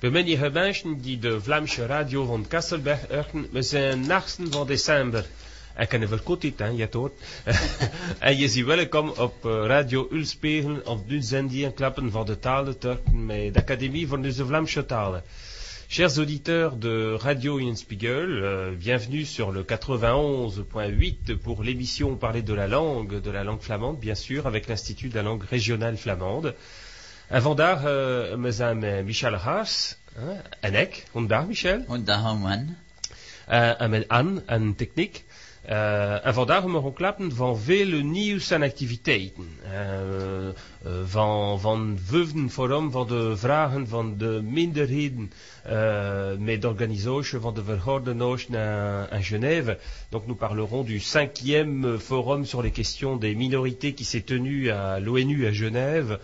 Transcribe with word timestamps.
Bij 0.00 0.10
menige 0.10 0.50
mensen 0.50 1.00
die 1.00 1.18
de 1.18 1.40
Vlaamse 1.40 1.86
radio 1.86 2.24
van 2.24 2.46
Kasselberg 2.48 3.06
horen, 3.08 3.48
we 3.52 3.62
zijn 3.62 4.10
8 4.10 4.38
van 4.50 4.66
december. 4.66 5.26
Ik 5.78 5.88
kan 5.88 6.08
wel 6.08 6.18
kort 6.18 6.42
hè, 6.42 6.66
je 6.66 6.80
het 6.80 6.94
hoort. 6.94 7.12
en 8.18 8.36
je 8.36 8.48
ziet 8.48 8.64
welkom 8.64 9.08
op 9.08 9.44
Radio 9.44 10.08
Ulspegel 10.10 10.80
of 10.84 11.04
de 11.04 11.22
zendie 11.22 11.64
en 11.64 11.74
klappen 11.74 12.10
van 12.10 12.26
de 12.26 12.38
talen 12.38 12.78
Turken 12.78 13.26
met 13.26 13.54
de 13.54 13.60
Académie 13.60 14.08
van 14.08 14.22
de 14.22 14.34
Vlaamse 14.34 14.86
talen. 14.86 15.22
Chers 15.88 16.16
auditeurs 16.16 16.78
de 16.78 17.16
Radio 17.16 17.56
Inspiegel, 17.56 18.28
euh, 18.28 18.76
bienvenue 18.78 19.24
sur 19.24 19.52
le 19.52 19.64
91.8 19.64 21.36
pour 21.42 21.62
l'émission 21.62 22.16
Parler 22.16 22.44
de 22.44 22.54
la 22.54 22.68
langue, 22.68 23.20
de 23.20 23.30
la 23.30 23.42
langue 23.42 23.62
flamande, 23.62 23.98
bien 23.98 24.14
sûr, 24.14 24.46
avec 24.46 24.68
l'Institut 24.68 25.08
de 25.08 25.14
la 25.14 25.22
langue 25.22 25.44
régionale 25.50 25.96
flamande. 25.96 26.54
En 27.28 27.42
vandaag 27.42 27.78
uh, 27.78 27.84
we 28.42 28.52
zijn 28.52 28.78
met 28.78 29.04
Michel 29.04 29.34
Haas 29.34 29.96
uh, 30.18 30.28
en 30.60 30.74
ik. 30.74 31.06
Vandaag 31.10 31.46
Michel? 31.46 31.84
Vandaag 31.86 32.38
man. 32.38 32.76
Uh, 33.48 33.80
en 33.80 33.90
met 33.90 34.08
Anne 34.08 34.42
en 34.46 34.74
techniek. 34.74 35.24
Uh, 35.68 36.26
en 36.26 36.34
vandaag 36.34 36.64
mogen 36.64 36.92
klappen 36.92 37.34
van 37.34 37.58
vele 37.58 38.02
nieuws 38.02 38.50
en 38.50 38.62
activiteiten. 38.62 39.48
Uh, 39.64 40.48
uh, 40.86 40.92
van, 41.04 41.60
van 41.60 41.98
vijfden 42.04 42.50
forum 42.50 42.90
van 42.90 43.06
de 43.06 43.36
vragen 43.36 43.88
van 43.88 44.18
de 44.18 44.40
minderheden 44.44 45.32
met 46.38 46.62
d'organisation 46.62 47.40
van 47.40 47.54
de 48.04 48.14
Noost 48.14 48.54
à 48.54 49.20
Genève. 49.20 49.78
Donc 50.08 50.26
nous 50.26 50.38
parlerons 50.38 50.86
du 50.86 51.00
cinquième 51.00 51.98
forum 51.98 52.44
sur 52.44 52.62
les 52.62 52.72
questions 52.72 53.20
des 53.20 53.36
minorités 53.36 53.94
qui 53.94 54.04
s'est 54.04 54.24
tenu 54.24 54.70
à 54.70 54.98
l'ONU 54.98 55.46
à 55.46 55.52
Genève. 55.52 56.18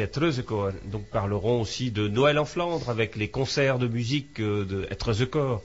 Het 0.00 0.16
Reuzenkoor. 0.16 0.72
Donc 0.90 1.04
parlerons 1.10 1.60
aussi 1.60 1.90
de 1.92 2.08
Noël 2.08 2.38
en 2.38 2.44
Flandre 2.44 2.88
avec 2.90 3.14
les 3.16 3.28
concerts 3.30 3.78
de 3.78 3.86
musique 3.86 4.40
euh, 4.40 4.64
de 4.64 4.86
het 4.90 5.02
Reuzenkoor. 5.02 5.62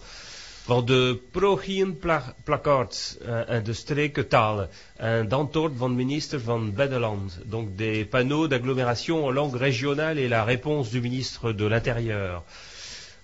Van 0.65 0.85
de 0.85 1.19
progien 1.31 1.95
placards 2.43 3.17
uh, 3.21 3.49
en 3.49 3.63
de 3.63 3.73
strekentalen 3.73 4.69
en 4.97 5.25
d'antwoord 5.27 5.73
van 5.77 5.95
ministre 5.95 6.39
van 6.39 6.73
Bedeland. 6.73 7.39
Donc 7.45 7.75
des 7.75 8.05
panneaux 8.05 8.47
d'agglomération 8.47 9.25
en 9.25 9.31
langue 9.31 9.55
régionale 9.55 10.19
et 10.19 10.27
la 10.27 10.43
réponse 10.43 10.91
du 10.91 11.01
ministre 11.01 11.51
de 11.51 11.65
l'Intérieur. 11.65 12.43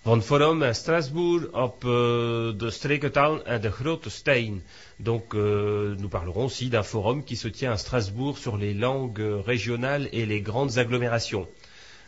Van 0.05 0.21
Forum 0.21 0.61
à 0.61 0.73
Strasbourg 0.73 1.47
op 1.51 1.83
uh, 1.83 2.53
de 2.53 2.69
strekentaal 2.69 3.39
en 3.47 3.61
de 3.61 3.69
Grote 3.69 4.09
Steen. 4.09 4.61
Donc 4.97 5.33
euh, 5.33 5.95
nous 5.97 6.09
parlerons 6.09 6.45
aussi 6.45 6.69
d'un 6.69 6.83
forum 6.83 7.23
qui 7.23 7.35
se 7.35 7.47
tient 7.47 7.71
à 7.71 7.77
Strasbourg 7.77 8.37
sur 8.37 8.55
les 8.55 8.75
langues 8.75 9.41
régionales 9.45 10.07
et 10.11 10.27
les 10.27 10.41
grandes 10.41 10.77
agglomérations. 10.77 11.47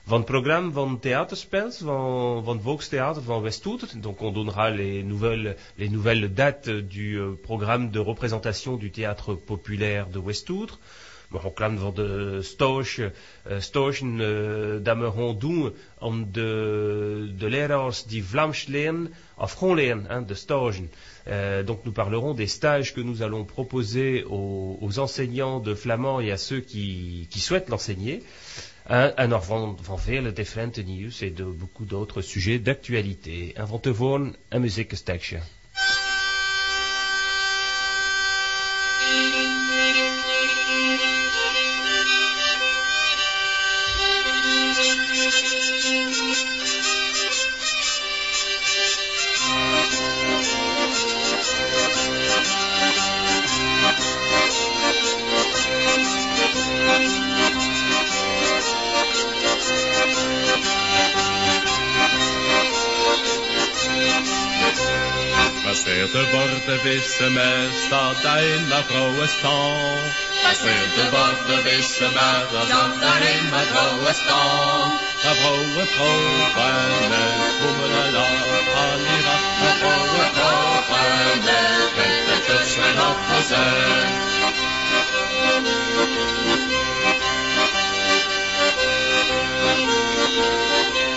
Van 0.06 0.22
programme 0.22 0.70
van 0.70 1.00
theaterspels, 1.00 1.82
van, 1.82 2.44
van 2.44 2.60
Volkstheater, 2.60 3.24
van 3.24 3.42
Westoutre. 3.42 3.98
Donc 3.98 4.22
on 4.22 4.32
donnera 4.32 4.70
les 4.70 5.02
nouvelles, 5.02 5.56
les 5.80 5.90
nouvelles 5.90 6.32
dates 6.32 6.70
du 6.70 7.16
euh, 7.16 7.34
programme 7.34 7.90
de 7.90 8.00
représentation 8.00 8.78
du 8.78 8.92
théâtre 8.92 9.34
populaire 9.34 10.08
de 10.10 10.20
Westoutre. 10.20 10.80
We 11.30 11.40
gaan 11.56 11.80
van 11.80 11.94
de 11.94 12.38
stoosje, 12.42 13.12
uh, 13.48 13.60
stoosjen 13.60 14.20
uh, 14.20 14.84
dat 14.84 14.98
we 14.98 15.12
gaan 15.12 15.40
doen 15.40 15.74
om 16.00 16.32
de, 16.32 17.34
de 17.38 17.50
leraars 17.50 18.04
die 18.06 18.24
Vlaams 18.24 18.66
leren, 18.66 19.14
gewoon 19.38 19.76
leren, 19.76 20.06
hein, 20.08 20.26
de 20.28 20.34
stages. 20.34 20.80
Uh, 21.28 21.66
donc 21.66 21.84
nous 21.84 21.94
parlerons 21.94 22.36
des 22.36 22.52
stages 22.52 22.94
que 22.94 23.02
nous 23.04 23.22
allons 23.22 23.46
proposer 23.46 24.24
aux, 24.24 24.78
aux 24.82 25.00
enseignants 25.00 25.60
de 25.64 25.76
flamand 25.76 26.22
et 26.22 26.32
à 26.32 26.38
ceux 26.38 26.62
qui, 26.62 27.28
qui 27.30 27.40
souhaitent 27.40 27.70
l'enseigner. 27.70 28.24
En, 28.90 29.12
en 29.18 29.32
er 29.32 29.44
van, 29.44 29.78
van 29.82 30.00
vele 30.00 30.32
differente 30.34 30.82
nieuws 30.84 31.22
et 31.22 31.32
de 31.36 31.44
beaucoup 31.44 31.86
d'autres 31.86 32.22
sujets 32.22 32.60
d'actualité. 32.64 33.52
En 33.56 33.68
van 33.68 33.80
tevoren 33.80 34.36
een 34.50 34.62
muziekstekje. 34.62 35.40
semester 67.18 68.16
deiner 68.22 68.84
frohes 68.84 69.34
Tag. 69.42 70.14
Das 70.44 70.60
dritte 70.60 71.12
Wort 71.12 71.42
der 71.50 71.66
Wissemer, 71.66 72.46
das 72.54 72.72
andere 72.72 73.28
immer 73.40 73.64
frohes 73.74 74.20
Tag. 74.28 74.92
Der 75.24 75.36
frohe 75.42 75.86
Probrenne, 75.96 77.26
Da 78.14 78.26
Alira, 78.84 79.36
der 79.62 79.74
frohe 79.82 80.26
Probrenne, 80.38 81.60
bitte 81.96 82.36
tschüss 82.46 82.78
mir 82.78 82.94
noch 82.94 83.20
versehen. 83.30 84.28
Thank 90.38 90.96
you. 90.96 91.17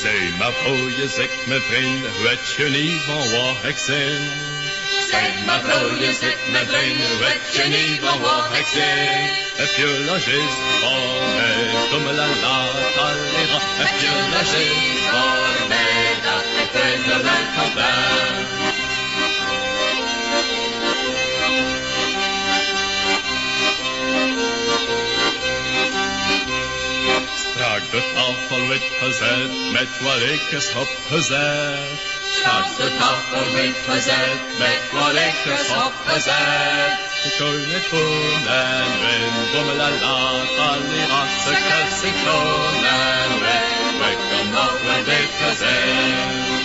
Zij 0.00 0.32
maar 0.38 0.52
je 0.96 1.08
zegt 1.08 1.46
mijn 1.46 1.60
vriend, 1.60 2.04
weet 2.22 2.54
je 2.56 2.64
niet 2.64 3.00
van 3.06 3.30
wat 3.30 3.64
ik 3.64 3.78
zin? 3.78 4.18
Zeg 5.10 5.44
maar 5.46 6.00
je 6.00 6.16
zegt 6.20 6.48
mijn 6.50 6.66
vriend, 6.66 6.98
je 7.52 7.68
niet 7.68 8.00
van 8.00 8.20
wat 8.20 8.58
ik? 8.58 8.66
Heb 9.56 9.68
je 9.76 10.04
voor 10.80 11.22
mij, 11.36 11.88
domme 11.90 12.12
la 12.12 12.26
la, 12.26 12.68
talera. 12.96 13.58
Heb 13.80 14.00
je 14.00 14.28
logis 14.32 15.00
voor 15.10 15.68
mij, 15.68 16.14
dat 16.24 16.44
ik 16.62 16.72
deze 16.72 17.22
welkom? 17.22 18.75
Draag 27.56 27.90
de 27.90 28.02
tafel 28.14 28.68
wit 28.68 28.82
gezet 29.00 29.50
met 29.72 29.88
wat 30.00 30.20
ik 30.20 30.50
is 30.50 30.74
opgezet. 30.74 32.00
Draag 32.42 32.76
de 32.76 32.96
tafel 32.98 33.52
wit 33.52 33.76
gezet 33.88 34.58
met 34.58 34.82
wat 34.92 35.14
ik 35.14 35.52
is 35.54 35.68
opgezet. 35.86 36.98
De 37.22 37.30
koning 37.38 37.84
groen 37.90 38.48
en 38.48 38.90
wind, 39.02 39.52
bommelala, 39.52 40.16
al 40.68 40.80
die 40.90 41.06
ratse 41.06 41.54
kalcyclonen. 41.68 43.40
Weg, 43.40 43.98
weg, 44.00 44.40
om 44.40 44.50
nog 44.50 44.76
met 44.84 45.04
dit 45.04 45.30
gezet. 45.40 46.64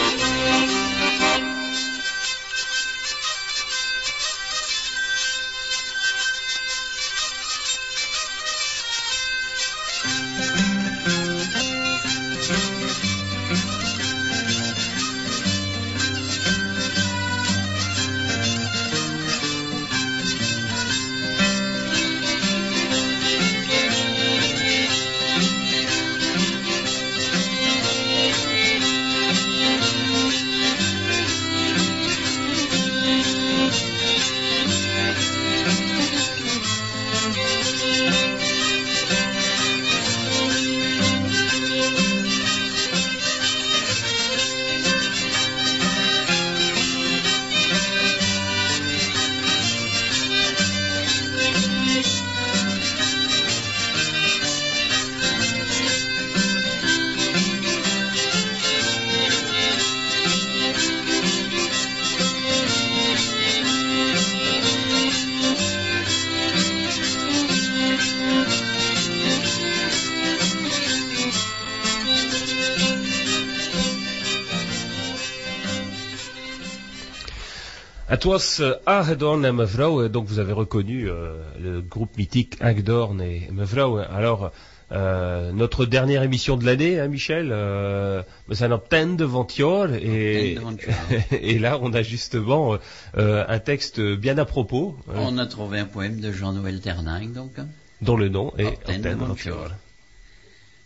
Het 78.21 78.29
was 78.29 78.61
Agedorn 78.85 79.45
et 79.45 79.51
mevrouw, 79.51 80.07
donc 80.07 80.27
vous 80.27 80.37
avez 80.37 80.53
reconnu 80.53 81.09
euh, 81.09 81.41
le 81.59 81.81
groupe 81.81 82.17
mythique 82.17 82.55
Agedorn 82.59 83.19
et 83.19 83.49
mevrouw. 83.51 83.97
Alors, 83.97 84.51
euh, 84.91 85.51
notre 85.51 85.87
dernière 85.87 86.21
émission 86.21 86.55
de 86.55 86.63
l'année, 86.63 86.99
hein, 86.99 87.07
Michel, 87.07 87.49
euh, 87.51 88.21
c'est 88.51 88.65
un 88.65 89.07
de 89.07 89.25
Ventior 89.25 89.91
et, 89.95 90.55
et 91.31 91.57
là 91.57 91.79
on 91.81 91.93
a 91.93 92.03
justement 92.03 92.77
euh, 93.17 93.43
un 93.47 93.57
texte 93.57 93.99
bien 93.99 94.37
à 94.37 94.45
propos. 94.45 94.95
On 95.07 95.39
a 95.39 95.47
trouvé 95.47 95.79
un 95.79 95.85
poème 95.85 96.19
de 96.19 96.31
Jean-Noël 96.31 96.79
Terning 96.79 97.33
donc. 97.33 97.57
Hein. 97.57 97.69
Dont 98.01 98.17
le 98.17 98.29
nom 98.29 98.53
est 98.59 98.67
Antenne 98.87 99.01
de 99.01 99.25
Ventior. 99.25 99.71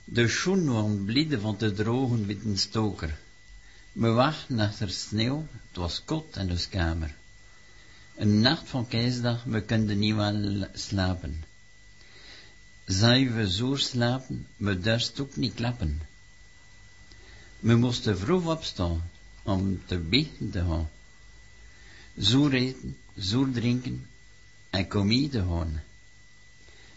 De 0.07 0.25
schoen 0.25 0.69
waren 0.71 1.03
blid 1.05 1.35
van 1.41 1.57
te 1.57 1.73
drogen 1.73 2.25
met 2.25 2.37
een 2.45 2.57
stoker. 2.57 3.09
Me 3.91 4.09
wacht 4.09 4.49
naar 4.49 4.73
de 4.79 4.87
sneeuw, 4.87 5.47
het 5.67 5.77
was 5.77 6.01
kot 6.05 6.37
in 6.37 6.47
de 6.47 6.65
kamer. 6.69 7.11
Een 8.15 8.39
nacht 8.39 8.69
van 8.69 8.87
kerstdag, 8.87 9.45
me 9.45 9.61
konden 9.61 9.99
niet 9.99 10.15
wel 10.15 10.67
slapen. 10.73 11.43
Zij 12.85 13.31
we 13.31 13.51
zo 13.51 13.75
slapen, 13.75 14.47
me 14.57 14.79
durst 14.79 15.19
ook 15.19 15.35
niet 15.35 15.53
klappen. 15.53 16.01
Me 17.59 17.75
moesten 17.75 18.17
vroeg 18.17 18.45
opstaan, 18.45 19.09
om 19.43 19.81
te 19.85 19.97
bidden 19.97 20.51
te 20.51 20.59
gaan. 20.59 20.89
Zo 22.19 22.49
eten, 22.49 22.97
zo 23.19 23.51
drinken, 23.51 24.07
en 24.69 24.87
komie 24.87 25.29
te 25.29 25.39
gaan. 25.39 25.81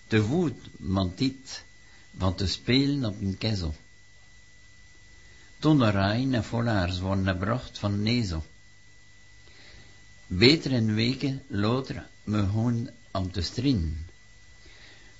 Te 0.07 0.23
voet, 0.23 0.59
man 0.77 1.13
dit, 1.17 1.65
van 2.17 2.35
te 2.35 2.47
spelen 2.47 3.05
op 3.05 3.21
een 3.21 3.39
kezel. 3.39 3.75
Rijn 5.61 6.35
en 6.35 6.45
volaars 6.45 6.99
worden 6.99 7.27
gebracht 7.27 7.79
van 7.79 8.03
nezel. 8.03 8.45
Beter 10.31 10.73
en 10.73 10.95
weken 10.95 11.43
later 11.47 12.07
me 12.25 12.39
gewoon 12.39 12.91
om 13.11 13.33
te 13.33 13.41
strin. 13.41 13.97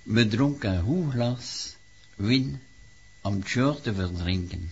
Me 0.03 0.29
dronk 0.29 0.65
een 0.65 0.81
hoe 0.81 1.11
glas 1.11 1.77
win 2.17 2.61
om 3.21 3.43
tjoor 3.45 3.81
te 3.81 3.95
verdrinken. 3.95 4.71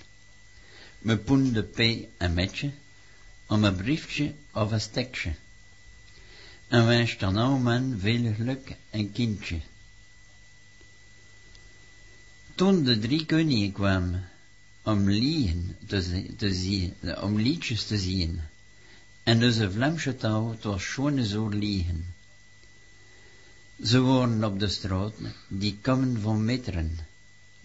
Me 0.98 1.16
poende 1.16 1.62
pij 1.62 2.08
een 2.18 2.34
metje 2.34 2.70
om 3.46 3.64
een 3.64 3.76
briefje 3.76 4.34
of 4.52 4.70
een 4.70 4.80
stekje. 4.80 5.34
En 6.68 6.86
wens 6.86 7.18
dan 7.18 7.34
nou 7.34 7.60
man 7.60 7.98
veel 7.98 8.34
geluk 8.34 8.76
en 8.90 9.12
kindje. 9.12 9.60
Toen 12.54 12.84
de 12.84 12.98
drie 12.98 13.26
koningen 13.26 13.72
kwamen 13.72 14.28
om 14.82 15.10
liegen 15.10 15.76
te, 15.86 16.26
te 16.36 16.54
zien, 16.54 16.94
om 17.20 17.40
liedjes 17.40 17.86
te 17.86 17.98
zien, 17.98 18.40
en 19.26 19.44
onze 19.44 19.70
Vlaamse 19.70 20.11
het 20.11 20.62
was 20.62 20.82
schone 20.82 21.26
zo 21.26 21.49
liegen. 21.49 22.14
Ze 23.82 24.00
wonen 24.00 24.44
op 24.44 24.58
de 24.58 24.69
straat, 24.69 25.14
die 25.49 25.78
komen 25.81 26.20
van 26.20 26.44
meteren, 26.44 26.99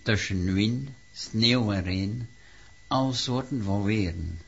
tussen 0.02 0.54
wind, 0.54 0.90
sneeuw 1.14 1.72
en 1.72 1.84
regen, 1.84 2.30
al 2.88 3.14
soorten 3.14 3.64
van 3.64 3.84
weren. 3.84 4.40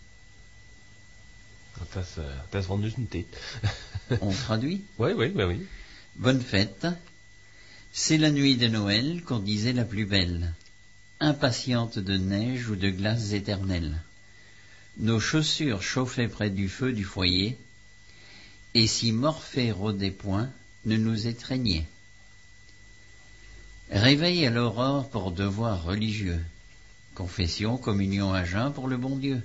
Dat 1.77 2.04
is, 2.04 2.18
uh, 2.18 2.25
dat 2.50 2.62
is 2.62 2.81
dus 2.81 2.95
een 2.95 3.07
tijd. 3.07 3.38
On 4.19 4.36
traduit? 4.36 4.81
Oui, 4.95 5.13
oui, 5.13 5.31
oui, 5.36 5.44
oui. 5.44 5.68
Bonne 6.13 6.42
fête. 6.42 6.98
C'est 7.92 8.19
la 8.19 8.30
nuit 8.30 8.57
de 8.59 8.68
Noël 8.68 9.24
qu'on 9.24 9.44
disait 9.44 9.75
la 9.75 9.86
plus 9.86 10.07
belle, 10.07 10.54
impatiente 11.18 12.00
de 12.00 12.18
neige 12.18 12.69
ou 12.69 12.75
de 12.75 12.92
glaces 12.92 13.31
éternelles. 13.31 14.01
Nos 14.98 15.19
chaussures 15.19 15.81
chauffaient 15.81 16.28
près 16.28 16.50
du 16.50 16.69
feu 16.69 16.94
du 16.94 17.04
foyer, 17.04 17.57
et 18.74 18.88
si 18.88 19.12
Morphée 19.12 19.72
rôdait 19.72 20.12
point, 20.12 20.50
ne 20.86 20.98
nous 20.98 21.28
étreignait. 21.28 21.86
Réveil 23.90 24.45
à 24.45 24.50
l'aurore 24.50 25.10
pour 25.10 25.31
devoir 25.31 25.84
religieux, 25.84 26.40
confession, 27.16 27.78
communion 27.78 28.34
à 28.34 28.44
jeun 28.44 28.72
pour 28.72 28.88
le 28.88 28.98
bon 28.98 29.18
Dieu. 29.18 29.42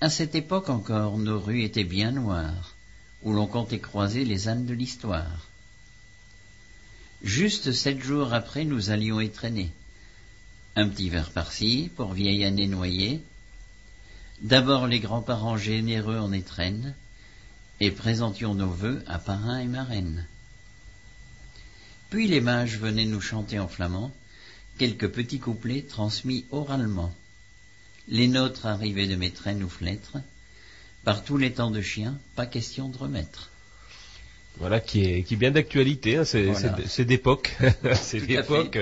À 0.00 0.08
cette 0.08 0.34
époque 0.34 0.70
encore, 0.70 1.18
nos 1.18 1.40
rues 1.40 1.62
étaient 1.62 1.84
bien 1.84 2.12
noires, 2.12 2.74
où 3.22 3.32
l'on 3.32 3.46
comptait 3.46 3.80
croiser 3.80 4.24
les 4.24 4.48
ânes 4.48 4.66
de 4.66 4.74
l'histoire. 4.74 5.48
Juste 7.22 7.72
sept 7.72 8.00
jours 8.00 8.32
après, 8.32 8.64
nous 8.64 8.90
allions 8.90 9.20
étrenner. 9.20 9.70
Un 10.76 10.88
petit 10.88 11.10
verre 11.10 11.30
par-ci, 11.30 11.90
pour 11.96 12.14
vieille 12.14 12.44
année 12.44 12.66
noyée. 12.66 13.20
D'abord 14.42 14.86
les 14.86 15.00
grands-parents 15.00 15.56
généreux 15.58 16.18
en 16.18 16.32
étrennes, 16.32 16.94
et 17.80 17.90
présentions 17.90 18.54
nos 18.54 18.70
vœux 18.70 19.02
à 19.06 19.18
parrain 19.18 19.58
et 19.58 19.66
marraine. 19.66 20.26
Puis 22.10 22.28
les 22.28 22.40
mages 22.40 22.78
venaient 22.78 23.06
nous 23.06 23.20
chanter 23.20 23.58
en 23.58 23.68
flamand 23.68 24.12
quelques 24.78 25.08
petits 25.08 25.38
couplets 25.38 25.82
transmis 25.82 26.44
oralement. 26.50 27.12
Les 28.08 28.28
nôtres 28.28 28.66
arrivaient 28.66 29.06
de 29.06 29.16
métraine 29.16 29.62
ou 29.62 29.68
flettre, 29.68 30.18
par 31.04 31.24
tous 31.24 31.36
les 31.36 31.52
temps 31.52 31.70
de 31.70 31.80
chien, 31.80 32.18
pas 32.34 32.46
question 32.46 32.88
de 32.88 32.96
remettre. 32.96 33.50
Voilà, 34.56 34.80
qui 34.80 35.04
est, 35.04 35.22
qui 35.22 35.34
est 35.34 35.36
bien 35.36 35.52
d'actualité, 35.52 36.16
hein, 36.16 36.24
c'est 36.24 36.44
Voilà. 36.46 36.76
d'époque. 37.04 37.56
c'est 37.94 38.20
d'époque. 38.20 38.78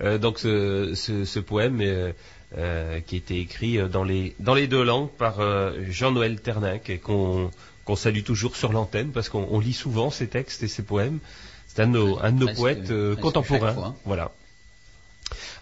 Euh, 0.00 0.18
donc 0.18 0.38
ce, 0.38 0.92
ce, 0.94 1.24
ce 1.24 1.38
poème 1.38 1.80
euh, 1.80 2.12
euh, 2.58 3.00
qui 3.00 3.16
était 3.16 3.38
écrit 3.38 3.78
euh, 3.78 3.88
dans 3.88 4.04
les, 4.04 4.34
dans 4.40 4.54
les 4.54 4.66
deux 4.66 4.82
langues 4.84 5.08
par 5.10 5.40
euh, 5.40 5.72
Jean-Noël 5.88 6.40
Terninck 6.40 6.90
et 6.90 6.98
qu'on 6.98 7.50
qu'on 7.84 7.96
salue 7.96 8.22
toujours 8.22 8.54
sur 8.54 8.72
l'antenne 8.72 9.10
parce 9.10 9.28
qu'on 9.28 9.46
on 9.50 9.58
lit 9.58 9.72
souvent 9.72 10.10
ces 10.10 10.28
textes 10.28 10.62
et 10.62 10.68
ces 10.68 10.82
poèmes. 10.84 11.18
C'est 11.66 11.82
un 11.82 11.86
de 11.88 11.92
nos, 11.98 12.18
un 12.22 12.30
de 12.32 12.38
nos 12.38 12.46
Presque- 12.46 12.60
poètes 12.60 12.90
euh, 12.90 13.16
contemporains. 13.16 13.94
Voilà. 14.04 14.30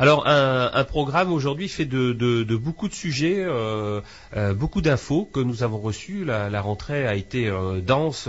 Alors 0.01 0.27
un, 0.27 0.71
un 0.73 0.85
programme 0.85 1.31
aujourd'hui 1.33 1.69
fait 1.69 1.85
de, 1.85 2.13
de- 2.13 2.43
de 2.43 2.57
beaucoup 2.57 2.89
de 2.89 2.95
sujets, 2.95 3.37
euh, 3.39 4.01
euh, 4.37 4.55
beaucoup 4.55 4.81
d'infos 4.81 5.29
que 5.33 5.41
nous 5.41 5.63
avons 5.63 5.79
reçues. 5.79 6.25
La, 6.25 6.49
la 6.51 6.61
rentrée 6.61 7.07
a 7.07 7.15
été 7.15 7.47
euh, 7.49 7.81
dense 7.81 8.29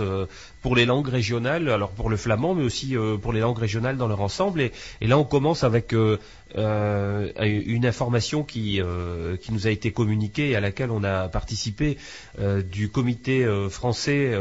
pour 0.60 0.76
les 0.76 0.84
langues 0.86 1.08
régionales, 1.08 1.68
alors 1.68 1.90
pour 1.90 2.10
le 2.10 2.16
flamand, 2.16 2.54
mais 2.54 2.62
aussi 2.62 2.94
pour 3.22 3.32
les 3.32 3.40
langues 3.40 3.58
régionales 3.58 3.96
dans 3.96 4.06
leur 4.06 4.20
ensemble. 4.20 4.60
Et, 4.60 4.72
et 5.00 5.06
là, 5.06 5.18
on 5.18 5.24
commence 5.24 5.64
avec 5.64 5.92
euh, 6.56 7.30
une 7.38 7.86
information 7.86 8.42
qui, 8.42 8.80
euh, 8.80 9.36
qui 9.36 9.52
nous 9.52 9.66
a 9.66 9.70
été 9.70 9.92
communiquée 9.92 10.50
et 10.50 10.56
à 10.56 10.60
laquelle 10.60 10.90
on 10.90 11.02
a 11.04 11.28
participé 11.28 11.96
euh, 12.38 12.62
du 12.62 12.88
comité 12.90 13.46
français 13.70 14.32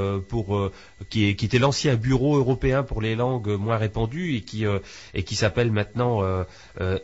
qui, 1.09 1.25
était 1.25 1.59
l'ancien 1.59 1.95
bureau 1.95 2.37
européen 2.37 2.83
pour 2.83 3.01
les 3.01 3.15
langues 3.15 3.49
moins 3.49 3.77
répandues 3.77 4.35
et 4.35 4.41
qui, 4.41 4.65
et 5.13 5.23
qui 5.23 5.35
s'appelle 5.35 5.71
maintenant 5.71 6.21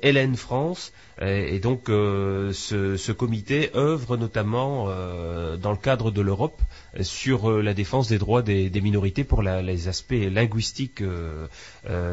Hélène 0.02 0.36
France. 0.36 0.94
Et, 1.22 1.60
donc 1.60 1.86
ce, 1.88 3.12
comité 3.12 3.72
œuvre 3.76 4.18
notamment 4.18 4.86
dans 4.86 5.72
le 5.72 5.78
cadre 5.78 6.12
de 6.12 6.22
l'Europe 6.22 6.62
sur 7.02 7.62
la 7.62 7.74
défense 7.74 8.08
des 8.10 8.18
droits 8.18 8.42
des, 8.42 8.70
minorités 8.82 9.24
pour 9.24 9.42
les 9.42 9.88
aspects 9.88 10.12
linguistiques 10.12 11.04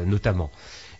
notamment. 0.05 0.51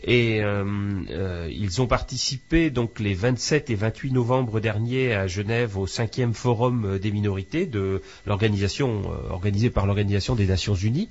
Et 0.07 0.43
euh, 0.43 0.63
euh, 1.09 1.49
ils 1.51 1.81
ont 1.81 1.87
participé 1.87 2.69
donc 2.69 2.99
les 2.99 3.15
27 3.15 3.71
et 3.71 3.75
28 3.75 4.11
novembre 4.11 4.59
dernier 4.59 5.15
à 5.15 5.25
Genève 5.25 5.79
au 5.79 5.87
cinquième 5.87 6.35
forum 6.35 6.85
euh, 6.85 6.99
des 6.99 7.11
minorités 7.11 7.65
de 7.65 8.03
l'organisation 8.27 9.01
organisée 9.31 9.71
par 9.71 9.87
l'Organisation 9.87 10.35
des 10.35 10.45
Nations 10.45 10.75
Unies. 10.75 11.09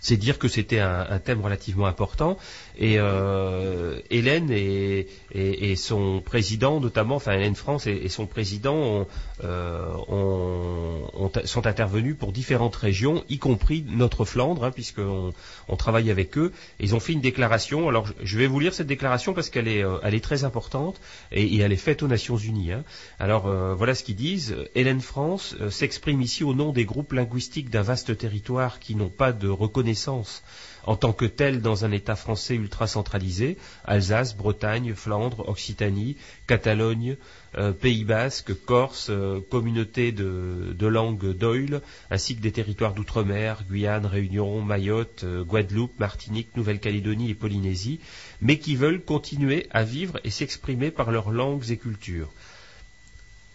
C'est 0.00 0.16
dire 0.16 0.38
que 0.38 0.48
c'était 0.48 0.78
un 0.80 1.18
thème 1.18 1.40
relativement 1.40 1.86
important. 1.86 2.36
Et 2.80 2.94
euh, 2.98 3.98
Hélène 4.10 4.50
et, 4.52 5.08
et- 5.32 5.70
et 5.72 5.76
son 5.76 6.20
président, 6.20 6.78
notamment, 6.80 7.16
enfin 7.16 7.32
Hélène 7.32 7.56
France 7.56 7.88
et, 7.88 8.08
son 8.08 8.26
président 8.26 8.74
ont, 8.76 9.06
euh, 9.42 9.84
ont- 10.08 11.10
ont- 11.14 11.32
sont 11.44 11.66
intervenus 11.66 12.16
pour 12.16 12.30
différentes 12.30 12.76
régions, 12.76 13.24
y 13.28 13.38
compris 13.38 13.84
notre 13.88 14.24
Flandre, 14.24 14.62
hein, 14.64 14.70
puisqu'on 14.70 15.32
on 15.68 15.76
travaille 15.76 16.10
avec 16.10 16.38
eux. 16.38 16.52
Ils 16.78 16.94
ont 16.94 17.00
fait 17.00 17.12
une 17.14 17.20
déclaration. 17.20 17.88
Alors 17.88 18.06
je- 18.22 18.38
vais 18.38 18.46
vous 18.46 18.60
lire 18.60 18.72
cette 18.72 18.86
déclaration 18.86 19.34
parce 19.34 19.50
qu'elle 19.50 19.66
est, 19.68 19.82
euh, 19.84 19.98
elle 20.04 20.14
est 20.14 20.22
très 20.24 20.44
importante 20.44 21.00
et, 21.32 21.42
et 21.44 21.58
elle 21.58 21.72
est 21.72 21.76
faite 21.76 22.04
aux 22.04 22.08
Nations 22.08 22.36
Unies. 22.36 22.70
hein. 22.72 22.84
Alors 23.18 23.48
euh, 23.48 23.74
voilà 23.74 23.96
ce 23.96 24.04
qu'ils 24.04 24.14
disent. 24.16 24.54
Hélène 24.76 25.00
France 25.00 25.56
euh, 25.60 25.70
s'exprime 25.70 26.22
ici 26.22 26.44
au 26.44 26.54
nom 26.54 26.70
des 26.72 26.84
groupes 26.84 27.12
linguistiques 27.12 27.70
d'un 27.70 27.82
vaste 27.82 28.16
territoire 28.16 28.78
qui 28.78 28.94
n'ont 28.94 29.08
pas 29.08 29.32
de 29.32 29.48
reconnaissance 29.48 30.42
en 30.88 30.96
tant 30.96 31.12
que 31.12 31.26
tels 31.26 31.60
dans 31.60 31.84
un 31.84 31.92
État 31.92 32.16
français 32.16 32.54
ultra 32.54 32.86
centralisé, 32.86 33.58
Alsace, 33.84 34.34
Bretagne, 34.34 34.94
Flandre, 34.94 35.46
Occitanie, 35.46 36.16
Catalogne, 36.46 37.18
euh, 37.58 37.72
Pays 37.72 38.04
Basque, 38.04 38.54
Corse, 38.64 39.08
euh, 39.10 39.40
communauté 39.50 40.12
de, 40.12 40.74
de 40.74 40.86
langue 40.86 41.36
d'Oil, 41.36 41.82
ainsi 42.10 42.36
que 42.36 42.40
des 42.40 42.52
territoires 42.52 42.94
d'outre-mer, 42.94 43.64
Guyane, 43.68 44.06
Réunion, 44.06 44.62
Mayotte, 44.62 45.24
euh, 45.24 45.44
Guadeloupe, 45.44 45.98
Martinique, 45.98 46.56
Nouvelle-Calédonie 46.56 47.28
et 47.28 47.34
Polynésie, 47.34 48.00
mais 48.40 48.58
qui 48.58 48.74
veulent 48.74 49.02
continuer 49.02 49.66
à 49.70 49.84
vivre 49.84 50.18
et 50.24 50.30
s'exprimer 50.30 50.90
par 50.90 51.10
leurs 51.10 51.32
langues 51.32 51.70
et 51.70 51.76
cultures. 51.76 52.32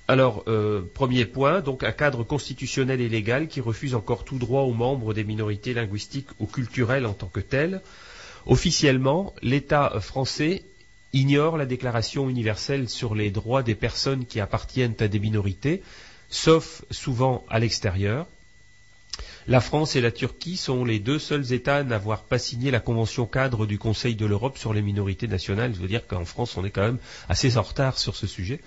Alors, 0.08 0.44
euh, 0.48 0.82
premier 0.94 1.26
point, 1.26 1.62
donc 1.62 1.84
un 1.84 1.94
cadre 1.94 2.24
constitutionnel 2.24 3.00
et 3.00 3.08
légal 3.08 3.48
qui 3.48 3.62
refuse 3.62 3.96
encore 3.96 4.26
tout 4.26 4.38
droit 4.38 4.64
aux 4.64 4.74
membres 4.74 5.14
des 5.14 5.24
minorités 5.24 5.74
linguistiques 5.74 6.28
ou 6.40 6.46
culturelles 6.46 7.06
en 7.06 7.14
tant 7.14 7.28
que 7.28 7.40
telles. 7.40 7.82
Officiellement, 8.46 9.34
l'État 9.42 9.94
français 10.02 10.64
ignore 11.14 11.58
la 11.58 11.66
Déclaration 11.66 12.30
universelle 12.30 12.90
sur 12.90 13.16
les 13.16 13.32
droits 13.32 13.64
des 13.64 13.76
personnes 13.76 14.26
qui 14.26 14.42
appartiennent 14.42 14.96
à 15.00 15.08
des 15.08 15.20
minorités, 15.20 15.82
sauf 16.30 16.84
souvent 16.92 17.46
à 17.50 17.60
l'extérieur. 17.60 18.28
La 19.48 19.62
France 19.62 19.96
et 19.96 20.02
la 20.02 20.12
Turquie 20.12 20.58
sont 20.58 20.84
les 20.84 21.00
deux 21.00 21.20
seuls 21.20 21.54
États 21.54 21.78
à 21.78 21.84
n'avoir 21.84 22.24
pas 22.24 22.40
signé 22.40 22.72
la 22.72 22.80
Convention 22.80 23.26
cadre 23.26 23.66
du 23.66 23.78
Conseil 23.78 24.16
de 24.16 24.26
l'Europe 24.26 24.58
sur 24.58 24.74
les 24.74 24.82
minorités 24.82 25.28
nationales. 25.28 25.74
Je 25.76 25.80
veux 25.80 25.88
dire 25.88 26.08
qu'en 26.08 26.26
France, 26.26 26.58
on 26.58 26.66
est 26.66 26.72
quand 26.72 26.82
même 26.82 27.00
assez 27.30 27.58
en 27.58 27.62
retard 27.62 28.00
sur 28.00 28.16
ce 28.16 28.28
sujet. 28.28 28.60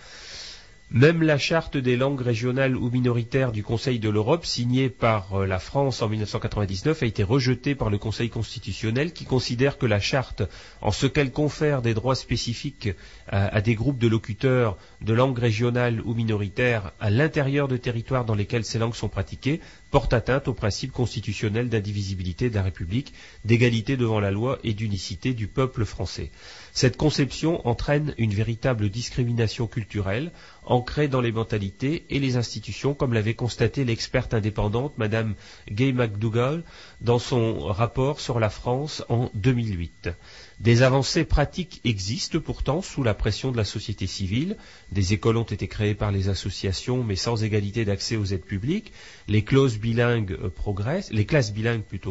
Même 0.92 1.24
la 1.24 1.36
charte 1.36 1.76
des 1.76 1.96
langues 1.96 2.20
régionales 2.20 2.76
ou 2.76 2.90
minoritaires 2.90 3.50
du 3.50 3.64
Conseil 3.64 3.98
de 3.98 4.08
l'Europe, 4.08 4.46
signée 4.46 4.88
par 4.88 5.34
euh, 5.34 5.44
la 5.44 5.58
France 5.58 6.00
en 6.00 6.08
1999, 6.08 7.02
a 7.02 7.06
été 7.06 7.24
rejetée 7.24 7.74
par 7.74 7.90
le 7.90 7.98
Conseil 7.98 8.30
constitutionnel 8.30 9.12
qui 9.12 9.24
considère 9.24 9.78
que 9.78 9.86
la 9.86 9.98
charte, 9.98 10.44
en 10.80 10.92
ce 10.92 11.08
qu'elle 11.08 11.32
confère 11.32 11.82
des 11.82 11.92
droits 11.92 12.14
spécifiques 12.14 12.90
à, 13.26 13.60
des 13.60 13.74
groupes 13.74 13.98
de 13.98 14.06
locuteurs 14.06 14.78
de 15.00 15.12
langues 15.12 15.40
régionales 15.40 16.00
ou 16.02 16.14
minoritaires 16.14 16.92
à 17.00 17.10
l'intérieur 17.10 17.66
de 17.66 17.76
territoires 17.76 18.24
dans 18.24 18.36
lesquels 18.36 18.64
ces 18.64 18.78
langues 18.78 18.94
sont 18.94 19.08
pratiquées, 19.08 19.60
porte 19.96 20.12
atteinte 20.12 20.46
au 20.46 20.52
principe 20.52 20.92
constitutionnel 20.92 21.70
d'indivisibilité 21.70 22.50
de 22.50 22.54
la 22.54 22.62
République, 22.62 23.14
d'égalité 23.46 23.96
devant 23.96 24.20
la 24.20 24.30
loi 24.30 24.58
et 24.62 24.74
d'unicité 24.74 25.32
du 25.32 25.46
peuple 25.48 25.86
français. 25.86 26.30
Cette 26.74 26.98
conception 26.98 27.66
entraîne 27.66 28.12
une 28.18 28.34
véritable 28.34 28.90
discrimination 28.90 29.66
culturelle, 29.66 30.32
ancrée 30.66 31.08
dans 31.08 31.22
les 31.22 31.32
mentalités 31.32 32.04
et 32.10 32.18
les 32.18 32.36
institutions, 32.36 32.92
comme 32.92 33.14
l'avait 33.14 33.32
constaté 33.32 33.86
l'experte 33.86 34.34
indépendante 34.34 34.98
Madame 34.98 35.34
Gay 35.70 35.92
McDougall 35.92 36.62
dans 37.00 37.18
son 37.18 37.60
rapport 37.60 38.20
sur 38.20 38.38
la 38.38 38.50
France 38.50 39.02
en 39.08 39.30
2008. 39.32 40.10
Des 40.58 40.80
avancées 40.80 41.26
pratiques 41.26 41.82
existent 41.84 42.40
pourtant 42.40 42.80
sous 42.80 43.02
la 43.02 43.12
pression 43.12 43.52
de 43.52 43.58
la 43.58 43.64
société 43.64 44.06
civile. 44.06 44.56
Des 44.90 45.12
écoles 45.12 45.36
ont 45.36 45.42
été 45.42 45.68
créées 45.68 45.94
par 45.94 46.10
les 46.10 46.30
associations, 46.30 47.04
mais 47.04 47.14
sans 47.14 47.44
égalité 47.44 47.84
d'accès 47.84 48.16
aux 48.16 48.24
aides 48.24 48.40
publiques. 48.44 48.90
Les 49.28 49.40
euh, 49.40 49.42
classes 49.42 49.78
bilingues 49.78 50.36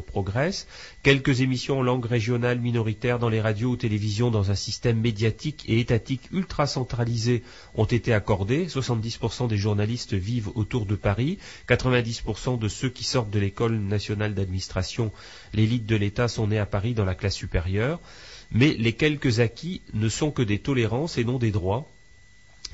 progressent. 0.05 0.67
Quelques 1.01 1.41
émissions 1.41 1.79
en 1.79 1.81
langue 1.81 2.05
régionale 2.05 2.59
minoritaire 2.59 3.17
dans 3.17 3.29
les 3.29 3.41
radios 3.41 3.71
ou 3.71 3.75
télévisions 3.77 4.29
dans 4.29 4.51
un 4.51 4.55
système 4.55 5.01
médiatique 5.01 5.65
et 5.67 5.79
étatique 5.79 6.29
ultra 6.31 6.67
centralisé 6.67 7.41
ont 7.73 7.85
été 7.85 8.13
accordées. 8.13 8.67
70% 8.67 9.47
des 9.47 9.57
journalistes 9.57 10.13
vivent 10.13 10.51
autour 10.53 10.85
de 10.85 10.95
Paris. 10.95 11.39
90% 11.67 12.59
de 12.59 12.67
ceux 12.67 12.89
qui 12.89 13.05
sortent 13.05 13.31
de 13.31 13.39
l'école 13.39 13.79
nationale 13.79 14.35
d'administration, 14.35 15.11
l'élite 15.55 15.87
de 15.87 15.95
l'État, 15.95 16.27
sont 16.27 16.45
nés 16.47 16.59
à 16.59 16.67
Paris 16.67 16.93
dans 16.93 17.05
la 17.05 17.15
classe 17.15 17.35
supérieure 17.35 17.99
mais 18.51 18.75
les 18.77 18.93
quelques 18.93 19.39
acquis 19.39 19.81
ne 19.93 20.09
sont 20.09 20.31
que 20.31 20.41
des 20.41 20.59
tolérances 20.59 21.17
et 21.17 21.23
non 21.23 21.37
des 21.37 21.51
droits, 21.51 21.89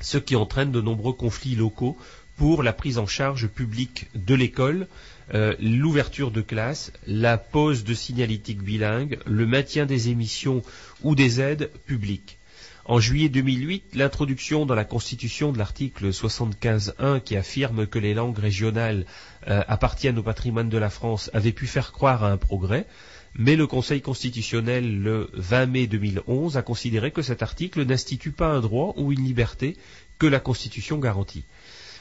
ce 0.00 0.18
qui 0.18 0.36
entraîne 0.36 0.72
de 0.72 0.80
nombreux 0.80 1.12
conflits 1.12 1.54
locaux 1.54 1.96
pour 2.36 2.62
la 2.62 2.72
prise 2.72 2.98
en 2.98 3.06
charge 3.06 3.46
publique 3.46 4.06
de 4.14 4.34
l'école, 4.34 4.88
euh, 5.34 5.54
l'ouverture 5.60 6.30
de 6.30 6.40
classe, 6.40 6.92
la 7.06 7.38
pose 7.38 7.84
de 7.84 7.94
signalétique 7.94 8.62
bilingue, 8.62 9.18
le 9.26 9.46
maintien 9.46 9.86
des 9.86 10.08
émissions 10.08 10.62
ou 11.02 11.14
des 11.14 11.40
aides 11.40 11.70
publiques. 11.86 12.38
En 12.84 12.98
juillet 12.98 13.28
2008, 13.28 13.94
l'introduction 13.94 14.66
dans 14.66 14.74
la 14.74 14.84
Constitution 14.84 15.52
de 15.52 15.58
l'article 15.58 16.10
75.1 16.10 17.20
qui 17.20 17.36
affirme 17.36 17.86
que 17.86 18.00
les 18.00 18.12
langues 18.12 18.38
régionales 18.38 19.06
euh, 19.46 19.62
appartiennent 19.68 20.18
au 20.18 20.22
patrimoine 20.24 20.68
de 20.68 20.78
la 20.78 20.90
France 20.90 21.30
avait 21.32 21.52
pu 21.52 21.68
faire 21.68 21.92
croire 21.92 22.24
à 22.24 22.32
un 22.32 22.36
progrès, 22.36 22.86
mais 23.34 23.56
le 23.56 23.66
Conseil 23.66 24.02
constitutionnel, 24.02 25.02
le 25.02 25.30
20 25.34 25.66
mai 25.66 25.86
2011, 25.86 26.56
a 26.56 26.62
considéré 26.62 27.10
que 27.10 27.22
cet 27.22 27.42
article 27.42 27.84
n'institue 27.84 28.32
pas 28.32 28.48
un 28.48 28.60
droit 28.60 28.94
ou 28.96 29.12
une 29.12 29.24
liberté 29.24 29.76
que 30.18 30.26
la 30.26 30.40
Constitution 30.40 30.98
garantit. 30.98 31.44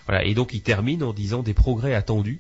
Voilà, 0.07 0.25
et 0.25 0.33
donc 0.33 0.53
il 0.53 0.61
termine 0.61 1.03
en 1.03 1.13
disant 1.13 1.43
des 1.43 1.53
progrès 1.53 1.93
attendus. 1.93 2.39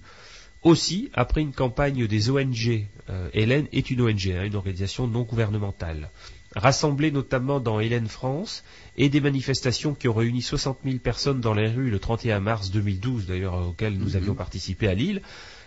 Aussi, 0.63 1.09
après 1.13 1.41
une 1.41 1.53
campagne 1.53 2.05
des 2.05 2.29
ONG, 2.29 2.85
euh, 3.09 3.29
Hélène 3.33 3.67
est 3.71 3.89
une 3.89 4.01
ONG, 4.01 4.27
hein, 4.27 4.43
une 4.43 4.55
organisation 4.55 5.07
non 5.07 5.23
gouvernementale, 5.23 6.11
rassemblée 6.55 7.11
notamment 7.11 7.59
dans 7.59 7.79
Hélène 7.79 8.07
France, 8.07 8.63
et 8.95 9.09
des 9.09 9.21
manifestations 9.21 9.95
qui 9.95 10.07
ont 10.07 10.13
réuni 10.13 10.41
60 10.41 10.79
000 10.83 10.97
personnes 10.97 11.41
dans 11.41 11.55
les 11.55 11.67
rues 11.67 11.89
le 11.89 11.97
31 11.97 12.41
mars 12.41 12.69
2012, 12.69 13.25
d'ailleurs 13.25 13.69
auxquelles 13.69 13.97
nous 13.97 14.11
mm-hmm. 14.11 14.17
avions 14.17 14.35
participé 14.35 14.87
à 14.87 14.93
Lille, 14.93 15.21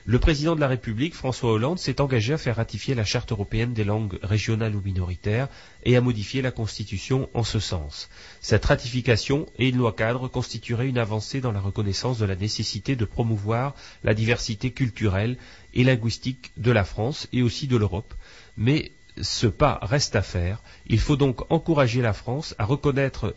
le 0.07 0.19
président 0.19 0.55
de 0.55 0.61
la 0.61 0.69
République, 0.69 1.15
François 1.15 1.53
Hollande, 1.53 1.79
s'est 1.79 2.01
engagé 2.03 2.35
à 2.35 2.39
faire 2.39 2.57
ratifier 2.57 2.95
la 2.95 3.05
charte 3.07 3.33
européenne 3.33 3.73
des 3.73 3.85
langues 3.85 4.19
régionales 4.23 4.77
ou 4.77 4.83
minoritaires 4.83 5.49
et 5.85 5.97
à 5.97 6.03
modifier 6.03 6.43
la 6.43 6.51
Constitution 6.51 7.31
en 7.33 7.43
ce 7.43 7.59
sens. 7.59 8.11
Cette 8.43 8.67
ratification 8.67 9.47
et 9.59 9.71
une 9.71 9.79
loi 9.79 9.93
cadre 9.95 10.29
constitueraient 10.29 10.89
une 10.89 10.99
avancée 10.99 11.41
dans 11.41 11.53
la 11.53 11.61
reconnaissance 11.61 12.19
de 12.19 12.27
la 12.27 12.37
nécessité 12.37 12.97
de 12.97 13.07
promouvoir 13.07 13.75
la 14.03 14.13
diversité 14.13 14.73
culturelle 14.73 15.39
et 15.73 15.85
linguistique 15.85 16.53
de 16.59 16.71
la 16.71 16.85
France 16.85 17.27
et 17.33 17.41
aussi 17.43 17.67
de 17.67 17.79
l'Europe. 17.79 18.13
Mais 18.59 18.93
ce 19.23 19.47
pas 19.47 19.79
reste 19.81 20.17
à 20.17 20.23
faire. 20.23 20.63
Il 20.87 20.99
faut 20.99 21.17
donc 21.17 21.51
encourager 21.51 22.03
la 22.03 22.13
France 22.13 22.55
à 22.59 22.67
reconnaître 22.67 23.35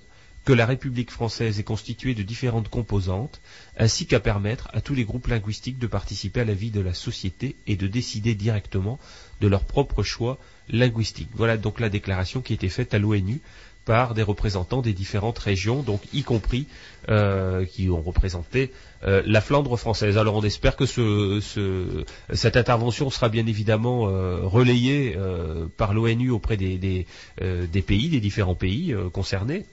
que 0.48 0.54
la 0.54 0.66
République 0.66 1.12
française 1.12 1.60
est 1.60 1.64
constituée 1.64 2.14
de 2.16 2.24
différentes 2.24 2.70
composantes, 2.70 3.42
ainsi 3.78 4.06
qu'à 4.06 4.22
permettre 4.22 4.70
à 4.72 4.80
tous 4.80 4.96
les 4.96 5.04
groupes 5.04 5.28
linguistiques 5.28 5.78
de 5.78 5.88
participer 5.88 6.40
à 6.40 6.46
la 6.46 6.54
vie 6.54 6.72
de 6.72 6.80
la 6.80 6.94
société 6.94 7.58
et 7.68 7.76
de 7.76 7.86
décider 7.86 8.34
directement 8.34 8.98
de 9.42 9.50
leur 9.50 9.66
propre 9.66 10.04
choix 10.04 10.38
linguistique. 10.70 11.28
Voilà 11.34 11.58
donc 11.58 11.82
la 11.82 11.90
déclaration 11.90 12.40
qui 12.40 12.54
a 12.54 12.56
été 12.56 12.70
faite 12.70 12.94
à 12.94 12.98
l'ONU 12.98 13.42
par 13.84 14.14
des 14.14 14.24
représentants 14.24 14.82
des 14.82 14.94
différentes 14.94 15.38
régions, 15.38 15.82
donc 15.82 16.00
y 16.14 16.24
compris 16.24 16.68
euh, 17.10 17.66
qui 17.66 17.90
ont 17.90 18.02
représenté 18.02 18.72
euh, 19.04 19.22
la 19.26 19.42
Flandre 19.42 19.76
française. 19.76 20.18
Alors 20.18 20.36
on 20.36 20.44
espère 20.44 20.78
que 20.78 20.86
cette 22.34 22.56
intervention 22.56 23.10
sera 23.10 23.28
bien 23.28 23.48
évidemment 23.48 24.08
euh, 24.08 24.40
relayée 24.44 25.18
par 25.76 25.94
l'ONU 25.94 26.30
auprès 26.30 26.56
des, 26.56 26.78
des, 26.78 27.82
pays, 27.82 28.08
des 28.08 28.22
différents 28.22 28.56
pays 28.56 28.96
concernés 29.12 29.66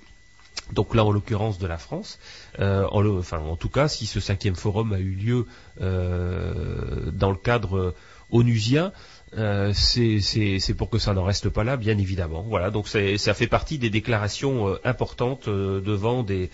donc 0.72 0.94
là, 0.94 1.04
en 1.04 1.10
l'occurrence 1.10 1.58
de 1.58 1.66
la 1.66 1.78
France, 1.78 2.18
euh, 2.58 2.86
en, 2.90 3.06
enfin, 3.18 3.38
en 3.38 3.56
tout 3.56 3.68
cas, 3.68 3.88
si 3.88 4.06
ce 4.06 4.20
cinquième 4.20 4.56
forum 4.56 4.92
a 4.92 4.98
eu 4.98 5.10
lieu 5.10 5.46
euh, 5.80 7.10
dans 7.12 7.30
le 7.30 7.36
cadre 7.36 7.94
onusien, 8.30 8.92
euh, 9.36 9.72
c'est 9.74 10.74
pour 10.76 10.90
que 10.90 10.98
ça 10.98 11.12
n'en 11.12 11.24
reste 11.24 11.48
pas 11.48 11.64
là, 11.64 11.76
bien 11.76 11.98
évidemment. 11.98 12.42
Voilà, 12.48 12.70
donc 12.70 12.88
ça 12.88 13.34
fait 13.34 13.46
partie 13.46 13.78
des 13.78 13.90
déclarations 13.90 14.78
importantes 14.84 15.48
devant 15.48 16.22
des, 16.22 16.50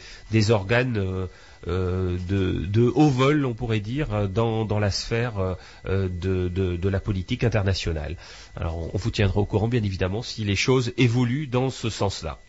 organes 0.51 1.29
de, 1.67 2.93
haut 2.95 3.11
vol, 3.11 3.45
on 3.45 3.55
pourrait 3.55 3.81
dire, 3.81 4.29
dans, 4.29 4.79
la 4.81 4.91
sphère 4.91 5.57
de, 5.87 6.09
de, 6.49 6.89
la 6.89 7.01
politique 7.01 7.45
internationale. 7.45 8.17
Alors, 8.57 8.93
on 8.93 8.99
vous 8.99 9.11
tiendra 9.11 9.41
au 9.41 9.47
courant, 9.47 9.69
bien 9.69 9.85
évidemment, 9.85 10.23
si 10.23 10.45
les 10.45 10.57
choses 10.57 10.93
évoluent 10.97 11.47
dans 11.47 11.71
ce 11.71 11.91
sens-là. 11.91 12.41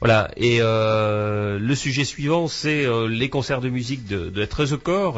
Voilà. 0.00 0.30
Et 0.36 0.58
euh, 0.60 1.58
le 1.58 1.74
sujet 1.74 2.04
suivant, 2.04 2.48
c'est 2.48 2.86
euh, 2.86 3.06
les 3.06 3.28
concerts 3.28 3.60
de 3.60 3.68
musique 3.68 4.06
de, 4.06 4.30
de 4.30 4.44
13 4.44 4.78
corps. 4.82 5.16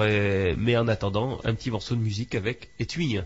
mais 0.58 0.76
en 0.76 0.88
attendant, 0.88 1.38
un 1.44 1.54
petit 1.54 1.70
morceau 1.70 1.94
de 1.94 2.00
musique 2.00 2.34
avec 2.34 2.70
Etui. 2.80 3.18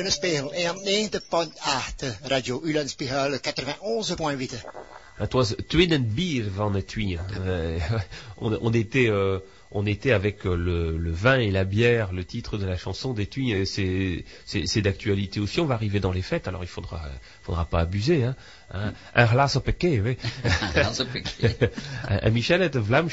Radio 0.00 0.08
Ulenspiegel 0.08 0.50
91.8, 0.50 2.16
Radio 2.22 2.60
Ulenspiegel 2.64 3.38
91.8. 3.38 4.64
Het 5.14 5.32
was 5.32 5.54
Twin 5.66 6.12
Bier 6.14 6.50
van 6.54 6.74
het 6.74 6.88
Twin. 6.88 7.18
Euh, 7.44 7.92
on, 8.38 8.58
on 8.60 8.72
était, 8.72 9.10
euh, 9.10 9.38
on 9.68 9.86
était 9.86 10.12
avec 10.12 10.46
euh, 10.46 10.56
le, 10.56 10.96
le 10.96 11.10
vin 11.10 11.38
et 11.38 11.50
la 11.50 11.64
bière, 11.64 12.14
le 12.14 12.24
titre 12.24 12.56
de 12.56 12.64
la 12.64 12.78
chanson 12.78 13.12
des 13.12 13.26
Twin. 13.26 13.54
et 13.54 13.66
C'est, 13.66 14.80
d'actualité 14.80 15.38
aussi. 15.38 15.60
On 15.60 15.66
va 15.66 15.74
arriver 15.74 16.00
dans 16.00 16.12
les 16.12 16.22
fêtes, 16.22 16.48
alors 16.48 16.64
il 16.64 16.68
faudra, 16.68 17.02
faudra 17.42 17.66
pas 17.66 17.80
abuser. 17.80 18.24
Hein. 18.24 18.36
Hein? 18.72 18.94
Un 19.14 19.26
glas 19.26 19.58
oui. 19.82 20.16
En 22.22 22.32
Michel 22.32 22.60
het 22.60 22.74
maar... 22.88 23.04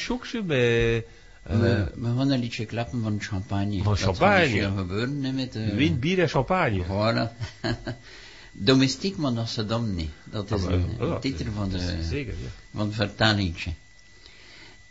We, 1.48 1.54
Uh, 1.54 2.04
we 2.04 2.18
gaan 2.18 2.30
een 2.32 2.40
liedje 2.40 2.66
klappen 2.66 3.02
van 3.02 3.22
champagne. 3.22 3.84
Van 3.84 3.94
Dat 3.94 4.02
champagne. 4.02 4.46
hier 4.46 4.72
gebeuren 4.78 5.24
hè, 5.24 5.32
met... 5.32 5.56
eh, 5.56 5.70
wien, 5.70 6.00
bier 6.00 6.20
en 6.20 6.30
champagne. 6.30 6.84
Voilà. 6.86 7.32
Domestiek 8.52 9.18
maar 9.18 9.34
Dame 9.68 9.88
niet. 9.88 10.10
Dat 10.24 10.52
is 10.52 10.64
Ah, 10.64 10.72
een, 10.72 10.86
ja, 11.00 11.20
titel 11.20 11.46
van, 11.56 11.70
de, 11.70 12.04
Zeker, 12.10 12.34
ja. 12.42 12.48
van 12.74 12.86
het 12.86 12.96
vertalingsje. 12.96 13.72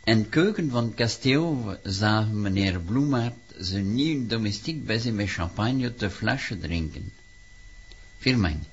In 0.05 0.29
keuken 0.29 0.71
van 0.71 0.95
kasteel 0.95 1.77
zagen 1.83 2.41
meneer 2.41 2.81
Bloemaert 2.81 3.35
zijn 3.59 3.95
nieuw 3.95 4.27
domestiek 4.27 4.87
bij 4.87 5.13
met 5.13 5.31
champagne 5.31 5.95
te 5.95 6.11
flasje 6.11 6.59
drinken. 6.59 7.13
Firmijn, 8.19 8.65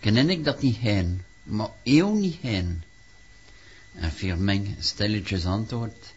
ken 0.00 0.30
ik 0.30 0.44
dat 0.44 0.62
niet 0.62 0.76
heen, 0.76 1.22
maar 1.42 1.68
eeuw 1.82 2.14
niet 2.14 2.36
heen. 2.40 2.82
En 3.94 4.10
Firmijn 4.10 4.76
stilletjes 4.78 5.44
antwoord. 5.44 6.12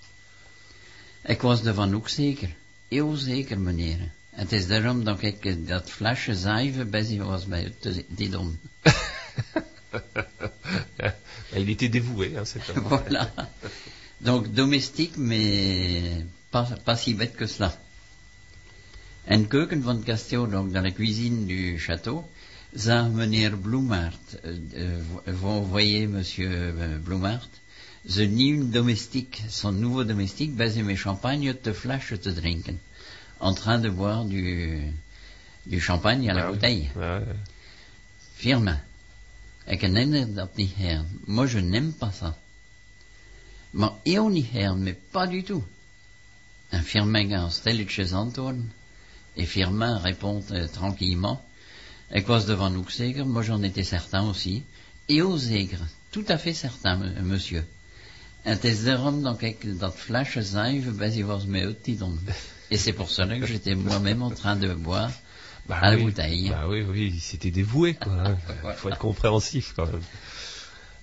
Ik 1.25 1.41
was 1.41 1.63
ervan 1.63 1.95
ook 1.95 2.09
zeker, 2.09 2.49
eeuw 2.89 3.15
zeker 3.15 3.59
meneer. 3.59 4.11
Het 4.29 4.51
is 4.51 4.67
daarom 4.67 5.03
dat 5.03 5.21
ik 5.21 5.45
eh, 5.45 5.55
dat 5.57 5.89
flesje 5.89 6.35
zuiver 6.35 7.05
zich 7.05 7.23
was 7.23 7.45
bij 7.45 7.73
doen. 8.29 8.59
Ja, 10.97 11.15
Il 11.55 11.67
était 11.69 11.91
dévoué, 11.91 12.31
hein, 12.35 12.45
cet 12.45 12.67
homme. 12.67 12.89
voilà. 13.03 13.31
Donc 14.17 14.53
domestique, 14.53 15.17
mais 15.17 16.23
pas, 16.49 16.67
pas 16.83 17.01
si 17.01 17.13
bête 17.13 17.35
que 17.35 17.45
cela. 17.45 17.77
En 19.23 19.47
keuken 19.47 19.83
van 19.83 19.95
het 19.95 20.05
kasteel, 20.05 20.49
donc 20.49 20.73
dans 20.73 20.83
la 20.83 20.91
cuisine 20.91 21.45
du 21.45 21.77
château, 21.79 22.23
zag 22.73 23.11
meneer 23.11 23.57
Bloemaert, 23.57 24.39
euh, 24.45 24.57
euh, 24.75 25.33
vous 25.33 25.69
voyez 25.69 26.07
monsieur 26.07 26.73
Bloemaert, 27.03 27.49
zijn 28.05 28.33
nieuw 28.33 28.69
domestique, 28.69 29.49
son 29.49 29.79
nouveau 29.79 30.05
domestique, 30.05 30.53
bij 30.55 30.69
zijn 30.69 30.85
met 30.85 30.99
champagne 30.99 31.61
te 31.61 31.73
flasche 31.73 32.19
te 32.19 32.33
drinken. 32.33 32.81
En 33.39 33.53
train 33.55 33.81
de 33.81 33.91
boire 33.91 34.27
du, 34.27 34.93
du 35.63 35.79
champagne 35.79 36.29
à 36.29 36.33
la 36.33 36.41
Ah 36.41 36.49
oui. 36.49 36.57
bouteille. 36.59 36.89
Firme. 38.33 38.79
Ik 39.65 39.81
herinner 39.81 40.33
dat 40.33 40.55
niet 40.55 40.75
her. 40.75 41.05
Moi, 41.25 41.47
je 41.47 41.59
n'aime 41.61 41.91
pas 41.91 42.17
ça. 42.17 42.37
Maar 43.69 43.91
eeuw 44.03 44.27
niet 44.27 44.51
her, 44.51 44.77
mais 44.77 44.95
pas 45.11 45.29
du 45.29 45.43
tout. 45.43 45.63
En 46.69 46.83
Firmin 46.83 47.29
gaat 47.29 47.53
stilletjes 47.53 48.11
antwoorden. 48.13 48.71
Et 49.33 49.47
Firmin 49.47 49.97
répond 49.97 50.51
euh, 50.51 50.67
tranquillement. 50.67 51.39
Ik 52.09 52.27
was 52.27 52.47
ervan 52.47 52.75
ook 52.77 52.89
zeker, 52.89 53.25
moi 53.27 53.43
j'en 53.43 53.63
étais 53.63 53.87
certain 53.87 54.27
aussi. 54.27 54.63
Eeuw 55.05 55.37
zeker, 55.37 55.79
tout 56.09 56.25
à 56.27 56.37
fait 56.37 56.53
certain, 56.53 57.13
monsieur. 57.21 57.65
En 58.43 58.51
het 58.51 58.63
is 58.63 58.83
daarom 58.83 59.23
dat 59.23 59.41
ik 59.41 59.79
dat 59.79 59.95
flesje 59.95 60.43
zuiver 60.43 60.95
bij 60.95 61.25
was 61.25 61.45
met 61.45 61.63
uit 61.63 61.83
die 61.83 61.97
don. 61.97 62.19
Et 62.69 62.79
c'est 62.79 62.95
pour 62.95 63.09
cela 63.09 63.37
que 63.39 63.45
j'étais 63.47 63.75
moi-même 63.75 64.21
en 64.23 64.33
train 64.33 64.59
de 64.59 64.73
boire 64.75 65.11
Bah 65.65 65.79
à 65.81 65.89
la 65.91 65.95
oui. 65.95 66.03
bouteille. 66.03 66.49
Bah 66.49 66.67
oui, 66.67 66.81
oui, 66.83 67.19
c'était 67.19 67.51
dévoué, 67.51 67.93
quoi. 67.95 68.11
hein. 68.11 68.37
Voilà. 68.61 68.75
faut 68.77 68.89
être 68.89 68.97
compréhensif, 68.99 69.73
quand 69.75 69.85
même. 69.91 70.03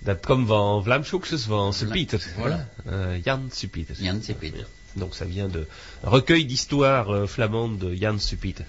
Dat 0.01 0.25
komt 0.25 0.47
van 0.47 0.83
Vlaamshoekses 0.83 1.45
van 1.45 1.73
Sir 1.73 1.87
Vla- 1.87 1.93
Pieter. 1.93 2.19
voilà. 2.37 2.67
Euh, 2.87 3.19
Jan 3.23 3.49
Supieter. 3.51 3.95
Jan 3.99 4.21
Supieter. 4.21 4.65
Donc 4.95 5.15
ça 5.15 5.25
vient 5.25 5.47
de 5.51 5.65
recueil 6.03 6.45
d'histoires 6.45 7.09
euh, 7.09 7.27
flamandes 7.27 7.79
de 7.79 7.95
Jan 7.95 8.19
Supieter. 8.19 8.65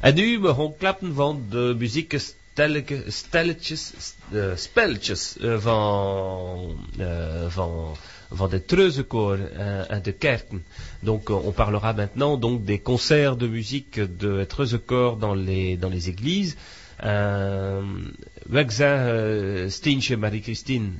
En 0.00 0.14
nu 0.14 0.38
we 0.40 0.54
gaan 0.54 0.74
klappen 0.78 1.14
van 1.14 1.46
de 1.50 1.74
muziek 1.78 2.12
spelletjes 4.54 5.36
eh, 5.40 5.58
van, 5.58 6.88
eh, 6.98 7.46
van, 7.48 7.96
Treuzekoor 8.64 9.38
eh, 9.38 10.02
de 10.02 10.12
Kerken. 10.12 10.64
Euh, 11.30 11.44
on 11.44 11.52
parlera 11.52 11.92
maintenant 11.92 12.40
donc 12.40 12.64
des 12.64 12.78
concerts 12.82 13.36
de 13.36 13.48
musique 13.48 14.00
de 14.18 14.44
Treuzekoor 14.44 15.16
dans 15.16 15.34
les, 15.34 15.76
dans 15.76 15.92
les 15.92 16.08
églises. 16.08 16.56
Uh, 17.04 17.80
ik 18.50 18.70
zei 18.70 19.64
uh, 19.64 19.70
Steentje 19.70 20.16
Marie-Christine 20.16 20.90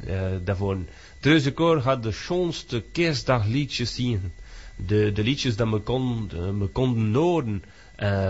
had 1.78 2.02
de 2.02 2.12
schoonste 2.12 2.84
kerstdagliedjes 2.92 3.94
zien. 3.94 4.32
De, 4.76 5.12
de 5.12 5.22
liedjes 5.22 5.56
dat 5.56 5.66
me, 5.66 5.82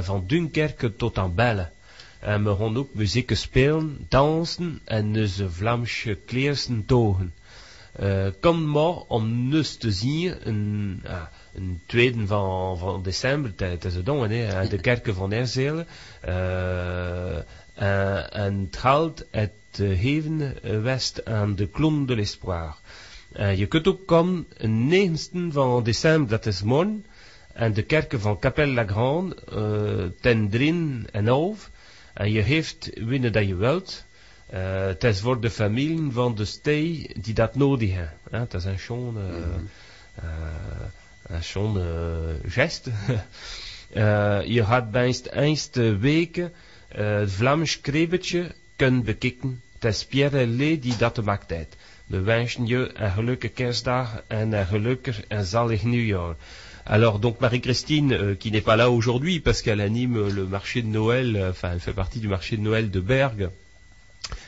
van 0.02 0.24
Dunkerque 0.26 0.96
tot 0.96 1.18
aan 1.18 1.34
Bellen. 1.34 1.70
En 2.20 2.44
we 2.44 2.56
gaan 2.56 2.76
ook 2.76 2.94
muziek 2.94 3.30
spelen, 3.34 4.06
dansen 4.08 4.80
en 4.84 5.16
onze 5.16 5.50
Vlaamse 5.50 6.14
kleersen 6.14 6.86
togen. 6.86 7.34
Uh, 8.00 8.26
kom 8.40 8.70
maar 8.70 8.96
om 9.08 9.48
nus 9.48 9.76
te 9.76 9.92
zien, 9.92 10.48
een, 10.48 11.02
uh, 11.04 11.22
een 11.54 11.80
tweede 11.86 12.26
van, 12.26 12.78
van 12.78 13.02
december, 13.02 13.52
is 13.84 13.94
het 13.94 14.06
dan, 14.06 14.30
hè, 14.30 14.68
de 14.68 14.78
kerken 14.78 15.14
van 15.14 15.32
Erzelen. 15.32 15.86
Uh, 16.28 17.36
en 18.36 18.68
het 18.70 18.76
haalt 18.76 19.26
het 19.30 19.52
geven 19.72 20.54
west 20.82 21.24
aan 21.24 21.54
de 21.54 21.70
Clone 21.70 22.06
de 22.06 22.14
l'Espoir. 22.14 22.74
Je 23.54 23.66
kunt 23.66 23.88
ook 23.88 24.06
komen, 24.06 24.46
een 24.56 24.86
9 24.86 25.52
van 25.52 25.82
december, 25.82 26.28
dat 26.28 26.46
is 26.46 26.62
morgen, 26.62 27.04
en 27.52 27.72
de 27.72 27.82
kerken 27.82 28.20
van 28.20 28.38
Capelle 28.38 28.72
la 28.72 28.86
Grande, 28.86 30.14
ten 30.20 30.48
drin 30.48 31.08
en 31.12 31.26
half. 31.26 31.70
En 32.14 32.32
je 32.32 32.40
heeft 32.40 32.90
winnen 32.94 33.32
dat 33.32 33.46
je 33.46 33.54
wilt. 33.54 34.04
Uh, 34.54 34.86
het 34.86 35.04
is 35.04 35.20
voor 35.20 35.40
de 35.40 35.50
familie 35.50 36.10
van 36.10 36.34
de 36.34 36.44
stee 36.44 37.10
die 37.20 37.34
dat 37.34 37.54
nodig 37.54 37.92
hebben. 37.92 38.40
Het 38.40 38.54
is 38.54 38.64
een 38.64 38.78
schoon, 38.78 39.16
uh, 39.16 40.24
een 41.22 41.42
schoon 41.42 41.82
geste. 42.46 42.90
je 44.54 44.64
gaat 44.64 44.90
bijst 44.90 45.26
eens 45.26 45.70
de 45.70 45.98
weken 45.98 46.52
het 46.88 47.32
Vlaams 47.32 47.80
krebetje 47.80 48.54
kunnen 48.76 49.04
bekijken. 49.04 49.62
Het 49.78 49.84
is 49.84 50.04
Pierre 50.04 50.46
Lee 50.46 50.78
die 50.78 50.96
dat 50.96 51.24
maakt 51.24 51.52
uit. 51.52 51.76
We 52.06 52.20
wensen 52.20 52.66
je 52.66 52.90
een 52.94 53.10
gelukkige 53.10 53.52
kerstdag 53.52 54.22
en 54.26 54.52
een 54.52 54.66
gelukkig 54.66 55.26
en 55.26 55.44
zalig 55.44 55.82
nieuwjaar. 55.82 56.34
Alors 56.92 57.20
donc 57.20 57.40
Marie-Christine, 57.40 58.12
euh, 58.12 58.34
qui 58.34 58.50
n'est 58.50 58.60
pas 58.60 58.74
là 58.74 58.90
aujourd'hui 58.90 59.38
parce 59.38 59.62
qu'elle 59.62 59.80
anime 59.80 60.26
le 60.26 60.44
marché 60.44 60.82
de 60.82 60.88
Noël, 60.88 61.36
euh, 61.36 61.50
enfin 61.50 61.70
elle 61.72 61.78
fait 61.78 61.92
partie 61.92 62.18
du 62.18 62.26
marché 62.26 62.56
de 62.56 62.62
Noël 62.62 62.90
de 62.90 62.98
Bergue, 62.98 63.50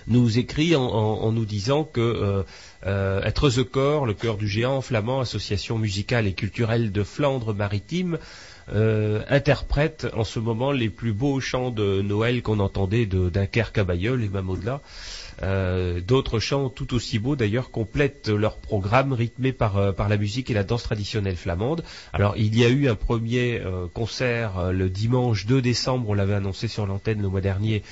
nous 0.09 0.38
écrit 0.38 0.74
en, 0.74 1.31
nous 1.31 1.44
disant 1.44 1.85
que 1.85 2.44
euh, 2.85 3.22
Être 3.22 3.48
the 3.48 3.62
Corps, 3.62 4.07
le 4.07 4.14
cœur 4.14 4.38
du 4.38 4.48
géant 4.48 4.81
flamand, 4.81 5.20
association 5.20 5.78
musicale 5.78 6.26
et 6.26 6.33
culturelle 6.33 6.90
de 6.90 7.05
Flandre 7.05 7.55
maritime, 7.55 8.18
euh, 8.72 9.22
interprète 9.29 10.07
en 10.14 10.25
ce 10.25 10.38
moment 10.38 10.72
les 10.72 10.88
plus 10.88 11.12
beaux 11.12 11.40
chants 11.40 11.70
de 11.70 12.03
Noël 12.03 12.42
qu'on 12.42 12.61
entendait 12.61 13.07
de 13.07 13.29
Dunkerque 13.29 13.79
à 13.79 13.87
et 13.94 14.29
même 14.29 14.51
au-delà. 14.51 14.81
Euh, 15.42 16.01
D'autres 16.01 16.38
chants 16.38 16.68
tout 16.68 16.94
aussi 16.94 17.18
beaux 17.18 17.37
d'ailleurs 17.37 17.70
complètent 17.70 18.29
leur 18.29 18.57
programme 18.57 19.12
rythmé 19.12 19.53
par, 19.53 19.77
euh, 19.77 19.92
par 19.92 20.09
la 20.09 20.16
musique 20.16 20.51
et 20.51 20.55
la 20.55 20.62
danse 20.64 20.85
traditionnelle 20.85 21.37
flamande. 21.37 21.83
Alors 22.12 22.35
il 22.37 22.57
y 22.57 22.64
a 22.64 22.68
eu 22.68 22.88
un 22.88 22.94
premier 22.94 23.61
euh, 23.61 23.87
concert 23.92 24.72
le 24.72 24.88
dimanche 24.88 25.46
2 25.46 25.61
décembre, 25.62 26.11
on 26.11 26.14
l'avait 26.14 26.35
annoncé 26.35 26.68
sur 26.68 26.87
l'antenne 26.87 27.22
le 27.22 27.29
mois 27.29 27.40
dernier, 27.40 27.83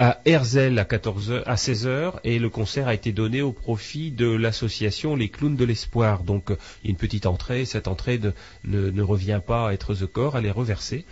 à 0.00 0.18
Herzl 0.24 0.78
à 0.78 0.86
14 0.86 1.42
à 1.44 1.58
16 1.58 1.86
heures 1.86 2.20
et 2.24 2.38
le 2.38 2.48
concert 2.48 2.88
a 2.88 2.94
été 2.94 3.12
donné 3.12 3.42
au 3.42 3.52
profit 3.52 4.10
de 4.10 4.26
l'association 4.26 5.14
Les 5.14 5.28
Clowns 5.28 5.56
de 5.56 5.64
l'Espoir. 5.66 6.22
Donc 6.24 6.52
a 6.52 6.56
une 6.84 6.96
petite 6.96 7.26
entrée, 7.26 7.66
cette 7.66 7.86
entrée 7.86 8.18
ne, 8.64 9.02
revient 9.02 9.42
pas 9.46 9.68
à 9.68 9.72
être 9.74 9.92
the 9.94 10.06
corps, 10.06 10.38
elle 10.38 10.46
est 10.46 10.50
reversée. 10.50 11.04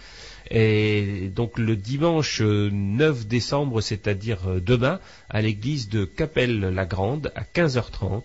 Et 0.50 1.30
donc 1.36 1.58
le 1.58 1.76
dimanche 1.76 2.40
9 2.40 3.26
décembre, 3.26 3.82
c'est-à-dire 3.82 4.58
demain, 4.64 5.00
à 5.28 5.42
l'église 5.42 5.90
de 5.90 6.06
Capelle-la-Grande 6.06 7.30
à 7.34 7.42
15h30, 7.42 8.22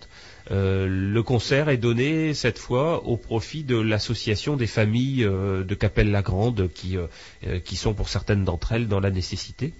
euh, 0.50 0.86
le 0.88 1.22
concert 1.22 1.68
est 1.68 1.76
donné 1.76 2.32
cette 2.32 2.58
fois 2.58 3.04
au 3.04 3.18
profit 3.18 3.64
de 3.64 3.76
l'association 3.76 4.56
des 4.56 4.66
familles 4.66 5.24
euh, 5.24 5.62
de 5.62 5.74
Capelle-la-Grande 5.74 6.70
euh, 6.86 7.60
qui 7.60 7.76
sont 7.76 7.92
pour 7.92 8.08
certaines 8.08 8.44
d'entre 8.44 8.72
elles 8.72 8.88
dans 8.88 9.00
la 9.00 9.10
nécessité. 9.10 9.74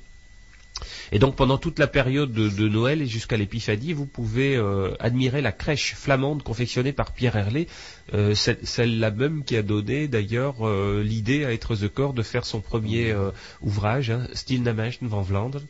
Et 1.12 1.18
donc 1.18 1.36
pendant 1.36 1.58
toute 1.58 1.78
la 1.78 1.86
période 1.86 2.32
de, 2.32 2.68
Noël 2.68 3.02
et 3.02 3.06
jusqu'à 3.06 3.36
l'Épiphanie, 3.36 3.92
vous 3.92 4.06
pouvez 4.06 4.56
euh, 4.56 4.94
admirer 4.98 5.40
la 5.40 5.52
crèche 5.52 5.94
flamande 5.94 6.42
confectionnée 6.42 6.92
par 6.92 7.12
Pierre 7.12 7.36
Herlé, 7.36 7.68
euh, 8.12 8.34
celle-là 8.34 9.10
même 9.10 9.44
qui 9.44 9.56
a 9.56 9.62
donné 9.62 10.08
d'ailleurs 10.08 10.66
euh, 10.66 11.02
l'idée 11.02 11.44
à 11.44 11.52
Être 11.52 11.76
the 11.76 11.88
Corps 11.88 12.14
de 12.14 12.22
faire 12.22 12.44
son 12.44 12.60
premier 12.60 13.14
ouvrage, 13.60 14.10
hein, 14.10 14.26
Stil 14.32 14.62
Namenschen 14.62 15.08
van 15.08 15.22
Vlaanderen. 15.22 15.66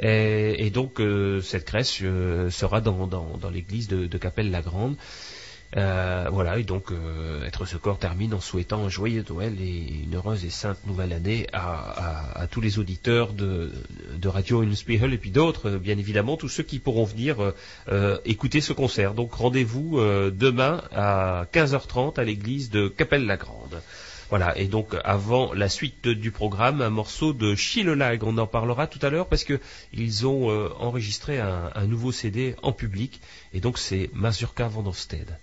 Et, 0.00 0.70
donc 0.70 1.00
cette 1.42 1.66
crèche 1.66 2.02
sera 2.50 2.80
dans, 2.80 3.06
dans, 3.06 3.36
dans 3.36 3.50
l'église 3.50 3.88
de, 3.88 4.06
de 4.06 4.18
Capelle-la-Grande. 4.18 4.96
Euh, 5.76 6.28
voilà, 6.30 6.58
et 6.58 6.64
donc 6.64 6.92
euh, 6.92 7.46
Être 7.46 7.64
ce 7.64 7.78
corps 7.78 7.98
termine 7.98 8.34
en 8.34 8.40
souhaitant 8.40 8.84
un 8.84 8.90
joyeux 8.90 9.24
Noël 9.28 9.56
et 9.58 10.02
une 10.04 10.14
heureuse 10.16 10.44
et 10.44 10.50
sainte 10.50 10.86
nouvelle 10.86 11.14
année 11.14 11.46
à, 11.54 12.46
tous 12.50 12.60
les 12.60 12.78
auditeurs 12.78 13.32
de, 13.32 13.72
de 14.14 14.28
Radio 14.28 14.62
Inspiegel 14.62 15.14
et 15.14 15.18
puis 15.18 15.30
d'autres, 15.30 15.70
bien 15.70 15.96
évidemment, 15.96 16.36
tous 16.36 16.48
ceux 16.48 16.62
qui 16.62 16.78
pourront 16.78 17.04
venir 17.04 17.54
euh, 17.88 18.18
écouter 18.24 18.60
ce 18.60 18.72
concert. 18.72 19.14
Donc 19.14 19.32
rendez-vous 19.32 19.98
demain 20.30 20.82
à 20.92 21.46
15h30 21.52 22.20
à 22.20 22.24
l'église 22.24 22.70
de 22.70 22.88
Capelle-la-Grande. 22.88 23.80
Voilà, 24.32 24.56
et 24.56 24.64
donc 24.64 24.96
avant 25.04 25.52
la 25.52 25.68
suite 25.68 26.08
du 26.08 26.30
programme, 26.30 26.80
un 26.80 26.88
morceau 26.88 27.34
de 27.34 27.54
Chilelag, 27.54 28.24
on 28.24 28.38
en 28.38 28.46
parlera 28.46 28.86
tout 28.86 28.98
à 29.02 29.10
l'heure 29.10 29.26
parce 29.26 29.44
que 29.44 29.60
ils 29.92 30.26
ont 30.26 30.50
euh, 30.50 30.70
enregistré 30.78 31.38
un, 31.38 31.86
nouveau 31.86 32.12
CD 32.12 32.56
en 32.62 32.72
public, 32.72 33.20
et 33.52 33.60
donc 33.60 33.76
c'est 33.76 34.08
Mazurka 34.14 34.68
van 34.68 34.86
Hofstede. 34.86 35.36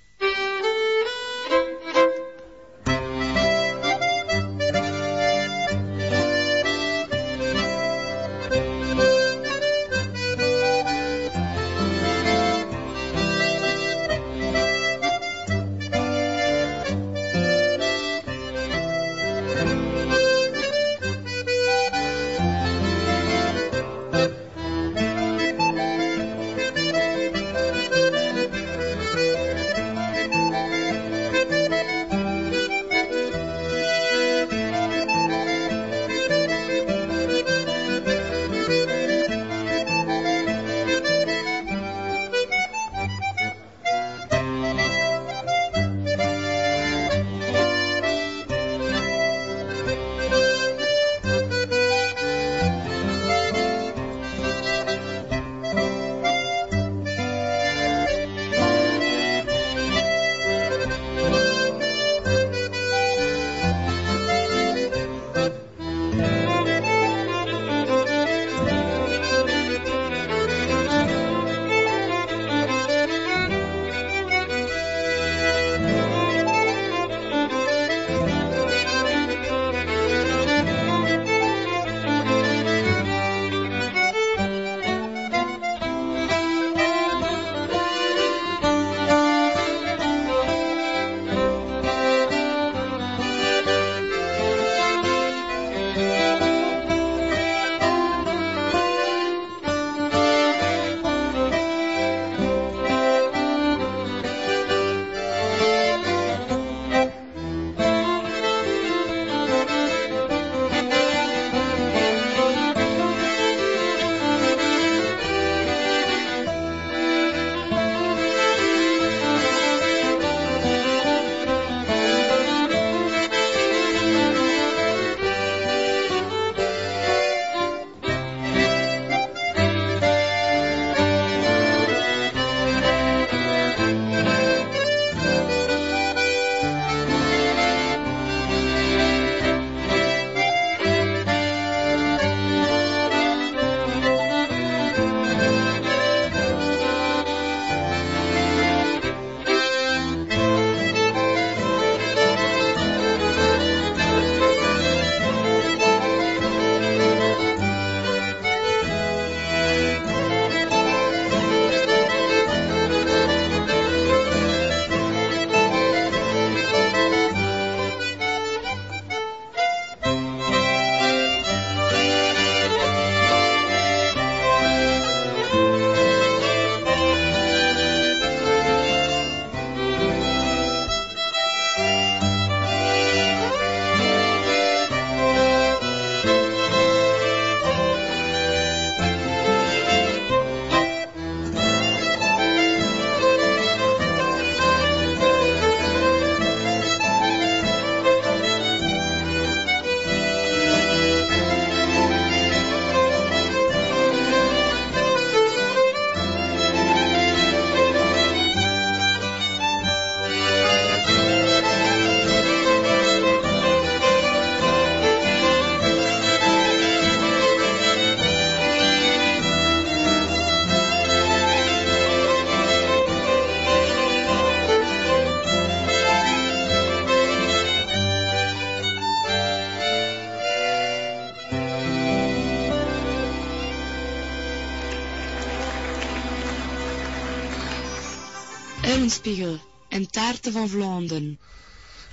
Eulenspiegel 239.10 239.60
en 239.89 240.10
taarten 240.10 240.52
van 240.52 240.69
Vlaanderen. 240.69 241.39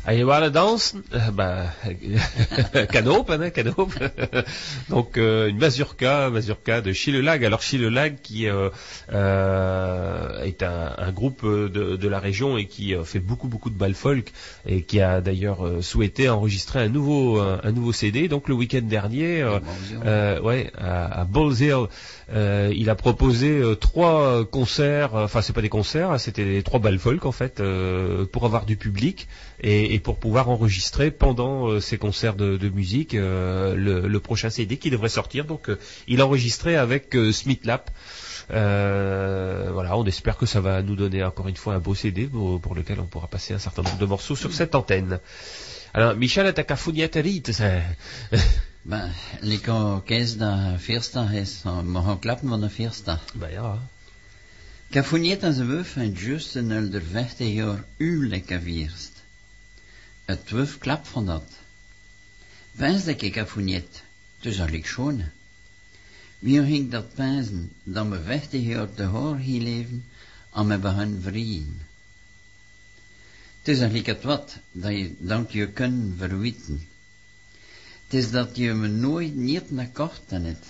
En 0.04 0.16
je 0.16 0.24
waren 0.24 0.52
dansen, 0.52 1.04
euh, 1.12 1.28
bah, 1.34 1.74
Canop, 2.92 3.30
hein, 3.30 3.50
Canop. 3.50 3.92
Donc 4.88 5.16
euh, 5.16 5.48
une 5.48 5.58
mazurka, 5.58 6.30
mazurka 6.30 6.80
de 6.80 6.92
Chilelag. 6.92 7.44
Alors 7.44 7.60
Chilelag 7.60 8.20
qui 8.22 8.48
euh, 8.48 8.70
euh, 9.12 10.25
est 10.46 10.62
un, 10.62 10.94
un 10.96 11.12
groupe 11.12 11.44
de, 11.44 11.68
de, 11.96 12.08
la 12.08 12.18
région 12.18 12.56
et 12.56 12.66
qui 12.66 12.94
euh, 12.94 13.04
fait 13.04 13.18
beaucoup 13.18 13.48
beaucoup 13.48 13.70
de 13.70 13.76
bal 13.76 13.94
folk 13.94 14.32
et 14.66 14.82
qui 14.82 15.00
a 15.00 15.20
d'ailleurs 15.20 15.66
euh, 15.66 15.82
souhaité 15.82 16.28
enregistrer 16.28 16.80
un 16.80 16.88
nouveau 16.88 17.38
un, 17.40 17.72
nouveau 17.72 17.92
CD. 17.92 18.28
Donc 18.28 18.48
le 18.48 18.54
week-end 18.54 18.82
dernier, 18.82 19.44
ouais, 20.42 20.70
à, 20.78 21.20
à 21.20 21.24
Balls 21.24 21.60
Hill, 21.60 21.86
il 22.74 22.90
a 22.90 22.94
proposé 22.94 23.60
trois 23.80 24.44
concerts. 24.44 25.14
Enfin 25.14 25.42
c'est 25.42 25.52
pas 25.52 25.62
des 25.62 25.68
concerts, 25.68 26.18
c'était 26.20 26.62
trois 26.62 26.80
bal 26.80 26.98
folk 26.98 27.26
en 27.26 27.32
fait 27.32 27.62
pour 28.32 28.44
avoir 28.44 28.66
du 28.66 28.76
public 28.76 29.28
et, 29.60 29.94
et 29.94 29.98
pour 30.00 30.16
pouvoir 30.16 30.48
enregistrer 30.50 31.10
pendant 31.10 31.68
euh, 31.68 31.80
ces 31.80 31.98
concerts 31.98 32.34
de, 32.34 32.56
de 32.56 32.68
musique 32.68 33.14
euh, 33.14 33.74
le, 33.74 34.06
le, 34.06 34.20
prochain 34.20 34.50
CD 34.50 34.76
qui 34.76 34.90
devrait 34.90 35.08
sortir. 35.08 35.44
Donc 35.44 35.68
euh, 35.68 35.78
il 36.08 36.20
a 36.20 36.26
enregistré 36.26 36.76
avec 36.76 37.16
Smith 37.32 37.64
Lap. 37.64 37.90
Voilà, 38.48 39.96
on 39.96 40.04
espère 40.04 40.36
que 40.36 40.46
ça 40.46 40.60
va 40.60 40.82
nous 40.82 40.96
donner 40.96 41.24
encore 41.24 41.48
une 41.48 41.56
fois 41.56 41.74
un 41.74 41.80
beau 41.80 41.94
CD 41.94 42.26
pour, 42.26 42.60
pour, 42.60 42.74
lequel 42.74 43.00
on 43.00 43.06
pourra 43.06 43.26
passer 43.26 43.54
un 43.54 43.58
certain 43.58 43.82
nombre 43.82 43.98
de 43.98 44.06
morceaux 44.06 44.36
sur 44.36 44.52
cette 44.52 44.74
antenne. 44.74 45.18
Alors, 45.94 46.14
Michel, 46.14 46.52
ta 46.52 46.62
cafouillette 46.62 47.16
Ben, 48.86 49.10
les 49.42 49.58
caisse 50.06 50.36
de 50.36 50.78
Firsta 50.78 51.26
klappen 52.20 52.48
van 52.48 52.60
de 52.60 52.68
Firsta. 52.68 53.20
Ben 53.34 53.50
ja. 53.50 53.80
En 54.90 55.54
ze 55.54 55.64
wuf 55.64 55.96
en 55.96 56.12
just 56.12 56.54
een 56.54 56.70
elder 56.70 57.02
50 57.02 57.48
jaar 57.48 57.84
u 57.96 58.28
lekker 58.28 58.60
vierst. 58.60 59.12
Het 60.24 60.46
twaalf 60.46 60.78
klap 60.78 61.06
van 61.06 61.26
dat. 61.26 61.44
Wens 62.72 63.04
dat 63.04 63.22
ik 63.22 63.38
afoniet, 63.38 64.02
dus 64.40 64.60
al 64.60 64.68
ik 64.68 64.86
schoon. 64.86 65.24
Wie 66.46 66.62
ging 66.62 66.90
dat 66.90 67.14
pensen, 67.14 67.72
dat 67.82 68.06
me 68.06 68.20
vechtig 68.22 68.62
jaar 68.62 68.94
te 68.94 69.02
hoor 69.02 69.36
hier 69.36 69.62
leven, 69.62 70.04
aan 70.50 70.66
me 70.66 70.78
behan 70.78 71.18
vrienden. 71.22 71.86
Het 73.58 73.68
is 73.68 73.78
eigenlijk 73.78 74.06
het 74.06 74.22
wat, 74.22 74.58
dat 74.72 74.92
je, 74.92 75.14
dat 75.18 75.52
je 75.52 75.68
kunt 75.68 76.18
verwitten. 76.18 76.86
Het 78.04 78.14
is 78.14 78.30
dat 78.30 78.56
je 78.56 78.72
me 78.72 78.88
nooit 78.88 79.34
niet 79.34 79.70
naar 79.70 79.88
kort 79.88 80.30
het, 80.30 80.64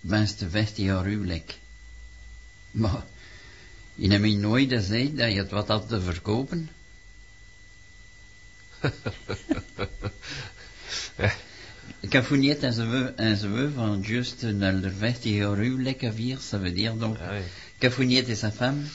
wens 0.00 0.36
de 0.36 0.50
vechtig 0.50 0.84
jaar 0.84 1.04
huwelijk. 1.04 1.58
Maar, 2.70 3.04
je 3.94 4.08
hebt 4.08 4.22
me 4.22 4.32
nooit 4.32 4.72
gezegd 4.72 5.16
dat 5.16 5.32
je 5.32 5.38
het 5.38 5.50
wat 5.50 5.68
had 5.68 5.88
te 5.88 6.00
verkopen. 6.00 6.68
Cafougnette 12.12 12.64
en 12.64 13.36
ze 13.36 13.48
veut 13.48 13.72
van 13.74 14.02
juste 14.02 14.52
le 14.52 14.90
20 14.90 15.24
huwelijk 15.24 16.12
vier, 16.14 16.38
ça 16.40 16.58
veut 16.58 16.74
dire 16.74 16.94
donc 16.94 17.16
ah 17.22 17.32
oui. 17.32 18.16
Et 18.16 18.34
sa 18.34 18.50
femme 18.50 18.86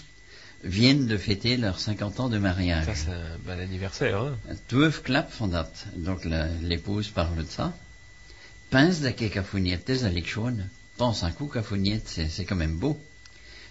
viennent 0.63 1.07
de 1.07 1.17
fêter 1.17 1.57
leurs 1.57 1.79
50 1.79 2.19
ans 2.19 2.29
de 2.29 2.37
mariage. 2.37 2.85
Ça 2.85 2.95
c'est 2.95 3.09
un 3.09 3.39
bon 3.43 3.59
anniversaire. 3.59 4.21
Hein? 4.21 4.37
Twaalf 4.67 5.01
klap 5.01 5.31
van 5.31 5.47
dat. 5.47 5.71
Donc 5.95 6.25
l'épouse 6.61 7.07
parle 7.07 7.37
de 7.37 7.49
ça. 7.49 7.73
Pince 8.69 8.99
is 8.99 10.03
ik 10.03 10.27
schoon. 10.27 10.69
Pense 10.97 11.23
un 11.23 11.31
coup 11.31 11.47
Cafougnette, 11.47 12.07
c'est 12.29 12.45
quand 12.45 12.55
même 12.55 12.77
beau. 12.77 12.99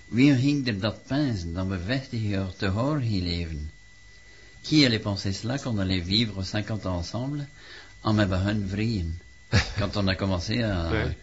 Wie 0.09 0.35
ging 0.35 0.67
er 0.67 0.81
dat 0.81 1.07
pince 1.07 1.45
dan 1.53 1.69
we 1.69 1.79
50 1.79 2.21
jaar 2.21 2.53
te 2.57 2.67
hoor 2.67 2.99
hier 3.01 3.23
leven? 3.23 3.71
Qui 4.63 4.85
allait 4.85 5.03
penser 5.03 5.33
cela 5.33 5.59
qu'on 5.59 5.79
allait 5.79 6.01
vivre 6.01 6.43
50 6.43 6.87
ans 6.87 6.97
ensemble 6.97 7.47
en 8.03 8.13
Mabahan 8.13 8.61
Vrien? 8.67 9.13
Quand 9.79 9.97
on 9.97 10.07
a 10.09 10.15
commencé 10.15 10.63
à, 10.63 10.91
ouais. 10.91 11.17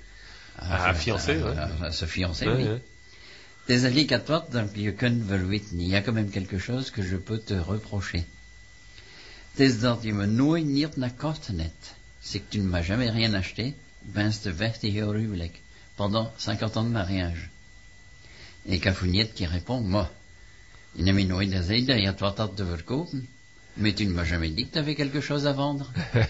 à, 0.58 0.86
à, 0.86 0.90
à, 0.90 0.94
fiancer, 0.94 1.42
à, 1.42 1.46
ouais. 1.46 1.86
à, 1.86 1.92
se 1.92 2.06
fiancer, 2.06 2.48
oui. 2.48 2.64
Ouais. 2.64 2.82
Des 3.68 3.86
alliés 3.86 4.06
dans 4.08 4.68
il 4.76 5.88
y 5.88 5.96
a 5.96 6.02
quand 6.02 6.12
même 6.12 6.30
quelque 6.30 6.58
chose 6.58 6.92
que 6.92 7.02
je 7.02 7.16
peux 7.16 7.40
te 7.40 7.54
reprocher. 7.54 8.26
Des 9.58 9.82
dat 9.82 10.00
je 10.04 10.12
me 10.12 10.26
nooit 10.26 10.66
niet 10.66 10.98
naar 10.98 11.14
net. 11.54 11.96
C'est 12.20 12.40
que 12.40 12.50
tu 12.50 12.60
ne 12.60 12.68
m'as 12.68 12.82
jamais 12.82 13.10
rien 13.10 13.34
acheté, 13.34 13.76
ben 14.02 14.32
de 14.44 14.52
20 14.52 14.82
huwelijk, 14.82 15.62
pendant 15.96 16.34
50 16.38 16.78
ans 16.78 16.84
de 16.84 16.90
mariage. 16.90 17.50
Et 18.66 18.80
Cafouniette 18.80 19.34
qui 19.34 19.46
répond, 19.46 19.82
moi, 19.82 20.10
il 20.96 21.06
n'a 21.06 21.12
mis 21.12 21.26
nooit 21.26 21.46
Mais 23.78 23.94
tu 23.94 24.06
ne 24.06 24.12
m'as 24.12 24.24
jamais 24.24 24.50
dit 24.50 24.68
que 24.68 24.74
tu 24.74 24.80
avais 24.80 24.96
quelque 24.96 25.22
chose 25.22 25.48
à 25.48 25.54
vendre. 25.54 25.92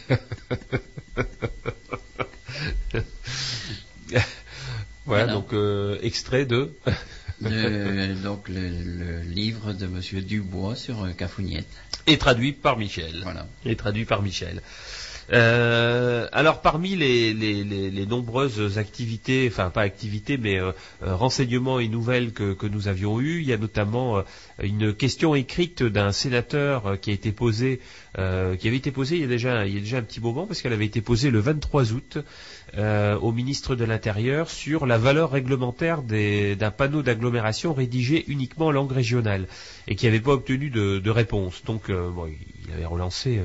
voilà, 5.06 5.28
donc 5.28 5.54
euh, 5.54 5.98
extrait 6.02 6.46
de... 6.46 6.74
de 7.42 8.14
donc 8.24 8.48
le, 8.48 8.70
le, 8.70 9.20
livre 9.22 9.74
de 9.74 9.88
Monsieur 9.88 10.22
Dubois 10.22 10.76
sur 10.76 11.04
euh, 11.04 11.12
Cafouniette. 11.12 11.68
Et 12.08 12.18
traduit 12.18 12.54
par 12.54 12.78
Michel. 12.78 13.20
Voilà. 13.24 13.48
Et 13.66 13.76
traduit 13.76 14.06
par 14.06 14.22
Michel. 14.22 14.62
Euh, 15.32 16.28
alors 16.32 16.62
parmi 16.62 16.96
les, 16.96 18.06
nombreuses 18.06 18.78
activités, 18.78 19.48
enfin 19.50 19.70
pas 19.70 19.82
activités, 19.82 20.38
mais 20.38 20.60
euh, 20.60 20.72
euh, 21.04 21.16
renseignements 21.16 21.80
et 21.80 21.88
nouvelles 21.88 22.34
que, 22.34 22.68
nous 22.68 22.88
avions 22.88 23.20
eus, 23.20 23.42
il 23.42 23.48
y 23.48 23.54
a 23.54 23.58
notamment 23.58 24.24
une 24.62 24.94
question 24.94 25.36
écrite 25.36 25.84
d'un 25.84 26.12
sénateur 26.12 27.00
qui 27.00 27.12
a 27.12 27.14
été 27.14 27.32
posée, 27.32 27.80
qui 28.16 28.20
avait 28.20 28.78
été 28.78 28.92
posée 28.92 29.18
il 29.18 29.22
y 29.22 29.26
a 29.26 29.28
déjà, 29.28 29.66
il 29.66 29.74
y 29.74 29.78
a 29.78 29.82
déjà 29.82 29.98
un 29.98 30.02
petit 30.02 30.22
moment 30.22 30.48
parce 30.48 30.62
qu'elle 30.62 30.74
avait 30.74 30.86
été 30.86 31.02
posée 31.02 31.30
le 31.30 31.40
23 31.40 31.94
août 31.94 32.18
au 32.78 33.32
ministre 33.32 33.76
de 33.76 33.84
l'Intérieur 33.84 34.50
sur 34.50 34.86
la 34.86 34.98
valeur 34.98 35.32
réglementaire 35.32 36.02
d'un 36.04 36.72
panneau 36.72 37.02
d'agglomération 37.04 37.74
rédigé 37.74 38.24
uniquement 38.28 38.68
en 38.68 38.72
langue 38.72 38.92
régionale 38.92 39.48
et 39.88 39.96
qui 39.96 40.06
n'avait 40.06 40.22
pas 40.22 40.34
obtenu 40.34 40.70
de, 40.70 41.00
de 41.00 41.10
réponse. 41.10 41.64
Donc 41.66 41.92
bon, 41.92 42.28
il 42.65 42.73
avait 42.73 42.86
relancé 42.86 43.41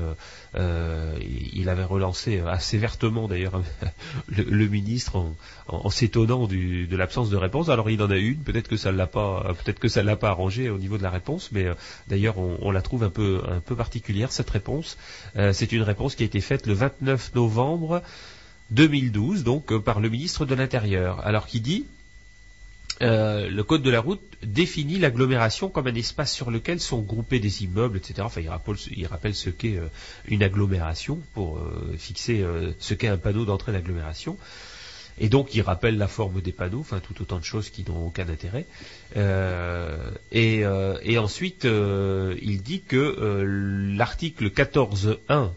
euh, 0.55 1.15
il 1.53 1.69
avait 1.69 1.83
relancé 1.83 2.39
assez 2.39 2.77
vertement 2.77 3.27
d'ailleurs 3.27 3.61
le, 4.27 4.67
ministre 4.67 5.23
en, 5.67 5.89
s'étonnant 5.89 6.47
de 6.47 6.95
l'absence 6.95 7.29
de 7.29 7.37
réponse. 7.37 7.69
Alors 7.69 7.89
il 7.89 8.01
en 8.01 8.09
a 8.09 8.17
une, 8.17 8.37
peut-être 8.37 8.67
que 8.67 8.77
ça 8.77 8.91
l'a 8.91 9.07
pas, 9.07 9.53
peut-être 9.63 9.79
que 9.79 9.87
ça 9.87 10.03
l'a 10.03 10.15
pas 10.15 10.29
arrangé 10.29 10.69
au 10.69 10.77
niveau 10.77 10.97
de 10.97 11.03
la 11.03 11.09
réponse, 11.09 11.51
mais 11.51 11.65
euh, 11.65 11.73
d'ailleurs 12.07 12.37
on, 12.37 12.71
la 12.71 12.81
trouve 12.81 13.03
un 13.03 13.09
peu 13.09 13.41
particulière 13.75 14.31
cette 14.31 14.49
réponse. 14.49 14.97
Euh, 15.35 15.53
c'est 15.53 15.71
une 15.71 15.81
réponse 15.81 16.15
qui 16.15 16.23
a 16.23 16.25
été 16.25 16.41
faite 16.41 16.67
le 16.67 16.73
29 16.73 17.35
novembre 17.35 18.01
2012, 18.71 19.43
donc 19.43 19.71
euh, 19.71 19.79
par 19.79 19.99
le 19.99 20.09
ministre 20.09 20.45
de 20.45 20.55
l'Intérieur. 20.55 21.25
Alors 21.25 21.47
qui 21.47 21.61
dit 21.61 21.85
euh, 23.01 23.49
le 23.49 23.63
code 23.63 23.81
de 23.81 23.89
la 23.89 24.01
route 24.01 24.21
définit 24.43 24.99
l'agglomération 24.99 25.69
comme 25.69 25.87
un 25.87 25.95
espace 25.95 26.33
sur 26.33 26.51
lequel 26.51 26.79
sont 26.79 27.01
groupés 27.01 27.39
des 27.39 27.63
immeubles, 27.63 27.97
etc. 27.97 28.21
Enfin, 28.21 28.41
il 28.41 29.05
rappelle, 29.07 29.35
ce 29.35 29.49
qu'est 29.49 29.77
euh, 29.77 29.87
une 30.27 30.43
agglomération 30.43 31.19
pour 31.33 31.57
euh, 31.57 31.95
fixer 31.97 32.45
ce 32.79 32.93
qu'est 32.93 33.07
un 33.07 33.17
panneau 33.17 33.45
d'entrée 33.45 33.71
d'agglomération. 33.71 34.37
Et 35.21 35.27
donc, 35.27 35.53
il 35.53 35.61
rappelle 35.61 35.97
la 35.97 36.07
forme 36.07 36.41
des 36.41 36.53
panneaux, 36.53 36.79
enfin, 36.79 37.01
tout 37.01 37.21
autant 37.21 37.39
de 37.39 37.43
choses 37.43 37.69
qui 37.69 37.83
n'ont 37.85 38.07
aucun 38.07 38.27
intérêt. 38.29 38.65
Et, 40.31 41.17
ensuite, 41.17 41.65
il 41.65 42.61
dit 42.61 42.81
que 42.81 43.93
l'article 43.97 44.49
14.1 44.49 45.17
euh, 45.29 45.47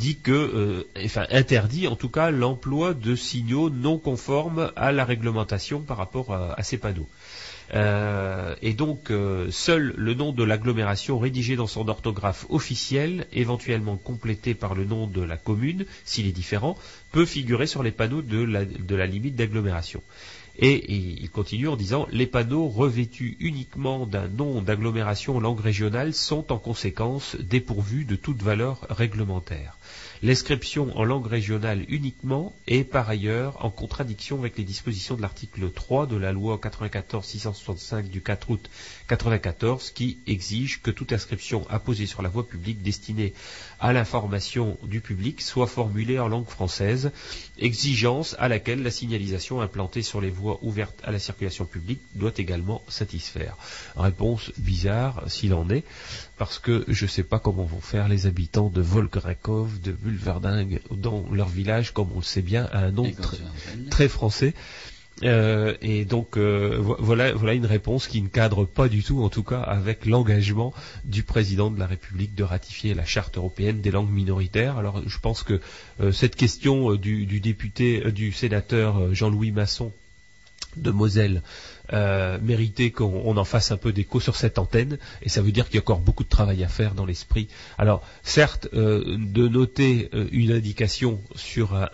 dit 0.00 0.16
que, 0.16 0.32
euh, 0.32 0.84
enfin 1.04 1.26
interdit 1.30 1.86
en 1.86 1.96
tout 1.96 2.08
cas 2.08 2.30
l'emploi 2.30 2.94
de 2.94 3.14
signaux 3.14 3.70
non 3.70 3.98
conformes 3.98 4.72
à 4.76 4.92
la 4.92 5.04
réglementation 5.04 5.80
par 5.80 5.98
rapport 5.98 6.32
à, 6.32 6.62
ces 6.62 6.78
panneaux. 6.78 7.08
Euh, 7.72 8.56
et 8.62 8.72
donc 8.72 9.12
euh, 9.12 9.48
seul 9.52 9.94
le 9.96 10.14
nom 10.14 10.32
de 10.32 10.42
l'agglomération 10.42 11.20
rédigé 11.20 11.54
dans 11.54 11.68
son 11.68 11.86
orthographe 11.88 12.46
officielle, 12.48 13.26
éventuellement 13.32 13.96
complété 13.96 14.54
par 14.54 14.74
le 14.74 14.84
nom 14.84 15.06
de 15.06 15.22
la 15.22 15.36
commune, 15.36 15.84
s'il 16.04 16.26
est 16.26 16.32
différent, 16.32 16.76
peut 17.12 17.26
figurer 17.26 17.68
sur 17.68 17.84
les 17.84 17.92
panneaux 17.92 18.22
de 18.22 18.94
la 18.94 19.06
limite 19.06 19.36
d'agglomération. 19.36 20.02
Et 20.62 20.92
il 20.92 21.30
continue 21.30 21.68
en 21.68 21.76
disant 21.76 22.06
les 22.12 22.26
panneaux 22.26 22.68
revêtus 22.68 23.38
uniquement 23.40 24.04
d'un 24.04 24.28
nom 24.28 24.60
d'agglomération 24.60 25.40
langue 25.40 25.60
régionale 25.60 26.12
sont 26.12 26.52
en 26.52 26.58
conséquence 26.58 27.34
dépourvus 27.36 28.04
de 28.04 28.14
toute 28.14 28.42
valeur 28.42 28.86
réglementaire. 28.90 29.78
L'inscription 30.22 30.94
en 30.98 31.04
langue 31.04 31.26
régionale 31.26 31.86
uniquement 31.88 32.52
est 32.66 32.84
par 32.84 33.08
ailleurs 33.08 33.64
en 33.64 33.70
contradiction 33.70 34.38
avec 34.38 34.58
les 34.58 34.64
dispositions 34.64 35.16
de 35.16 35.22
l'article 35.22 35.70
3 35.70 36.06
de 36.06 36.16
la 36.16 36.30
loi 36.30 36.60
94-665 36.62 38.10
du 38.10 38.20
4 38.20 38.50
août 38.50 38.70
94 39.10 39.90
qui 39.90 40.18
exige 40.26 40.82
que 40.82 40.90
toute 40.90 41.12
inscription 41.12 41.64
apposée 41.70 42.06
sur 42.06 42.22
la 42.22 42.28
voie 42.28 42.46
publique 42.46 42.82
destinée 42.82 43.34
à 43.78 43.92
l'information 43.92 44.78
du 44.82 45.00
public 45.00 45.40
soit 45.40 45.66
formulée 45.68 46.18
en 46.18 46.28
langue 46.28 46.48
française, 46.48 47.12
exigence 47.58 48.34
à 48.38 48.48
laquelle 48.48 48.82
la 48.82 48.90
signalisation 48.90 49.60
implantée 49.60 50.02
sur 50.02 50.20
les 50.20 50.30
voies 50.30 50.40
voie 50.40 50.58
ouverte 50.62 50.98
à 51.04 51.12
la 51.12 51.18
circulation 51.18 51.66
publique 51.66 52.00
doit 52.14 52.32
également 52.38 52.82
satisfaire. 52.88 53.56
Réponse 53.96 54.50
bizarre 54.56 55.22
s'il 55.28 55.54
en 55.54 55.68
est, 55.68 55.84
parce 56.38 56.58
que 56.58 56.84
je 56.88 57.04
ne 57.04 57.10
sais 57.10 57.22
pas 57.22 57.38
comment 57.38 57.64
vont 57.64 57.80
faire 57.80 58.08
les 58.08 58.26
habitants 58.26 58.70
de 58.70 58.80
Volgrakov, 58.80 59.80
de 59.80 59.92
Bulverdingue, 59.92 60.80
dans 60.90 61.24
leur 61.30 61.48
village, 61.48 61.92
comme 61.92 62.10
on 62.14 62.20
le 62.20 62.24
sait 62.24 62.42
bien, 62.42 62.68
à 62.72 62.78
un 62.78 62.90
nom 62.90 63.12
très 63.90 64.08
français. 64.08 64.54
Euh, 65.22 65.74
et 65.82 66.04
donc 66.04 66.36
euh, 66.36 66.78
voilà, 66.80 67.32
voilà 67.32 67.52
une 67.54 67.66
réponse 67.66 68.06
qui 68.08 68.22
ne 68.22 68.28
cadre 68.28 68.64
pas 68.64 68.88
du 68.88 69.02
tout, 69.02 69.22
en 69.22 69.28
tout 69.28 69.42
cas, 69.42 69.60
avec 69.60 70.06
l'engagement 70.06 70.72
du 71.04 71.22
président 71.22 71.70
de 71.70 71.78
la 71.78 71.86
République 71.86 72.34
de 72.34 72.42
ratifier 72.42 72.94
la 72.94 73.04
charte 73.04 73.36
européenne 73.36 73.80
des 73.80 73.90
langues 73.90 74.10
minoritaires. 74.10 74.78
Alors 74.78 75.02
je 75.06 75.18
pense 75.18 75.42
que 75.42 75.60
euh, 76.00 76.12
cette 76.12 76.36
question 76.36 76.94
du, 76.94 77.26
du, 77.26 77.40
député, 77.40 78.10
du 78.12 78.32
sénateur 78.32 79.14
Jean-Louis 79.14 79.50
Masson 79.52 79.92
de 80.76 80.90
Moselle 80.90 81.42
euh, 81.92 82.38
mériter 82.40 82.92
qu'on 82.92 83.36
en 83.36 83.44
fasse 83.44 83.72
un 83.72 83.76
peu 83.76 83.92
d'écho 83.92 84.20
sur 84.20 84.36
cette 84.36 84.58
antenne, 84.58 84.98
et 85.22 85.28
ça 85.28 85.42
veut 85.42 85.50
dire 85.50 85.66
qu'il 85.66 85.76
y 85.76 85.78
a 85.78 85.82
encore 85.82 85.98
beaucoup 85.98 86.22
de 86.22 86.28
travail 86.28 86.62
à 86.62 86.68
faire 86.68 86.94
dans 86.94 87.04
l'esprit. 87.04 87.48
Alors, 87.78 88.02
certes, 88.22 88.68
euh, 88.74 89.16
de 89.18 89.48
noter 89.48 90.08
euh, 90.14 90.28
une 90.30 90.52
indication 90.52 91.20
sur, 91.34 91.88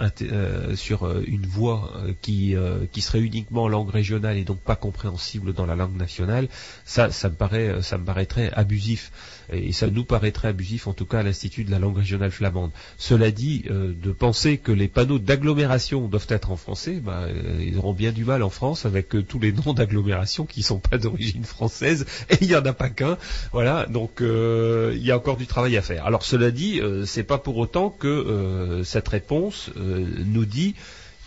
sur 0.74 1.20
une 1.26 1.46
voix 1.46 1.92
qui, 2.20 2.54
qui 2.92 3.00
serait 3.00 3.20
uniquement 3.20 3.64
en 3.64 3.68
langue 3.68 3.90
régionale 3.90 4.36
et 4.36 4.44
donc 4.44 4.58
pas 4.58 4.76
compréhensible 4.76 5.52
dans 5.52 5.66
la 5.66 5.76
langue 5.76 5.96
nationale, 5.96 6.48
ça, 6.84 7.10
ça 7.10 7.28
me 7.28 7.34
paraît, 7.34 7.82
ça 7.82 7.96
me 7.98 8.04
paraîtrait 8.04 8.50
abusif, 8.52 9.12
et 9.50 9.72
ça 9.72 9.88
nous 9.88 10.04
paraîtrait 10.04 10.48
abusif 10.48 10.86
en 10.86 10.92
tout 10.92 11.06
cas 11.06 11.20
à 11.20 11.22
l'Institut 11.22 11.64
de 11.64 11.70
la 11.70 11.78
langue 11.78 11.96
régionale 11.96 12.30
flamande. 12.30 12.70
Cela 12.98 13.30
dit, 13.30 13.64
de 13.68 14.12
penser 14.12 14.58
que 14.58 14.72
les 14.72 14.88
panneaux 14.88 15.18
d'agglomération 15.18 16.08
doivent 16.08 16.26
être 16.28 16.50
en 16.50 16.56
français, 16.56 17.00
bah, 17.02 17.26
ils 17.60 17.78
auront 17.78 17.94
bien 17.94 18.12
du 18.12 18.24
mal 18.24 18.42
en 18.42 18.50
France 18.50 18.84
avec 18.84 19.08
tous 19.26 19.38
les 19.38 19.52
noms 19.52 19.72
d'agglomération 19.72 19.85
agglomérations 19.86 20.44
qui 20.44 20.62
sont 20.62 20.78
pas 20.78 20.98
d'origine 20.98 21.44
française 21.44 22.04
et 22.30 22.36
il 22.40 22.50
y 22.50 22.56
en 22.56 22.64
a 22.64 22.72
pas 22.72 22.90
qu'un. 22.90 23.16
Voilà, 23.52 23.86
donc 23.86 24.20
euh, 24.20 24.92
il 24.94 25.04
y 25.04 25.10
a 25.10 25.16
encore 25.16 25.36
du 25.36 25.46
travail 25.46 25.76
à 25.76 25.82
faire. 25.82 26.04
Alors 26.04 26.24
cela 26.24 26.50
dit, 26.50 26.80
euh, 26.80 27.04
c'est 27.06 27.22
pas 27.22 27.38
pour 27.38 27.56
autant 27.56 27.90
que 27.90 28.08
euh, 28.08 28.84
cette 28.84 29.08
réponse 29.08 29.70
nous 29.76 30.44
dit 30.44 30.74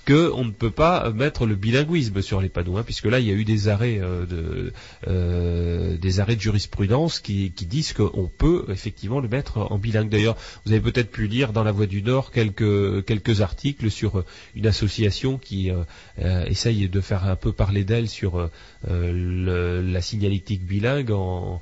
qu'on 0.10 0.44
ne 0.44 0.50
peut 0.52 0.72
pas 0.72 1.12
mettre 1.12 1.46
le 1.46 1.54
bilinguisme 1.54 2.24
sur 2.24 2.42
les 2.42 2.50
panneaux, 2.50 2.78
hein, 2.78 2.84
puisque 2.84 3.06
là 3.06 3.20
il 3.20 3.28
y 3.28 3.30
a 3.30 3.34
eu 3.34 3.44
des 3.46 3.68
arrêts 3.68 4.00
euh, 4.02 4.26
de 4.26 4.74
euh, 5.08 5.98
des 5.98 6.20
arrêts 6.20 6.36
de 6.36 6.42
jurisprudence 6.42 7.20
qui, 7.20 7.52
disent 7.52 7.94
qu'on 7.94 8.28
peut 8.36 8.66
effectivement 8.70 9.20
le 9.20 9.28
mettre 9.28 9.60
en 9.72 9.78
bilingue. 9.78 10.10
D'ailleurs, 10.10 10.36
vous 10.66 10.72
avez 10.72 10.82
peut-être 10.82 11.12
pu 11.12 11.28
lire 11.28 11.54
dans 11.54 11.64
La 11.64 11.72
Voix 11.72 11.86
du 11.86 12.02
Nord 12.02 12.32
quelques 12.32 13.06
quelques 13.06 13.42
articles 13.42 13.92
sur 13.92 14.24
une 14.56 14.66
association 14.66 15.38
qui 15.38 15.70
euh, 15.70 16.46
essaye 16.46 16.90
de 16.90 17.02
faire 17.02 17.26
un 17.26 17.36
peu 17.36 17.52
parler 17.52 17.84
d'elle 17.84 18.10
sur 18.10 18.50
la 18.88 20.02
signalétique 20.02 20.66
bilingue 20.66 21.12
en, 21.12 21.60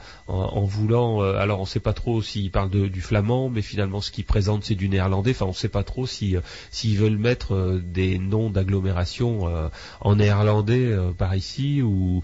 voulant. 0.63 1.21
alors 1.21 1.59
on 1.59 1.63
ne 1.63 1.67
sait 1.67 1.81
pas 1.81 1.93
trop 1.93 2.21
s'ils 2.21 2.51
parlent 2.51 2.69
du 2.69 3.01
flamand, 3.01 3.49
mais 3.49 3.61
finalement 3.61 3.99
ce 3.99 4.11
qu'ils 4.11 4.23
présentent 4.23 4.63
c'est 4.63 4.75
du 4.75 4.87
néerlandais. 4.87 5.31
Enfin 5.31 5.45
on 5.45 5.49
ne 5.49 5.53
sait 5.53 5.67
pas 5.67 5.83
trop 5.83 6.05
si 6.05 6.35
s'ils 6.71 6.97
veulent 6.97 7.17
mettre 7.17 7.81
des 7.83 8.19
noms 8.19 8.36
d'agglomération 8.49 9.47
euh, 9.47 9.69
en 10.01 10.15
néerlandais 10.15 10.85
euh, 10.85 11.11
par 11.11 11.35
ici 11.35 11.81
ou, 11.81 12.21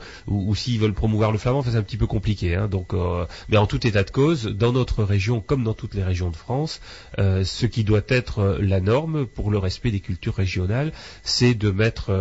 s'ils 0.56 0.80
veulent 0.80 0.94
promouvoir 0.94 1.32
le 1.32 1.38
flamand, 1.38 1.64
c'est 1.64 1.76
un 1.76 1.82
petit 1.82 1.98
peu 1.98 2.08
compliqué. 2.08 2.56
Hein. 2.56 2.68
donc, 2.68 2.94
euh, 2.94 3.26
mais 3.50 3.58
en 3.58 3.66
tout 3.66 3.86
état 3.86 4.04
de 4.04 4.12
cause, 4.12 4.46
dans 4.46 4.72
notre 4.72 5.04
région 5.04 5.42
comme 5.42 5.64
dans 5.64 5.74
toutes 5.74 5.96
les 5.96 6.04
régions 6.04 6.30
de 6.30 6.36
France, 6.36 6.80
ce 7.18 7.66
qui 7.66 7.84
doit 7.84 8.02
être 8.08 8.58
la 8.60 8.80
norme 8.80 9.26
pour 9.26 9.50
le 9.52 9.58
respect 9.58 9.92
des 9.92 10.00
cultures 10.00 10.36
régionales, 10.36 10.92
c'est 11.24 11.54
de 11.54 11.72
mettre 11.72 12.12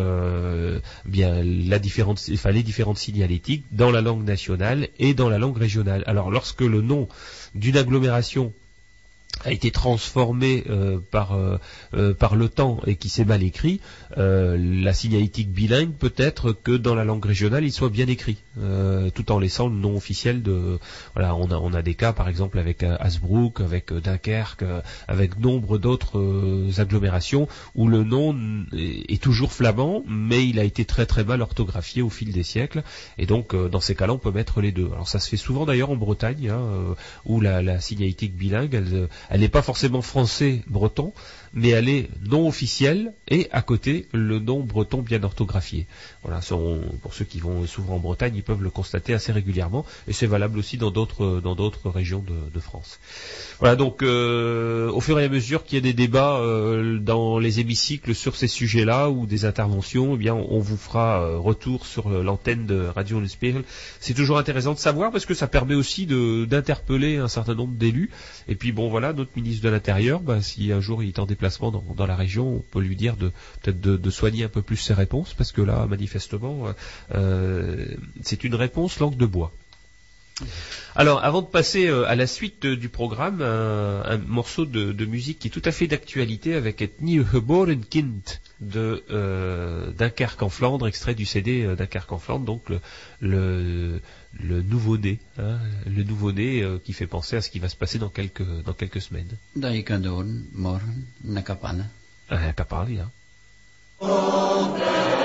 bien 1.05 1.43
la 1.43 1.79
enfin, 2.33 2.51
les 2.51 2.63
différentes 2.63 2.99
signalétiques 2.99 3.65
dans 3.73 3.91
la 3.91 4.01
langue 4.01 4.25
nationale 4.25 4.89
et 4.99 5.15
dans 5.15 5.29
la 5.29 5.39
langue 5.39 5.57
régionale. 5.57 6.03
Alors 6.07 6.31
lorsque 6.31 6.63
le 6.63 6.81
nom 6.81 7.09
d'une 7.55 7.77
agglomération 7.77 8.53
a 9.45 9.53
été 9.53 9.71
transformé 9.71 10.65
euh, 10.69 10.99
par 11.11 11.33
euh, 11.33 11.59
euh, 11.95 12.15
par 12.15 12.37
le 12.37 12.49
temps 12.49 12.81
et 12.87 12.97
qui 12.97 13.09
s'est 13.09 13.25
mal 13.25 13.43
écrit, 13.43 13.81
la 14.17 14.93
signalétique 14.93 15.51
bilingue 15.51 15.93
peut 15.93 16.13
être 16.17 16.53
que 16.53 16.73
dans 16.73 16.95
la 16.95 17.05
langue 17.05 17.25
régionale 17.25 17.65
il 17.65 17.73
soit 17.73 17.89
bien 17.89 18.07
écrit, 18.07 18.37
tout 19.15 19.33
en 19.33 19.39
laissant 19.39 19.69
le 19.69 19.75
nom 19.75 19.97
officiel 19.97 20.43
de. 20.43 20.79
Voilà, 21.15 21.35
on 21.35 21.51
a 21.51 21.57
on 21.57 21.73
a 21.73 21.83
des 21.83 21.95
cas 21.95 22.13
par 22.13 22.29
exemple 22.29 22.59
avec 22.59 22.83
Hasbrook, 22.83 23.61
avec 23.61 23.93
Dunkerque, 23.93 24.65
avec 25.09 25.39
nombre 25.39 25.79
d'autres 25.79 26.71
agglomérations 26.79 27.49
où 27.75 27.89
le 27.89 28.05
nom 28.05 28.37
est, 28.73 29.23
toujours 29.23 29.53
flamand, 29.53 30.05
mais 30.07 30.47
il 30.47 30.59
a 30.59 30.65
été 30.65 30.85
très 30.85 31.07
très 31.07 31.25
mal 31.25 31.41
orthographié 31.41 32.03
au 32.03 32.11
fil 32.11 32.33
des 32.33 32.43
siècles, 32.43 32.83
et 33.19 33.27
donc 33.27 33.57
dans 33.57 33.81
ces 33.81 33.95
cas-là 33.95 34.13
on 34.13 34.19
peut 34.19 34.33
mettre 34.33 34.61
les 34.61 34.73
deux. 34.73 34.91
Alors 34.93 35.09
ça 35.09 35.19
se 35.21 35.29
fait 35.29 35.37
souvent 35.39 35.65
d'ailleurs 35.65 35.91
en 35.91 35.97
Bretagne, 35.97 36.51
hein, 36.51 36.95
où 37.25 37.41
la, 37.41 37.63
la 37.63 37.81
signalétique 37.81 38.37
bilingue 38.37 38.75
elle 38.75 39.09
elle 39.31 39.41
n'est 39.41 39.49
pas 39.49 39.63
forcément 39.63 40.03
français-breton, 40.03 41.13
mais 41.53 41.69
elle 41.69 41.89
est 41.89 42.09
non 42.29 42.47
officielle 42.47 43.13
et 43.33 43.49
à 43.51 43.63
côté 43.63 44.07
le 44.13 44.39
nom 44.39 44.61
breton 44.61 44.99
bien 44.99 45.23
orthographié. 45.25 45.87
Voilà, 46.23 46.41
pour 47.01 47.15
ceux 47.15 47.25
qui 47.25 47.41
vont 47.41 47.67
souvent 47.67 47.95
en 47.95 47.99
Bretagne, 47.99 48.35
ils 48.37 48.43
peuvent 48.43 48.63
le 48.63 48.69
constater 48.71 49.15
assez 49.15 49.33
régulièrement 49.33 49.87
et 50.07 50.13
c'est 50.13 50.27
valable 50.27 50.59
aussi 50.59 50.77
dans 50.77 50.91
d'autres 50.91 51.89
régions 51.89 52.23
de, 52.53 52.61
France. 52.61 53.01
Voilà, 53.59 53.75
donc 53.75 54.03
euh, 54.03 54.89
au 54.91 55.01
fur 55.01 55.19
et 55.19 55.25
à 55.25 55.29
mesure 55.29 55.65
qu'il 55.65 55.77
y 55.77 55.79
a 55.79 55.83
des 55.83 55.95
débats 55.95 56.37
euh, 56.37 56.99
dans 56.99 57.39
les 57.39 57.59
hémicycles 57.59 58.15
sur 58.15 58.37
ces 58.37 58.47
sujets-là 58.47 59.11
ou 59.11 59.27
des 59.27 59.47
interventions, 59.47 60.15
eh 60.15 60.17
bien 60.17 60.35
on 60.35 60.61
vous 60.61 60.77
fera 60.77 61.23
euh, 61.23 61.39
retour 61.39 61.87
sur 61.87 62.11
l'antenne 62.11 62.67
de 62.67 62.87
Radio 62.87 63.27
Spiegel. 63.27 63.65
C'est 63.99 64.15
toujours 64.15 64.39
intéressant 64.39 64.75
de 64.75 64.79
savoir 64.79 65.11
parce 65.11 65.27
que 65.27 65.35
ça 65.35 65.49
permet 65.49 65.75
aussi 65.75 66.07
d'interpeller 66.07 67.17
un 67.17 67.29
certain 67.29 67.55
nombre 67.55 67.75
d'élus. 67.75 68.11
Et 68.47 68.55
puis 68.55 68.73
bon 68.73 68.89
voilà, 68.91 69.13
notre 69.13 69.31
ministre 69.35 69.65
de 69.65 69.71
l'Intérieur, 69.71 70.21
bah, 70.21 70.43
si 70.43 70.71
un 70.71 70.81
jour 70.81 71.03
il 71.03 71.09
est 71.09 71.19
en 71.19 71.27
déplacement 71.27 71.71
dans, 71.71 72.07
la 72.07 72.17
région, 72.17 72.57
on 72.57 72.65
peut 72.71 72.81
lui 72.81 72.97
dire 72.97 73.17
de 73.23 73.33
peut-être 73.63 73.81
de, 73.81 74.11
soigner 74.11 74.45
un 74.45 74.49
peu 74.49 74.63
plus 74.63 74.77
ses 74.77 74.95
réponses 74.95 75.35
parce 75.35 75.53
que 75.53 75.63
là, 75.63 75.87
manifestement, 75.87 76.67
euh, 77.15 77.87
c'est 78.23 78.45
une 78.45 78.55
réponse 78.55 78.99
langue 78.99 79.17
de 79.17 79.27
bois. 79.27 79.53
Alors, 80.95 81.25
avant 81.25 81.41
de 81.41 81.47
passer 81.47 81.89
euh, 81.89 82.07
à 82.07 82.15
la 82.15 82.27
suite 82.27 82.67
du 82.67 82.89
programme, 82.89 83.41
un, 83.43 84.19
morceau 84.19 84.67
de, 84.67 85.05
musique 85.05 85.39
qui 85.39 85.49
est 85.49 85.51
tout 85.51 85.63
à 85.65 85.73
fait 85.73 85.87
d'actualité 85.87 86.55
avec 86.55 86.83
Et 86.83 86.91
Nieuw 87.01 87.25
Geboren 87.33 87.85
Kind 87.85 88.21
de 88.61 89.03
euh, 89.11 89.91
Dunkerque 89.93 90.43
en 90.43 90.49
Flandre, 90.49 90.87
extrait 90.87 91.15
du 91.15 91.25
CD 91.25 91.63
euh, 91.63 91.77
Dunkerque 91.77 92.13
en 92.13 92.19
Flandre, 92.19 92.45
donc 92.45 92.65
le, 93.21 94.01
nouveau-né, 94.41 95.19
hein, 95.39 95.59
le 95.87 96.03
nouveau-né 96.05 96.65
qui 96.85 96.93
fait 96.93 97.07
penser 97.07 97.37
à 97.37 97.43
ce 97.43 97.51
qui 97.51 97.59
va 97.59 97.69
se 97.69 97.77
passer 97.77 97.99
dans 97.99 98.11
quelques, 98.11 98.47
dans 98.65 98.75
quelques 98.75 99.01
semaines. 99.01 99.31
É, 102.33 102.51
Capalia. 102.55 103.07
Oh, 104.01 105.22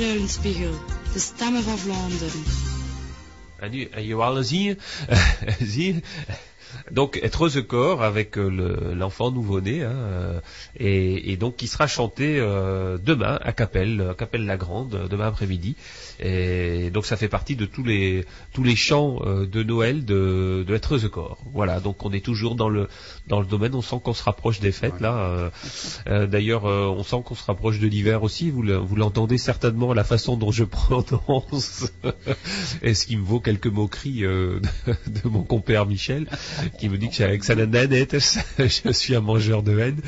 Eulenspiegel, 0.00 0.72
de 1.14 1.18
stemmen 1.18 1.62
van 1.62 1.76
Vlaanderen. 1.76 2.44
En 3.62 3.68
nu, 3.68 3.88
en 3.94 4.00
je, 4.00 4.76
donc 6.92 7.18
être 7.22 7.48
corps 7.60 8.02
avec 8.02 8.38
euh, 8.38 8.48
le- 8.48 8.94
l'enfant 8.94 9.30
nouveau-né, 9.30 9.82
hein, 9.82 9.90
euh, 9.92 10.40
et, 10.78 11.32
donc 11.36 11.56
qui 11.56 11.66
sera 11.66 11.86
chanté 11.86 12.38
euh, 12.38 12.96
demain 13.04 13.38
à 13.42 13.52
Capelle, 13.52 14.06
à 14.10 14.14
Capelle 14.14 14.46
la 14.46 14.56
Grande, 14.56 15.08
demain 15.10 15.26
après-midi. 15.26 15.76
Et 16.20 16.90
donc 16.90 17.06
ça 17.06 17.16
fait 17.16 17.28
partie 17.28 17.56
de 17.56 17.66
tous 17.66 17.82
les 17.84 18.24
tous 18.52 18.62
les 18.62 18.76
chants 18.76 19.20
de 19.24 19.62
Noël 19.62 20.04
de, 20.04 20.64
de 20.66 20.74
être 20.74 20.96
corps. 21.08 21.38
Voilà, 21.52 21.80
donc 21.80 22.04
on 22.04 22.12
est 22.12 22.24
toujours 22.24 22.54
dans 22.54 22.68
le 22.68 22.88
dans 23.30 23.40
le 23.40 23.46
domaine. 23.46 23.74
On 23.74 23.80
sent 23.82 23.96
qu'on 24.04 24.12
se 24.12 24.22
rapproche 24.22 24.60
des 24.60 24.72
fêtes 24.72 25.00
là. 25.00 25.16
euh, 25.16 25.50
euh, 26.08 26.26
D'ailleurs, 26.26 26.66
euh, 26.66 26.86
on 26.88 27.02
sent 27.02 27.22
qu'on 27.24 27.34
se 27.34 27.44
rapproche 27.44 27.78
de 27.78 27.86
l'hiver 27.86 28.22
aussi. 28.22 28.50
Vous 28.50 28.62
le- 28.62 28.76
vous 28.76 28.96
l'entendez 28.96 29.38
certainement 29.38 29.94
la 29.94 30.04
façon 30.04 30.36
dont 30.36 30.50
je 30.52 30.64
prononce, 30.78 31.90
et 32.82 32.92
ce 32.94 33.06
qui 33.06 33.16
me 33.16 33.22
vaut 33.24 33.40
quelques 33.40 33.66
moqueries 33.68 34.20
de, 34.20 34.60
de 35.06 35.28
mon 35.28 35.42
compère 35.42 35.86
Michel, 35.86 36.26
qui 36.78 36.88
me 36.88 36.98
dit 36.98 37.08
que 37.08 37.22
avec 37.22 37.44
sa 37.44 37.54
nanette, 37.54 38.16
je 38.58 38.92
suis 38.92 39.14
un 39.14 39.20
mangeur 39.20 39.62
de 39.62 39.78
haine. 39.78 40.00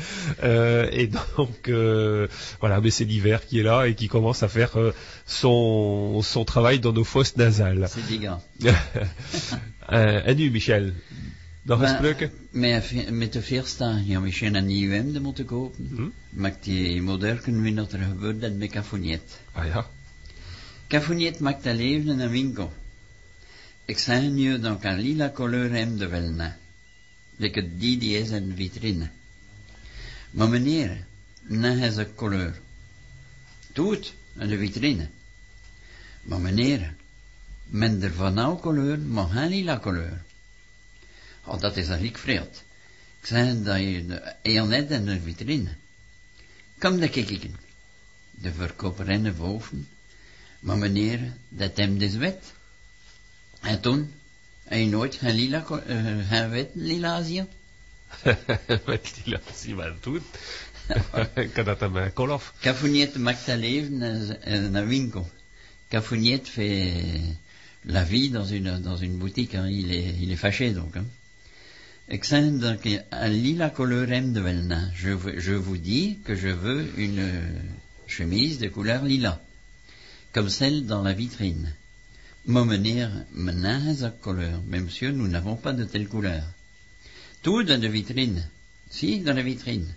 Euh, 0.43 0.87
et 0.91 1.07
donc 1.07 1.69
voilà, 2.59 2.81
mais 2.81 2.91
c'est 2.91 3.05
l'hiver 3.05 3.45
qui 3.45 3.59
est 3.59 3.63
là 3.63 3.85
et 3.87 3.95
qui 3.95 4.07
commence 4.07 4.43
à 4.43 4.47
faire 4.47 4.71
son 5.25 6.21
son 6.21 6.45
travail 6.45 6.79
dans 6.79 6.93
nos 6.93 7.03
fosses 7.03 7.37
nasales. 7.37 7.87
C'est 7.89 8.19
gars. 8.19 8.39
Euh, 9.91 10.33
Michel, 10.49 10.93
een 11.65 11.79
Maar 11.79 11.95
spreuken? 11.95 12.31
Met, 12.49 13.09
met 13.11 13.33
de 13.33 13.41
veersta, 13.41 14.01
ja, 14.05 14.19
misschien 14.19 14.55
een 14.55 14.65
nieuw 14.65 14.91
hemd 14.91 15.21
moeten 15.21 15.45
kopen. 15.45 15.87
Hm? 15.95 16.09
Maakt 16.29 16.63
die 16.63 17.01
modern 17.01 17.61
wie 17.61 17.73
dat 17.73 17.93
er 17.93 17.99
gebeurt 17.99 18.41
dat 18.41 18.53
met 18.53 18.71
Cafoniet. 18.71 19.39
Ah 19.51 19.65
ja. 19.65 19.87
Cafoniet 20.87 21.39
maakt 21.39 21.63
dat 21.63 21.75
leven 21.75 22.09
in 22.09 22.19
een 22.19 22.29
winkel. 22.29 22.73
Ik 23.85 23.99
zeg 23.99 24.21
nu 24.21 24.59
donc 24.59 24.83
een 24.83 24.99
lila 24.99 25.27
kleur 25.27 25.71
hemd 25.71 25.99
de 25.99 26.07
wel 26.07 26.29
na. 26.29 26.57
Lekker 27.35 27.77
die 27.77 27.97
die 27.97 28.17
is 28.17 28.29
in 28.29 28.49
de 28.49 28.55
vitrine. 28.55 29.09
Maar 30.31 30.49
meneer, 30.49 31.05
na 31.41 31.71
is 31.71 31.95
een 31.95 32.15
kleur. 32.15 32.59
Doet 33.73 34.13
in 34.39 34.47
de 34.47 34.57
vitrine. 34.57 35.07
Maar 36.23 36.39
meneer, 36.39 36.93
minder 37.65 38.13
van 38.13 38.33
nou 38.33 38.59
kleur, 38.59 38.99
maar 38.99 39.27
geen 39.27 39.49
lila 39.49 39.77
kleur. 39.77 40.21
Oh, 41.43 41.59
dat 41.59 41.77
is 41.77 41.87
eigenlijk 41.87 42.17
vreemd. 42.17 42.63
Ik 43.21 43.27
zei 43.27 43.63
dat 43.63 43.77
je 43.77 44.33
eonet 44.41 44.89
in 44.91 45.05
de 45.05 45.21
vitrine? 45.21 45.69
Kom 46.79 46.99
daar 46.99 47.09
kijken. 47.09 47.55
De 48.31 48.53
verkoper 48.53 49.09
in 49.09 49.23
de 49.23 49.31
boven. 49.31 49.87
Maar 50.59 50.77
meneer, 50.77 51.19
dat 51.49 51.77
hem 51.77 51.97
dus 51.97 52.15
wet. 52.15 52.53
En 53.61 53.79
toen, 53.81 54.13
heb 54.63 54.79
je 54.79 54.85
nooit 54.85 55.15
geen 55.15 55.35
lila, 55.35 55.65
eh, 55.87 56.27
geen 56.29 56.49
wit 56.49 56.69
lila 56.73 57.23
zien? 57.23 57.47
Met 58.85 59.21
lila, 59.25 59.39
zie 59.55 59.75
maar 59.75 59.93
doen. 60.01 60.21
Ik 61.45 61.53
kan 61.53 61.65
dat 61.65 61.81
aan 61.81 61.91
mijn 61.91 62.13
kolof. 62.13 62.53
Cafoniet 62.59 63.15
maakt 63.17 63.45
dat 63.45 63.57
leven 63.57 64.01
in 64.01 64.41
in 64.43 64.75
een 64.75 64.87
winkel. 64.87 65.29
Cafoniet 65.89 66.49
fait 66.49 66.93
la 67.81 68.05
vie 68.05 68.31
dans 68.31 68.49
une, 68.51 68.81
dans 68.81 69.01
une 69.01 69.17
boutique. 69.17 69.53
hein. 69.57 69.69
Il, 69.69 69.91
est, 69.91 70.15
il 70.19 70.31
est 70.31 70.39
fâché 70.39 70.73
donc. 70.73 70.95
Hein. 70.95 71.05
Je, 72.09 72.17
je 75.37 75.53
vous 75.53 75.77
dis 75.77 76.19
que 76.25 76.35
je 76.35 76.49
veux 76.49 76.85
une 76.97 77.31
chemise 78.07 78.59
de 78.59 78.67
couleur 78.67 79.03
lila. 79.05 79.41
Comme 80.33 80.49
celle 80.49 80.85
dans 80.85 81.01
la 81.01 81.13
vitrine. 81.13 81.73
Is 82.45 83.99
dat 83.99 84.21
couleur. 84.21 84.61
Mais 84.67 84.81
monsieur, 84.81 85.11
nous 85.11 85.27
n'avons 85.27 85.55
pas 85.55 85.71
de 85.73 85.85
telle 85.85 86.09
couleur. 86.09 86.43
Tout 87.41 87.63
dans 87.63 87.81
la 87.81 87.87
vitrine. 87.87 88.49
Si, 88.89 89.21
dans 89.21 89.33
la 89.33 89.41
vitrine. 89.41 89.95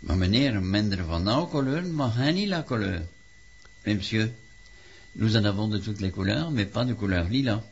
Maar 0.00 0.16
meneer, 0.16 0.62
minder 0.62 1.04
van 1.04 1.48
couleur, 1.48 1.84
maar 1.84 2.10
geen 2.10 2.34
lila 2.34 2.62
couleur. 2.62 3.02
Mais 3.84 3.94
monsieur, 3.96 4.32
nous 5.12 5.36
en 5.36 5.44
avons 5.44 5.68
de 5.68 5.78
toutes 5.78 6.00
les 6.00 6.10
couleurs, 6.10 6.50
mais 6.50 6.66
pas 6.66 6.84
de 6.84 6.94
couleur 6.94 7.28
lila. 7.28 7.62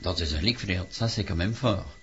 Dat 0.00 0.20
is 0.20 0.28
eigenlijk 0.28 0.58
vreemd, 0.58 0.94
ça 0.94 1.08
c'est 1.08 1.24
quand 1.24 1.36
même 1.36 1.54
fort. 1.54 2.01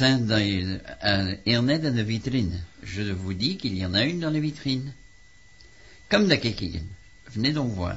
Euh, 0.00 1.36
il 1.46 1.52
y 1.52 1.56
en 1.56 1.68
a 1.68 1.78
dans 1.78 1.94
la 1.94 2.02
vitrine. 2.02 2.62
Je 2.82 3.02
vous 3.02 3.34
dis 3.34 3.56
qu'il 3.56 3.76
y 3.76 3.86
en 3.86 3.94
a 3.94 4.04
une 4.04 4.20
dans 4.20 4.30
la 4.30 4.40
vitrine. 4.40 4.92
Comme 6.08 6.28
de 6.28 6.36
kijken. 6.36 6.86
Venez 7.34 7.52
donc 7.52 7.72
voir. 7.72 7.96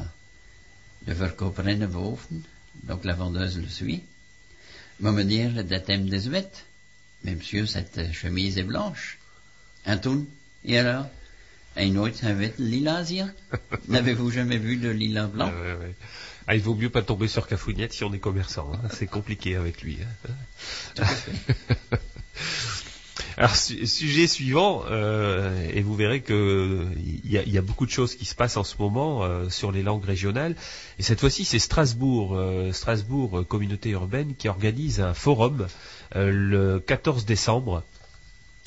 De 1.06 1.14
verkoper 1.14 1.76
boven, 1.88 2.44
donc 2.84 3.04
la 3.06 3.14
vendeuse 3.14 3.58
le 3.58 3.68
suit. 3.68 4.04
Maar 5.00 5.14
meneer, 5.14 5.64
dat 5.68 5.88
hem 5.88 6.10
des 6.10 6.28
wet. 6.28 6.64
Mais 7.22 7.36
monsieur, 7.36 7.66
cette 7.66 8.12
chemise 8.14 8.58
est 8.58 8.68
blanche. 8.68 9.18
En 9.86 10.00
toen, 10.00 10.28
et 10.64 10.78
alors? 10.78 11.08
Et 11.76 11.90
nooit 11.90 12.24
un 12.24 12.34
wit 12.34 12.54
lila 12.58 13.04
zien? 13.04 13.34
N'avez-vous 13.88 14.32
jamais 14.32 14.58
vu 14.58 14.78
de 14.78 14.90
lila 14.90 15.28
blanc? 15.28 15.50
Ouais, 15.50 15.62
ouais, 15.62 15.78
ouais. 15.80 15.96
Ah, 16.52 16.56
il 16.56 16.62
vaut 16.64 16.74
mieux 16.74 16.90
pas 16.90 17.04
tomber 17.04 17.28
sur 17.28 17.46
Cafouniette 17.46 17.94
si 17.94 18.04
on 18.04 18.12
est 18.12 18.18
commerçant. 18.18 18.72
hein. 18.74 18.88
C'est 18.92 19.06
compliqué 19.06 19.56
avec 19.56 19.84
lui. 19.84 20.00
hein. 20.98 21.04
Alors, 23.38 23.56
su- 23.56 23.86
sujet 23.86 24.26
suivant, 24.26 24.84
euh, 24.90 25.64
et 25.72 25.82
vous 25.82 25.96
verrez 25.96 26.22
que 26.22 26.88
il 26.98 27.32
y, 27.32 27.38
a, 27.38 27.44
il 27.44 27.52
y 27.52 27.60
a 27.60 27.62
beaucoup 27.62 27.86
de 27.86 27.92
choses 27.92 28.16
qui 28.16 28.26
se 28.26 28.34
passent 28.34 28.58
en 28.58 28.64
ce 28.64 28.78
moment 28.80 29.24
euh, 29.24 29.48
sur 29.50 29.72
les 29.72 29.84
langues 29.84 30.04
régionales. 30.04 30.56
Et 30.98 31.04
cette 31.04 31.20
fois-ci, 31.20 31.46
c'est 31.46 31.60
Strasbourg, 31.60 32.36
euh, 32.36 32.72
Strasbourg 32.72 33.46
Communauté 33.48 33.92
urbaine, 33.92 34.34
qui 34.36 34.50
organise 34.50 35.02
un 35.02 35.14
forum 35.14 35.68
le 36.16 36.80
14 36.80 37.26
décembre 37.26 37.84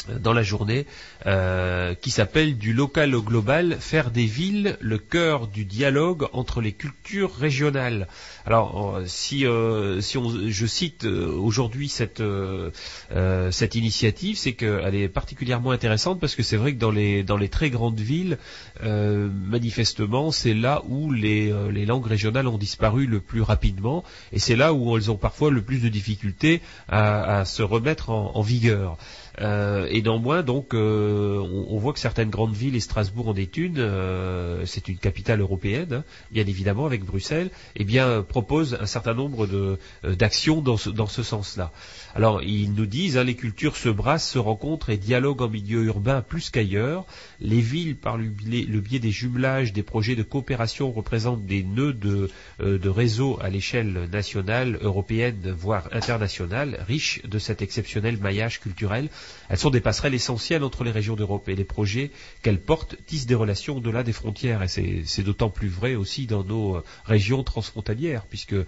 dans 0.09 0.32
la 0.32 0.42
journée 0.42 0.86
euh, 1.26 1.94
qui 1.94 2.11
s'appelle 2.11 2.57
du 2.59 2.72
local 2.72 3.14
au 3.14 3.22
global, 3.22 3.76
faire 3.78 4.11
des 4.11 4.24
villes 4.26 4.76
le 4.80 4.98
cœur 4.98 5.46
du 5.46 5.64
dialogue 5.64 6.26
entre 6.32 6.61
les 6.61 6.72
cultures 6.72 7.34
régionales. 7.34 8.09
Alors 8.44 8.96
euh, 8.96 9.05
si 9.07 9.46
euh, 9.46 10.00
si 10.00 10.18
on, 10.18 10.48
je 10.48 10.66
cite 10.66 11.05
euh, 11.05 11.32
aujourd'hui 11.32 11.88
cette 11.88 12.20
euh, 12.20 12.70
euh, 13.12 13.50
cette 13.50 13.74
initiative, 13.74 14.36
c'est 14.36 14.55
qu'elle 14.55 14.94
est 14.94 15.09
particulièrement 15.09 15.70
intéressante 15.70 16.20
parce 16.20 16.34
que 16.34 16.42
c'est 16.42 16.57
vrai 16.57 16.74
que 16.74 16.78
dans 16.78 16.90
les 16.90 17.22
dans 17.22 17.36
les 17.36 17.48
très 17.48 17.70
grandes 17.70 18.00
villes, 18.00 18.38
manifestement, 18.82 20.30
c'est 20.30 20.55
là 20.55 20.82
où 20.88 21.12
les 21.12 21.53
les 21.70 21.86
langues 21.86 22.07
régionales 22.07 22.48
ont 22.48 22.59
disparu 22.59 23.07
le 23.07 23.20
plus 23.20 23.42
rapidement 23.42 24.05
et 24.32 24.38
c'est 24.38 24.57
là 24.57 24.72
où 24.72 24.96
elles 24.96 25.11
ont 25.11 25.16
parfois 25.16 25.50
le 25.50 25.62
plus 25.62 25.78
de 25.78 25.88
difficultés 25.88 26.61
à, 26.88 27.38
à 27.40 27.44
se 27.44 27.62
remettre 27.62 28.11
en, 28.11 28.32
en 28.34 28.42
vigueur. 28.42 28.96
Euh, 29.41 29.87
et 29.91 30.03
néanmoins, 30.03 30.43
donc, 30.43 30.74
euh, 30.74 31.39
on, 31.39 31.74
on 31.74 31.78
voit 31.78 31.93
que 31.93 31.99
certaines 31.99 32.30
grandes 32.30 32.55
villes, 32.55 32.76
et 32.76 32.80
Strasbourg 32.80 33.28
en 33.28 33.35
est 33.35 33.57
une, 33.57 33.78
euh, 33.78 34.64
c'est 34.66 34.89
une 34.89 34.99
capitale 34.99 35.41
européenne, 35.41 35.93
hein, 35.93 36.05
bien 36.30 36.47
évidemment, 36.47 36.87
avec 36.87 37.05
Bruxelles, 37.05 37.51
eh 37.76 37.85
bien, 37.85 38.22
proposent 38.22 38.76
un 38.80 38.87
certain 38.87 39.14
nombre 39.14 39.47
euh, 39.47 39.78
d'actions 40.05 40.61
dans 40.61 40.76
ce, 40.76 40.91
dans 40.91 41.07
ce 41.07 41.22
sens-là. 41.22 41.72
Alors, 42.14 42.42
ils 42.42 42.74
nous 42.74 42.84
disent, 42.84 43.16
hein, 43.16 43.24
les 43.24 43.34
cultures 43.34 43.76
se 43.76 43.88
brassent, 43.88 44.28
se 44.28 44.38
rencontrent 44.38 44.90
et 44.90 44.98
dialoguent 44.98 45.40
en 45.42 45.48
milieu 45.48 45.84
urbain 45.84 46.20
plus 46.20 46.50
qu'ailleurs. 46.50 47.06
Les 47.40 47.60
villes, 47.60 47.96
par 47.96 48.18
le, 48.18 48.28
biais- 48.28 48.98
des 48.98 49.10
jumelages, 49.10 49.72
des 49.72 49.82
projets 49.82 50.14
de 50.14 50.22
coopération, 50.22 50.92
représentent 50.92 51.46
des 51.46 51.62
nœuds 51.62 51.94
de, 51.94 52.28
euh, 52.60 52.78
de 52.78 52.88
réseau 52.90 53.38
à 53.40 53.48
l'échelle 53.48 54.10
nationale, 54.12 54.78
européenne, 54.82 55.54
voire 55.56 55.88
internationale, 55.92 56.84
riches 56.86 57.22
de 57.24 57.38
cet 57.38 57.62
exceptionnel 57.62 58.18
maillage 58.18 58.60
culturel. 58.60 59.08
Elles 59.48 59.58
sont 59.58 59.70
des 59.70 59.80
passerelles 59.80 60.14
essentielles 60.14 60.64
entre 60.64 60.84
les 60.84 60.90
régions 60.90 61.16
d'Europe 61.16 61.48
et 61.48 61.56
les 61.56 61.64
projets 61.64 62.10
qu'elles 62.42 62.60
portent 62.60 62.96
tissent 63.06 63.26
des 63.26 63.34
relations 63.34 63.78
au-delà 63.78 64.02
des 64.02 64.12
frontières. 64.12 64.62
Et 64.62 65.02
c'est 65.06 65.22
d'autant 65.22 65.48
plus 65.48 65.68
vrai 65.68 65.94
aussi 65.94 66.26
dans 66.26 66.44
nos 66.44 66.76
euh, 66.76 66.84
régions 67.06 67.42
transfrontalières, 67.42 68.26
puisque 68.26 68.52
euh, 68.52 68.64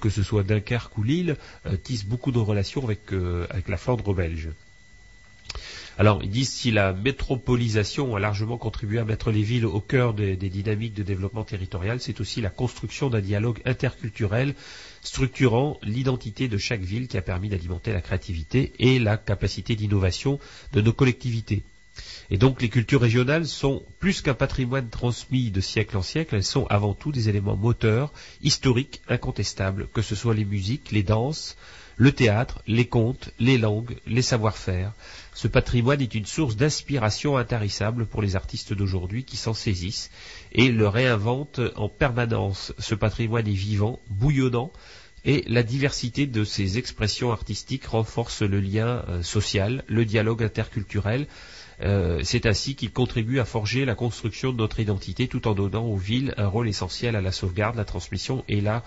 que 0.00 0.08
ce 0.08 0.22
soit 0.22 0.44
Dunkerque 0.44 0.96
ou 0.96 1.02
Lille, 1.02 1.36
tissent 1.82 2.06
beaucoup 2.06 2.32
de 2.32 2.38
relations 2.38 2.85
avec, 2.86 3.12
euh, 3.12 3.46
avec 3.50 3.68
la 3.68 3.76
Flandre 3.76 4.14
belge. 4.14 4.48
Alors, 5.98 6.22
ils 6.22 6.30
disent 6.30 6.52
si 6.52 6.70
la 6.70 6.92
métropolisation 6.92 8.16
a 8.16 8.20
largement 8.20 8.58
contribué 8.58 8.98
à 8.98 9.04
mettre 9.04 9.30
les 9.30 9.42
villes 9.42 9.64
au 9.64 9.80
cœur 9.80 10.12
des, 10.12 10.36
des 10.36 10.50
dynamiques 10.50 10.92
de 10.92 11.02
développement 11.02 11.44
territorial, 11.44 12.00
c'est 12.00 12.20
aussi 12.20 12.42
la 12.42 12.50
construction 12.50 13.08
d'un 13.08 13.22
dialogue 13.22 13.62
interculturel 13.64 14.54
structurant 15.02 15.78
l'identité 15.82 16.48
de 16.48 16.58
chaque 16.58 16.82
ville 16.82 17.08
qui 17.08 17.16
a 17.16 17.22
permis 17.22 17.48
d'alimenter 17.48 17.92
la 17.92 18.02
créativité 18.02 18.72
et 18.78 18.98
la 18.98 19.16
capacité 19.16 19.74
d'innovation 19.74 20.38
de 20.74 20.82
nos 20.82 20.92
collectivités. 20.92 21.62
Et 22.28 22.38
donc 22.38 22.60
les 22.60 22.68
cultures 22.68 23.00
régionales 23.00 23.46
sont 23.46 23.82
plus 23.98 24.20
qu'un 24.20 24.34
patrimoine 24.34 24.90
transmis 24.90 25.50
de 25.50 25.60
siècle 25.60 25.96
en 25.96 26.02
siècle, 26.02 26.34
elles 26.34 26.44
sont 26.44 26.66
avant 26.66 26.92
tout 26.92 27.12
des 27.12 27.28
éléments 27.28 27.56
moteurs, 27.56 28.12
historiques, 28.42 29.00
incontestables, 29.08 29.88
que 29.94 30.02
ce 30.02 30.14
soit 30.14 30.34
les 30.34 30.44
musiques, 30.44 30.90
les 30.92 31.02
danses, 31.02 31.56
le 31.96 32.12
théâtre, 32.12 32.62
les 32.66 32.86
contes, 32.86 33.30
les 33.38 33.58
langues, 33.58 33.96
les 34.06 34.22
savoir-faire. 34.22 34.92
Ce 35.34 35.48
patrimoine 35.48 36.00
est 36.00 36.14
une 36.14 36.26
source 36.26 36.56
d'inspiration 36.56 37.36
intarissable 37.36 38.06
pour 38.06 38.22
les 38.22 38.36
artistes 38.36 38.72
d'aujourd'hui 38.72 39.24
qui 39.24 39.36
s'en 39.36 39.54
saisissent 39.54 40.10
et 40.52 40.70
le 40.70 40.88
réinventent 40.88 41.60
en 41.74 41.88
permanence. 41.88 42.74
Ce 42.78 42.94
patrimoine 42.94 43.48
est 43.48 43.52
vivant, 43.52 43.98
bouillonnant, 44.08 44.72
et 45.24 45.42
la 45.48 45.62
diversité 45.62 46.26
de 46.26 46.44
ces 46.44 46.78
expressions 46.78 47.32
artistiques 47.32 47.86
renforce 47.86 48.42
le 48.42 48.60
lien 48.60 49.04
euh, 49.08 49.22
social, 49.22 49.82
le 49.88 50.04
dialogue 50.04 50.42
interculturel. 50.42 51.26
Euh, 51.82 52.20
c'est 52.22 52.46
ainsi 52.46 52.76
qu'il 52.76 52.92
contribue 52.92 53.40
à 53.40 53.44
forger 53.44 53.84
la 53.84 53.94
construction 53.94 54.52
de 54.52 54.58
notre 54.58 54.80
identité 54.80 55.28
tout 55.28 55.48
en 55.48 55.54
donnant 55.54 55.84
aux 55.84 55.96
villes 55.96 56.32
un 56.36 56.46
rôle 56.46 56.68
essentiel 56.68 57.16
à 57.16 57.20
la 57.20 57.32
sauvegarde, 57.32 57.76
la 57.76 57.84
transmission 57.84 58.44
et 58.48 58.60
la 58.60 58.84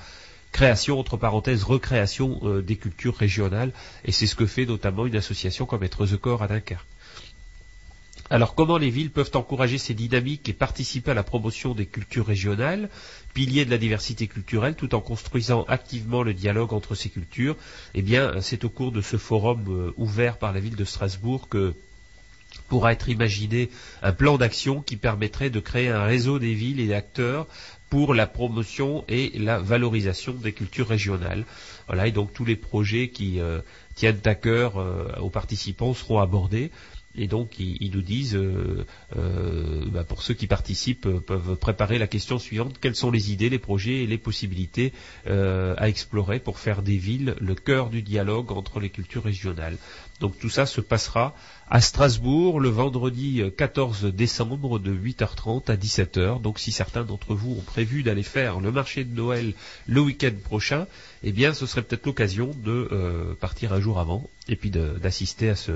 création, 0.51 0.99
entre 0.99 1.17
parenthèses, 1.17 1.63
recréation 1.63 2.39
euh, 2.43 2.61
des 2.61 2.75
cultures 2.75 3.15
régionales. 3.15 3.71
Et 4.05 4.11
c'est 4.11 4.27
ce 4.27 4.35
que 4.35 4.45
fait 4.45 4.65
notamment 4.65 5.05
une 5.05 5.15
association 5.15 5.65
comme 5.65 5.83
Être 5.83 6.05
The 6.05 6.17
Corps 6.17 6.43
à 6.43 6.47
Dunkerque. 6.47 6.85
Alors 8.31 8.53
comment 8.53 8.77
les 8.77 8.91
villes 8.91 9.09
peuvent 9.09 9.31
encourager 9.33 9.79
ces 9.79 9.95
dynamiques 9.95 10.47
et 10.49 10.53
participer 10.53 11.11
à 11.11 11.13
la 11.15 11.23
promotion 11.23 11.73
des 11.73 11.87
cultures 11.87 12.27
régionales, 12.27 12.89
piliers 13.33 13.65
de 13.65 13.71
la 13.71 13.79
diversité 13.79 14.27
culturelle, 14.27 14.75
tout 14.75 14.93
en 14.93 15.01
construisant 15.01 15.63
activement 15.63 16.21
le 16.21 16.35
dialogue 16.35 16.73
entre 16.73 16.93
ces 16.93 17.09
cultures? 17.09 17.55
Eh 17.95 18.03
bien, 18.03 18.39
c'est 18.41 18.63
au 18.65 18.69
cours 18.69 18.91
de 18.91 19.01
ce 19.01 19.17
forum 19.17 19.65
euh, 19.69 19.93
ouvert 19.97 20.37
par 20.37 20.53
la 20.53 20.59
ville 20.59 20.75
de 20.75 20.85
Strasbourg 20.85 21.49
que 21.49 21.73
pourra 22.67 22.93
être 22.93 23.09
imaginé 23.09 23.69
un 24.03 24.11
plan 24.11 24.37
d'action 24.37 24.81
qui 24.81 24.95
permettrait 24.95 25.49
de 25.49 25.59
créer 25.59 25.89
un 25.89 26.03
réseau 26.03 26.37
des 26.37 26.53
villes 26.53 26.79
et 26.79 26.87
d'acteurs 26.87 27.47
pour 27.89 28.13
la 28.13 28.27
promotion 28.27 29.03
et 29.07 29.31
la 29.37 29.59
valorisation 29.59 30.33
des 30.33 30.53
cultures 30.53 30.87
régionales. 30.87 31.45
Voilà, 31.87 32.07
et 32.07 32.11
donc 32.11 32.33
tous 32.33 32.45
les 32.45 32.55
projets 32.55 33.09
qui 33.09 33.39
euh, 33.39 33.61
tiennent 33.95 34.21
à 34.25 34.35
cœur 34.35 34.77
euh, 34.77 35.07
aux 35.19 35.29
participants 35.29 35.93
seront 35.93 36.19
abordés. 36.19 36.71
Et 37.15 37.27
donc, 37.27 37.59
ils, 37.59 37.91
nous 37.91 38.03
disent, 38.03 38.35
euh, 38.35 38.85
euh, 39.17 39.83
bah, 39.91 40.03
pour 40.03 40.21
ceux 40.21 40.35
qui 40.35 40.45
participent, 40.45 41.07
euh, 41.07 41.19
peuvent 41.19 41.55
préparer 41.55 41.97
la 41.97 42.05
question 42.05 42.37
suivante 42.37 42.77
quelles 42.79 42.95
sont 42.95 43.09
les 43.09 43.31
idées, 43.31 43.49
les 43.49 43.57
projets 43.57 44.03
et 44.03 44.07
les 44.07 44.19
possibilités 44.19 44.93
à 45.25 45.89
explorer 45.89 46.39
pour 46.39 46.59
faire 46.59 46.81
des 46.81 46.97
villes 46.97 47.35
le 47.39 47.55
cœur 47.55 47.89
du 47.89 48.01
dialogue 48.01 48.51
entre 48.51 48.79
les 48.79 48.89
cultures 48.89 49.23
régionales? 49.23 49.77
Donc, 50.19 50.37
tout 50.37 50.49
ça 50.49 50.65
se 50.65 50.81
passera 50.81 51.35
à 51.69 51.81
Strasbourg 51.81 52.59
le 52.59 52.69
vendredi 52.69 53.41
14 53.57 54.05
décembre 54.05 54.79
de 54.79 54.93
8h30 54.93 55.71
à 55.71 55.75
17h. 55.75 56.41
Donc, 56.41 56.59
si 56.59 56.71
certains 56.71 57.03
d'entre 57.03 57.33
vous 57.33 57.51
ont 57.51 57.63
prévu 57.63 58.03
d'aller 58.03 58.23
faire 58.23 58.59
le 58.59 58.71
marché 58.71 59.03
de 59.03 59.15
Noël 59.15 59.53
le 59.87 60.01
week-end 60.01 60.33
prochain, 60.43 60.87
eh 61.23 61.31
bien, 61.31 61.53
ce 61.53 61.65
serait 61.65 61.81
peut-être 61.81 62.05
l'occasion 62.05 62.51
de 62.63 63.35
partir 63.39 63.73
un 63.73 63.79
jour 63.79 63.99
avant 63.99 64.29
et 64.47 64.55
puis 64.55 64.69
d'assister 64.69 65.49
à 65.49 65.55
ce 65.55 65.71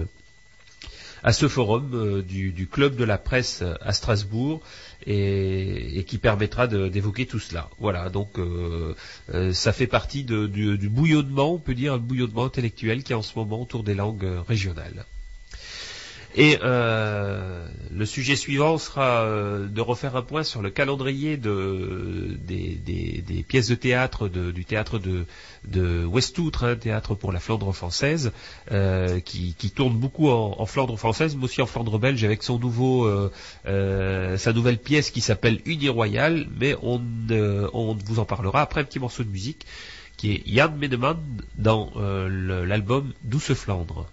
à 1.23 1.31
ce 1.31 1.47
forum 1.47 1.91
euh, 1.93 2.21
du, 2.21 2.67
club 2.67 2.95
de 2.95 3.03
la 3.03 3.17
presse 3.17 3.63
à 3.81 3.93
Strasbourg 3.93 4.61
et, 5.05 6.03
qui 6.07 6.17
permettra 6.17 6.67
d'évoquer 6.67 7.25
tout 7.25 7.39
cela. 7.39 7.69
Voilà, 7.79 8.09
donc 8.09 8.37
euh, 8.37 8.95
euh, 9.33 9.53
ça 9.53 9.73
fait 9.73 9.87
partie 9.87 10.23
du, 10.23 10.89
bouillonnement, 10.89 11.53
on 11.53 11.59
peut 11.59 11.75
dire, 11.75 11.93
le 11.93 11.99
bouillonnement 11.99 12.45
intellectuel 12.45 13.03
qui 13.03 13.13
est 13.13 13.15
en 13.15 13.21
ce 13.21 13.37
moment 13.37 13.61
autour 13.61 13.83
des 13.83 13.95
langues 13.95 14.27
régionales. 14.47 15.05
Et 16.35 16.57
euh, 16.63 17.67
le 17.91 18.05
sujet 18.05 18.35
suivant 18.35 18.79
sera 18.79 19.21
euh, 19.21 19.67
de 19.67 19.81
refaire 19.81 20.15
un 20.15 20.23
point 20.23 20.43
sur 20.43 20.63
le 20.63 20.71
calendrier 20.71 21.37
de, 21.37 22.37
des, 22.39 23.45
pièces 23.47 23.67
de 23.67 23.75
théâtre 23.75 24.29
du 24.29 24.65
théâtre 24.65 24.97
de, 24.97 25.25
de 25.67 26.03
Westoutre, 26.05 26.63
hein, 26.63 26.75
théâtre 26.75 27.13
pour 27.13 27.31
la 27.31 27.39
Flandre 27.39 27.71
française, 27.71 28.31
euh, 28.71 29.19
qui, 29.19 29.53
tourne 29.75 29.95
beaucoup 29.95 30.29
en, 30.29 30.65
Flandre 30.65 30.97
française, 30.97 31.35
mais 31.35 31.45
aussi 31.45 31.61
en 31.61 31.67
Flandre 31.67 31.99
belge 31.99 32.23
avec 32.23 32.41
son 32.41 32.57
nouveau, 32.57 33.09
sa 33.65 34.53
nouvelle 34.53 34.79
pièce 34.79 35.11
qui 35.11 35.21
s'appelle 35.21 35.61
Uni 35.65 35.89
Royale, 35.89 36.47
mais 36.59 36.75
on, 36.81 36.99
on 37.73 37.95
vous 38.05 38.19
en 38.19 38.25
parlera 38.25 38.61
après 38.61 38.81
un 38.81 38.85
petit 38.85 38.99
morceau 38.99 39.23
de 39.23 39.29
musique 39.29 39.65
qui 40.17 40.31
est 40.31 40.43
Jan 40.47 40.71
Meneman 40.71 41.17
dans 41.57 41.91
l'album 41.95 43.13
Douce 43.23 43.53
Flandre. 43.53 44.07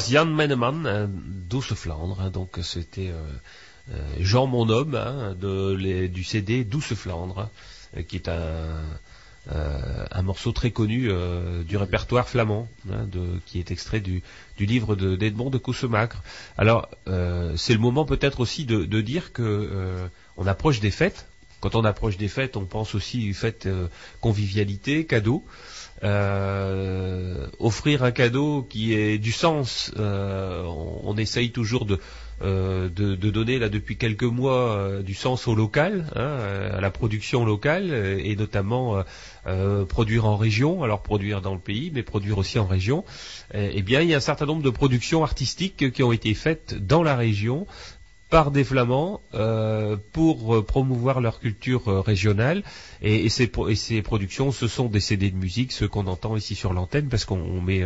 Jan 0.00 0.26
Menneman, 0.26 0.86
euh, 0.86 1.06
Douce 1.08 1.74
Flandre, 1.74 2.20
hein, 2.20 2.30
donc 2.30 2.58
c'était 2.62 3.08
euh, 3.08 3.22
euh, 3.92 3.98
Jean 4.20 4.46
Mon 4.46 4.68
Homme 4.68 4.94
hein, 4.94 5.34
de, 5.40 6.06
du 6.06 6.24
CD 6.24 6.64
Douce 6.64 6.94
Flandre, 6.94 7.50
euh, 7.96 8.02
qui 8.02 8.16
est 8.16 8.28
un, 8.28 10.22
morceau 10.22 10.52
très 10.52 10.70
connu 10.70 11.10
du 11.66 11.76
répertoire 11.76 12.28
flamand, 12.28 12.68
hein, 12.90 13.06
de- 13.10 13.40
qui 13.46 13.58
est 13.58 13.72
extrait 13.72 13.98
du, 14.00 14.22
livre 14.60 14.94
de- 14.94 15.16
d'Edmond 15.16 15.50
de 15.50 15.58
Cousemacre. 15.58 16.22
Alors, 16.56 16.88
c'est 17.56 17.72
le 17.72 17.80
moment 17.80 18.04
peut-être 18.04 18.38
aussi 18.40 18.64
de, 18.64 18.84
de 18.84 19.00
dire 19.00 19.32
que 19.32 19.42
euh, 19.42 20.06
on 20.36 20.46
approche 20.46 20.78
des 20.78 20.92
fêtes. 20.92 21.26
Quand 21.60 21.76
on 21.76 21.84
approche 21.84 22.16
des 22.16 22.26
fêtes, 22.28 22.56
on 22.56 22.64
pense 22.64 22.94
aussi 22.96 23.32
fêtes 23.34 23.66
euh, 23.66 23.86
convivialité, 24.20 25.06
cadeaux. 25.06 25.44
Euh, 26.04 27.46
offrir 27.60 28.02
un 28.02 28.10
cadeau 28.10 28.66
qui 28.68 28.92
ait 28.94 29.18
du 29.18 29.30
sens, 29.30 29.92
euh, 29.98 30.64
on, 30.64 31.00
on 31.04 31.16
essaye 31.16 31.52
toujours 31.52 31.84
de, 31.84 32.00
euh, 32.42 32.88
de, 32.88 33.14
de 33.14 33.30
donner 33.30 33.60
là 33.60 33.68
depuis 33.68 33.96
quelques 33.96 34.24
mois 34.24 35.00
du 35.04 35.14
sens 35.14 35.46
au 35.46 35.54
local, 35.54 36.06
hein, 36.16 36.38
à 36.76 36.80
la 36.80 36.90
production 36.90 37.44
locale 37.44 37.92
et 38.24 38.34
notamment 38.34 39.04
produire 39.88 40.24
en 40.26 40.36
région, 40.36 40.82
alors 40.82 41.02
produire 41.02 41.40
dans 41.40 41.54
le 41.54 41.60
pays, 41.60 41.92
mais 41.94 42.02
produire 42.02 42.38
aussi 42.38 42.58
en 42.58 42.66
région. 42.66 43.04
Eh 43.54 43.82
bien, 43.82 44.00
il 44.00 44.08
y 44.08 44.14
a 44.14 44.16
un 44.16 44.20
certain 44.20 44.46
nombre 44.46 44.62
de 44.62 44.70
productions 44.70 45.22
artistiques 45.22 45.92
qui 45.92 46.02
ont 46.02 46.12
été 46.12 46.34
faites 46.34 46.74
dans 46.84 47.02
la 47.02 47.14
région 47.14 47.66
par 48.32 48.50
des 48.50 48.64
Flamands 48.64 49.20
euh, 49.34 49.98
pour 50.12 50.56
euh, 50.56 50.64
promouvoir 50.64 51.20
leur 51.20 51.38
culture 51.38 51.88
euh, 51.88 52.00
régionale. 52.00 52.62
Et, 53.02 53.28
ces, 53.28 53.46
productions 53.46 54.52
ce 54.52 54.68
sont 54.68 54.86
des 54.86 55.00
CD 55.00 55.30
de 55.30 55.36
musique 55.36 55.70
ceux 55.70 55.86
qu'on 55.86 56.06
entend 56.06 56.34
ici 56.36 56.54
sur 56.54 56.72
l'antenne 56.72 57.08
parce 57.08 57.26
qu'on 57.26 57.40
on 57.40 57.60
met 57.60 57.82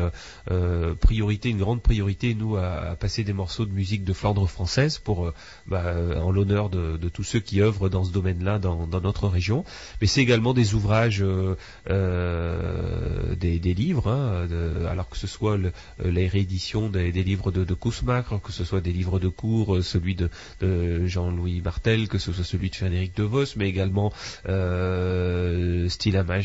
priorité 1.01 1.49
une 1.49 1.57
grande 1.57 1.81
priorité 1.83 2.35
nous 2.35 2.57
à, 2.57 2.95
passer 3.01 3.25
des 3.25 3.33
morceaux 3.33 3.65
de 3.65 3.73
musique 3.73 4.05
de 4.05 4.13
Flandre 4.13 4.47
française 4.47 4.99
pour 4.99 5.33
bah, 5.67 5.95
en 6.21 6.31
l'honneur 6.31 6.69
de, 6.69 7.09
tous 7.09 7.25
ceux 7.25 7.41
qui 7.41 7.63
œuvrent 7.63 7.89
dans 7.89 8.05
ce 8.05 8.13
domaine-là 8.13 8.59
dans, 8.59 8.87
notre 9.01 9.27
région. 9.27 9.65
Mais 10.03 10.07
c'est 10.07 10.21
également 10.21 10.53
des 10.53 10.75
ouvrages 10.75 11.25
des, 11.87 13.75
livres 13.75 14.11
hein, 14.11 14.47
alors 14.87 15.09
que 15.09 15.17
ce 15.17 15.27
soit 15.27 15.57
le, 15.57 15.73
les 16.05 16.29
rééditions 16.29 16.91
des, 16.91 17.11
livres 17.11 17.51
de, 17.51 17.65
de 17.65 17.75
que 17.75 18.53
ce 18.53 18.65
soit 18.65 18.83
des 18.83 18.93
livres 18.93 19.19
de 19.19 19.29
cours, 19.29 19.83
celui 19.83 20.15
de, 20.15 20.29
de 20.61 21.07
Jean-Louis 21.07 21.61
Martel, 21.61 22.09
que 22.09 22.19
ce 22.19 22.33
soit 22.33 22.45
celui 22.45 22.71
de 22.71 22.77
Frédéric 22.77 23.17
De 23.17 23.23
Vos, 23.23 23.45
mais 23.57 23.69
également 23.69 24.13
euh, 24.49 25.89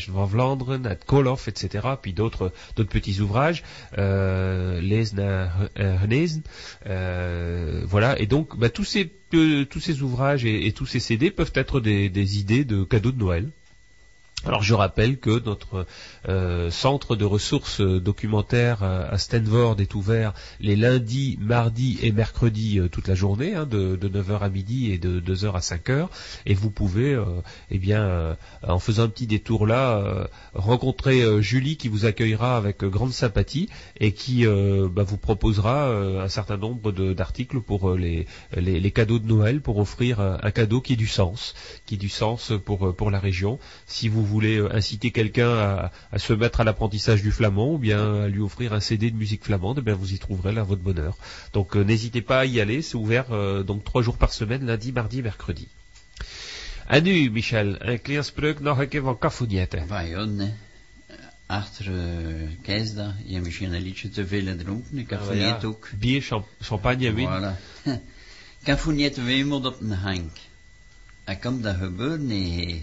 van 0.08 0.24
Vlaanderen, 0.24 0.82
Nat 0.82 0.96
Koloff, 1.06 1.48
etc. 1.48 1.88
Puis 2.00 2.12
d'autres 2.12 2.52
petits 2.76 3.20
ouvrages, 3.20 3.62
euh, 3.98 4.80
Les 4.80 5.12
naar 5.14 5.68
Genezen, 5.76 6.42
euh, 6.86 7.82
voilà. 7.86 8.18
Et 8.20 8.26
donc, 8.26 8.58
bah, 8.58 8.70
tous 8.70 8.84
ces 8.84 9.10
euh, 9.34 9.64
tous 9.64 9.80
ces 9.80 10.02
ouvrages 10.02 10.44
et, 10.44 10.72
tous 10.72 10.86
ces 10.86 11.00
CD 11.00 11.30
peuvent 11.30 11.52
être 11.54 11.80
des 11.80 12.38
idées 12.38 12.64
de 12.64 12.84
cadeaux 12.84 13.12
de 13.12 13.18
Noël. 13.18 13.50
Alors 14.44 14.62
je 14.62 14.74
rappelle 14.74 15.18
que 15.18 15.40
notre 15.44 15.86
euh, 16.28 16.68
centre 16.68 17.14
de 17.14 17.24
ressources 17.24 17.80
euh, 17.80 18.00
documentaires 18.00 18.82
euh, 18.82 19.08
à 19.08 19.16
Stanford 19.16 19.76
est 19.78 19.94
ouvert 19.94 20.34
les 20.58 20.74
lundis, 20.74 21.38
mardis 21.40 22.00
et 22.02 22.10
mercredis 22.10 22.80
toute 22.90 23.06
la 23.06 23.14
journée, 23.14 23.54
hein, 23.54 23.66
de, 23.66 23.94
de 23.94 24.08
9h 24.08 24.40
à 24.40 24.48
midi 24.48 24.90
et 24.90 24.98
de 24.98 25.20
2h 25.20 25.52
à 25.52 25.60
5h. 25.60 26.08
Et 26.46 26.54
vous 26.54 26.70
pouvez, 26.70 27.16
eh 27.70 27.78
bien, 27.78 28.36
en 28.66 28.78
faisant 28.78 29.04
un 29.04 29.08
petit 29.08 29.26
détour 29.26 29.66
là, 29.66 30.28
rencontrer 30.54 31.42
Julie 31.42 31.76
qui 31.76 31.88
vous 31.88 32.04
accueillera 32.04 32.56
avec 32.56 32.84
grande 32.84 33.12
sympathie 33.12 33.68
et 33.98 34.12
qui 34.12 34.44
bah, 34.46 35.02
vous 35.02 35.16
proposera 35.16 35.88
un 35.88 36.28
certain 36.28 36.56
nombre 36.56 36.92
d'articles 36.92 37.60
pour 37.60 37.94
les, 37.94 38.26
les, 38.56 38.90
cadeaux 38.90 39.18
de 39.18 39.26
Noël, 39.26 39.60
pour 39.60 39.78
offrir 39.78 40.20
un 40.20 40.50
cadeau 40.50 40.80
qui 40.80 40.94
ait 40.94 40.96
du 40.96 41.06
sens, 41.06 41.54
qui 41.86 41.94
ait 41.94 41.98
du 41.98 42.08
sens 42.08 42.52
pour, 42.64 42.94
pour 42.94 43.10
la 43.10 43.18
région. 43.18 43.58
Si 43.86 44.08
vous 44.08 44.24
voulez 44.32 44.56
euh, 44.58 44.74
inciter 44.80 45.10
quelqu'un 45.18 45.52
à, 45.66 45.92
à 46.14 46.18
se 46.18 46.32
mettre 46.42 46.60
à 46.60 46.64
l'apprentissage 46.64 47.22
du 47.22 47.32
flamand 47.38 47.70
ou 47.74 47.78
bien 47.78 48.02
à 48.24 48.28
lui 48.34 48.40
offrir 48.48 48.72
un 48.72 48.80
CD 48.80 49.10
de 49.10 49.16
musique 49.16 49.44
flamande, 49.44 49.78
eh 49.78 49.82
bien 49.88 49.94
vous 49.94 50.12
y 50.12 50.18
trouverez 50.18 50.52
là 50.52 50.62
votre 50.62 50.82
bonheur. 50.82 51.14
Donc 51.52 51.68
euh, 51.76 51.84
n'hésitez 51.84 52.22
pas 52.22 52.40
à 52.40 52.44
y 52.44 52.60
aller, 52.60 52.82
c'est 52.82 52.96
ouvert 52.96 53.26
euh, 53.30 53.62
donc 53.62 53.84
trois 53.84 54.02
jours 54.02 54.16
par 54.16 54.32
semaine, 54.32 54.62
lundi, 54.66 54.90
mardi, 54.92 55.22
mercredi. 55.22 55.68
En 56.88 57.00
nu, 57.00 57.30
Michel, 57.30 57.76
een 57.80 58.00
klein 58.02 58.24
spreuk 58.24 58.60
nog 58.60 58.78
een 58.78 58.88
keer 58.88 59.02
van 59.02 59.18
Cafoniette. 59.18 59.84
Vajon, 59.86 60.38
hè. 60.38 60.50
Achter 61.46 61.88
uh, 61.90 62.48
kerstdag, 62.62 63.14
je 63.24 63.32
hebt 63.32 63.44
misschien 63.44 63.72
een 63.72 63.82
liedje 63.82 64.08
te 64.08 64.26
veel 64.26 64.46
gedronken. 64.46 64.98
Ik 64.98 65.10
heb 65.10 65.20
ja. 65.32 65.60
ook. 65.64 65.88
Bier, 65.98 66.22
champ- 66.22 66.48
champagne, 66.60 67.12
win. 67.12 67.28
Voilà. 67.28 67.52
Niet 68.94 69.24
wemeld 69.24 69.66
op 69.66 69.80
een 69.80 69.92
hank. 69.92 70.36
Hij 71.24 71.36
komt 71.36 71.62
dat 71.62 71.76
gebeuren 71.76 72.26
niet. 72.26 72.82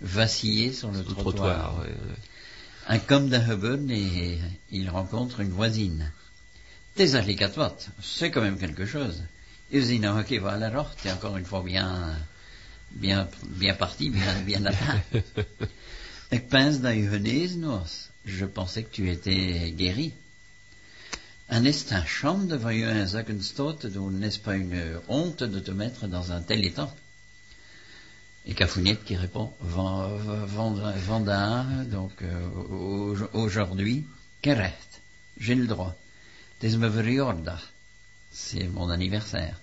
vaciller 0.00 0.72
sur 0.72 0.90
le 0.90 1.02
trottoir. 1.02 1.22
trottoir. 1.22 1.78
ouais, 1.80 1.88
ouais. 1.88 2.16
Un 2.88 2.98
comme 2.98 3.28
de 3.28 3.36
Hubble 3.36 3.90
et 3.90 4.38
il 4.70 4.88
rencontre 4.90 5.40
une 5.40 5.50
voisine. 5.50 6.12
Des 6.96 7.16
allicatoires, 7.16 7.74
c'est 8.00 8.30
quand 8.30 8.42
même 8.42 8.58
quelque 8.58 8.86
chose. 8.86 9.22
Disent, 9.72 10.00
non, 10.00 10.20
ok, 10.20 10.32
voilà, 10.38 10.66
alors, 10.66 10.94
t'es 10.94 11.10
encore 11.10 11.36
une 11.36 11.44
fois 11.44 11.62
bien, 11.62 12.16
bien, 12.92 13.28
bien 13.48 13.74
parti, 13.74 14.10
bien, 14.10 14.40
bien 14.44 14.60
là. 14.60 14.72
Ik 16.30 16.48
pense 16.54 16.80
dat 16.80 16.94
je 16.94 17.08
genezen 17.08 17.64
was. 17.64 18.08
Je 18.24 18.46
pensais 18.46 18.84
que 18.84 18.90
tu 18.90 19.10
étais 19.10 19.74
guéri. 19.76 20.12
En 21.46 21.66
is 21.66 21.80
het 21.80 21.90
een 21.90 22.06
schande 22.06 22.60
van 22.60 22.74
je 22.74 22.86
een 22.86 23.08
zakken 23.08 23.42
stoot 23.42 23.80
te 23.80 23.90
doen? 23.90 24.18
N'est-ce 24.18 24.40
pas 24.40 24.54
une 24.54 25.00
honte 25.06 25.50
de 25.50 25.62
te 25.62 25.72
mettre 25.72 26.08
dans 26.08 26.30
un 26.30 26.44
tel 26.44 26.62
état? 26.62 26.94
Et 28.46 28.54
Cafouniette 28.54 29.04
qui 29.04 29.16
répond, 29.16 29.52
Van- 29.60 30.08
van- 30.46 30.74
vandaag, 31.06 31.88
donc 31.90 32.12
euh, 32.22 32.48
au- 32.70 33.16
aujourd'hui, 33.32 34.06
gerecht, 34.42 35.00
j'ai 35.38 35.54
le 35.56 35.66
droit. 35.66 35.94
C'est 38.32 38.68
mon 38.68 38.88
anniversaire. 38.90 39.56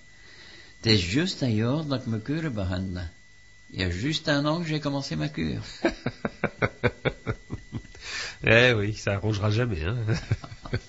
Jaar 0.82 1.86
dat 1.86 2.00
ik 2.00 2.06
mijn 2.06 2.22
kuren 2.22 2.52
behandel. 2.54 3.08
Il 3.70 3.80
y 3.80 3.84
a 3.84 3.90
juste 3.90 4.28
un 4.30 4.44
an 4.46 4.60
que 4.60 4.66
j'ai 4.68 4.80
commencé 4.80 5.16
ma 5.16 5.28
cure. 5.28 5.62
Eh 8.46 8.74
oui, 8.76 8.92
ça 8.94 9.14
arrangera 9.14 9.50
jamais. 9.50 9.82
Hein. 9.84 9.96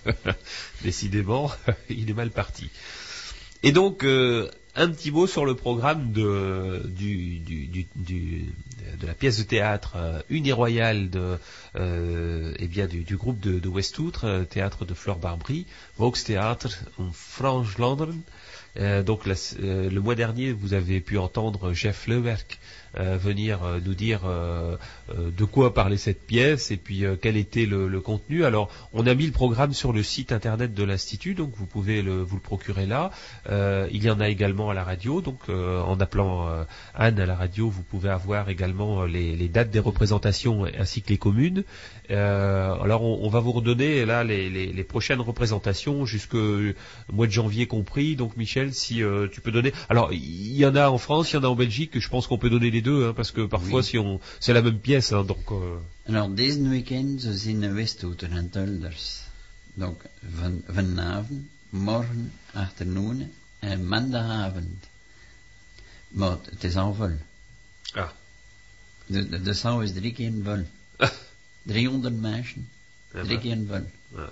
Décidément, 0.82 1.50
il 1.90 2.10
est 2.10 2.14
mal 2.14 2.30
parti. 2.30 2.70
Et 3.64 3.72
donc, 3.72 4.04
euh, 4.04 4.52
un 4.76 4.90
petit 4.90 5.12
mot 5.12 5.26
sur 5.28 5.46
le 5.46 5.56
programme 5.56 6.12
de, 6.12 6.82
la 9.06 9.14
pièce 9.14 9.38
de 9.38 9.44
théâtre 9.44 9.94
euh, 9.96 10.22
Unie 10.30 10.52
Royale 10.52 11.10
de, 11.10 11.38
euh, 11.76 12.54
eh 12.60 12.68
du, 12.68 13.16
groupe 13.16 13.40
de, 13.40 13.60
de 13.60 13.68
Westoutre, 13.70 14.26
euh, 14.26 14.44
théâtre 14.44 14.86
de 14.86 14.94
Fleur 14.94 15.18
Barbry, 15.18 15.66
Volkstheater 15.98 16.70
en 16.98 17.12
Franche-Landeren. 17.12 18.22
Euh, 18.78 19.04
donc 19.04 19.26
le 19.26 20.00
mois 20.00 20.16
dernier, 20.16 20.52
vous 20.52 20.74
avez 20.74 21.00
pu 21.00 21.18
entendre 21.18 21.74
Jeff 21.74 22.08
Lewerk 22.08 22.60
venir 22.98 23.60
nous 23.86 23.94
dire 23.94 24.22
de 25.10 25.46
quoi 25.46 25.74
parlait 25.74 25.98
cette 25.98 26.26
pièce 26.26 26.72
et 26.72 26.78
puis 26.78 27.06
euh, 27.06 27.16
quel 27.22 27.38
était 27.38 27.66
le, 27.66 27.88
le 27.88 28.02
contenu. 28.02 28.44
Alors, 28.46 28.70
on 28.94 29.06
a 29.06 29.14
mis 29.14 29.26
le 29.26 29.32
programme 29.32 29.74
sur 29.74 29.94
le 29.94 30.02
site 30.04 30.32
internet 30.32 30.74
de 30.74 30.84
l'institut, 30.84 31.36
donc 31.36 31.52
vous 31.56 31.66
pouvez 31.68 32.02
le, 32.02 32.22
vous 32.24 32.36
le 32.36 32.42
procurer 32.42 32.86
là. 32.86 33.12
Euh, 33.50 33.88
il 33.92 34.04
y 34.04 34.10
en 34.10 34.20
a 34.20 34.30
également 34.30 34.70
à 34.70 34.74
la 34.74 34.84
radio, 34.84 35.22
donc 35.22 35.40
euh, 35.50 35.82
en 35.82 36.00
appelant 36.00 36.48
euh, 36.50 36.64
Anne 36.96 37.20
à 37.20 37.26
la 37.26 37.36
radio, 37.36 37.70
vous 37.70 37.84
pouvez 37.84 38.10
avoir 38.10 38.50
également 38.50 39.02
euh, 39.04 39.08
les, 39.08 39.36
les 39.36 39.48
dates 39.48 39.70
des 39.70 39.80
représentations 39.80 40.66
ainsi 40.80 41.02
que 41.02 41.10
les 41.10 41.18
communes. 41.18 41.64
Euh, 42.12 42.74
alors, 42.82 43.04
on, 43.04 43.20
on 43.26 43.30
va 43.30 43.40
vous 43.40 43.52
redonner 43.52 44.06
là 44.06 44.24
les, 44.24 44.50
les- 44.50 44.72
les 44.74 44.84
prochaines 44.84 45.22
représentations 45.22 46.06
jusqu'au 46.06 46.60
mois 47.12 47.28
de 47.28 47.32
janvier 47.32 47.68
compris. 47.68 48.16
Donc, 48.16 48.38
Michel, 48.38 48.74
si 48.74 49.02
euh, 49.04 49.28
tu 49.32 49.42
peux 49.42 49.52
donner. 49.52 49.72
Alors, 49.90 50.12
il 50.14 50.56
y 50.56 50.66
en 50.66 50.76
a 50.76 50.90
en 50.90 50.98
France, 50.98 51.32
il 51.32 51.36
y 51.36 51.40
en 51.40 51.44
a 51.44 51.48
en 51.48 51.56
Belgique. 51.56 52.00
Je 52.00 52.10
pense 52.10 52.28
qu'on 52.28 52.38
peut 52.38 52.50
donner 52.50 52.72
les 52.72 52.82
deux, 52.82 53.08
hein, 53.08 53.14
parce 53.16 53.32
que 53.32 53.42
parfois, 53.42 53.80
Oui. 53.80 53.84
si 53.86 53.98
on, 53.98 54.20
c'est 54.40 54.54
la 54.54 54.62
même 54.62 54.78
pièce, 54.80 54.95
hein, 55.02 55.26
donc. 55.26 55.52
euh, 55.52 55.80
Alors, 56.08 56.30
deze 56.36 56.68
weekend 56.70 57.22
zijn 57.22 57.60
we 57.60 57.72
Westouter 57.72 58.32
en 58.32 58.50
Tulders. 58.50 59.22
Donc, 59.74 60.02
van, 60.36 60.62
vanavond, 60.68 61.46
morgen, 61.70 62.32
achternoon 62.54 63.32
en 63.60 63.88
maandagavond. 63.88 64.88
Maar 66.08 66.38
het 66.52 66.64
is 66.64 66.76
al 66.76 66.94
vol. 66.94 67.12
Ah. 67.94 68.10
De, 69.06 69.30
de, 69.30 69.42
de 69.42 69.54
zaal 69.54 69.82
is 69.82 69.92
drie 69.94 70.14
keer 70.14 70.34
vol. 70.44 70.64
300 71.68 72.12
mensen, 72.20 72.70
Eh 73.14 73.24
drie 73.24 73.38
ben, 73.40 73.42
keer 73.42 73.66
vol. 73.68 74.30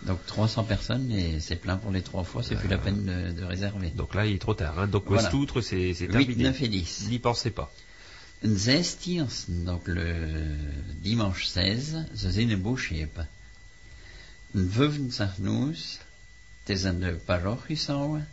Donc 0.00 0.24
300 0.26 0.64
personnes 0.66 1.10
et 1.10 1.40
c'est 1.40 1.56
plein 1.60 1.76
pour 1.76 1.90
les 1.90 2.02
trois 2.02 2.22
fois, 2.24 2.42
c'est 2.42 2.54
plus 2.56 2.68
la 2.68 2.78
peine 2.78 3.04
de, 3.04 3.32
de 3.40 3.44
réserver. 3.44 3.90
Donc 3.96 4.14
là, 4.14 4.24
il 4.26 4.34
est 4.34 4.38
trop 4.38 4.54
tard. 4.54 4.78
Hein. 4.78 4.86
Donc 4.86 5.04
Voilà. 5.06 5.22
Westoutre, 5.22 5.60
c'est 5.60 5.92
c'est 5.94 6.06
8, 6.06 6.12
terminé. 6.12 6.44
9 6.44 6.62
et 6.62 6.68
10. 6.68 7.08
N'y 7.10 7.18
pensez 7.18 7.50
pas. 7.50 7.72
16 8.40 9.46
donc 9.64 9.86
le 9.86 10.56
dimanche 11.00 11.44
16, 11.46 12.06
ze 12.16 12.32
zijn 12.32 12.50
een 12.50 12.62
boodschap. 12.62 13.26
Een 14.50 14.70
25 14.70 15.38
noes, 15.38 15.98
het 16.60 16.76
is 16.76 16.84
aan 16.84 17.00
de 17.00 17.12
parochie 17.24 17.76
zouden, 17.76 18.28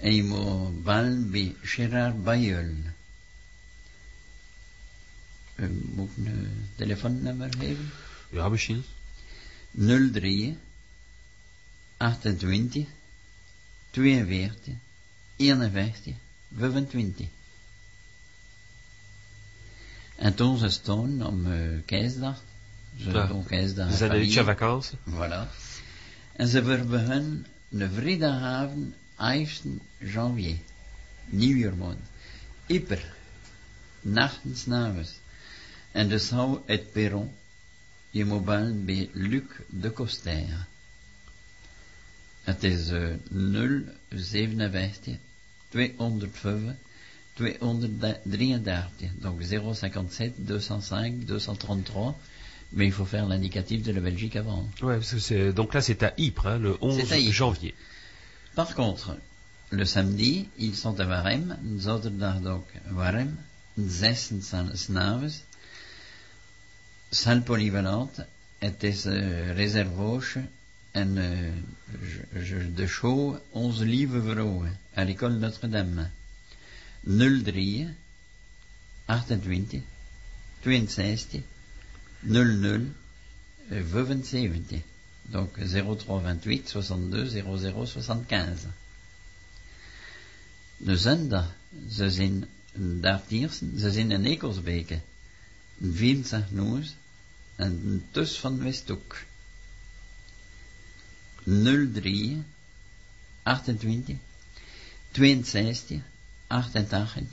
en 0.00 0.14
je 0.14 0.24
moet 0.24 0.82
bal 0.84 1.28
bij 1.30 1.54
Gerard 1.62 2.24
Bayeul. 2.24 2.74
Moet 5.94 6.10
ik 6.16 6.26
een 6.26 6.68
telefoonnummer 6.74 7.54
geven? 7.58 7.90
Ja, 8.30 8.48
misschien. 8.48 8.84
03 9.70 10.58
28 11.96 12.86
42 13.90 14.74
51 15.36 16.14
25. 16.56 17.26
En 20.16 20.34
toen 20.34 20.58
ze 20.58 20.68
stonden 20.68 21.26
om 21.26 21.46
uh, 21.46 21.80
kerstdag, 21.84 22.42
ze 22.98 23.10
Ja. 23.10 23.26
doen 23.26 23.44
kerstdag 23.44 23.90
Ze 23.90 23.96
zijn 23.96 24.10
familie. 24.10 24.42
vakantie. 24.42 24.98
Voilà. 25.10 25.48
En 26.32 26.48
ze 26.48 26.64
verbegonnen 26.64 27.46
de 27.68 27.90
vrijdagavond 27.90 28.94
11 29.18 29.60
janvier, 29.98 30.56
nieuwjaarmaand. 31.26 31.98
Ieper, 32.66 33.14
nachtens 34.00 34.66
nachts. 34.66 35.18
En 35.92 36.08
de 36.08 36.18
zou 36.18 36.58
het 36.66 36.92
perron, 36.92 37.32
je 38.10 38.24
moet 38.24 38.44
bellen 38.44 38.84
bij 38.84 39.08
Luc 39.12 39.42
de 39.68 39.92
Coster. 39.92 40.66
Het 42.42 42.62
is 42.64 42.88
eh, 42.88 43.08
057 44.08 45.16
205 45.68 46.60
233, 47.38 48.90
donc 49.20 49.42
057 49.42 50.44
205 50.44 51.24
233, 51.24 52.18
mais 52.72 52.86
il 52.86 52.92
faut 52.92 53.04
faire 53.04 53.26
l'indicatif 53.26 53.82
de 53.82 53.92
la 53.92 54.00
Belgique 54.00 54.36
avant. 54.36 54.68
Ouais, 54.82 54.96
parce 54.96 55.14
que 55.28 55.52
donc 55.52 55.74
là, 55.74 55.80
c'est 55.82 56.02
à 56.02 56.12
Ypres, 56.18 56.46
hein, 56.46 56.58
le 56.58 56.76
11 56.80 57.02
C'est 57.06 57.14
à 57.14 57.30
janvier. 57.30 57.74
Par 58.54 58.74
contre, 58.74 59.16
le 59.70 59.84
samedi, 59.84 60.48
ils 60.58 60.74
sont 60.74 60.98
à 61.00 61.06
Warem, 61.06 61.56
zaterdag 61.78 62.40
donc 62.42 62.64
Warem, 62.92 63.34
zessen 63.78 64.40
s'avonds, 64.40 65.42
salle 67.10 67.42
polyvalente, 67.42 68.20
het 68.58 68.82
is 68.82 69.04
uh, 69.06 69.52
reservoche 69.54 70.38
en 70.92 71.16
uh, 71.16 71.52
je- 72.02 72.40
je- 72.44 72.72
de 72.74 72.86
show 72.86 73.36
11 73.52 73.82
lieve 73.84 74.18
vrouwen 74.18 74.72
à 74.94 75.04
l'école 75.04 75.38
Notre-Dame. 75.38 76.08
03 77.06 77.94
28 79.06 79.82
62 80.62 81.42
00 82.22 82.92
euh, 83.70 83.82
75. 83.84 84.82
Donc 85.22 85.56
03 85.56 86.08
28 86.08 86.64
62 86.66 87.44
00 87.44 87.86
75. 87.86 88.70
De 90.78 90.96
zondag, 90.98 91.54
ze 91.90 92.10
zijn 92.10 92.48
daar 92.74 93.26
Tiersen, 93.26 93.78
ze 93.78 93.90
zijn 93.90 94.10
in 94.10 94.24
Ekelsbeke. 94.24 95.00
Een 95.80 95.94
24 95.94 96.50
noes 96.50 96.94
en 97.56 98.04
tus 98.10 98.38
van 98.38 98.62
Westhoek. 98.62 99.16
03 101.44 102.42
28 103.42 104.16
62 105.12 106.00
88 106.00 106.15
57. 106.50 107.24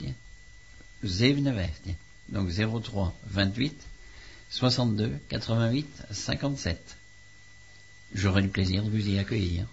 Donc 2.30 2.50
03 2.50 3.14
28 3.26 3.74
62 4.50 5.12
88 5.28 6.02
57. 6.10 6.96
J'aurai 8.14 8.42
le 8.42 8.48
plaisir 8.48 8.82
de 8.84 8.90
vous 8.90 9.08
y 9.08 9.18
accueillir. 9.18 9.66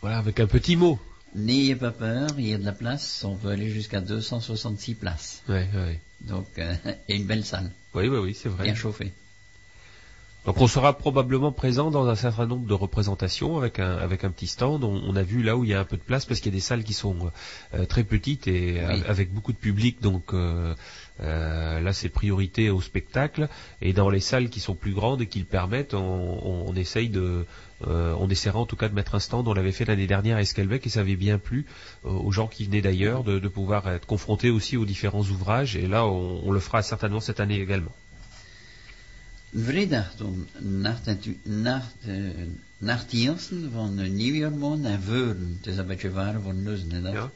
Voilà, 0.00 0.18
avec 0.18 0.40
un 0.40 0.46
petit 0.46 0.76
mot. 0.76 0.98
N'ayez 1.34 1.74
pas 1.76 1.90
peur, 1.90 2.28
il 2.38 2.46
y 2.46 2.54
a 2.54 2.58
de 2.58 2.64
la 2.64 2.72
place, 2.72 3.24
on 3.24 3.36
peut 3.36 3.48
aller 3.48 3.68
jusqu'à 3.70 4.00
266 4.00 4.94
places. 4.94 5.42
Ouais, 5.48 5.68
ouais. 5.74 6.00
Donc, 6.20 6.46
euh, 6.58 6.74
et 7.08 7.16
une 7.16 7.26
belle 7.26 7.44
salle, 7.44 7.70
Oui, 7.94 8.06
oui, 8.08 8.18
oui, 8.18 8.34
c'est 8.40 8.48
vrai. 8.48 8.64
bien 8.64 8.74
chauffée. 8.74 9.12
Donc 10.46 10.60
on 10.60 10.66
sera 10.66 10.92
probablement 10.92 11.52
présent 11.52 11.90
dans 11.90 12.06
un 12.06 12.14
certain 12.16 12.46
nombre 12.46 12.66
de 12.66 12.74
représentations 12.74 13.56
avec 13.56 13.78
un, 13.78 13.96
avec 13.96 14.24
un 14.24 14.30
petit 14.30 14.46
stand. 14.46 14.84
On, 14.84 15.00
on 15.06 15.16
a 15.16 15.22
vu 15.22 15.42
là 15.42 15.56
où 15.56 15.64
il 15.64 15.70
y 15.70 15.74
a 15.74 15.80
un 15.80 15.84
peu 15.86 15.96
de 15.96 16.02
place 16.02 16.26
parce 16.26 16.40
qu'il 16.40 16.52
y 16.52 16.54
a 16.54 16.58
des 16.58 16.60
salles 16.60 16.84
qui 16.84 16.92
sont 16.92 17.16
euh, 17.72 17.86
très 17.86 18.04
petites 18.04 18.46
et 18.46 18.82
Oui. 18.86 19.02
a- 19.06 19.10
avec 19.10 19.32
beaucoup 19.32 19.52
de 19.52 19.56
public. 19.58 20.02
Donc 20.02 20.34
euh, 20.34 20.74
euh, 21.20 21.80
là 21.80 21.92
c'est 21.94 22.10
priorité 22.10 22.68
au 22.68 22.82
spectacle. 22.82 23.48
Et 23.80 23.94
dans 23.94 24.10
les 24.10 24.20
salles 24.20 24.50
qui 24.50 24.60
sont 24.60 24.74
plus 24.74 24.92
grandes 24.92 25.22
et 25.22 25.26
qui 25.26 25.38
le 25.38 25.46
permettent, 25.46 25.94
on, 25.94 25.98
on, 26.44 26.64
on 26.68 26.74
essaye 26.76 27.08
de, 27.08 27.46
euh, 27.86 28.14
on 28.20 28.28
essaiera 28.28 28.58
en 28.58 28.66
tout 28.66 28.76
cas 28.76 28.90
de 28.90 28.94
mettre 28.94 29.14
un 29.14 29.20
stand. 29.20 29.48
On 29.48 29.54
l'avait 29.54 29.72
fait 29.72 29.86
l'année 29.86 30.06
dernière 30.06 30.36
à 30.36 30.42
Esquelbec 30.42 30.86
et 30.86 30.90
ça 30.90 31.00
avait 31.00 31.16
bien 31.16 31.38
plu 31.38 31.64
euh, 32.04 32.10
aux 32.10 32.32
gens 32.32 32.48
qui 32.48 32.66
venaient 32.66 32.82
d'ailleurs 32.82 33.24
de, 33.24 33.38
de 33.38 33.48
pouvoir 33.48 33.88
être 33.88 34.06
confrontés 34.06 34.50
aussi 34.50 34.76
aux 34.76 34.84
différents 34.84 35.24
ouvrages. 35.24 35.74
Et 35.74 35.86
là 35.86 36.04
on, 36.04 36.42
on 36.44 36.52
le 36.52 36.60
fera 36.60 36.82
certainement 36.82 37.20
cette 37.20 37.40
année 37.40 37.60
également. 37.62 37.92
Vrijdag 39.56 40.14
toen 40.14 40.48
nacht, 40.58 41.06
nacht, 41.42 41.94
nacht 42.78 43.12
Jensen 43.12 43.70
van 43.72 43.96
de 43.96 44.02
nieuwjaarmaan 44.02 44.80
naar 44.80 45.00
Veuren. 45.00 45.56
Het 45.56 45.66
is 45.66 45.76
een 45.76 45.86
beetje 45.86 46.10
waar 46.10 46.40
voor 46.40 46.54
nussen, 46.54 46.90
hè, 46.90 47.00
dat? 47.00 47.12
Ja. 47.12 47.30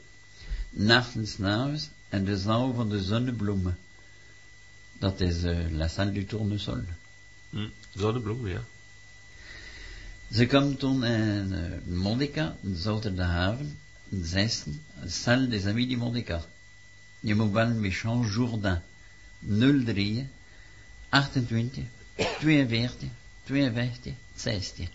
Nachtens 0.71 1.33
s'avonds 1.33 1.89
en 2.09 2.25
de 2.25 2.39
zaal 2.39 2.75
van 2.75 2.89
de 2.89 3.03
zonnebloemen. 3.03 3.79
Dat 4.99 5.21
is 5.21 5.43
eh, 5.43 5.71
la 5.71 5.89
salle 5.89 6.13
du 6.13 6.25
tournesol. 6.25 6.83
Mm. 7.51 7.71
Zonnebloem, 7.95 8.49
ja. 8.49 8.65
Ze 10.33 10.47
komt 10.47 10.79
toen 10.79 11.05
in 11.05 11.53
uh, 11.53 11.97
Modica, 11.97 12.57
zaterdagavond, 12.75 13.75
een 14.11 14.25
16, 14.25 14.83
salle 15.07 15.49
des 15.49 15.67
amis 15.67 15.89
du 15.89 15.97
Modica. 15.97 16.45
Je 17.21 17.35
moet 17.35 17.53
met 17.53 17.95
Jean 17.95 18.27
Jourdain, 18.27 18.83
03 19.39 20.29
28 21.09 21.73
42 21.73 21.98
52 22.19 24.15
16. 24.37 24.89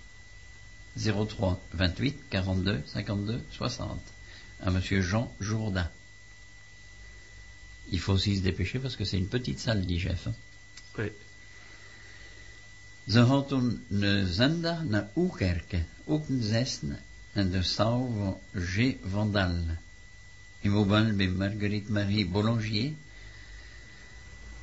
03 0.96 1.60
28 1.78 2.16
42 2.30 2.84
52 2.86 3.42
60. 3.52 4.00
À 4.62 4.72
monsieur 4.72 5.02
Jean 5.02 5.32
Jourdain. 5.40 5.90
Il 7.92 8.00
faut 8.00 8.14
aussi 8.14 8.38
se 8.38 8.42
dépêcher 8.42 8.80
parce 8.80 8.96
que 8.96 9.06
c'est 9.06 9.18
une 9.18 9.28
petite 9.28 9.60
salle, 9.60 9.86
dit 9.86 10.00
chef. 10.00 10.28
hein. 10.28 10.34
Oui. 10.98 11.12
Ze 13.08 13.44
toen 13.48 13.84
een 13.90 14.28
zondag 14.28 14.84
naar 14.84 15.10
Oekerke, 15.16 15.84
ook 16.06 16.30
een 16.30 16.44
zesde, 16.44 16.98
en 17.34 17.52
de 17.52 17.64
zaal 17.64 18.14
van 18.18 18.62
G. 18.64 18.96
Vandal. 19.12 19.56
In 20.60 20.88
bij 21.18 21.28
Marguerite 21.28 21.92
Marie 21.92 22.26
Boulanger, 22.28 22.92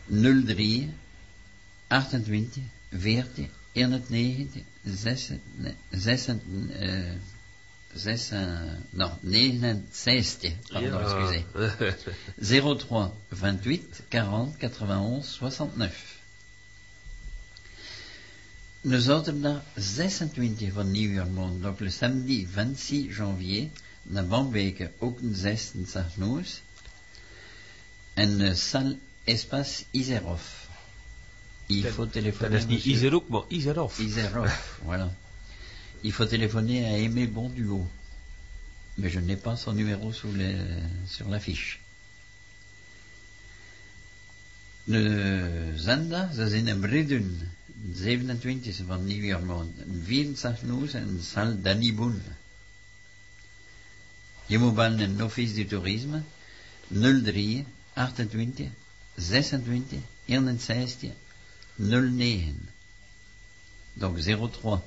03 0.07 0.91
28 1.91 2.63
40 2.91 3.49
91 3.75 4.65
6 4.85 5.33
6 5.91 6.29
eh, 6.29 7.19
6 7.95 8.33
non, 8.93 9.11
69, 9.23 10.57
pardon, 10.71 11.01
excusez. 11.01 11.45
03 12.39 13.13
28 13.33 14.03
40 14.11 14.57
91 14.59 15.25
69. 15.41 15.91
Le 18.83 19.01
zaterdag 19.01 19.63
26 19.77 20.73
van 20.73 20.91
nieuwjaarmaand, 20.91 21.63
donc 21.63 21.81
le 21.81 21.91
samedi 21.91 22.47
26 22.55 23.17
janvier, 23.17 23.69
naar 24.03 24.27
Bambeke 24.27 24.91
ook 24.99 25.21
een 25.21 25.35
16 25.35 25.87
s'agnoos. 25.87 26.61
En 28.15 28.41
uh, 28.41 28.55
salle 28.55 28.97
espace 29.25 29.85
Iserov. 29.91 30.60
Il 31.71 31.87
faut 31.87 32.07
téléphoner. 32.07 32.59
is 32.59 32.67
niet 32.67 32.79
monsieur- 32.85 32.95
Iserok, 32.97 33.29
maar 33.29 33.43
Iserov. 33.49 33.99
Iserov, 33.99 34.51
voilà. 34.85 35.09
Il 36.03 36.13
faut 36.13 36.27
téléphoner 36.29 36.85
à 36.87 36.97
Aimé 36.99 37.27
Bonduo. 37.27 37.87
Mais 38.97 39.11
je 39.11 39.21
n'ai 39.21 39.37
pas 39.37 39.57
son 39.57 39.73
numéro 39.73 40.13
sous 40.13 40.33
les- 40.33 40.57
sur 41.07 41.29
l'affiche. 41.29 41.81
Le 44.85 45.73
zanda, 45.77 46.31
ze 46.33 46.49
zijn 46.49 46.69
in 46.69 46.81
Bredun, 46.81 47.49
27e 47.93 48.85
van 48.87 49.05
nieuwjaarmaand. 49.05 49.71
En 49.79 50.03
64 50.05 50.63
noes 50.63 50.95
en 50.95 51.21
zal 51.23 51.61
Danny 51.63 51.95
Boen. 51.95 52.23
Je 54.47 54.59
moet 54.59 54.79
in 55.01 55.23
office 55.23 55.55
du 55.55 55.65
toerisme 55.67 56.23
03 56.89 57.65
28 57.95 58.69
26 59.17 59.99
61 60.27 61.13
09. 61.81 62.55
Donc 63.97 64.19
03 64.19 64.83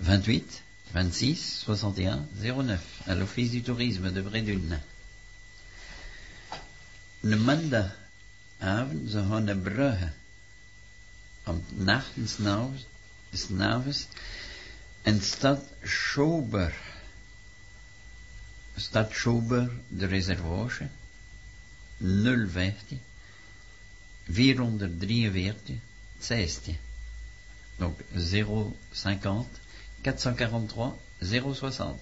28 0.00 0.62
26 0.92 1.62
61 1.64 2.26
09 2.34 2.80
à 3.06 3.14
l'office 3.14 3.50
du 3.50 3.62
tourisme 3.62 4.10
de 4.10 4.20
Bredune. 4.20 4.80
Een 7.22 7.44
maandagavond, 7.44 9.10
ze 9.10 9.24
gaan 9.28 9.44
naar 9.44 9.56
Brugge. 9.56 10.12
Om 11.44 11.64
nachten 11.68 12.28
s'nachts, 12.28 12.86
s'nachts, 13.32 14.06
en 15.02 15.22
stad 15.22 15.64
Schober. 15.82 16.74
Stad 18.76 19.12
Schober, 19.12 19.70
de 19.88 20.06
reservage, 20.06 20.88
015 21.98 23.00
443 24.28 25.54
16. 26.20 26.60
Donc 27.80 27.94
050 28.16 29.46
443 30.02 30.98
060. 31.22 31.98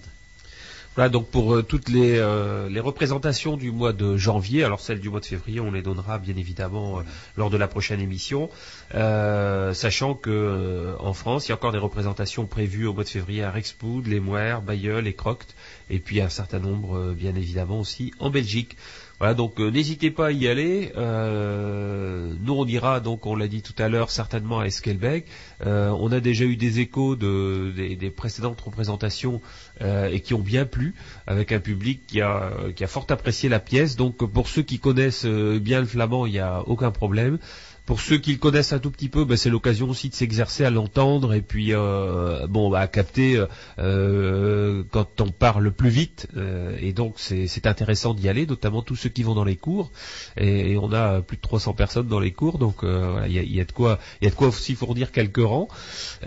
Voilà 0.95 1.09
donc 1.09 1.27
pour 1.27 1.53
euh, 1.53 1.61
toutes 1.61 1.89
les, 1.89 2.17
euh, 2.17 2.69
les 2.69 2.79
représentations 2.79 3.55
du 3.55 3.69
mois 3.69 3.93
de 3.93 4.17
janvier, 4.17 4.63
alors 4.63 4.79
celles 4.79 4.99
du 4.99 5.09
mois 5.09 5.19
de 5.19 5.27
février, 5.27 5.59
on 5.59 5.71
les 5.71 5.83
donnera 5.83 6.17
bien 6.17 6.35
évidemment 6.35 6.97
euh, 6.97 7.01
lors 7.35 7.51
de 7.51 7.57
la 7.57 7.67
prochaine 7.67 8.01
émission, 8.01 8.49
Euh, 8.95 9.75
sachant 9.75 10.15
que 10.15 10.95
en 10.99 11.13
France, 11.13 11.45
il 11.45 11.49
y 11.49 11.51
a 11.51 11.55
encore 11.55 11.71
des 11.71 11.77
représentations 11.77 12.47
prévues 12.47 12.87
au 12.87 12.93
mois 12.93 13.03
de 13.03 13.09
février 13.09 13.43
à 13.43 13.51
Rexpoud, 13.51 14.07
les 14.07 14.19
Moers, 14.19 14.63
Bayeul 14.63 15.05
et 15.05 15.13
Croct, 15.13 15.55
et 15.91 15.99
puis 15.99 16.19
un 16.19 16.29
certain 16.29 16.59
nombre 16.59 17.13
bien 17.13 17.35
évidemment 17.35 17.79
aussi 17.79 18.11
en 18.19 18.31
Belgique. 18.31 18.75
Voilà, 19.19 19.33
donc 19.33 19.59
euh, 19.59 19.71
n'hésitez 19.71 20.11
pas 20.11 20.27
à 20.27 20.31
y 20.31 20.47
aller. 20.47 20.91
Euh, 20.95 22.31
nous, 22.39 22.53
on 22.53 22.65
ira, 22.67 22.99
donc 22.99 23.25
on 23.25 23.35
l'a 23.35 23.47
dit 23.47 23.63
tout 23.63 23.73
à 23.79 23.89
l'heure, 23.89 24.11
certainement 24.11 24.59
à 24.59 24.65
Esquelbec. 24.65 25.25
Euh, 25.65 25.89
on 25.89 26.11
a 26.11 26.19
déjà 26.19 26.45
eu 26.45 26.55
des 26.55 26.81
échos 26.81 27.15
de, 27.15 27.73
des, 27.75 28.11
précédentes 28.11 28.61
représentations 28.61 29.41
euh, 29.81 30.07
et 30.09 30.19
qui 30.19 30.35
ont 30.35 30.39
bien 30.39 30.65
plu, 30.65 30.93
avec 31.25 31.51
un 31.51 31.59
public 31.59 32.01
qui 32.05 32.21
a, 32.21 32.51
qui 32.75 32.83
a 32.83 32.87
fort 32.87 33.07
apprécié 33.09 33.49
la 33.49 33.59
pièce. 33.59 33.95
Donc 33.95 34.17
pour 34.17 34.47
ceux 34.47 34.61
qui 34.61 34.77
connaissent 34.77 35.25
bien 35.25 35.79
le 35.79 35.87
flamand, 35.87 36.27
il 36.27 36.33
n'y 36.33 36.39
a 36.39 36.61
aucun 36.67 36.91
problème. 36.91 37.39
Pour 37.87 38.01
ceux 38.01 38.17
qui 38.17 38.33
le 38.33 38.37
connaissent 38.37 38.73
un 38.73 38.79
tout 38.79 38.91
petit 38.91 39.07
peu, 39.07 39.23
ben, 39.23 39.37
c'est 39.37 39.49
l'occasion 39.49 39.89
aussi 39.89 40.09
de 40.09 40.13
s'exercer 40.13 40.65
à 40.65 40.69
l'entendre 40.69 41.33
et 41.33 41.41
puis 41.41 41.73
euh, 41.73 42.45
bon 42.47 42.69
bah, 42.69 42.81
à 42.81 42.87
capter 42.87 43.37
euh, 43.37 43.45
euh, 43.79 44.83
quand 44.91 45.21
on 45.21 45.29
parle 45.31 45.71
plus 45.71 45.89
vite. 45.89 46.27
euh, 46.35 46.77
et 46.81 46.91
donc 46.91 47.13
c'est 47.17 47.65
intéressant 47.65 48.13
d'y 48.13 48.27
aller, 48.27 48.45
notamment 48.45 48.81
tous 48.81 48.97
ceux 48.97 49.07
qui 49.09 49.23
vont 49.23 49.35
dans 49.35 49.45
les 49.45 49.55
cours. 49.55 49.91
Et, 50.35 50.77
on 50.77 50.91
a 50.91 51.21
plus 51.21 51.37
de 51.37 51.41
300 51.41 51.73
personnes 51.75 52.07
dans 52.07 52.19
les 52.19 52.31
cours, 52.31 52.57
donc 52.57 52.83
euh, 52.83 53.23
il 53.25 53.31
y, 53.31 53.39
a, 53.39 53.43
y 53.43 53.61
a 53.61 53.65
de 53.65 53.71
quoi 53.71 53.99
il 54.21 54.25
y 54.25 54.27
a 54.27 54.31
de 54.31 54.35
quoi 54.35 54.49
aussi 54.49 54.75
fournir 54.75 55.13
quelques 55.13 55.37
rangs. 55.37 55.69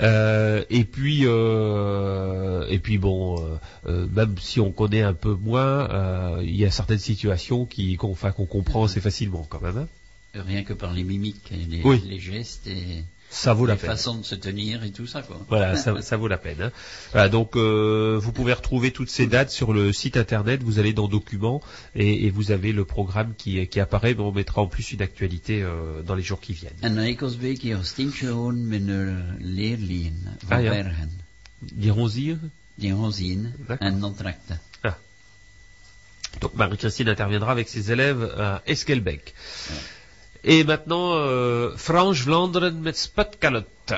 Euh, 0.00 0.64
et 0.70 0.84
puis 0.84 1.24
et 1.24 2.78
puis 2.78 2.96
bon, 2.98 3.36
même 3.86 4.34
si 4.40 4.60
on 4.60 4.72
connaît 4.72 5.02
un 5.02 5.14
peu 5.14 5.34
moins, 5.34 6.40
il 6.42 6.56
y 6.56 6.64
a 6.64 6.70
certaines 6.70 6.98
situations 6.98 7.66
qui 7.66 7.96
qu'on 7.96 8.12
enfin, 8.12 8.32
qu'on 8.32 8.46
comprend 8.46 8.84
assez 8.84 9.00
facilement 9.02 9.46
quand 9.50 9.60
même. 9.60 9.76
hein. 9.76 9.86
Rien 10.34 10.62
que 10.62 10.72
par 10.72 10.92
les 10.92 11.02
mimiques, 11.04 11.50
et 11.52 11.56
les, 11.56 11.82
Oui. 11.82 12.02
les 12.06 12.20
gestes 12.20 12.66
et 12.68 13.02
Ça 13.30 13.52
vaut 13.52 13.66
la 13.66 13.76
peine. 13.76 13.90
façons 13.90 14.16
de 14.18 14.24
se 14.24 14.34
tenir 14.36 14.82
et 14.84 14.90
tout 14.92 15.06
ça, 15.06 15.22
quoi. 15.22 15.40
Voilà, 15.48 15.76
ça, 15.82 16.00
ça 16.02 16.16
vaut 16.16 16.28
la 16.28 16.38
peine. 16.38 16.60
hein. 16.62 16.72
Voilà, 17.12 17.28
donc 17.28 17.56
euh, 17.56 18.18
vous 18.22 18.30
pouvez 18.32 18.52
retrouver 18.52 18.92
toutes 18.92 19.10
ces 19.10 19.26
dates 19.26 19.50
sur 19.50 19.72
le 19.72 19.92
site 19.92 20.16
internet. 20.16 20.62
Vous 20.62 20.78
allez 20.78 20.92
dans 20.92 21.08
Documents 21.08 21.60
et, 21.94 22.26
et 22.26 22.30
vous 22.30 22.50
avez 22.52 22.72
le 22.72 22.84
programme 22.84 23.34
qui, 23.36 23.66
qui 23.68 23.80
apparaît. 23.80 24.14
Mais 24.14 24.22
on 24.22 24.32
mettra 24.32 24.62
en 24.62 24.66
plus 24.68 24.92
une 24.92 25.02
actualité 25.02 25.62
euh, 25.62 26.02
dans 26.02 26.14
les 26.14 26.22
jours 26.22 26.40
qui 26.40 26.52
viennent. 26.52 26.72
Ah, 30.50 30.62
ja. 30.62 30.70
Die 31.62 31.90
contracten. 34.00 34.58
Donc 36.40 36.54
Marie-Christine 36.54 37.08
interviendra 37.08 37.50
avec 37.52 37.68
ses 37.68 37.90
élèves 37.90 38.22
à 38.38 38.62
Esquelbec. 38.66 39.34
Et 40.42 40.64
maintenant, 40.64 41.14
euh, 41.14 41.76
Franche 41.76 42.22
Vlaanderen 42.24 42.80
met 42.80 42.96
Spatcalotte. 42.96 43.94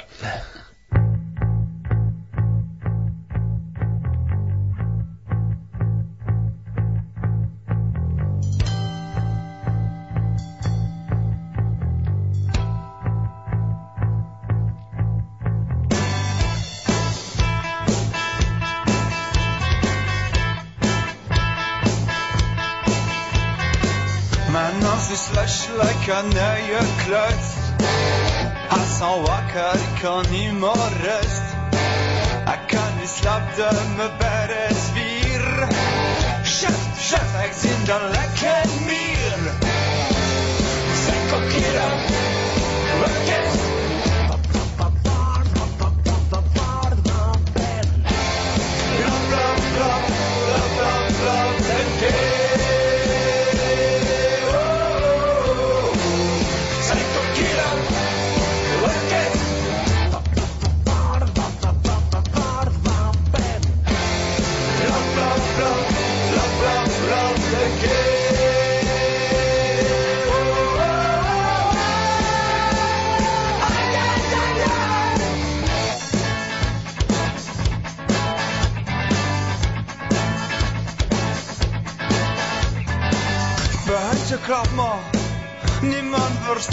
Kan 30.02 30.34
i 30.34 30.50
morges. 30.52 31.34
Jeg 32.46 32.58
kan 32.68 32.92
i 33.04 33.06
slapp 33.06 33.56
dømme 33.58 34.06
bare 34.20 34.31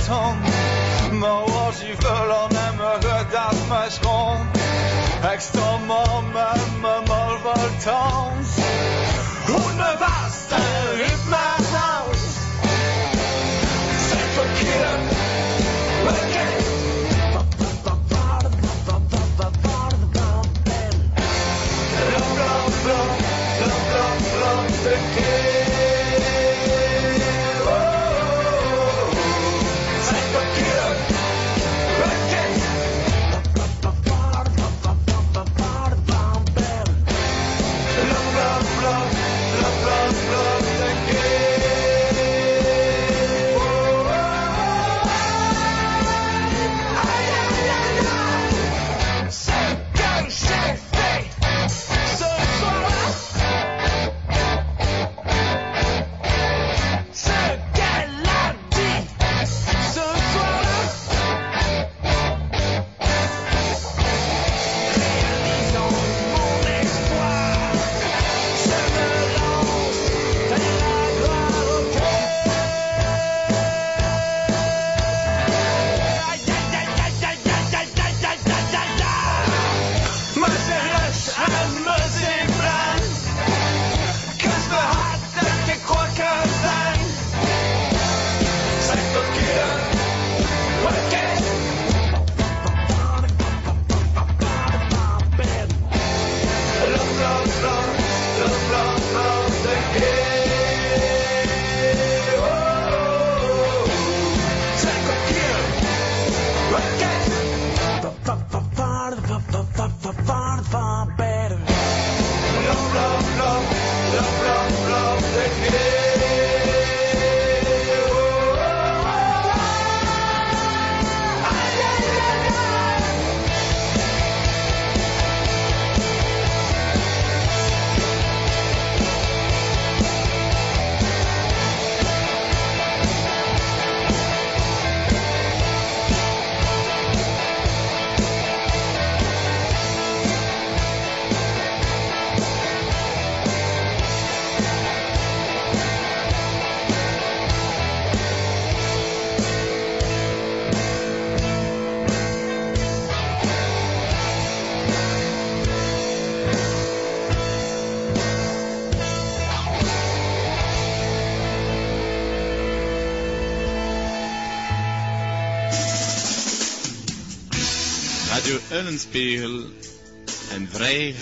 song. 0.10 0.49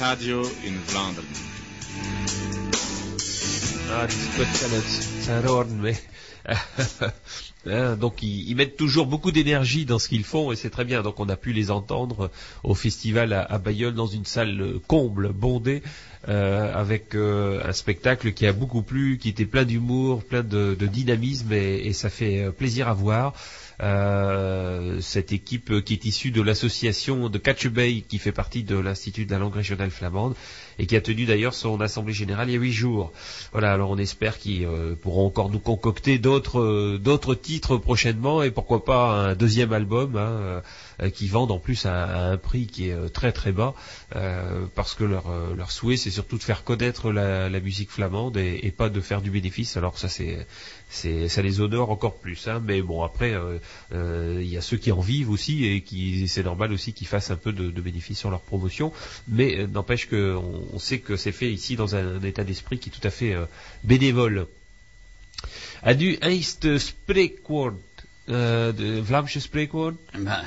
Radio. 0.10 0.42
Ah, 7.70 7.96
donc 8.00 8.24
ils, 8.24 8.56
mettent 8.56 8.78
toujours 8.78 9.06
beaucoup 9.06 9.32
d'énergie 9.32 9.86
dans 9.86 10.00
ce 10.00 10.08
qu'ils 10.10 10.24
font 10.24 10.52
et 10.52 10.56
c'est 10.56 10.72
très 10.72 10.86
bien. 10.86 11.04
Donc 11.04 11.20
on 11.20 11.30
a 11.30 11.36
pu 11.36 11.54
les 11.54 11.70
entendre 11.70 12.32
au 12.64 12.74
festival 12.74 13.32
à, 13.34 13.58
Bayonne 13.60 13.94
dans 13.94 14.08
une 14.08 14.26
salle 14.26 14.60
euh, 14.60 14.82
comble, 14.88 15.32
bondée, 15.32 15.84
euh, 16.30 16.74
avec 16.74 17.16
euh, 17.16 17.62
un 17.64 17.72
spectacle 17.72 18.34
qui 18.34 18.46
a 18.48 18.52
beaucoup 18.52 18.82
plu, 18.82 19.18
qui 19.18 19.30
était 19.30 19.46
plein 19.46 19.64
d'humour, 19.64 20.24
plein 20.24 20.44
de, 20.44 20.76
dynamisme 20.76 21.54
et, 21.54 21.94
ça 21.94 22.10
fait 22.10 22.42
euh, 22.44 22.52
plaisir 22.52 22.90
à 22.90 22.94
voir. 22.94 23.34
Euh, 23.80 25.00
cette 25.02 25.32
équipe 25.32 25.84
qui 25.84 25.94
est 25.94 26.06
issue 26.06 26.32
de 26.32 26.42
l'association 26.42 27.30
de 27.30 27.38
Catch 27.38 27.68
Bay 27.68 28.04
qui 28.08 28.18
fait 28.18 28.32
partie 28.32 28.64
de 28.64 28.76
l'Institut 28.76 29.28
de 29.28 29.32
la 29.32 29.38
langue 29.38 29.54
régionale 29.54 29.92
flamande 29.92 30.34
et 30.80 30.88
qui 30.88 30.96
a 30.96 31.02
tenu 31.02 31.26
d'ailleurs 31.26 31.54
son 31.54 31.80
assemblée 31.80 32.14
générale 32.14 32.50
il 32.50 32.54
y 32.54 32.56
a 32.56 32.60
huit 32.60 32.74
jours. 32.74 33.12
Voilà, 33.52 33.72
alors 33.72 33.92
on 33.92 34.00
espère 34.00 34.40
qu'ils 34.40 34.66
euh, 34.66 34.96
pourront 34.96 35.28
encore 35.28 35.52
nous 35.52 35.60
concocter 35.60 36.18
d'autres 36.18 36.60
euh, 36.60 36.98
d'autres 36.98 37.36
titres 37.36 37.78
prochainement 37.78 38.42
et 38.42 38.50
pourquoi 38.50 38.84
pas 38.84 39.12
un 39.12 39.36
deuxième 39.36 39.72
album 39.72 40.16
hein, 40.16 41.10
qui 41.12 41.28
vendent 41.28 41.52
en 41.52 41.60
plus 41.60 41.86
à, 41.86 42.30
un 42.32 42.38
prix 42.38 42.66
qui 42.66 42.90
est 42.90 43.10
très 43.10 43.32
très 43.32 43.52
bas 43.52 43.76
parce 44.74 44.96
que 44.96 45.04
leur 45.04 45.26
leur 45.56 45.70
souhait 45.70 45.98
c'est 45.98 46.10
surtout 46.10 46.40
de 46.40 46.44
faire 46.44 46.64
connaître 46.64 47.12
la, 47.12 47.48
la 47.48 47.60
musique 47.60 47.92
flamande 47.92 48.38
et, 48.38 48.60
et 48.64 48.72
pas 48.72 48.90
de 48.90 49.02
faire 49.02 49.22
du 49.22 49.30
bénéfice. 49.30 49.78
Alors 49.78 50.00
ça 50.00 50.10
c'est 50.10 50.48
c'est 50.90 51.28
ça 51.28 51.42
les 51.42 51.60
honore 51.60 51.90
encore 51.92 52.16
plus. 52.18 52.48
Hein, 52.48 52.62
mais 52.66 52.82
bon 52.82 53.04
après 53.04 53.34
euh, 53.34 53.60
euh, 53.94 54.40
il 54.42 54.48
y 54.48 54.58
a 54.58 54.62
ceux 54.62 54.78
qui 54.78 54.92
en 54.92 55.00
vivent 55.02 55.30
aussi 55.30 55.66
et 55.66 55.82
qui 55.82 56.28
c'est 56.28 56.44
normal 56.44 56.72
aussi 56.72 56.94
qu'ils 56.94 57.08
fassent 57.08 57.32
un 57.32 57.36
peu 57.36 57.52
de, 57.52 57.70
de 57.72 57.82
bénéfice 57.82 58.20
sur 58.20 58.30
leur 58.30 58.42
promotion. 58.42 58.94
Mais 59.28 59.60
euh, 59.60 59.68
n'empêche 59.68 60.08
que 60.08 60.36
on, 60.74 60.80
sait 60.80 61.00
que 61.00 61.18
c'est 61.18 61.32
fait 61.34 61.52
ici 61.52 61.76
dans 61.76 61.96
un, 61.96 62.16
un 62.18 62.22
état 62.24 62.44
d'esprit 62.44 62.80
qui 62.80 62.90
est 62.90 62.92
tout 62.94 63.06
à 63.08 63.12
fait 63.12 63.34
euh, 63.34 63.46
bénévole. 63.84 64.48
A 65.84 65.94
du 65.94 66.18
eerste 66.22 66.78
spreekwoord, 66.80 67.76
de 68.28 69.02
Vlaamse 69.06 69.40
spreekwoord? 69.40 69.96
Maar, 70.18 70.44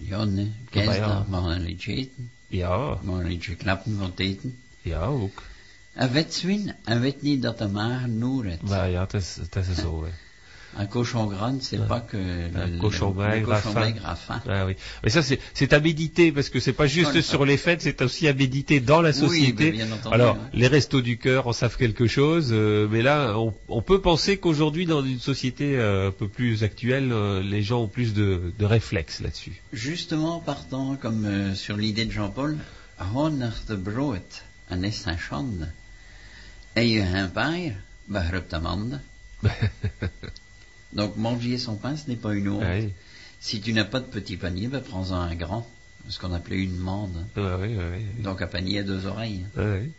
ja, 0.00 0.24
nee. 0.24 0.44
Maar 0.72 0.84
ja. 0.84 0.92
Kerstdag 0.92 1.28
mag 1.28 1.44
een 1.56 1.62
liedje 1.62 1.92
eten. 1.94 2.30
Ja, 2.48 2.98
Mag 3.02 3.20
een 3.20 3.26
liedje 3.28 3.54
klappen 3.56 3.98
het 4.00 4.20
eten. 4.20 4.58
ja 4.82 5.04
ook. 5.06 5.42
Weet 5.94 6.34
zwin, 6.34 6.72
hij 6.84 7.00
weet 7.00 7.22
niet 7.22 7.42
dat 7.42 7.58
de 7.58 7.68
maag 7.68 8.06
noer. 8.06 8.44
Maar 8.68 8.90
ja, 8.90 9.00
het 9.00 9.14
is, 9.14 9.36
het 9.40 9.56
is 9.56 9.76
zo. 9.82 10.04
Hè. 10.04 10.10
Un 10.76 10.88
cochon 10.88 11.28
grand, 11.30 11.62
c'est 11.62 11.78
Ouais. 11.78 11.86
pas 11.86 12.00
que 12.00 12.16
le, 12.16 12.50
Un 12.60 12.66
le- 12.66 12.78
cochon 12.78 13.14
maigre 13.14 13.46
cochon 13.62 13.74
maigre 13.74 14.16
faim. 14.16 14.42
Ah 14.48 14.64
oui. 14.66 14.74
Mais 15.04 15.10
ça, 15.10 15.22
c'est, 15.22 15.38
c'est 15.52 15.72
à 15.72 15.78
méditer, 15.78 16.32
parce 16.32 16.48
que 16.48 16.58
c'est 16.58 16.72
pas 16.72 16.88
juste 16.88 17.20
sur 17.20 17.44
les 17.44 17.56
fêtes, 17.56 17.82
c'est 17.82 18.02
aussi 18.02 18.26
à 18.26 18.34
méditer 18.34 18.80
dans 18.80 19.00
la 19.00 19.10
Oui, 19.10 19.14
société. 19.14 19.64
mais 19.66 19.70
bien 19.70 19.92
entendu, 19.92 20.14
Alors, 20.14 20.36
les 20.52 20.66
restos 20.66 21.00
du 21.00 21.16
cœur 21.16 21.46
en 21.46 21.52
savent 21.52 21.76
quelque 21.76 22.08
chose, 22.08 22.48
euh, 22.50 22.88
mais 22.90 23.02
là, 23.02 23.38
on, 23.38 23.54
on 23.68 23.82
peut 23.82 24.00
penser 24.00 24.38
qu'aujourd'hui, 24.38 24.84
dans 24.84 25.04
une 25.04 25.20
société 25.20 25.76
euh, 25.78 26.08
un 26.08 26.10
peu 26.10 26.26
plus 26.26 26.64
actuelle, 26.64 27.12
euh, 27.12 27.40
les 27.40 27.62
gens 27.62 27.82
ont 27.82 27.88
plus 27.88 28.12
de, 28.12 28.52
de 28.58 28.64
réflexes 28.64 29.20
là-dessus. 29.20 29.62
Justement, 29.72 30.40
partant 30.40 30.96
comme 30.96 31.54
sur 31.54 31.76
l'idée 31.76 32.04
de 32.04 32.10
Jean-Paul, 32.10 32.58
is 34.82 35.04
een 35.06 35.18
schande. 35.18 35.72
En 36.74 36.88
je 36.88 37.00
een 37.00 37.30
pain, 37.32 37.76
begrijpt 38.04 38.60
mande. 38.60 39.00
Donc 40.88 41.16
manger 41.16 41.58
son 41.58 41.76
pain, 41.78 41.96
ce 41.96 42.06
n'est 42.06 42.20
pas 42.20 42.34
une 42.34 42.48
honte. 42.48 42.92
Si 43.40 43.60
tu 43.60 43.72
n'as 43.72 43.84
pas 43.84 44.00
de 44.00 44.06
petit 44.06 44.36
panier, 44.36 44.68
ben, 44.68 44.80
prends-en 44.82 45.20
un 45.20 45.34
grand, 45.36 45.66
ce 46.08 46.18
qu'on 46.18 46.32
appelait 46.32 46.62
une 46.62 46.76
mande. 46.78 47.26
ouais, 47.36 47.76
ouais, 47.76 48.06
Donc 48.22 48.40
un 48.42 48.46
panier 48.46 48.78
à 48.78 48.82
deux 48.82 49.04
oreilles. 49.06 49.44
ouais, 49.56 49.64
ouais. 49.64 49.90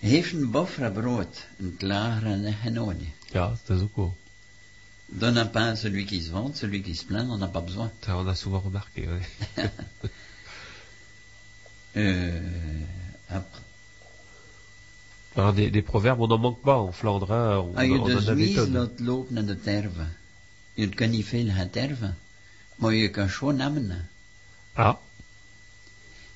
Heeft 0.00 0.32
een 0.32 0.50
boffre 0.50 0.90
brood, 0.90 1.46
een 1.60 1.74
klaar 1.76 2.22
en 2.24 2.54
genode. 2.62 3.04
Ja, 3.32 3.56
dat 3.66 3.76
is 3.76 3.82
ook. 3.94 4.14
Donne 5.06 5.40
un 5.40 5.50
pain 5.50 5.72
à 5.72 5.76
celui 5.76 6.04
qui 6.04 6.22
se 6.22 6.30
vante, 6.30 6.56
celui 6.56 6.82
qui 6.82 6.94
se 6.94 7.04
plaint 7.04 7.26
n'en 7.26 7.42
a 7.42 7.48
pas 7.48 7.64
besoin. 7.64 7.90
Ça, 8.04 8.16
on 8.16 8.28
a 8.28 8.34
souvent 8.34 8.60
remarqué. 8.62 9.08
ouais. 9.08 9.26
Euh, 11.96 12.40
après, 13.28 13.60
Alors, 15.38 15.52
des, 15.52 15.70
des 15.70 15.82
proverbes, 15.82 16.20
on 16.20 16.26
n'en 16.26 16.38
manque 16.38 16.62
pas 16.62 16.76
en 16.78 16.90
Flandre. 16.92 17.30
hein, 17.32 17.58
on, 17.58 17.72
Ah, 17.76 17.86
je 17.86 17.92
on 17.92 18.04
de 18.06 18.14
en 18.14 18.28
a 18.28 18.34
des 18.34 18.46
Suisse 18.46 18.54
tonnes. 18.56 18.72
laat 18.74 18.98
lopen 19.00 19.34
naar 19.34 19.44
de 19.46 19.60
terve. 19.60 20.06
Je 20.74 20.88
kan 20.88 21.10
niet 21.10 21.26
veel 21.26 21.48
gaan 21.54 21.70
terven, 21.70 22.16
maar 22.76 22.92
je 22.94 23.08
kan 23.10 23.28
gewoon 23.28 23.56
nemen. 23.56 24.08
Ah, 24.74 24.96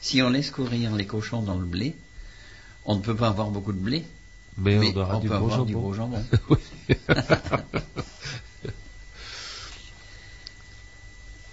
Si 0.00 0.22
on 0.22 0.30
laisse 0.30 0.50
courir 0.52 0.90
les 0.94 1.06
cochons 1.06 1.44
dans 1.44 1.58
le 1.60 1.66
blé, 1.66 1.94
on 2.82 2.96
ne 2.96 3.00
peut 3.00 3.14
pas 3.16 3.28
avoir 3.28 3.50
beaucoup 3.50 3.72
de 3.72 3.78
blé, 3.82 4.04
mais, 4.54 4.78
mais 4.78 4.92
on 4.94 5.00
aura 5.00 5.16
on 5.16 5.20
du 5.20 5.28
peut 5.28 5.38
bon 5.38 5.44
avoir 5.50 5.64
du 5.64 5.72
beau 5.72 5.94
jambon. 5.94 6.24
Oui. 6.48 6.58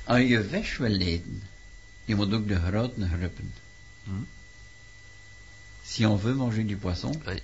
Als 0.05 0.27
je 0.27 0.41
vis 0.43 0.77
wil 0.77 0.99
eten, 0.99 1.41
je 2.05 2.15
moet 2.15 2.33
ook 2.33 2.47
de 2.47 2.55
gruppen. 2.55 3.53
Si 5.91 6.05
on 6.05 6.15
veut 6.15 6.35
manger 6.35 6.63
du 6.63 6.77
poisson, 6.77 7.11
Oui. 7.27 7.41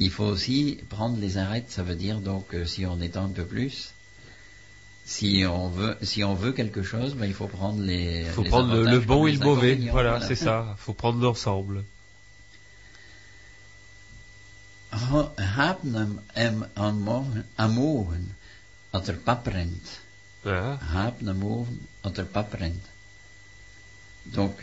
il 0.00 0.10
faut 0.10 0.24
aussi 0.24 0.80
prendre 0.88 1.16
les 1.20 1.38
arêtes, 1.38 1.70
ça 1.70 1.84
veut 1.84 1.94
dire 1.94 2.18
donc 2.20 2.52
euh, 2.52 2.66
si 2.66 2.84
on 2.84 3.00
étend 3.00 3.26
un 3.26 3.34
peu 3.40 3.44
plus, 3.44 3.92
si 5.04 5.44
on 5.48 5.68
veut, 5.68 5.96
si 6.02 6.24
on 6.24 6.34
veut 6.34 6.50
quelque 6.52 6.82
chose, 6.82 7.14
ben, 7.14 7.26
il 7.26 7.34
faut 7.34 7.46
prendre 7.46 7.80
les. 7.80 8.24
Il 8.26 8.30
faut 8.30 8.42
les 8.42 8.50
prendre 8.50 8.74
le, 8.74 8.98
bon 8.98 9.28
et 9.28 9.32
le 9.32 9.38
mauvais. 9.38 9.76
Voilà, 9.92 10.20
c'est 10.20 10.34
ça. 10.34 10.74
Il 10.76 10.80
faut 10.80 10.92
prendre 10.92 11.22
l'ensemble. 11.22 11.84
Haben 14.90 16.20
er 16.34 16.52
pap 19.24 19.46
rent. 19.46 19.84
Ah, 20.44 20.78
Haben 20.94 21.28
er 22.16 22.24
pap 22.24 22.54
rent. 22.54 22.82
Donc, 24.26 24.54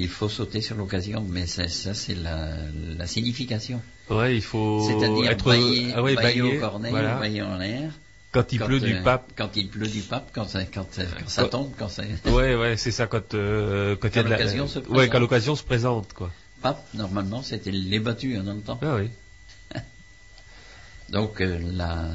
il 0.00 0.08
faut 0.08 0.28
sauter 0.28 0.60
sur 0.60 0.76
l'occasion, 0.76 1.24
mais 1.28 1.46
ça, 1.46 1.68
c'est 1.68 2.14
la, 2.14 2.56
la 2.98 3.06
signification. 3.06 3.80
ouais, 4.10 4.34
il 4.36 4.42
faut 4.42 4.80
C'est-à-dire 4.86 5.30
être 5.30 5.44
bailler, 5.44 5.92
ah 5.94 6.02
ouais, 6.02 6.14
bailler 6.14 6.40
bailler, 6.42 6.56
au 6.56 6.60
cornet, 6.60 6.90
voilà. 6.90 7.14
bailler 7.16 7.42
en 7.42 7.56
l'air. 7.58 7.92
Quand 8.32 8.52
il 8.52 8.58
Quand, 8.60 8.66
pleut 8.66 8.80
du 8.80 8.94
euh, 8.94 9.02
pape. 9.02 9.32
Quand 9.36 9.56
il 9.56 9.68
pleut 9.68 9.88
du 9.88 10.02
pape, 10.02 10.30
quand 10.32 10.48
ça, 10.48 10.64
quand, 10.64 10.86
ça- 10.92 11.02
quand 11.18 11.28
ça 11.28 11.42
Quand- 11.42 11.48
tombe, 11.48 11.72
quand 11.78 11.88
ça... 11.88 12.02
Ouais, 12.26 12.54
ouais, 12.54 12.76
c'est 12.76 12.92
ça 12.92 13.06
quand 13.08 13.34
euh, 13.34 13.96
quand 13.96 14.08
il 14.08 14.16
y 14.16 14.18
a 14.18 14.22
Quand 14.22 14.30
l'occasion 14.30 14.68
se 14.68 14.78
ouais, 14.78 14.84
présente. 14.86 15.10
quand 15.12 15.18
l'occasion 15.20 15.56
se 15.56 15.64
présente 15.64 16.12
quoi. 16.12 16.30
Pape, 16.62 16.84
normalement, 16.94 17.42
c'était 17.42 17.72
les 17.72 17.98
battus 17.98 18.38
dans 18.44 18.52
le 18.54 18.60
temps. 18.60 18.78
Ah 18.82 18.96
oui. 18.96 19.08
Donc, 21.10 21.40
euh, 21.40 21.58
la, 21.72 22.08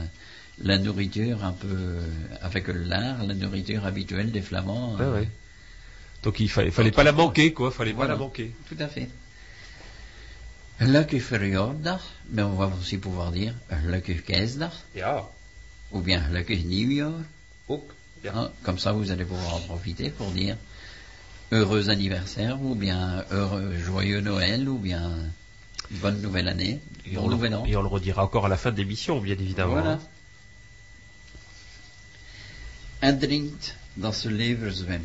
la 0.64 0.78
nourriture 0.78 1.44
un 1.44 1.52
peu, 1.52 1.68
euh, 1.70 2.00
avec 2.42 2.68
l'art, 2.70 3.24
la 3.26 3.34
nourriture 3.34 3.86
habituelle 3.86 4.32
des 4.32 4.42
Flamands. 4.42 4.96
Ah 5.00 5.04
euh, 5.04 5.14
ouais. 5.20 5.28
Donc 6.26 6.40
il 6.40 6.50
fallait 6.50 6.72
fallait 6.72 6.92
pas 6.92 7.04
la 7.04 7.12
manquer 7.12 7.54
quoi, 7.54 7.70
fallait 7.72 7.94
pas 7.94 8.08
la 8.08 8.16
manquer. 8.18 8.52
Tout 8.68 8.76
à 8.80 8.88
fait. 8.88 9.08
Verjaardag, 10.80 12.00
mais 12.32 12.42
on 12.42 12.56
va 12.56 12.66
aussi 12.80 12.98
pouvoir 12.98 13.32
dire 13.32 13.54
kerstdag, 14.26 14.72
Ja. 14.96 15.30
ou 15.92 16.02
bien 16.02 16.22
nieuwjaar. 16.30 17.14
Ook. 17.70 17.94
Ja. 18.24 18.32
Hein, 18.36 18.52
Comme 18.64 18.80
ça, 18.80 18.92
vous 18.92 19.12
allez 19.12 19.24
pouvoir 19.26 19.54
en 19.56 19.60
profiter 19.60 20.10
pour 20.10 20.32
dire 20.32 20.58
heureux 21.52 21.90
anniversaire, 21.90 22.60
ou 22.62 22.74
bien 22.76 23.24
heureux 23.32 23.76
joyeux 23.78 24.22
Noël, 24.22 24.68
ou 24.68 24.80
bien 24.80 25.12
Bonne 25.92 26.20
nouvelle 26.22 26.48
année. 26.48 26.80
Et 27.06 27.16
bon 27.16 27.26
on, 27.26 27.30
nouvel 27.30 27.54
an. 27.54 27.64
et 27.68 27.76
on 27.76 27.84
le 27.84 27.88
redira 27.88 28.24
encore 28.24 28.48
à 28.48 28.50
la 28.50 28.58
fin 28.58 28.72
de 28.72 28.78
l'émission, 28.78 29.20
bien 29.22 29.36
évidemment. 29.36 29.74
Voilà. 29.74 30.00
Un 33.04 33.14
drinkt 33.14 33.76
dans 33.96 34.12
ce 34.12 34.28
levenswend. 34.28 35.02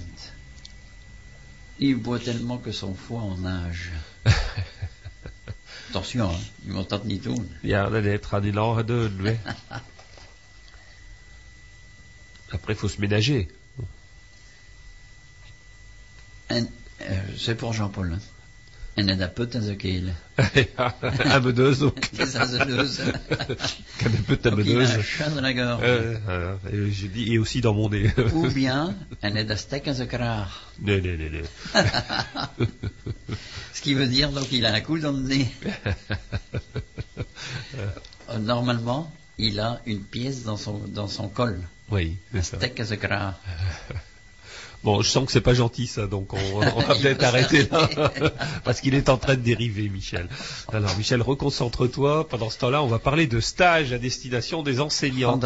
Il 1.80 1.96
boit 1.96 2.18
tellement 2.18 2.58
que 2.58 2.72
son 2.72 2.94
foie 2.94 3.22
en 3.22 3.36
nage. 3.38 3.90
Attention, 5.90 6.30
hein, 6.30 6.38
il 6.66 6.72
m'entend 6.72 7.04
ni 7.04 7.18
tout. 7.18 7.42
Ja, 7.62 7.90
det 7.90 8.12
är 8.12 8.18
tradilar 8.18 8.82
död. 8.82 9.20
vi. 9.22 9.38
Après, 12.52 12.72
il 12.74 12.76
faut 12.76 12.88
se 12.88 13.00
ménager. 13.00 13.48
En, 16.50 16.66
eh, 17.00 17.20
c'est 17.38 17.54
pour 17.54 17.72
Jean-Paul. 17.72 18.12
hein. 18.12 18.20
En 19.08 19.18
dat 19.18 19.34
put 19.34 19.54
en 19.54 19.62
zo 19.62 19.74
keel. 19.76 20.02
un 20.36 21.42
meneuse 21.42 21.84
ook. 21.84 22.04
Het 22.04 22.18
is 22.28 22.34
als 22.34 22.52
een 22.52 22.68
neus. 22.68 22.96
Comme 23.98 24.16
un 24.16 24.24
peu 24.26 24.36
ta 24.38 24.50
Donc 24.50 24.64
il 24.66 24.76
a 24.76 24.80
un 24.80 24.86
meneuse. 24.88 25.02
chat 25.02 25.34
dans 25.34 25.40
la 25.42 25.52
gorge. 25.52 25.82
Euh. 25.84 26.54
Et 26.72 26.92
je 26.92 27.06
dis, 27.08 27.32
et 27.34 27.38
aussi 27.38 27.60
dans 27.60 27.74
mon 27.74 27.88
nez. 27.88 28.12
Ou 28.32 28.50
bien, 28.52 28.94
en 29.20 29.46
dat 29.46 29.58
stek 29.58 29.86
en 29.86 29.94
zijn 29.94 30.08
kraag. 30.08 30.62
nee, 30.78 31.00
nee, 31.00 31.16
nee, 31.16 31.30
nee. 31.30 31.44
Ce 33.72 33.80
qui 33.80 33.94
veut 33.94 34.08
dire, 34.08 34.30
donc, 34.32 34.52
il 34.52 34.64
a 34.66 34.72
un 34.74 34.80
coup 34.80 34.98
dans 34.98 35.12
le 35.16 35.22
nez. 35.22 35.48
Euh, 38.28 38.38
Normalement, 38.38 39.10
il 39.38 39.58
a 39.60 39.80
une 39.86 40.02
pièce 40.04 40.44
dans 40.44 40.56
son, 40.56 40.78
dans 40.86 41.08
son 41.08 41.28
col. 41.28 41.58
Oui, 41.88 42.16
Un 42.32 42.42
c'est 42.42 42.50
ça. 42.50 42.56
steak 42.58 42.78
à 42.80 42.84
ce. 42.84 42.94
Bon, 44.82 45.02
je 45.02 45.10
sens 45.10 45.26
que 45.26 45.32
c'est 45.32 45.42
pas 45.42 45.52
gentil 45.52 45.86
ça, 45.86 46.06
donc 46.06 46.32
on, 46.32 46.38
on 46.54 46.60
va 46.80 46.94
peut-être 46.94 47.22
arrêter 47.22 47.68
là, 47.70 47.90
parce 48.64 48.80
qu'il 48.80 48.94
est 48.94 49.10
en 49.10 49.18
train 49.18 49.34
de 49.34 49.42
dériver, 49.42 49.90
Michel. 49.90 50.26
Alors, 50.72 50.96
Michel, 50.96 51.20
reconcentre-toi. 51.20 52.26
Pendant 52.28 52.48
ce 52.48 52.58
temps-là, 52.60 52.82
on 52.82 52.86
va 52.86 52.98
parler 52.98 53.26
de 53.26 53.40
stage 53.40 53.92
à 53.92 53.98
destination 53.98 54.62
des 54.62 54.80
enseignants. 54.80 55.38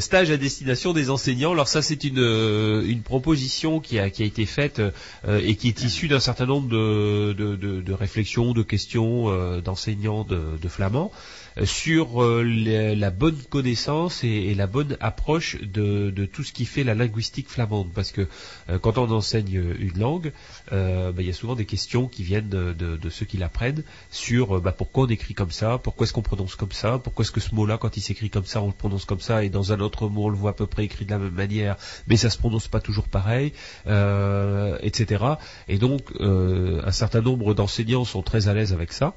Stage 0.00 0.30
à 0.30 0.36
destination 0.36 0.92
des 0.92 1.10
enseignants. 1.10 1.52
Alors 1.52 1.68
ça, 1.68 1.82
c'est 1.82 2.04
une, 2.04 2.18
euh, 2.18 2.84
une 2.86 3.02
proposition 3.02 3.80
qui 3.80 3.98
a, 3.98 4.10
qui 4.10 4.22
a 4.22 4.26
été 4.26 4.46
faite 4.46 4.80
euh, 5.26 5.40
et 5.44 5.56
qui 5.56 5.68
est 5.68 5.82
issue 5.82 6.08
d'un 6.08 6.20
certain 6.20 6.46
nombre 6.46 6.68
de, 6.68 7.32
de, 7.32 7.56
de- 7.56 7.80
de 7.80 7.92
réflexions, 7.92 8.52
de 8.52 8.62
questions 8.62 9.28
euh, 9.28 9.60
d'enseignants 9.60 10.24
de, 10.24 10.40
de 10.60 10.68
flamand 10.68 11.12
euh, 11.14 11.18
sur 11.64 12.22
euh, 12.22 12.42
la 12.44 13.10
bonne 13.10 13.36
connaissance 13.48 14.24
et, 14.24 14.54
la 14.54 14.66
bonne 14.66 14.96
approche 15.00 15.60
de, 15.60 16.10
de 16.10 16.24
tout 16.26 16.42
ce 16.44 16.52
qui 16.52 16.64
fait 16.64 16.84
la 16.84 16.94
linguistique 16.94 17.48
flamande. 17.48 17.88
Parce 17.94 18.12
que 18.12 18.26
euh, 18.68 18.78
quand 18.78 18.98
on 18.98 19.10
enseigne 19.10 19.62
une 19.78 19.98
langue, 19.98 20.32
euh, 20.72 21.12
bah, 21.12 21.22
il 21.22 21.26
y 21.26 21.30
a 21.30 21.34
souvent 21.34 21.54
des 21.54 21.66
questions 21.66 22.06
qui 22.08 22.22
viennent 22.22 22.48
de, 22.48 22.72
de- 22.72 22.96
de 22.96 23.10
ceux 23.10 23.26
qui 23.26 23.36
l'apprennent 23.36 23.82
sur 24.10 24.56
euh, 24.56 24.60
bah, 24.60 24.72
pourquoi 24.72 25.04
on 25.04 25.08
écrit 25.08 25.34
comme 25.34 25.50
ça, 25.50 25.78
pourquoi 25.78 26.04
est-ce 26.04 26.12
qu'on 26.12 26.22
prononce 26.22 26.56
comme 26.56 26.72
ça, 26.72 26.98
pourquoi 26.98 27.24
est-ce 27.24 27.32
que 27.32 27.40
ce 27.40 27.54
mot-là, 27.54 27.78
quand 27.78 27.96
il 27.96 28.00
s'écrit 28.00 28.30
comme 28.30 28.46
ça, 28.46 28.62
on 28.62 28.66
le 28.66 28.72
prononce 28.72 29.04
comme 29.04 29.20
ça, 29.20 29.44
et 29.44 29.48
dans 29.48 29.72
un 29.72 29.80
autre 29.80 30.08
mot, 30.08 30.26
on 30.26 30.28
le 30.28 30.36
voit 30.36 30.50
à 30.50 30.54
peu 30.54 30.66
près 30.66 30.84
écrit 30.84 31.04
de 31.04 31.10
la 31.10 31.18
même 31.18 31.34
manière, 31.34 31.76
mais 32.06 32.16
ça 32.16 32.30
se 32.30 32.38
prononce 32.38 32.68
pas 32.68 32.80
toujours 32.80 33.08
pareil, 33.08 33.52
euh, 33.86 34.78
etc. 34.82 35.24
Et 35.68 35.78
donc, 35.78 36.02
euh, 36.20 36.80
un 36.84 36.92
certain 36.92 37.20
nombre 37.20 37.54
d'enseignants 37.54 38.04
sont 38.04 38.22
très 38.22 38.48
à 38.48 38.54
l'aise 38.54 38.72
avec 38.72 38.92
ça. 38.92 39.14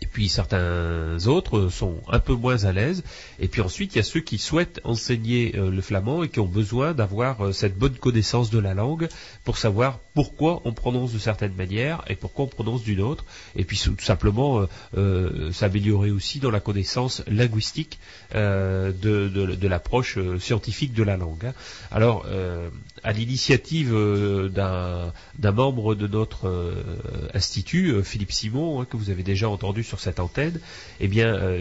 Et 0.00 0.06
puis 0.06 0.28
certains 0.28 1.26
autres 1.26 1.68
sont 1.68 1.96
un 2.08 2.20
peu 2.20 2.34
moins 2.34 2.64
à 2.64 2.72
l'aise. 2.72 3.02
Et 3.40 3.48
puis 3.48 3.60
ensuite, 3.60 3.94
il 3.94 3.98
y 3.98 4.00
a 4.00 4.04
ceux 4.04 4.20
qui 4.20 4.38
souhaitent 4.38 4.80
enseigner 4.84 5.56
euh, 5.56 5.70
le 5.70 5.80
flamand 5.80 6.22
et 6.22 6.28
qui 6.28 6.40
ont 6.40 6.46
besoin 6.46 6.94
d'avoir 6.94 7.46
euh, 7.46 7.52
cette 7.52 7.76
bonne 7.76 7.96
connaissance 7.96 8.50
de 8.50 8.58
la 8.58 8.74
langue 8.74 9.08
pour 9.44 9.58
savoir 9.58 9.98
pourquoi 10.18 10.62
on 10.64 10.72
prononce 10.72 11.12
de 11.12 11.18
certaines 11.20 11.54
manières 11.54 12.02
et 12.08 12.16
pourquoi 12.16 12.46
on 12.46 12.48
prononce 12.48 12.82
d'une 12.82 13.00
autre. 13.00 13.24
Et 13.54 13.62
puis 13.62 13.78
tout 13.78 13.94
simplement 14.00 14.58
euh, 14.58 14.66
euh, 14.96 15.52
s'améliorer 15.52 16.10
aussi 16.10 16.40
dans 16.40 16.50
la 16.50 16.58
connaissance 16.58 17.22
linguistique 17.28 18.00
euh, 18.34 18.90
de, 18.90 19.68
l'approche 19.68 20.18
scientifique 20.40 20.92
de 20.92 21.04
la 21.04 21.16
langue. 21.16 21.46
hein. 21.46 21.54
Alors, 21.92 22.26
à 23.04 23.12
l'initiative 23.12 23.92
d'un 23.92 25.12
membre 25.52 25.94
de 25.94 26.08
notre 26.08 26.74
institut, 27.32 28.02
Philippe 28.02 28.32
Simon, 28.32 28.80
hein, 28.80 28.86
que 28.90 28.96
vous 28.96 29.10
avez 29.10 29.22
déjà 29.22 29.48
entendu 29.48 29.84
sur 29.84 30.00
cette 30.00 30.18
antenne, 30.18 30.58
eh 31.00 31.08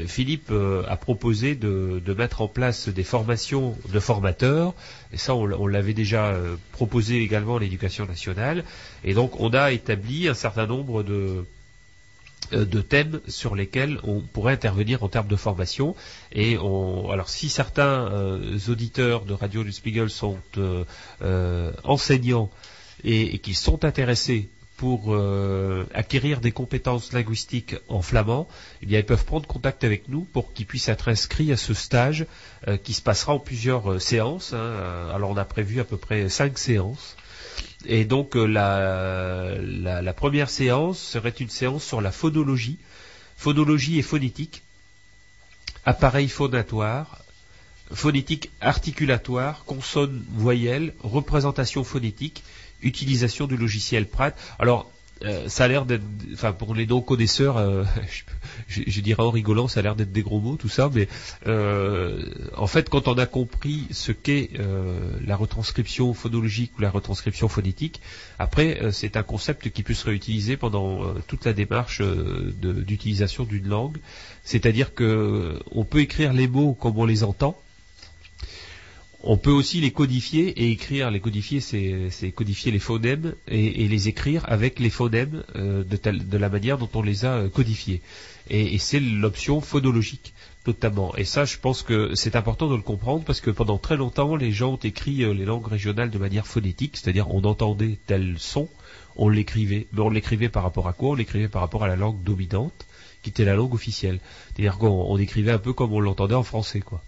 Philippe 0.07 0.51
a 0.51 0.97
proposé 0.97 1.53
de, 1.53 2.01
mettre 2.17 2.41
en 2.41 2.47
place 2.47 2.89
des 2.89 3.03
formations 3.03 3.77
de 3.93 3.99
formateurs, 3.99 4.73
et 5.13 5.17
ça, 5.17 5.35
on, 5.35 5.67
l'avait 5.67 5.93
déjà 5.93 6.35
proposé 6.71 7.21
également 7.21 7.57
à 7.57 7.59
l'éducation 7.59 8.05
nationale, 8.05 8.46
et 9.03 9.13
donc 9.13 9.39
on 9.39 9.49
a 9.53 9.71
établi 9.71 10.27
un 10.27 10.33
certain 10.33 10.67
nombre 10.67 11.03
de 11.03 11.45
euh, 12.53 12.65
de 12.65 12.81
thèmes 12.81 13.19
sur 13.27 13.55
lesquels 13.55 13.99
on 14.03 14.21
pourrait 14.21 14.53
intervenir 14.53 15.03
en 15.03 15.09
termes 15.09 15.27
de 15.27 15.35
formation. 15.35 15.95
Et 16.31 16.55
alors, 16.55 17.27
si 17.27 17.49
certains 17.49 18.09
euh, 18.11 18.57
auditeurs 18.69 19.25
de 19.25 19.33
Radio 19.33 19.63
du 19.63 19.73
Spiegel 19.73 20.09
sont 20.09 20.37
euh, 20.57 21.71
enseignants 21.83 22.49
et, 23.03 23.35
et 23.35 23.39
qu'ils 23.39 23.55
sont 23.55 23.83
intéressés 23.83 24.47
pour 24.77 25.17
acquérir 25.95 26.39
des 26.39 26.51
compétences 26.51 27.11
linguistiques 27.11 27.75
en 27.87 28.03
flamand, 28.03 28.47
eh 28.83 28.85
bien, 28.85 28.99
ils 28.99 29.05
peuvent 29.05 29.25
prendre 29.25 29.47
contact 29.47 29.83
avec 29.83 30.07
nous 30.07 30.21
pour 30.21 30.53
qu'ils 30.53 30.67
puissent 30.67 30.87
être 30.87 31.09
inscrits 31.09 31.51
à 31.51 31.57
ce 31.57 31.73
stage 31.73 32.27
qui 32.83 32.93
se 32.93 33.01
passera 33.01 33.33
en 33.33 33.39
plusieurs 33.39 33.99
séances. 33.99 34.53
hein. 34.53 35.09
Alors, 35.11 35.31
on 35.31 35.37
a 35.37 35.45
prévu 35.45 35.79
à 35.79 35.83
peu 35.83 35.97
près 35.97 36.29
cinq 36.29 36.59
séances. 36.59 37.16
Et 37.89 38.03
donc 38.03 38.35
euh, 38.35 38.47
la, 38.47 40.13
première 40.13 40.49
séance 40.49 40.99
serait 40.99 41.29
une 41.29 41.49
séance 41.49 41.85
sur 41.85 42.01
la 42.01 42.11
phonologie, 42.11 42.77
phonologie 43.37 43.97
et 43.97 44.01
phonétique, 44.01 44.61
appareil 45.85 46.27
phonatoire, 46.27 47.23
phonétique 47.93 48.51
articulatoire, 48.59 49.63
consonne, 49.63 50.21
voyelle, 50.31 50.93
représentation 50.99 51.85
phonétique, 51.85 52.43
utilisation 52.81 53.47
du 53.47 53.55
logiciel 53.55 54.05
Prat. 54.05 54.33
Alors 54.59 54.91
euh, 55.23 55.47
ça 55.49 55.65
a 55.65 55.67
l'air 55.67 55.85
d'être, 55.85 56.03
enfin 56.33 56.53
pour 56.53 56.75
les 56.75 56.85
non-connaisseurs, 56.85 57.57
euh, 57.57 57.83
je, 58.67 58.81
je- 58.85 59.01
dirais 59.01 59.23
en 59.23 59.31
rigolant, 59.31 59.67
ça 59.67 59.79
a 59.79 59.83
l'air 59.83 59.95
d'être 59.95 60.11
des 60.11 60.21
gros 60.21 60.39
mots 60.39 60.55
tout 60.57 60.69
ça, 60.69 60.89
mais 60.93 61.07
euh, 61.47 62.23
en 62.55 62.67
fait 62.67 62.89
quand 62.89 63.07
on 63.07 63.17
a 63.17 63.25
compris 63.25 63.87
ce 63.91 64.11
qu'est 64.11 64.51
euh, 64.59 64.99
la 65.25 65.35
retranscription 65.35 66.13
phonologique 66.13 66.71
ou 66.77 66.81
la 66.81 66.89
retranscription 66.89 67.47
phonétique, 67.47 68.01
après 68.39 68.81
euh, 68.81 68.91
c'est 68.91 69.17
un 69.17 69.23
concept 69.23 69.69
qui 69.69 69.83
peut 69.83 69.93
se 69.93 70.05
réutiliser 70.05 70.57
pendant 70.57 71.03
euh, 71.03 71.13
toute 71.27 71.45
la 71.45 71.53
démarche 71.53 72.01
d'utilisation 72.01 73.43
d'une 73.43 73.67
langue, 73.67 73.97
c'est-à-dire 74.43 74.93
que 74.93 75.59
on 75.71 75.83
peut 75.83 75.99
écrire 75.99 76.33
les 76.33 76.47
mots 76.47 76.73
comme 76.73 76.97
on 76.97 77.05
les 77.05 77.23
entend, 77.23 77.59
on 79.23 79.37
peut 79.37 79.51
aussi 79.51 79.81
les 79.81 79.91
codifier 79.91 80.49
et 80.61 80.71
écrire. 80.71 81.09
Les 81.09 81.19
codifier, 81.19 81.59
c'est 81.59 82.31
codifier 82.31 82.71
les 82.71 82.79
phonèmes 82.79 83.33
et, 83.47 83.87
les 83.87 84.07
écrire 84.07 84.43
avec 84.47 84.79
les 84.79 84.89
phonèmes 84.89 85.43
euh, 85.55 85.83
de, 85.83 86.37
la 86.37 86.49
manière 86.49 86.77
dont 86.77 86.89
on 86.93 87.01
les 87.01 87.25
a 87.25 87.33
euh, 87.33 87.49
codifiés. 87.49 88.01
Et, 88.49 88.75
et 88.75 88.77
c'est 88.77 88.99
l'option 88.99 89.59
phonologique, 89.59 90.33
notamment. 90.67 91.15
Et 91.15 91.25
ça, 91.25 91.45
je 91.45 91.57
pense 91.57 91.81
que 91.81 92.13
c'est 92.15 92.35
important 92.35 92.69
de 92.69 92.75
le 92.75 92.81
comprendre 92.81 93.23
parce 93.25 93.41
que 93.41 93.49
pendant 93.49 93.79
très 93.79 93.97
longtemps, 93.97 94.35
les 94.35 94.51
gens 94.51 94.73
ont 94.73 94.77
écrit 94.77 95.23
euh, 95.23 95.33
les 95.33 95.45
langues 95.45 95.67
régionales 95.67 96.11
de 96.11 96.19
manière 96.19 96.45
phonétique, 96.45 96.95
c'est-à-dire 96.95 97.33
on 97.33 97.43
entendait 97.43 97.97
tel 98.05 98.35
son, 98.37 98.69
on 99.15 99.29
l'écrivait. 99.29 99.87
Mais 99.93 100.01
on 100.01 100.09
l'écrivait 100.09 100.49
par 100.49 100.61
rapport 100.61 100.87
à 100.87 100.93
quoi? 100.93 101.09
On 101.09 101.15
l'écrivait 101.15 101.49
par 101.49 101.61
rapport 101.61 101.83
à 101.83 101.87
la 101.87 101.95
langue 101.95 102.21
dominante, 102.23 102.85
qui 103.23 103.31
était 103.31 103.45
la 103.45 103.55
langue 103.55 103.73
officielle. 103.73 104.19
C'est-à-dire 104.53 104.77
qu'on 104.77 105.07
on 105.09 105.17
écrivait 105.17 105.51
un 105.51 105.57
peu 105.57 105.73
comme 105.73 105.91
on 105.91 105.99
l'entendait 105.99 106.35
en 106.35 106.43
français, 106.43 106.81
quoi. 106.81 107.01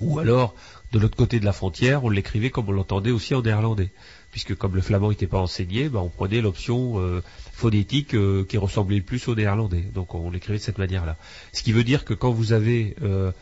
Ou 0.00 0.18
alors, 0.20 0.54
de 0.92 0.98
l'autre 0.98 1.16
côté 1.16 1.40
de 1.40 1.44
la 1.44 1.52
frontière, 1.52 2.04
on 2.04 2.10
l'écrivait 2.10 2.50
comme 2.50 2.68
on 2.68 2.72
l'entendait 2.72 3.10
aussi 3.10 3.34
en 3.34 3.42
néerlandais. 3.42 3.90
Puisque 4.30 4.54
comme 4.54 4.74
le 4.74 4.82
flamand 4.82 5.10
n'était 5.10 5.26
pas 5.26 5.38
enseigné, 5.38 5.88
ben, 5.88 6.00
on 6.00 6.08
prenait 6.08 6.40
l'option 6.40 6.98
euh, 6.98 7.22
phonétique 7.52 8.14
euh, 8.14 8.44
qui 8.44 8.58
ressemblait 8.58 8.96
le 8.96 9.02
plus 9.02 9.26
au 9.28 9.34
néerlandais. 9.34 9.84
Donc 9.94 10.14
on 10.14 10.30
l'écrivait 10.30 10.58
de 10.58 10.62
cette 10.62 10.78
manière-là. 10.78 11.16
Ce 11.52 11.62
qui 11.62 11.72
veut 11.72 11.84
dire 11.84 12.04
que 12.04 12.14
quand 12.14 12.30
vous 12.30 12.52
avez 12.52 12.94
euh, 13.02 13.32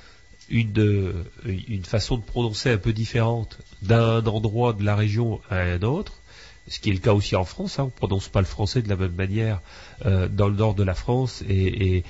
une, 0.48 1.14
une 1.44 1.85
façon 1.85 2.16
de 2.18 2.23
prononcer 2.23 2.70
un 2.70 2.78
peu 2.78 2.93
différente 2.93 3.59
d'un 3.82 4.24
endroit 4.27 4.73
de 4.73 4.85
la 4.85 4.94
région 4.94 5.40
à 5.51 5.59
un 5.59 5.82
autre, 5.82 6.20
ce 6.68 6.80
qui 6.80 6.90
est 6.90 6.93
le 6.93 6.98
cas 6.98 7.12
aussi 7.12 7.36
en 7.36 7.44
France, 7.44 7.78
hein, 7.78 7.84
on 7.84 7.86
ne 7.86 7.90
prononce 7.90 8.28
pas 8.28 8.40
le 8.40 8.47
français 8.47 8.82
de 8.82 8.88
la 8.88 8.97
même 8.97 9.14
manière 9.14 9.60
euh, 10.05 10.28
dans 10.28 10.48
le 10.48 10.56
nord 10.56 10.74
de 10.74 10.82
la 10.82 10.94
France 10.94 11.44
et, 11.48 12.02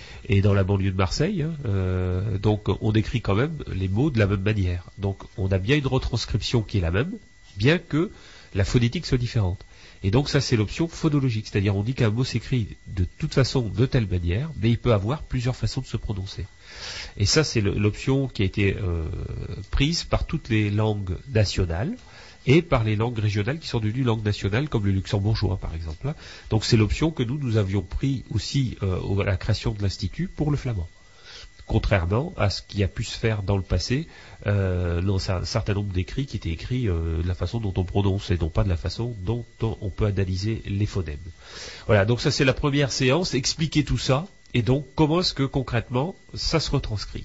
dans 0.42 0.54
la 0.54 0.64
banlieue 0.64 0.90
de 0.90 0.96
Marseille. 0.96 1.42
hein. 1.42 1.52
Euh, 1.66 2.38
donc 2.38 2.68
on 2.80 2.92
écrit 2.92 3.20
quand 3.20 3.34
même 3.34 3.58
les 3.72 3.88
mots 3.88 4.10
de 4.10 4.18
la 4.18 4.26
même 4.26 4.42
manière. 4.42 4.84
Donc 4.98 5.18
on 5.36 5.48
a 5.48 5.58
bien 5.58 5.76
une 5.76 5.86
retranscription 5.86 6.62
qui 6.62 6.78
est 6.78 6.80
la 6.80 6.90
même, 6.90 7.12
bien 7.56 7.78
que 7.78 8.10
la 8.54 8.64
phonétique 8.64 9.06
soit 9.06 9.18
différente. 9.18 9.60
Et 10.02 10.10
donc 10.10 10.28
ça 10.28 10.40
c'est 10.40 10.56
l'option 10.56 10.88
phonologique, 10.88 11.48
c'est-à-dire 11.50 11.76
on 11.76 11.82
dit 11.82 11.94
qu'un 11.94 12.10
mot 12.10 12.24
s'écrit 12.24 12.76
de 12.86 13.06
toute 13.18 13.34
façon 13.34 13.62
de 13.62 13.86
telle 13.86 14.06
manière, 14.06 14.50
mais 14.60 14.70
il 14.70 14.78
peut 14.78 14.92
avoir 14.92 15.22
plusieurs 15.22 15.56
façons 15.56 15.80
de 15.80 15.86
se 15.86 15.96
prononcer. 15.96 16.46
Et 17.16 17.26
ça 17.26 17.44
c'est 17.44 17.60
l'option 17.60 18.28
qui 18.28 18.42
a 18.42 18.44
été 18.44 18.76
euh, 18.76 19.04
prise 19.70 20.04
par 20.04 20.26
toutes 20.26 20.48
les 20.48 20.70
langues 20.70 21.16
nationales 21.30 21.96
et 22.46 22.62
par 22.62 22.84
les 22.84 22.96
langues 22.96 23.18
régionales 23.18 23.58
qui 23.58 23.68
sont 23.68 23.80
devenues 23.80 24.04
langues 24.04 24.24
nationales, 24.24 24.68
comme 24.68 24.86
le 24.86 24.92
luxembourgeois 24.92 25.58
par 25.58 25.74
exemple. 25.74 26.14
Donc 26.50 26.64
c'est 26.64 26.76
l'option 26.76 27.10
que 27.10 27.22
nous, 27.22 27.38
nous 27.38 27.56
avions 27.56 27.82
pris 27.82 28.24
aussi 28.30 28.76
euh, 28.82 29.20
à 29.20 29.24
la 29.24 29.36
création 29.36 29.72
de 29.72 29.82
l'Institut 29.82 30.28
pour 30.28 30.50
le 30.50 30.56
flamand 30.56 30.88
contrairement 31.66 32.32
à 32.36 32.48
ce 32.48 32.62
qui 32.62 32.82
a 32.82 32.88
pu 32.88 33.04
se 33.04 33.16
faire 33.18 33.42
dans 33.42 33.56
le 33.56 33.62
passé 33.62 34.06
euh, 34.46 35.02
dans 35.02 35.30
un 35.30 35.44
certain 35.44 35.74
nombre 35.74 35.92
d'écrits 35.92 36.26
qui 36.26 36.36
étaient 36.36 36.50
écrits 36.50 36.88
euh, 36.88 37.22
de 37.22 37.28
la 37.28 37.34
façon 37.34 37.58
dont 37.58 37.74
on 37.76 37.84
prononce 37.84 38.30
et 38.30 38.38
non 38.38 38.48
pas 38.48 38.64
de 38.64 38.68
la 38.68 38.76
façon 38.76 39.14
dont 39.22 39.44
on 39.60 39.90
peut 39.90 40.06
analyser 40.06 40.62
les 40.66 40.86
phonèmes. 40.86 41.18
Voilà, 41.86 42.04
donc 42.04 42.20
ça 42.20 42.30
c'est 42.30 42.44
la 42.44 42.54
première 42.54 42.92
séance, 42.92 43.34
expliquer 43.34 43.84
tout 43.84 43.98
ça, 43.98 44.26
et 44.54 44.62
donc 44.62 44.86
comment 44.94 45.20
est-ce 45.20 45.34
que 45.34 45.42
concrètement 45.42 46.14
ça 46.34 46.60
se 46.60 46.70
retranscrit. 46.70 47.24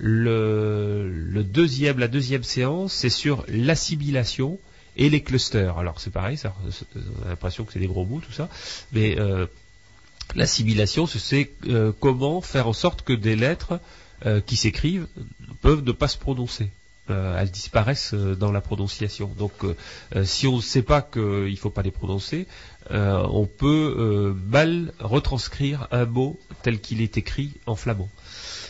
La 0.00 1.42
deuxième 1.42 2.42
séance, 2.42 2.92
c'est 2.92 3.10
sur 3.10 3.44
l'assimilation 3.48 4.58
et 4.96 5.10
les 5.10 5.22
clusters. 5.22 5.78
Alors 5.78 6.00
c'est 6.00 6.12
pareil, 6.12 6.36
ça, 6.36 6.54
on 6.94 7.26
a 7.26 7.28
l'impression 7.30 7.64
que 7.64 7.72
c'est 7.72 7.78
des 7.78 7.86
gros 7.86 8.04
mots 8.04 8.20
tout 8.20 8.32
ça, 8.32 8.48
mais 8.92 9.18
euh, 9.18 9.46
L'assimilation, 10.34 11.06
c'est 11.06 11.50
euh, 11.68 11.92
comment 11.98 12.40
faire 12.40 12.68
en 12.68 12.72
sorte 12.72 13.02
que 13.02 13.12
des 13.12 13.34
lettres 13.34 13.80
euh, 14.26 14.40
qui 14.40 14.56
s'écrivent 14.56 15.06
peuvent 15.62 15.82
ne 15.82 15.92
pas 15.92 16.08
se 16.08 16.18
prononcer. 16.18 16.70
Euh, 17.08 17.38
elles 17.40 17.50
disparaissent 17.50 18.12
dans 18.12 18.52
la 18.52 18.60
prononciation. 18.60 19.32
Donc, 19.38 19.52
si 20.24 20.46
on 20.46 20.56
ne 20.56 20.60
sait 20.60 20.82
pas 20.82 21.00
qu'il 21.00 21.22
ne 21.22 21.56
faut 21.56 21.70
pas 21.70 21.80
les 21.82 21.90
prononcer, 21.90 22.46
on 22.90 23.46
peut 23.46 24.36
mal 24.46 24.92
retranscrire 24.98 25.88
un 25.90 26.04
mot 26.04 26.38
tel 26.62 26.80
qu'il 26.80 27.00
est 27.00 27.16
écrit 27.16 27.54
en 27.64 27.76
flamand. 27.76 28.10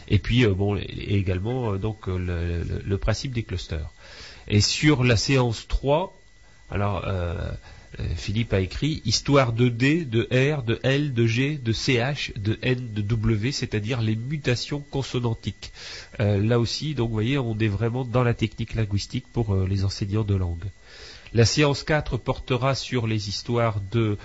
Et 0.08 0.18
puis, 0.18 0.46
bon, 0.46 0.76
et 0.76 1.14
également 1.16 1.76
donc 1.76 2.06
le, 2.06 2.62
le, 2.84 2.98
principe 2.98 3.32
des 3.32 3.42
clusters. 3.42 3.90
Et 4.48 4.60
sur 4.60 5.04
la 5.04 5.16
séance 5.16 5.68
3, 5.68 6.18
alors 6.70 7.04
euh, 7.98 8.02
Philippe 8.16 8.52
a 8.52 8.60
écrit 8.60 9.02
Histoire 9.04 9.52
de 9.52 9.68
D, 9.68 10.04
de 10.04 10.28
R, 10.30 10.62
de 10.62 10.78
L, 10.82 11.14
de 11.14 11.26
G, 11.26 11.56
de 11.56 11.72
CH, 11.72 12.32
de 12.36 12.58
N, 12.62 12.92
de 12.92 13.00
W, 13.00 13.50
c'est-à-dire 13.52 14.02
les 14.02 14.14
mutations 14.14 14.80
consonantiques. 14.80 15.72
Euh, 16.20 16.42
là 16.42 16.60
aussi, 16.60 16.94
donc 16.94 17.08
vous 17.08 17.14
voyez, 17.14 17.38
on 17.38 17.58
est 17.58 17.68
vraiment 17.68 18.04
dans 18.04 18.22
la 18.22 18.34
technique 18.34 18.74
linguistique 18.74 19.24
pour 19.32 19.54
euh, 19.54 19.66
les 19.66 19.84
enseignants 19.84 20.24
de 20.24 20.34
langue. 20.34 20.64
La 21.32 21.44
séance 21.44 21.82
4 21.82 22.18
portera 22.18 22.74
sur 22.74 23.06
les 23.06 23.28
histoires 23.28 23.80
de 23.90 24.18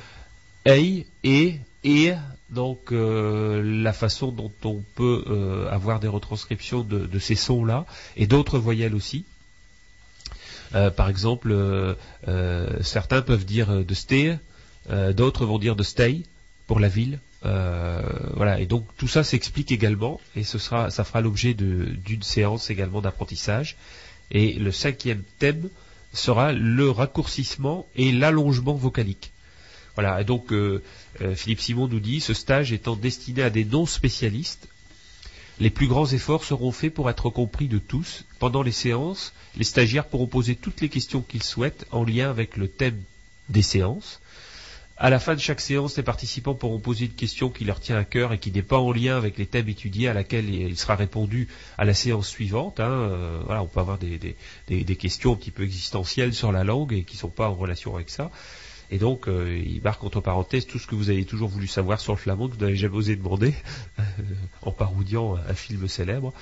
EI 0.66 1.06
et 1.24 1.60
et 1.86 2.14
donc 2.54 2.92
la 2.92 3.94
façon 3.94 4.32
dont 4.32 4.52
on 4.64 4.84
peut 4.96 5.24
avoir 5.70 6.00
des 6.00 6.08
retranscriptions 6.08 6.82
de 6.82 7.20
ces 7.20 7.36
sons-là 7.36 7.86
et 8.16 8.28
d'autres 8.28 8.60
voyelles 8.60 8.96
aussi. 8.96 9.26
Euh, 10.76 10.90
par 10.90 11.10
exemple, 11.10 11.52
euh, 11.52 11.94
euh, 12.28 12.68
certains 12.82 13.22
peuvent 13.22 13.46
dire 13.46 13.86
de 13.86 13.94
stay, 13.94 14.38
d'autres 15.14 15.46
vont 15.46 15.60
dire 15.60 15.76
de 15.76 15.84
stay 15.84 16.24
pour 16.68 16.80
la 16.80 16.90
ville. 16.90 17.20
voilà, 17.44 18.60
et 18.60 18.66
donc 18.66 18.86
tout 18.98 19.08
ça 19.08 19.24
s'explique 19.24 19.72
également, 19.72 20.20
et 20.36 20.44
ce 20.44 20.58
sera, 20.58 20.90
ça 20.90 21.04
fera 21.04 21.22
l'objet 21.22 21.54
d'une 21.54 22.24
séance 22.24 22.70
également 22.70 23.02
d'apprentissage. 23.02 23.78
Et 24.32 24.54
le 24.54 24.72
cinquième 24.72 25.24
thème 25.40 25.70
sera 26.14 26.54
le 26.54 26.90
raccourcissement 26.90 27.88
et 27.96 28.12
l'allongement 28.12 28.74
vocalique. 28.74 29.33
Voilà, 29.96 30.22
et 30.22 30.24
donc 30.24 30.52
Philippe 31.36 31.62
Simon 31.62 31.88
nous 31.88 32.00
dit, 32.00 32.20
ce 32.20 32.34
stage 32.34 32.74
étant 32.74 32.96
destiné 32.96 33.44
à 33.44 33.52
des 33.52 33.64
non-spécialistes, 33.64 34.68
les 35.60 35.70
plus 35.70 35.88
grands 35.88 36.08
efforts 36.08 36.44
seront 36.44 36.72
faits 36.72 36.94
pour 36.94 37.10
être 37.10 37.30
compris 37.30 37.68
de 37.68 37.78
tous. 37.78 38.26
Pendant 38.40 38.64
les 38.64 38.72
séances, 38.72 39.34
les 39.56 39.64
stagiaires 39.64 40.08
pourront 40.08 40.28
poser 40.28 40.56
toutes 40.56 40.82
les 40.82 40.90
questions 40.90 41.22
qu'ils 41.22 41.44
souhaitent 41.44 41.86
en 41.92 42.04
lien 42.04 42.30
avec 42.30 42.58
le 42.58 42.68
thème 42.68 43.02
des 43.50 43.62
séances. 43.62 44.20
À 44.98 45.10
la 45.10 45.20
fin 45.20 45.36
de 45.36 45.40
chaque 45.40 45.60
séance, 45.60 45.98
les 45.98 46.04
participants 46.04 46.54
pourront 46.54 46.80
poser 46.80 47.06
une 47.06 47.14
question 47.14 47.50
qui 47.50 47.66
leur 47.66 47.80
tient 47.80 47.98
à 47.98 48.04
cœur 48.04 48.32
et 48.32 48.38
qui 48.38 48.52
n'est 48.52 48.62
pas 48.62 48.80
en 48.80 48.92
lien 48.92 49.18
avec 49.18 49.38
les 49.38 49.46
thèmes 49.46 49.68
étudiés 49.68 50.08
à 50.08 50.14
laquelle 50.14 50.54
il 50.54 50.78
sera 50.78 50.96
répondu 50.96 51.48
à 51.78 51.86
la 51.86 51.94
séance 51.94 52.30
suivante. 52.30 52.80
Hein. 52.80 52.92
Euh, 52.92 53.42
voilà, 53.46 53.64
on 53.64 53.68
peut 53.68 53.80
avoir 53.80 53.98
des, 53.98 54.96
questions 54.96 55.34
un 55.34 55.36
petit 55.36 55.52
peu 55.52 55.64
existentielles 55.64 56.34
sur 56.34 56.52
la 56.52 56.64
langue 56.64 56.94
et 56.94 57.04
qui 57.04 57.16
ne 57.16 57.20
sont 57.20 57.30
pas 57.30 57.50
en 57.50 57.56
relation 57.56 57.96
avec 57.96 58.10
ça. 58.10 58.32
Et 58.92 58.98
donc, 58.98 59.28
euh, 59.28 59.62
il 59.66 59.82
marque 59.82 60.04
entre 60.04 60.22
parenthèses 60.22 60.66
tout 60.66 60.80
ce 60.80 60.88
que 60.88 60.96
vous 60.96 61.10
avez 61.10 61.26
toujours 61.26 61.50
voulu 61.50 61.68
savoir 61.68 62.00
sur 62.00 62.14
le 62.14 62.18
flamand, 62.18 62.48
que 62.48 62.54
vous 62.54 62.62
n'avez 62.62 62.76
jamais 62.76 62.96
osé 62.96 63.16
demander, 63.16 63.54
en 64.62 64.72
parodiant 64.72 65.36
un 65.36 65.54
film 65.54 65.88
célèbre. 65.88 66.34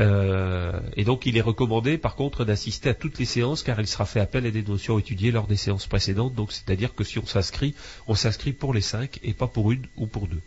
Euh, 0.00 0.78
et 0.96 1.04
donc, 1.04 1.26
il 1.26 1.36
est 1.36 1.42
recommandé, 1.42 1.98
par 1.98 2.14
contre, 2.14 2.44
d'assister 2.44 2.90
à 2.90 2.94
toutes 2.94 3.18
les 3.18 3.24
séances, 3.24 3.62
car 3.62 3.80
il 3.80 3.86
sera 3.86 4.06
fait 4.06 4.20
appel 4.20 4.46
à 4.46 4.50
des 4.50 4.62
notions 4.62 4.98
étudiées 4.98 5.30
lors 5.30 5.46
des 5.46 5.56
séances 5.56 5.86
précédentes. 5.86 6.34
Donc, 6.34 6.52
c'est-à-dire 6.52 6.94
que 6.94 7.04
si 7.04 7.18
on 7.18 7.26
s'inscrit, 7.26 7.74
on 8.06 8.14
s'inscrit 8.14 8.52
pour 8.52 8.72
les 8.72 8.80
cinq 8.80 9.18
et 9.22 9.34
pas 9.34 9.46
pour 9.46 9.72
une 9.72 9.86
ou 9.96 10.06
pour 10.06 10.28
deux. 10.28 10.40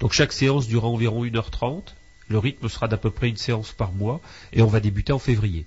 Donc, 0.00 0.12
chaque 0.12 0.32
séance 0.32 0.68
durera 0.68 0.88
environ 0.88 1.24
1h30. 1.24 1.82
Le 2.28 2.38
rythme 2.38 2.68
sera 2.68 2.86
d'à 2.86 2.96
peu 2.96 3.10
près 3.10 3.28
une 3.28 3.36
séance 3.36 3.72
par 3.72 3.92
mois, 3.92 4.20
et 4.52 4.62
on 4.62 4.68
va 4.68 4.78
débuter 4.78 5.12
en 5.12 5.18
février. 5.18 5.66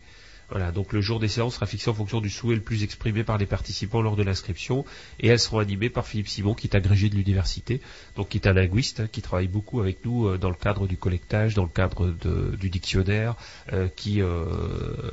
Voilà, 0.53 0.71
donc 0.71 0.93
le 0.93 1.01
jour 1.01 1.19
des 1.19 1.29
séances 1.29 1.55
sera 1.55 1.65
fixé 1.65 1.89
en 1.89 1.95
fonction 1.95 2.21
du 2.21 2.29
souhait 2.29 2.53
le 2.53 2.61
plus 2.61 2.83
exprimé 2.83 3.23
par 3.23 3.39
les 3.39 3.47
participants 3.47 4.03
lors 4.03 4.15
de 4.15 4.21
l'inscription, 4.21 4.85
et 5.19 5.29
elles 5.29 5.39
seront 5.39 5.57
animées 5.57 5.89
par 5.89 6.05
Philippe 6.05 6.27
Simon, 6.27 6.53
qui 6.53 6.67
est 6.67 6.75
agrégé 6.75 7.09
de 7.09 7.15
l'université, 7.15 7.81
donc 8.15 8.29
qui 8.29 8.37
est 8.37 8.47
un 8.47 8.53
linguiste, 8.53 8.99
hein, 8.99 9.07
qui 9.11 9.23
travaille 9.23 9.47
beaucoup 9.47 9.79
avec 9.79 10.05
nous 10.05 10.27
euh, 10.27 10.37
dans 10.37 10.51
le 10.51 10.55
cadre 10.55 10.85
du 10.85 10.95
collectage, 10.95 11.55
dans 11.55 11.63
le 11.63 11.69
cadre 11.69 12.13
du 12.55 12.69
dictionnaire, 12.69 13.35
euh, 13.71 13.87
qui 13.95 14.21
euh, 14.21 14.45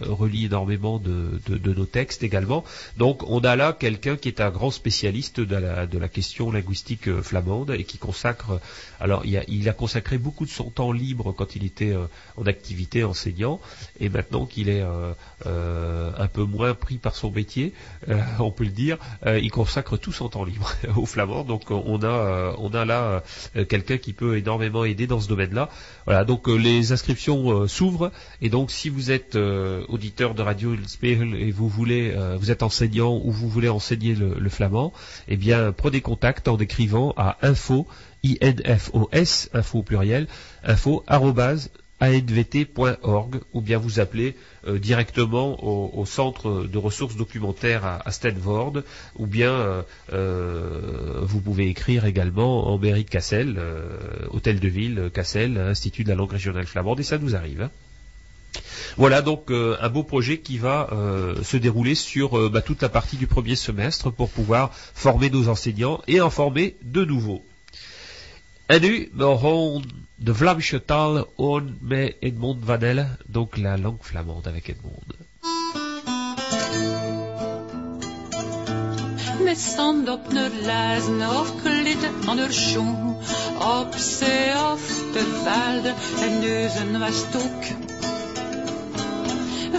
relie 0.03 0.45
énormément 0.45 0.99
de, 0.99 1.41
nos 1.49 1.87
textes 1.87 2.23
également. 2.23 2.63
Donc 2.99 3.23
on 3.27 3.41
a 3.41 3.57
là 3.57 3.73
quelqu'un 3.73 4.19
qui 4.19 4.29
est 4.29 4.43
un 4.43 4.51
grand 4.51 4.71
spécialiste 4.71 5.41
de 5.41 5.57
la, 5.57 6.09
question 6.09 6.53
linguistique 6.53 7.11
flamande 7.23 7.71
et 7.71 7.85
qui 7.85 7.97
consacre, 7.97 8.61
alors 9.01 9.25
il 9.25 9.69
a 9.71 9.73
consacré 9.73 10.19
beaucoup 10.19 10.45
de 10.45 10.51
son 10.51 10.69
temps 10.69 10.93
libre 10.93 11.33
quand 11.33 11.57
il 11.57 11.65
était 11.65 11.95
en 12.37 12.45
activité 12.45 13.05
enseignant, 13.05 13.59
et 14.01 14.11
maintenant 14.11 14.45
qu'il 14.45 14.69
est 14.69 14.85
euh, 15.47 16.11
un 16.19 16.27
peu 16.27 16.45
moins 16.45 16.75
pris 16.75 16.99
par 16.99 17.15
son 17.15 17.31
métier, 17.31 17.73
euh, 18.09 18.21
on 18.41 18.51
peut 18.51 18.65
le 18.65 18.71
dire, 18.71 18.99
euh, 19.27 19.39
il 19.39 19.51
consacre 19.51 19.97
tout 19.97 20.13
son 20.13 20.29
temps 20.29 20.45
libre 20.45 20.71
aux 20.97 21.07
Flamands. 21.07 21.45
Donc 21.45 21.71
on 21.71 22.03
a 22.03 22.55
on 22.59 22.71
a 22.75 22.85
là 22.85 23.23
quelqu'un 23.69 23.97
qui 23.97 24.13
peut 24.13 24.37
énormément 24.37 24.85
aider 24.85 25.07
dans 25.07 25.21
ce 25.21 25.29
domaine-là. 25.29 25.71
Voilà, 26.05 26.25
donc 26.25 26.49
les 26.49 26.93
inscriptions 26.93 27.67
s'ouvrent 27.69 28.11
et 28.43 28.49
donc 28.49 28.71
si 28.71 28.89
vous 28.89 29.11
êtes 29.11 29.37
auditeur 29.37 30.35
de 30.35 30.43
Radio 30.43 30.77
Spiegel 30.87 31.35
et 31.35 31.51
vous 31.51 31.69
voulez 31.69 32.15
vous 32.39 32.51
êtes 32.51 32.63
enseignant 32.63 33.21
ou 33.23 33.31
vous 33.31 33.49
voulez 33.49 33.69
enseigner 33.69 34.15
le, 34.15 34.49
flamand, 34.49 34.93
eh 35.29 35.37
bien 35.37 35.73
prenez 35.73 36.01
contact 36.01 36.49
en 36.49 36.59
écrivant 36.59 37.15
à 37.17 37.39
info 37.43 37.87
infos 38.65 39.09
info 39.53 39.79
au 39.79 39.83
pluriel 39.83 40.27
info 40.65 41.05
anvt.org 42.01 43.41
ou 43.53 43.61
bien 43.61 43.79
vous 43.79 44.01
appelez 44.01 44.35
euh, 44.67 44.79
directement 44.79 45.63
au, 45.65 46.05
centre 46.07 46.65
de 46.65 46.79
ressources 46.79 47.17
documentaires 47.17 47.85
à, 47.85 48.11
Stanford 48.11 48.83
ou 49.17 49.27
bien 49.27 49.51
euh, 49.51 49.83
euh, 50.13 51.21
vous 51.23 51.41
pouvez 51.41 51.69
écrire 51.69 52.07
également 52.07 52.73
en 52.73 52.79
mairie 52.79 53.05
de 53.05 53.11
Cassel, 53.11 53.61
hôtel 54.31 54.61
de 54.61 54.69
ville 54.69 55.11
Cassel, 55.13 55.59
Institut 55.59 56.05
de 56.05 56.09
la 56.09 56.15
langue 56.15 56.33
régionale 56.33 56.67
flamande 56.67 57.01
et 57.01 57.05
ça 57.05 57.19
nous 57.19 57.37
arrive. 57.37 57.63
Hein. 57.63 57.71
Voilà 58.97 59.23
donc 59.23 59.51
un 59.51 59.89
beau 59.89 60.03
projet 60.03 60.39
qui 60.39 60.59
va 60.59 60.91
se 61.43 61.57
dérouler 61.57 61.95
sur 61.95 62.51
bah, 62.51 62.63
toute 62.63 62.83
la 62.83 62.89
partie 62.89 63.17
du 63.17 63.27
premier 63.27 63.55
semestre 63.55 64.11
pour 64.11 64.31
pouvoir 64.31 64.73
former 64.73 65.31
nos 65.31 65.49
enseignants 65.49 66.03
et 66.09 66.21
en 66.21 66.31
former 66.31 66.77
de 66.83 67.05
nouveaux. 67.05 67.45
En 68.71 68.81
nu, 68.81 69.11
we 69.13 69.39
gaan 69.39 69.83
de 70.15 70.35
Vlaamse 70.35 70.85
taal 70.85 71.33
on 71.37 71.79
met 71.81 72.17
Edmond 72.21 72.65
Vanelle, 72.65 73.07
donc 73.27 73.57
la 73.57 73.79
langue 73.79 74.03
flamande 74.03 74.49
avec 74.49 74.69
Edmond. 74.69 75.05
Met 79.45 79.59
zand 79.59 80.09
op 80.09 80.33
naar 80.33 80.51
lijzen 80.63 81.21
of 81.21 81.63
klitten 81.63 82.11
aan 82.27 82.39
haar 82.39 82.53
schoen. 82.53 83.17
Op 83.81 83.95
zee 83.97 84.53
of 84.73 85.03
de 85.13 85.41
velden 85.45 85.95
en 86.25 86.41
neuzen 86.41 86.99
was 86.99 87.25
ook. 87.45 87.65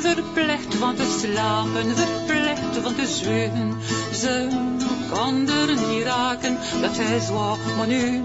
Verplicht 0.01 0.76
van 0.76 0.95
te 0.95 1.18
slapen, 1.19 1.95
verplicht 1.95 2.77
van 2.81 2.95
te 2.95 3.07
zweten. 3.07 3.73
Ze 4.13 4.47
kon 5.11 5.49
er 5.49 5.68
niet 5.68 6.03
raken, 6.03 6.57
dat 6.81 6.97
hij 6.97 7.19
zwaar, 7.19 7.57
maar 7.77 7.88
nu 7.88 8.23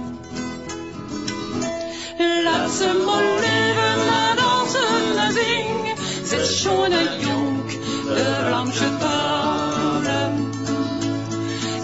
Laat 2.18 2.70
ze 2.70 3.02
maar 3.06 3.40
leven, 3.40 4.06
laat 4.06 4.36
dansen 4.36 5.18
en 5.18 5.32
zingen. 5.32 5.96
Zet 6.24 6.46
schone 6.46 7.16
jonk, 7.18 7.70
de 7.70 8.42
Vlaamse 8.46 8.96
talen. 8.98 10.52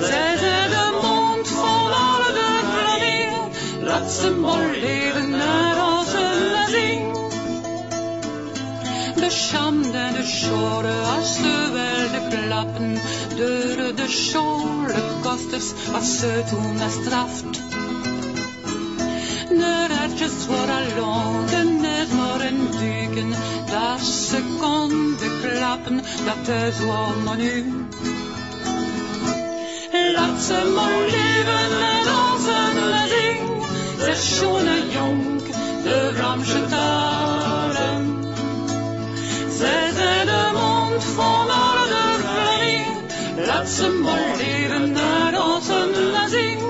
Zij 0.01 0.37
zijn 0.39 0.71
de 0.71 0.99
mond 1.03 1.49
vol 1.49 1.93
alle 1.93 2.33
de. 2.33 3.85
Laat 3.85 4.11
ze 4.11 4.31
maar 4.31 4.71
leven, 4.81 5.31
laat 5.31 5.77
dansen 5.77 6.57
en 6.57 6.71
zingen. 6.71 7.31
De 9.15 9.31
schande, 9.31 10.11
de 10.17 10.25
schoren 10.25 11.05
als 11.17 11.35
ze 11.35 11.71
de 12.13 12.37
klappen. 12.47 12.99
Deuren 13.37 13.97
de 13.97 14.09
scholen 14.09 15.21
kosters 15.23 15.73
als 15.95 16.19
ze 16.19 16.43
toen 16.51 16.79
straft. 16.91 17.61
Ratjes 20.23 20.45
voor 20.45 20.71
along, 20.71 21.51
net 21.81 22.13
maar 22.13 22.41
een 22.41 22.71
duken. 22.71 23.31
Dat 23.67 24.01
ze 24.01 24.57
konden 24.61 25.41
klappen, 25.41 25.97
dat 26.25 26.49
is 26.49 26.85
wat 26.85 27.37
nu. 27.37 27.87
Laat 30.15 30.43
ze 30.43 30.73
maar 30.75 31.01
leven 31.01 31.81
en 31.89 32.05
dansen 32.05 32.93
en 32.93 33.09
zingen. 33.09 33.63
Ze 33.99 34.15
schone 34.15 34.91
jong, 34.91 35.43
de 35.83 36.13
Vlaamse 36.15 36.67
talen. 36.67 38.25
Zij 39.59 39.91
zijn 39.95 40.27
de 40.27 40.51
mond 40.53 41.05
van 41.05 41.47
de 41.47 42.19
Vlamingen. 42.21 43.47
Laat 43.47 43.69
ze 43.69 44.01
maar 44.03 44.37
leven 44.37 44.97
en 44.97 45.35
en 45.35 46.31
zingen. 46.31 46.63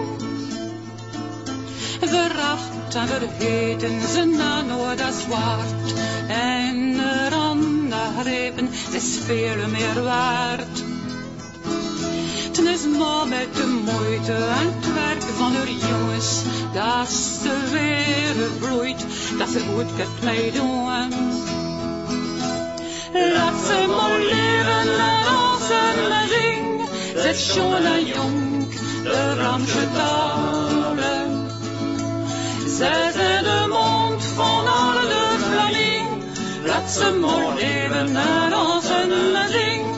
En 2.95 3.09
vergeten 3.09 4.09
ze 4.09 4.25
na 4.25 4.61
nooit 4.61 4.99
dat 4.99 5.15
zwart. 5.15 5.93
En 6.29 7.01
er 7.01 7.33
aan 7.33 7.89
de 7.89 8.21
grepen 8.21 8.69
is 8.91 9.19
veel 9.25 9.69
meer 9.69 10.03
waard. 10.03 10.85
Het 12.47 12.59
is 12.59 12.87
maar 12.99 13.29
met 13.29 13.55
de 13.55 13.83
moeite 13.85 14.33
en 14.33 14.75
het 14.75 14.93
werk 14.95 15.23
van 15.23 15.53
de 15.53 15.77
jongens 15.89 16.43
dat 16.73 17.09
ze 17.43 17.69
weer 17.71 18.51
bloeit, 18.59 19.07
dat 19.39 19.49
ze 19.49 19.61
goed 19.61 19.95
kunt 19.97 20.23
meedoen. 20.23 21.11
Laat 23.13 23.65
ze 23.67 23.87
maar 23.89 24.19
leven 24.19 24.95
en 24.97 25.23
dansen 25.25 26.13
en 26.13 26.29
zingen, 26.29 26.89
zet 27.17 27.39
schoon 27.39 27.85
en 27.85 28.07
jong 28.07 28.69
de 29.03 29.35
Ramse 29.35 29.87
talen. 29.93 31.32
Zij 32.83 33.43
de 33.43 33.67
mond 33.69 34.25
van 34.25 34.67
alle 34.67 35.01
de 35.01 35.37
Vlamingen, 35.39 36.23
laat 36.65 36.91
ze 36.91 37.19
maar 37.21 37.55
leven 37.55 38.17
en 38.17 38.51
dansen 38.51 39.13
en 39.35 39.51
zingen. 39.51 39.95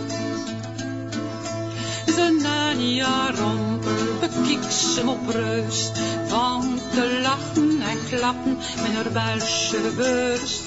Ze 2.07 2.39
Nania 2.43 3.31
rompel 3.31 4.19
bekiksen 4.21 5.09
op 5.09 5.29
reus, 5.29 5.91
van 6.27 6.81
te 6.95 7.21
lachen 7.23 7.81
en 7.81 7.99
klappen 8.17 8.59
met 8.83 8.93
haar 8.95 9.13
Belgische 9.13 9.93
beurs. 9.97 10.61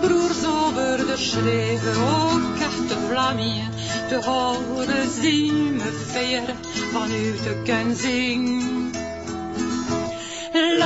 Broers 0.00 0.44
over 0.46 1.06
de 1.06 1.16
schreven, 1.16 1.96
ook 1.96 2.58
echt 2.60 2.88
de 2.88 3.06
Vlamingen, 3.08 3.70
te 4.08 4.20
horen 4.24 5.10
zien 5.20 5.76
me 5.76 6.04
van 6.92 7.10
u 7.10 7.36
te 7.42 7.60
ken 7.64 7.96
zingen. 7.96 8.85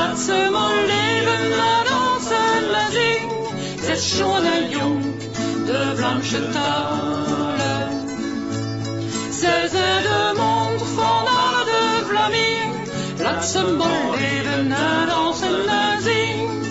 Laat 0.00 0.18
ze 0.18 0.48
maar 0.52 0.74
leven 0.86 1.52
en 1.52 1.84
dansen 1.88 2.74
en 2.74 2.92
zingen, 2.92 3.84
zet 3.84 4.00
schoon 4.00 4.44
en 4.44 4.68
jong, 4.68 5.04
de. 5.66 5.94
Zij 9.30 9.68
zijn 9.68 10.02
de 10.02 10.32
mond 10.36 10.82
van 10.94 11.26
alle 11.26 11.64
de 11.64 12.04
Vlamingen, 12.08 12.86
laat 13.18 13.44
ze 13.44 13.74
maar 13.78 14.10
leven 14.10 14.72
en 14.72 15.06
dansen 15.06 15.68
en 15.68 16.02
zingen. 16.02 16.62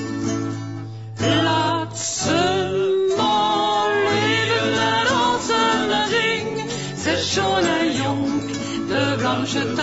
Laat 1.43 1.99
ze 1.99 3.13
maar 3.17 3.89
leven 4.11 4.73
en 4.73 5.05
dansen 5.07 5.91
en 5.91 6.09
zingen, 6.09 6.69
zet 6.97 7.19
schoon 7.19 7.63
en 7.63 7.91
jong, 7.91 8.51
de 8.87 9.15
Vlaamse 9.17 9.73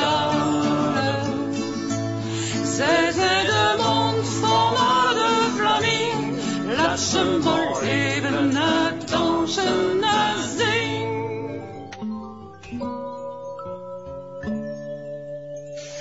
laat 7.27 7.43
ze 7.43 7.49
maar 7.49 7.83
leven 7.83 8.57
en 8.57 9.07
dansen 9.07 10.03
en 10.03 10.59
zingen. 10.59 11.15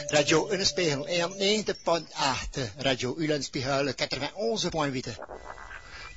Radio 0.08 0.50
Unspiegel 0.52 1.08
91.8, 1.08 2.62
Radio 2.78 3.16
Ulenspiegel 3.18 3.86
91.8. 3.86 3.94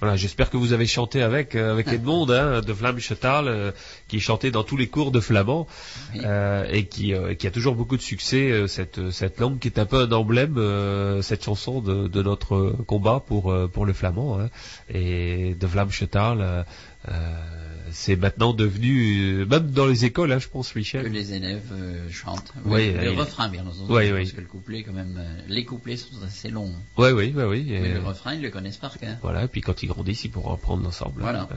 Voilà, 0.00 0.14
j'espère 0.16 0.48
que 0.48 0.56
vous 0.56 0.72
avez 0.72 0.86
chanté 0.86 1.22
avec 1.22 1.54
euh, 1.56 1.72
avec 1.72 1.88
Edmond 1.92 2.28
hein, 2.30 2.60
de 2.60 2.72
Vlaamse 2.72 3.12
Taal, 3.20 3.48
euh, 3.48 3.72
qui 4.06 4.20
chanté 4.20 4.50
dans 4.50 4.62
tous 4.62 4.76
les 4.76 4.86
cours 4.86 5.10
de 5.10 5.20
flamand 5.20 5.66
Oui. 6.14 6.20
euh, 6.24 6.66
et 6.70 6.86
qui 6.86 7.14
euh, 7.14 7.34
qui 7.34 7.46
a 7.46 7.50
toujours 7.50 7.74
beaucoup 7.74 7.96
de 7.96 8.02
succès 8.02 8.50
euh, 8.50 8.66
cette 8.68 9.10
cette 9.10 9.40
langue 9.40 9.58
qui 9.58 9.68
est 9.68 9.78
un 9.78 9.86
peu 9.86 10.00
un 10.02 10.12
emblème 10.12 10.56
euh, 10.56 11.20
cette 11.22 11.44
chanson 11.44 11.80
de, 11.80 12.06
de 12.08 12.22
notre 12.22 12.76
combat 12.86 13.20
pour 13.26 13.50
euh, 13.50 13.66
pour 13.66 13.86
le 13.86 13.92
flamand 13.92 14.38
hein. 14.40 14.48
et 14.88 15.54
de 15.58 15.66
euh, 15.66 16.62
euh, 17.08 17.12
c'est 18.00 18.14
maintenant 18.14 18.52
devenu 18.52 19.40
euh, 19.42 19.44
même 19.44 19.72
dans 19.72 19.84
les 19.86 20.04
écoles 20.04 20.30
hein, 20.30 20.38
je 20.38 20.46
pense 20.46 20.72
que 20.72 20.78
Michel. 20.78 21.06
les 21.10 21.32
élèves 21.34 21.72
euh, 21.72 22.08
chantent. 22.12 22.52
Oui, 22.64 22.92
le 22.92 23.10
oui. 23.10 23.16
refrain, 23.16 23.48
bien 23.48 23.66
entendu. 23.66 23.92
Oui, 23.92 24.08
parce 24.10 24.22
oui. 24.28 24.32
que 24.32 24.40
le 24.40 24.46
couplet, 24.46 24.84
quand 24.84 24.92
même, 24.92 25.16
euh, 25.18 25.40
les 25.48 25.64
couplets 25.64 25.96
sont 25.96 26.22
assez 26.24 26.48
longs. 26.48 26.72
Oui 26.96 27.10
ouais, 27.10 27.32
oui. 27.34 27.66
Mais 27.68 27.88
et- 27.90 27.94
le 27.94 27.98
refrain, 28.00 28.34
ils 28.34 28.40
le 28.42 28.50
connaissent 28.50 28.76
par 28.76 28.96
cœur. 28.98 29.16
Voilà, 29.20 29.44
et 29.44 29.48
puis 29.48 29.62
quand 29.62 29.82
ils 29.82 29.88
grandissent, 29.88 30.22
ils 30.24 30.30
pourront 30.30 30.54
apprendre 30.54 30.86
ensemble. 30.86 31.20
Voilà. 31.22 31.48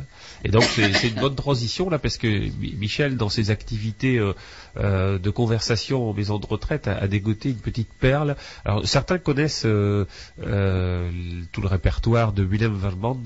Et 0.43 0.49
donc 0.49 0.63
c'est 0.63 1.07
une 1.09 1.19
bonne 1.19 1.35
transition 1.35 1.91
là, 1.91 1.99
parce 1.99 2.17
que 2.17 2.27
Mi- 2.27 2.73
Michel, 2.75 3.17
dans 3.17 3.29
ses 3.29 3.51
activités 3.51 4.17
euh, 4.17 4.33
euh, 4.77 5.19
de 5.19 5.29
conversation 5.29 6.09
en 6.09 6.13
maison 6.13 6.39
de 6.39 6.45
retraite, 6.45 6.87
a, 6.87 6.95
a 6.95 7.07
dégoté 7.07 7.49
une 7.49 7.57
petite 7.57 7.91
perle. 7.99 8.35
Alors 8.63 8.87
certains 8.87 9.17
connaissent 9.17 9.65
euh, 9.65 10.05
euh, 10.45 11.09
tout 11.51 11.61
le 11.61 11.67
répertoire 11.67 12.31
de 12.31 12.43
Willem 12.43 12.73
van 12.73 13.17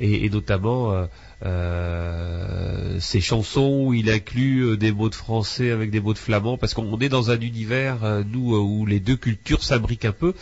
et, 0.00 0.28
notamment 0.28 1.06
ses 3.00 3.20
chansons 3.20 3.86
où 3.86 3.94
il 3.94 4.10
inclut 4.10 4.76
des 4.76 4.92
mots 4.92 5.08
de 5.08 5.14
français 5.14 5.70
avec 5.70 5.90
des 5.90 6.00
mots 6.00 6.12
de 6.12 6.18
flamand, 6.18 6.58
parce 6.58 6.74
qu'on 6.74 6.98
est 6.98 7.08
dans 7.08 7.30
un 7.30 7.40
univers 7.40 8.24
nous 8.30 8.56
où 8.56 8.86
les 8.86 9.00
deux 9.00 9.16
cultures 9.16 9.62
s'imbriquent 9.62 10.04
un 10.04 10.12
peu. 10.12 10.34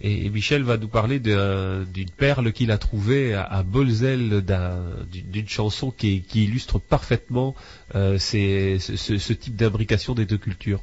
Et, 0.00 0.30
Michel 0.30 0.62
va 0.62 0.76
nous 0.76 0.88
parler 0.88 1.18
d'un- 1.18 1.82
d'une 1.84 2.10
perle 2.10 2.52
qu'il 2.52 2.70
a 2.70 2.78
trouvée 2.78 3.34
à, 3.34 3.42
à 3.42 3.62
Bolzel, 3.64 4.42
d'un- 4.42 4.84
d'une 5.10 5.48
chanson 5.48 5.90
qui, 5.90 6.24
illustre 6.34 6.78
parfaitement 6.78 7.54
euh, 7.94 8.18
ce, 8.18 9.32
type 9.32 9.56
d'imbrication 9.56 10.14
des 10.14 10.24
deux 10.26 10.38
cultures. 10.38 10.80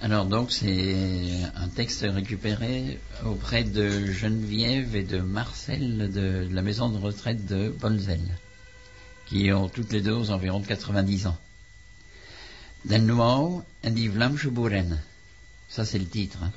Alors 0.00 0.24
donc 0.26 0.50
c'est 0.50 0.96
un 1.54 1.68
texte 1.68 2.04
récupéré 2.08 2.98
auprès 3.24 3.62
de 3.62 4.06
Geneviève 4.10 4.96
et 4.96 5.04
de 5.04 5.18
Marcel 5.18 6.10
de, 6.12 6.48
la 6.50 6.62
maison 6.62 6.88
de 6.90 6.98
retraite 6.98 7.46
de 7.46 7.68
Bolzel, 7.68 8.20
qui 9.26 9.52
ont 9.52 9.68
toutes 9.68 9.92
les 9.92 10.00
deux 10.00 10.20
de 10.20 10.66
90 10.66 11.26
ans. 11.28 11.38
Den 12.84 13.06
Nouau 13.06 13.62
en 13.84 13.90
die. 13.90 14.10
Ça 15.68 15.84
c'est 15.84 15.98
le 16.00 16.06
titre. 16.06 16.38
hein. 16.42 16.50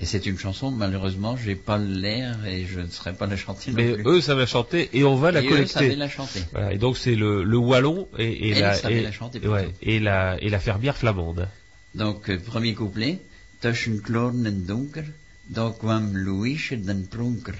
Et 0.00 0.06
c'est 0.06 0.26
une 0.26 0.38
chanson, 0.38 0.70
malheureusement, 0.72 1.36
j'ai 1.36 1.54
pas 1.54 1.78
l'air 1.78 2.44
et 2.46 2.66
je 2.66 2.80
ne 2.80 2.88
saurais 2.88 3.14
pas 3.14 3.26
la 3.26 3.36
chanter 3.36 3.70
non 3.70 3.76
Mais 3.76 3.92
plus. 3.94 4.02
eux 4.06 4.20
savaient 4.20 4.46
chanter 4.46 4.90
et 4.92 5.04
on 5.04 5.14
va 5.16 5.30
la 5.30 5.40
et 5.40 5.46
eux 5.46 5.50
collecter. 5.50 5.94
la 5.94 6.08
chanter. 6.08 6.42
Voilà, 6.52 6.72
et 6.72 6.78
donc 6.78 6.96
c'est 6.98 7.14
le, 7.14 7.44
le 7.44 7.56
wallon 7.56 8.08
et, 8.18 8.48
et 8.48 8.54
la, 8.60 8.90
et, 8.90 9.02
la 9.02 9.12
chanter 9.12 9.40
et 9.42 9.48
ouais, 9.48 9.72
et 9.82 10.00
la, 10.00 10.36
et 10.42 10.48
la 10.50 10.58
fermière 10.58 10.96
flamande. 10.96 11.48
Donc, 11.94 12.28
euh, 12.28 12.38
premier 12.40 12.74
couplet. 12.74 13.20
Tussen 13.60 14.02
kloren 14.02 14.46
en 14.46 14.66
donker, 14.66 15.04
daar 15.46 15.72
kwam 15.78 16.10
Louisje 16.16 16.76
den 16.84 17.06
pronker. 17.08 17.54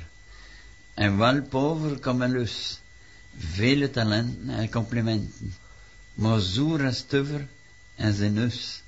En 0.94 1.16
wel 1.18 1.42
pover 1.42 1.98
comme 2.00 2.24
een 2.24 2.32
lus. 2.32 2.80
Vele 3.38 3.90
talenten 3.90 4.50
en 4.50 4.70
complimenten. 4.70 5.54
Maar 6.14 6.40
zoer 6.40 6.84
als 6.84 6.96
stuver 6.96 7.46
en 7.96 8.12
zijn 8.14 8.32
nus. 8.34 8.82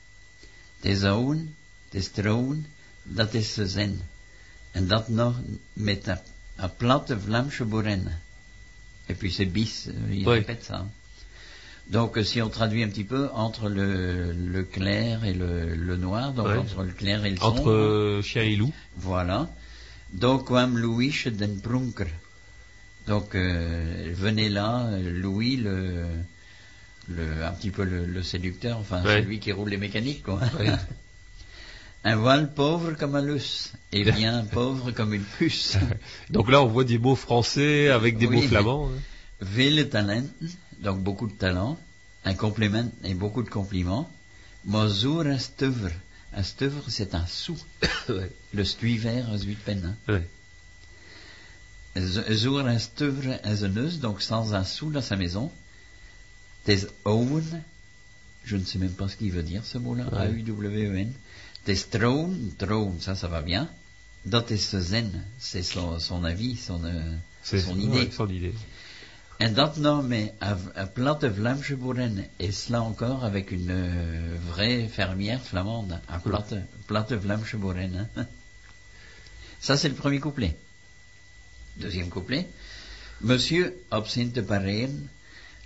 Het 0.80 0.90
is 0.92 1.02
ouwen, 1.04 1.54
het 1.84 1.94
is 1.94 2.08
trouwen, 2.08 2.66
dat 3.08 3.34
is 3.34 3.54
ze 3.54 3.66
zin. 3.68 4.00
En 4.72 4.86
dat 4.86 5.08
nog 5.08 5.34
met 5.72 6.06
een, 6.06 6.18
een 6.56 6.70
platte 6.76 7.20
Vlaamse 7.20 7.64
boerin. 7.64 8.08
Et 9.08 9.18
puis 9.18 9.30
c'est 9.34 9.52
bis, 9.52 9.86
il 10.10 10.26
Oui. 10.26 10.38
répète 10.38 10.64
ça. 10.64 10.84
Donc, 11.88 12.16
euh, 12.16 12.24
si 12.24 12.42
on 12.42 12.48
traduit 12.50 12.82
un 12.82 12.88
petit 12.88 13.04
peu 13.04 13.28
entre 13.32 13.68
le, 13.68 14.32
le 14.32 14.64
clair 14.64 15.24
et 15.24 15.32
le, 15.32 15.74
le 15.76 15.96
noir, 15.96 16.32
donc 16.32 16.46
entre 16.48 16.82
le 16.82 16.92
clair 16.92 17.24
et 17.24 17.30
le 17.30 17.36
sombre. 17.36 17.60
Entre 17.60 17.70
euh, 17.70 18.22
chien 18.22 18.42
et 18.42 18.56
loup. 18.56 18.72
Voilà. 18.96 19.48
Donc, 20.12 20.46
kwam 20.46 20.76
Louis 20.78 21.14
den 21.30 21.60
Pronker. 21.60 22.08
Donc, 23.06 23.36
euh, 23.36 24.12
venez 24.14 24.48
là, 24.48 24.86
euh, 24.88 25.20
Louis, 25.20 25.56
le, 25.56 26.04
le, 27.08 27.44
un 27.44 27.52
petit 27.52 27.70
peu 27.70 27.84
le, 27.84 28.04
le 28.04 28.22
séducteur, 28.24 28.78
enfin, 28.78 29.04
celui 29.04 29.38
qui 29.38 29.52
roule 29.52 29.68
les 29.70 29.76
mécaniques, 29.76 30.24
quoi. 30.24 30.40
Un 32.08 32.14
voile 32.16 32.52
pauvre 32.54 32.92
comme 32.92 33.16
un 33.16 33.22
lus 33.22 33.72
et 33.92 34.04
bien 34.04 34.44
pauvre 34.52 34.92
comme 34.92 35.12
une 35.12 35.24
puce. 35.24 35.76
Donc 36.30 36.50
là, 36.50 36.62
on 36.62 36.66
voit 36.68 36.84
des 36.84 36.98
mots 36.98 37.16
français 37.16 37.88
avec 37.88 38.16
des 38.16 38.26
Oui, 38.26 38.36
mots 38.36 38.42
flamands. 38.48 38.88
hein. 38.90 38.98
Vele 39.40 39.88
talent, 39.90 40.24
donc 40.80 41.00
beaucoup 41.02 41.26
de 41.26 41.32
talent. 41.32 41.76
Un 42.24 42.34
compliment 42.34 42.88
et 43.04 43.14
beaucoup 43.14 43.42
de 43.42 43.50
compliments. 43.50 44.08
Mozour 44.64 45.22
un 45.26 45.38
stuvre. 45.38 45.90
Un 46.32 46.42
stuvre, 46.42 46.82
c'est 46.88 47.14
un 47.14 47.26
sou. 47.26 47.56
Le 48.54 48.64
stuiver, 48.64 49.22
huit 49.44 49.56
peine. 49.56 49.94
hein. 50.08 50.20
Zour 51.98 52.60
un 52.60 52.78
stuvre, 52.78 53.38
un 53.42 53.54
zeneus, 53.54 53.98
donc 54.00 54.22
sans 54.22 54.54
un 54.54 54.64
sou 54.64 54.90
dans 54.90 55.02
sa 55.02 55.16
maison. 55.16 55.50
Des 56.66 56.86
owen, 57.04 57.62
je 58.44 58.56
ne 58.56 58.64
sais 58.64 58.78
même 58.78 58.92
pas 58.92 59.08
ce 59.08 59.16
qu'il 59.16 59.32
veut 59.32 59.42
dire 59.42 59.64
ce 59.64 59.78
mot-là, 59.78 60.04
Ouais. 60.12 60.44
Des 61.66 61.88
trône, 61.90 62.52
trône, 62.58 63.00
ça, 63.00 63.14
ça 63.14 63.28
va 63.28 63.42
bien. 63.42 63.68
Dat 64.24 64.50
is 64.50 64.70
zen, 64.80 65.24
c'est 65.38 65.62
son, 65.62 65.98
son 66.00 66.24
avis, 66.24 66.56
son, 66.56 66.84
euh, 66.84 67.16
son 67.42 67.76
ouais, 67.78 67.84
idée. 67.84 68.10
son 68.12 68.28
idée. 68.28 68.54
En 69.38 69.52
dat 69.54 69.76
nou 69.76 70.02
met 70.02 70.32
een 70.74 70.92
platte 70.92 71.32
Vlaamse 71.34 71.76
boerin, 71.76 72.24
et 72.38 72.52
cela 72.52 72.80
encore 72.82 73.24
avec 73.24 73.50
une 73.50 73.70
euh, 73.70 74.36
vraie 74.48 74.88
fermière 74.88 75.40
flamande, 75.42 76.00
un 76.08 76.18
platte, 76.20 76.54
platte 76.86 77.14
Vlaamse 77.20 77.54
boerin. 77.56 78.06
hein. 78.16 78.26
Ça, 79.60 79.76
c'est 79.76 79.88
le 79.88 79.94
premier 79.94 80.20
couplet. 80.20 80.56
Deuxième 81.74 82.08
couplet. 82.08 82.46
Monsieur 83.20 83.72
op 83.90 84.06
zijn 84.06 84.32
te 84.32 84.42
pareren, 84.42 85.10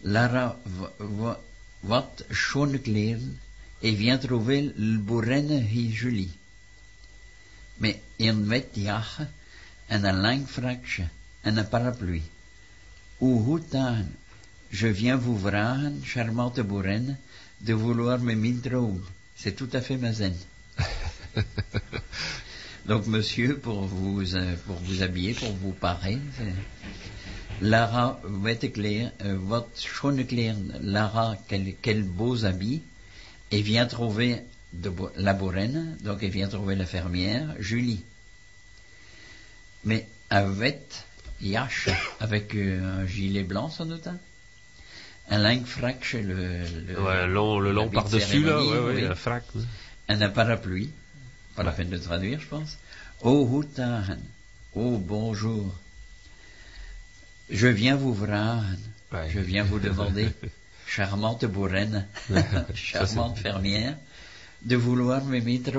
Lara 0.00 0.56
wa- 0.78 0.92
wa- 0.98 1.40
wat 1.80 2.24
schone 2.30 2.78
kleren, 2.78 3.38
et 3.82 3.92
vient 3.94 4.18
trouver 4.18 4.72
le 4.76 5.58
hi 5.60 5.90
Julie. 5.92 6.30
Mais 7.78 8.00
in 8.18 8.46
wet 8.48 8.68
jagen, 8.74 9.28
en 9.88 10.04
een 10.04 10.20
lang 10.20 10.46
fraksje, 10.48 11.08
en 11.40 11.56
een 11.56 11.68
parapluie. 11.68 12.22
Hoe 13.18 13.42
goed 13.44 13.70
dan? 13.70 14.06
Je 14.68 14.94
viens 14.94 15.22
vous 15.22 15.40
vragen, 15.40 16.00
charmante 16.04 16.64
bourrine, 16.64 17.16
de 17.58 17.72
vouloir 17.76 18.20
me 18.20 18.34
mindroom. 18.34 19.02
C'est 19.34 19.56
tout 19.56 19.68
à 19.72 19.80
fait 19.80 19.96
ma 19.96 20.12
zen. 20.12 20.34
Donc, 22.82 23.06
monsieur, 23.06 23.58
pour 23.58 23.86
vous, 23.86 24.34
euh, 24.34 24.54
pour 24.66 24.76
vous 24.76 25.02
habiller, 25.02 25.34
pour 25.34 25.52
vous 25.52 25.72
parer, 25.72 26.18
c'est- 26.36 26.54
Lara, 27.62 28.20
clair, 28.72 29.12
euh, 29.22 29.36
wat 29.48 29.68
schone 29.76 30.24
kleren, 30.24 30.78
Lara, 30.82 31.36
quel, 31.48 31.74
quel 31.82 32.02
beaux 32.04 32.44
habits, 32.44 32.82
et 33.50 33.62
vient 33.62 33.86
trouver 33.86 34.42
de, 34.72 34.92
la 35.16 35.32
bourrine, 35.34 35.96
donc 36.02 36.22
elle 36.22 36.30
vient 36.30 36.48
trouver 36.48 36.76
la 36.76 36.86
fermière, 36.86 37.54
Julie. 37.58 38.04
Mais 39.84 40.06
avec 40.28 40.80
Yash, 41.40 41.88
avec 42.20 42.54
euh, 42.54 43.00
un 43.02 43.06
gilet 43.06 43.42
blanc 43.42 43.70
sans 43.70 43.86
doute, 43.86 44.06
hein. 44.06 44.18
un 45.30 45.38
lingue 45.38 45.64
frac 45.66 46.04
chez 46.04 46.22
le, 46.22 46.58
le, 46.86 47.00
Ouais, 47.00 47.26
long- 47.26 47.58
le 47.58 47.72
par-dessus, 47.90 48.44
là, 48.44 48.62
ouais, 48.62 48.78
ouais, 48.78 48.94
oui. 48.96 49.04
un 49.06 49.14
frac. 49.14 49.44
un 50.08 50.28
parapluie, 50.28 50.90
pas 51.56 51.62
la 51.62 51.72
peine 51.72 51.88
de 51.90 51.98
traduire, 51.98 52.40
je 52.40 52.46
pense. 52.46 52.78
Oh 53.22 53.60
Hutahan, 53.62 54.18
oh 54.74 54.98
bonjour, 54.98 55.74
je 57.50 57.66
viens 57.66 57.96
vous 57.96 58.12
Ouais. 59.12 59.28
je 59.30 59.40
viens 59.40 59.64
vous 59.64 59.80
demander, 59.80 60.28
charmante 60.90 61.44
bourrine, 61.46 62.06
charmante 62.74 63.38
fermière, 63.38 63.96
de 64.62 64.76
vouloir 64.76 65.24
me 65.24 65.40
mettre 65.40 65.72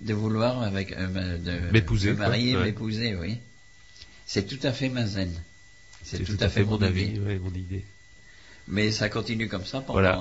de 0.00 0.14
vouloir 0.14 0.62
avec 0.62 0.92
euh, 0.92 1.38
de 1.38 1.70
M'épouser, 1.72 2.10
me 2.10 2.16
marier, 2.16 2.56
ouais. 2.56 2.64
m'épouser, 2.64 3.14
oui. 3.14 3.38
C'est 4.26 4.46
tout 4.46 4.58
à 4.66 4.72
fait 4.72 4.88
ma 4.88 5.06
zen. 5.06 5.32
C'est 6.02 6.22
tout, 6.22 6.36
à 6.40 6.48
fait 6.48 6.64
mon 6.64 6.80
avis, 6.82 7.04
idée. 7.06 7.20
ouais, 7.20 7.38
mon 7.38 7.50
idée. 7.54 7.84
Mais 8.68 8.90
ça 8.92 9.08
continue 9.08 9.48
comme 9.48 9.64
ça 9.64 9.80
pendant, 9.80 9.94
Voilà. 9.94 10.20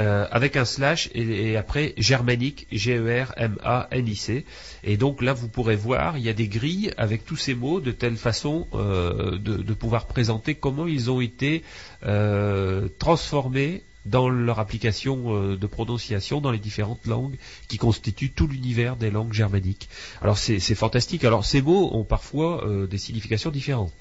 euh, 0.00 0.26
avec 0.30 0.56
un 0.56 0.64
slash 0.64 1.10
et, 1.14 1.58
après 1.58 1.92
germanique, 1.98 2.66
G-E-R-M-A-N-I-C. 2.72 4.46
Et 4.82 4.96
donc 4.96 5.20
là, 5.20 5.34
vous 5.34 5.48
pourrez 5.48 5.76
voir, 5.76 6.16
il 6.16 6.24
y 6.24 6.30
a 6.30 6.32
des 6.32 6.48
grilles 6.48 6.90
avec 6.96 7.26
tous 7.26 7.36
ces 7.36 7.54
mots 7.54 7.80
de 7.80 7.90
telle 7.90 8.16
façon 8.16 8.66
euh, 8.72 9.36
de, 9.36 9.74
pouvoir 9.74 10.06
présenter 10.06 10.54
comment 10.54 10.86
ils 10.86 11.10
ont 11.10 11.20
été 11.20 11.62
euh, 12.06 12.88
transformés 12.98 13.82
dans 14.06 14.30
leur 14.30 14.58
application 14.58 15.54
de 15.54 15.66
prononciation 15.66 16.40
dans 16.40 16.50
les 16.50 16.58
différentes 16.58 17.06
langues 17.06 17.36
qui 17.68 17.76
constituent 17.76 18.30
tout 18.30 18.46
l'univers 18.46 18.96
des 18.96 19.10
langues 19.10 19.34
germaniques. 19.34 19.90
Alors 20.22 20.38
c'est 20.38 20.58
fantastique. 20.74 21.22
Alors 21.24 21.44
ces 21.44 21.60
mots 21.60 21.90
ont 21.92 22.04
parfois 22.04 22.66
des 22.88 22.96
significations 22.96 23.50
différentes, 23.50 23.92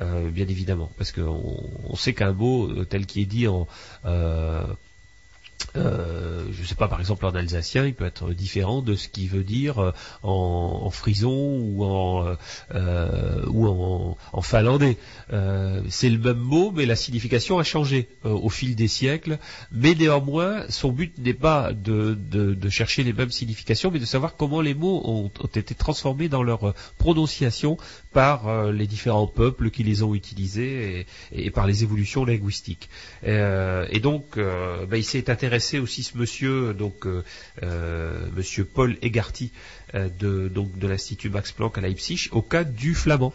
bien 0.00 0.48
évidemment, 0.48 0.90
parce 0.98 1.12
qu'on 1.12 1.70
on 1.84 1.94
sait 1.94 2.14
qu'un 2.14 2.32
mot 2.32 2.84
tel 2.84 3.06
qu'il 3.06 3.22
est 3.22 3.26
dit 3.26 3.46
en 3.46 3.68
euh, 5.76 6.44
je 6.52 6.62
ne 6.62 6.66
sais 6.66 6.74
pas, 6.74 6.88
par 6.88 7.00
exemple 7.00 7.26
en 7.26 7.34
alsacien, 7.34 7.84
il 7.84 7.94
peut 7.94 8.04
être 8.04 8.32
différent 8.32 8.80
de 8.80 8.94
ce 8.94 9.08
qu'il 9.08 9.28
veut 9.28 9.42
dire 9.42 9.78
euh, 9.78 9.92
en, 10.22 10.90
frison 10.90 11.32
ou 11.32 11.84
en 11.84 12.36
euh, 12.74 14.40
finlandais. 14.42 14.96
C'est 15.88 16.10
le 16.10 16.18
même 16.18 16.38
mot, 16.38 16.70
mais 16.70 16.86
la 16.86 16.96
signification 16.96 17.58
a 17.58 17.64
changé 17.64 18.08
au 18.24 18.48
fil 18.48 18.76
des 18.76 18.88
siècles. 18.88 19.38
Mais 19.72 19.94
néanmoins, 19.94 20.64
son 20.68 20.92
but 20.92 21.18
n'est 21.18 21.34
pas 21.34 21.72
de, 21.72 22.16
chercher 22.68 23.02
les 23.02 23.12
mêmes 23.12 23.30
significations, 23.30 23.90
mais 23.90 23.98
de 23.98 24.04
savoir 24.04 24.36
comment 24.36 24.60
les 24.60 24.74
mots 24.74 25.02
ont, 25.04 25.30
été 25.54 25.74
transformés 25.74 26.28
dans 26.28 26.42
leur 26.42 26.74
prononciation 26.98 27.76
par 28.14 28.48
euh, 28.48 28.72
les 28.72 28.86
différents 28.86 29.26
peuples 29.26 29.70
qui 29.70 29.82
les 29.82 30.02
ont 30.02 30.14
utilisés 30.14 31.04
et, 31.32 31.50
par 31.50 31.66
les 31.66 31.82
évolutions 31.82 32.24
linguistiques. 32.24 32.88
Euh, 33.26 33.86
et 33.90 34.00
donc, 34.00 34.38
euh, 34.38 34.86
ben, 34.86 34.96
il 34.96 35.04
s'est 35.04 35.28
intéressé 35.28 35.78
aussi 35.80 36.04
ce 36.04 36.16
monsieur, 36.16 36.72
donc 36.72 37.06
euh, 37.06 37.22
euh, 37.64 38.26
monsieur 38.36 38.64
Paul 38.64 38.96
Egarty 39.02 39.50
euh, 39.94 40.08
de, 40.18 40.48
donc 40.48 40.78
de 40.78 40.86
l'Institut 40.86 41.28
Max 41.28 41.50
Planck 41.52 41.76
à 41.76 41.80
Leipzig, 41.80 42.28
au 42.30 42.40
cas 42.40 42.64
du 42.64 42.94
flamand. 42.94 43.34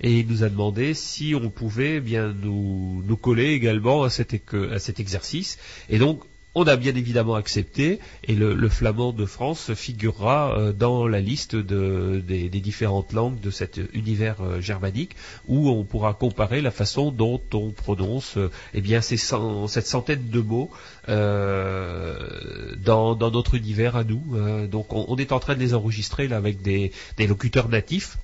Et 0.00 0.20
il 0.20 0.26
nous 0.28 0.42
a 0.42 0.48
demandé 0.48 0.94
si 0.94 1.34
on 1.34 1.50
pouvait 1.50 1.96
eh 1.96 2.00
bien 2.00 2.32
nous, 2.32 3.18
coller 3.20 3.52
également 3.52 4.04
à 4.04 4.10
cet, 4.10 4.34
à 4.54 4.78
cet 4.78 5.00
exercice. 5.00 5.58
Et 5.90 5.98
donc, 5.98 6.22
on 6.54 6.64
a 6.64 6.76
bien 6.76 6.94
évidemment 6.94 7.34
accepté, 7.34 7.98
et 8.24 8.34
le, 8.34 8.68
flamand 8.68 9.12
de 9.12 9.26
France 9.26 9.72
figurera 9.74 10.56
euh, 10.58 10.72
dans 10.72 11.06
la 11.06 11.20
liste 11.20 11.56
de- 11.56 12.22
des, 12.26 12.48
différentes 12.48 13.12
langues 13.12 13.40
de 13.40 13.50
cet 13.50 13.80
univers 13.92 14.36
euh, 14.40 14.60
germanique, 14.60 15.16
où 15.48 15.68
on 15.68 15.84
pourra 15.84 16.14
comparer 16.14 16.60
la 16.60 16.70
façon 16.70 17.10
dont 17.10 17.40
on 17.52 17.70
prononce 17.70 18.36
euh, 18.36 18.50
eh 18.72 18.80
bien 18.80 19.00
ces 19.00 19.16
cent- 19.16 19.68
cette 19.68 19.86
centaine 19.86 20.28
de 20.28 20.40
mots 20.40 20.70
dans, 21.06 21.16
notre 23.30 23.54
univers 23.54 23.96
à 23.96 24.04
nous. 24.04 24.22
Donc 24.68 24.92
on, 24.92 25.04
on 25.08 25.16
est 25.16 25.32
en 25.32 25.40
train 25.40 25.54
de 25.54 25.60
les 25.60 25.74
enregistrer 25.74 26.32
avec 26.32 26.62
des 26.62 26.92
locuteurs 27.26 27.68
natifs. 27.68 28.18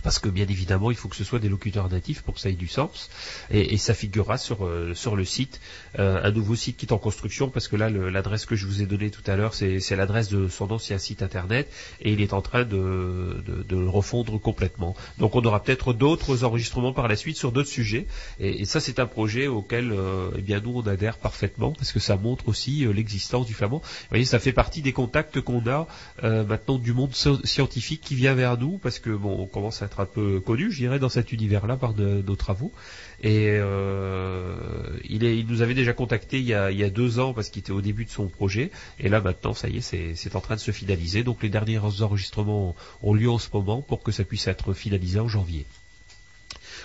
Parce 0.00 0.18
que 0.18 0.28
bien 0.28 0.46
évidemment, 0.48 0.90
il 0.90 0.96
faut 0.96 1.08
que 1.08 1.16
ce 1.16 1.24
soit 1.24 1.38
des 1.38 1.48
locuteurs 1.48 1.88
natifs 1.88 2.22
pour 2.22 2.34
que 2.34 2.40
ça 2.40 2.48
ait 2.48 2.54
du 2.54 2.68
sens. 2.68 3.10
Et, 3.50 3.76
ça 3.76 3.94
figurera 3.94 4.38
sur, 4.38 4.64
euh, 4.64 4.94
sur 4.94 5.16
le 5.16 5.24
site, 5.24 5.60
euh, 5.98 6.20
un 6.22 6.30
nouveau 6.30 6.54
site 6.54 6.76
qui 6.76 6.86
est 6.86 6.92
en 6.92 6.98
construction, 6.98 7.50
parce 7.50 7.68
que 7.68 7.76
là, 7.76 7.90
l'adresse 7.90 8.46
que 8.46 8.54
je 8.54 8.66
vous 8.66 8.80
ai 8.80 8.86
donnée 8.86 9.10
tout 9.10 9.22
à 9.26 9.36
l'heure, 9.36 9.54
c'est 9.54 9.96
l'adresse 9.96 10.28
de 10.28 10.48
son 10.48 10.70
ancien 10.70 10.98
site 10.98 11.22
internet, 11.22 11.70
et 12.00 12.12
il 12.12 12.20
est 12.20 12.32
en 12.32 12.42
train 12.42 12.64
de, 12.64 13.42
de, 13.44 13.76
le 13.76 13.88
refondre 13.88 14.40
complètement. 14.40 14.94
Donc 15.18 15.34
on 15.34 15.44
aura 15.44 15.62
peut-être 15.62 15.92
d'autres 15.92 16.44
enregistrements 16.44 16.92
par 16.92 17.08
la 17.08 17.16
suite 17.16 17.36
sur 17.36 17.50
d'autres 17.50 17.68
sujets. 17.68 18.06
Et, 18.38 18.64
ça, 18.64 18.80
c'est 18.80 19.00
un 19.00 19.06
projet 19.06 19.48
auquel 19.48 19.92
euh, 19.92 20.30
eh 20.36 20.42
bien, 20.42 20.60
nous, 20.60 20.72
on 20.76 20.86
adhère 20.86 21.18
parfaitement, 21.18 21.72
parce 21.72 21.92
que 21.92 22.00
ça 22.00 22.16
montre 22.16 22.48
aussi 22.48 22.86
l'existence 22.94 23.46
du 23.46 23.54
flamand. 23.54 23.78
Vous 23.78 24.08
voyez, 24.10 24.24
ça 24.24 24.38
fait 24.38 24.52
partie 24.52 24.80
des 24.80 24.92
contacts 24.92 25.40
qu'on 25.40 25.62
a 25.66 25.86
maintenant 26.22 26.78
du 26.78 26.92
monde 26.92 27.14
scientifique 27.14 28.00
qui 28.00 28.14
vient 28.14 28.34
vers 28.34 28.56
nous, 28.58 28.78
parce 28.78 28.98
que 28.98 29.10
bon, 29.10 29.36
on 29.38 29.46
commence 29.46 29.81
à 29.81 29.81
être 29.82 30.00
un 30.00 30.06
peu 30.06 30.40
connu, 30.40 30.70
je 30.70 30.78
dirais, 30.78 30.98
dans 30.98 31.08
cet 31.08 31.32
univers-là 31.32 31.76
par 31.76 31.94
nos 31.94 32.36
travaux. 32.36 32.72
Et 33.22 33.48
euh, 33.50 34.54
il, 35.04 35.46
nous 35.46 35.62
avait 35.62 35.74
déjà 35.74 35.92
contacté 35.92 36.38
il 36.38 36.44
y 36.44 36.54
a, 36.54 36.90
deux 36.90 37.18
ans 37.18 37.32
parce 37.32 37.50
qu'il 37.50 37.60
était 37.60 37.72
au 37.72 37.80
début 37.80 38.04
de 38.04 38.10
son 38.10 38.28
projet. 38.28 38.70
Et 38.98 39.08
là 39.08 39.20
maintenant, 39.20 39.54
ça 39.54 39.68
y 39.68 39.78
est, 39.78 40.14
c'est 40.14 40.36
en 40.36 40.40
train 40.40 40.56
de 40.56 40.60
se 40.60 40.72
finaliser. 40.72 41.22
Donc 41.22 41.42
les 41.42 41.48
derniers 41.48 41.78
enregistrements 41.78 42.74
ont 43.02 43.14
lieu 43.14 43.30
en 43.30 43.38
ce 43.38 43.48
moment 43.52 43.80
pour 43.80 44.02
que 44.02 44.12
ça 44.12 44.24
puisse 44.24 44.46
être 44.48 44.72
finalisé 44.72 45.20
en 45.20 45.28
janvier. 45.28 45.66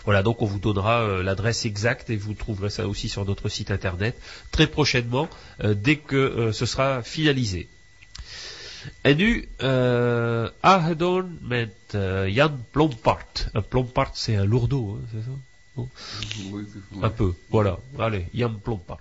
Voilà, 0.05 0.23
donc 0.23 0.41
on 0.41 0.45
vous 0.45 0.59
donnera 0.59 1.01
euh, 1.01 1.23
l'adresse 1.23 1.65
exacte 1.65 2.09
et 2.09 2.15
vous 2.15 2.33
trouverez 2.33 2.69
ça 2.69 2.87
aussi 2.87 3.09
sur 3.09 3.25
notre 3.25 3.49
site 3.49 3.71
internet 3.71 4.17
très 4.51 4.67
prochainement, 4.67 5.27
euh, 5.63 5.73
dès 5.73 5.97
que 5.97 6.51
ce 6.53 6.65
sera 6.65 7.01
finalisé. 7.01 7.67
En 9.01 9.15
nu, 9.15 9.47
uh, 9.57 10.47
aangedaan 10.59 11.37
met 11.41 11.75
euh, 11.93 12.27
Jan 12.27 12.65
Plompart. 12.71 13.49
Un 13.53 13.61
Plompart, 13.61 14.11
c'est 14.13 14.35
un 14.35 14.45
lourdeau, 14.45 14.97
hein, 14.97 15.05
c'est 15.11 15.23
ça? 15.23 15.37
Non 15.75 15.89
Un 17.01 17.09
peu, 17.09 17.33
voilà. 17.49 17.77
Allez, 17.99 18.27
Jan 18.33 18.53
Plompart. 18.63 18.99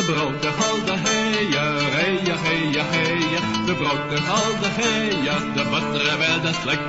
De 0.00 0.06
brooddegal, 0.06 0.84
de 0.84 0.96
heier, 1.08 1.92
heier, 1.92 2.38
heier, 2.40 2.84
heier. 2.84 3.40
De 3.66 3.74
brooddegal, 3.74 4.50
de 4.60 4.68
heier, 4.80 5.40
de 5.54 5.64
butteren 5.70 6.18
werden 6.18 6.54
slecht. 6.54 6.88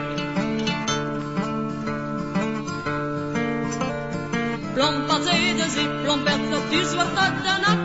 Plomp 4.73 5.09
als 5.09 5.25
de 5.25 5.65
zee, 5.69 5.89
plompert 6.03 6.55
op 6.57 6.69
die 6.69 6.85
zwarte 6.85 7.19
uit 7.19 7.43
de 7.43 7.55
nak. 7.65 7.83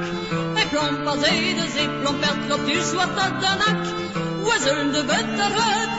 Plomp 0.70 1.22
de 1.22 1.68
zee, 1.74 1.88
plompert 2.00 2.54
op 2.54 2.66
die 2.66 2.82
zwarte 2.82 3.20
uit 3.20 3.40
de. 3.40 3.56
We 4.44 4.58
zullen 4.64 4.92
de 4.92 5.04
butter 5.04 5.52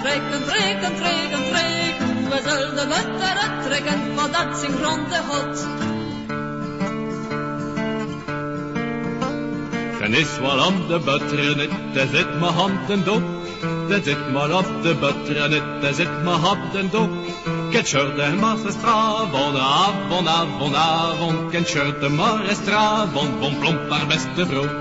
trekken, 0.03 0.45
trekken, 0.45 0.95
trekken, 0.95 1.43
trekken. 1.51 2.29
We 2.29 2.41
zullen 2.45 2.75
de 2.75 2.87
butter 2.87 3.63
trekken 3.63 4.13
maar 4.13 4.31
dat 4.31 4.59
zijn 4.59 4.73
grond 4.81 5.09
de 5.09 5.19
hot. 5.27 5.97
Den 10.07 10.15
is 10.15 10.39
wel 10.39 10.65
om 10.65 10.88
de 10.88 10.99
butter 10.99 11.69
daar 11.93 12.07
zit 12.11 12.39
mijn 12.39 12.53
hand 12.53 12.89
en 12.89 13.03
doek. 13.03 13.23
Daar 13.89 13.99
zit 14.03 14.31
maar 14.34 14.51
op 14.51 14.65
de 14.81 14.95
butter 14.95 15.49
daar 15.81 15.93
zit 15.93 16.23
mijn 16.23 16.39
hand 16.39 16.75
en 16.75 16.89
doek. 16.91 17.09
Quel 17.69 17.84
shirt 17.84 18.15
de 18.15 18.35
magistravon, 18.39 19.57
avon, 19.57 20.29
avon, 20.29 20.75
avon. 20.75 21.49
Quel 21.49 21.63
shirt 21.63 22.01
de 22.01 22.09
magistravon, 22.09 23.39
bon 23.39 23.59
plomp 23.59 23.89
haar 23.89 24.07
beste 24.07 24.45
broek. 24.45 24.75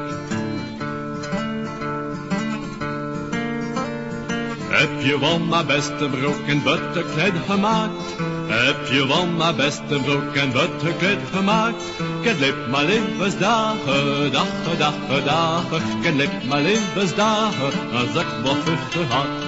Heb 4.68 4.90
je 5.00 5.16
van 5.20 5.48
mijn 5.48 5.66
beste 5.66 6.08
broek 6.10 6.38
een 6.46 6.62
butterkleed 6.62 7.34
gemaakt? 7.46 8.35
Heb 8.56 8.86
je 8.86 9.06
van 9.08 9.36
mijn 9.36 9.56
beste 9.56 10.00
broek 10.04 10.34
een 10.34 10.52
butterkleed 10.52 11.18
gemaakt? 11.32 11.82
Ken 12.22 12.38
lip 12.38 12.56
mijn 12.70 12.86
levensdagen, 12.86 14.32
dagen, 14.32 14.78
dagen, 14.78 15.24
dagen. 15.24 16.00
Ken 16.02 16.16
lip 16.16 16.44
mijn 16.48 16.62
levensdagen, 16.62 17.72
als 17.92 18.22
ik 18.22 18.26
wat 18.42 18.56
vruchten 18.64 19.06
had. 19.08 19.45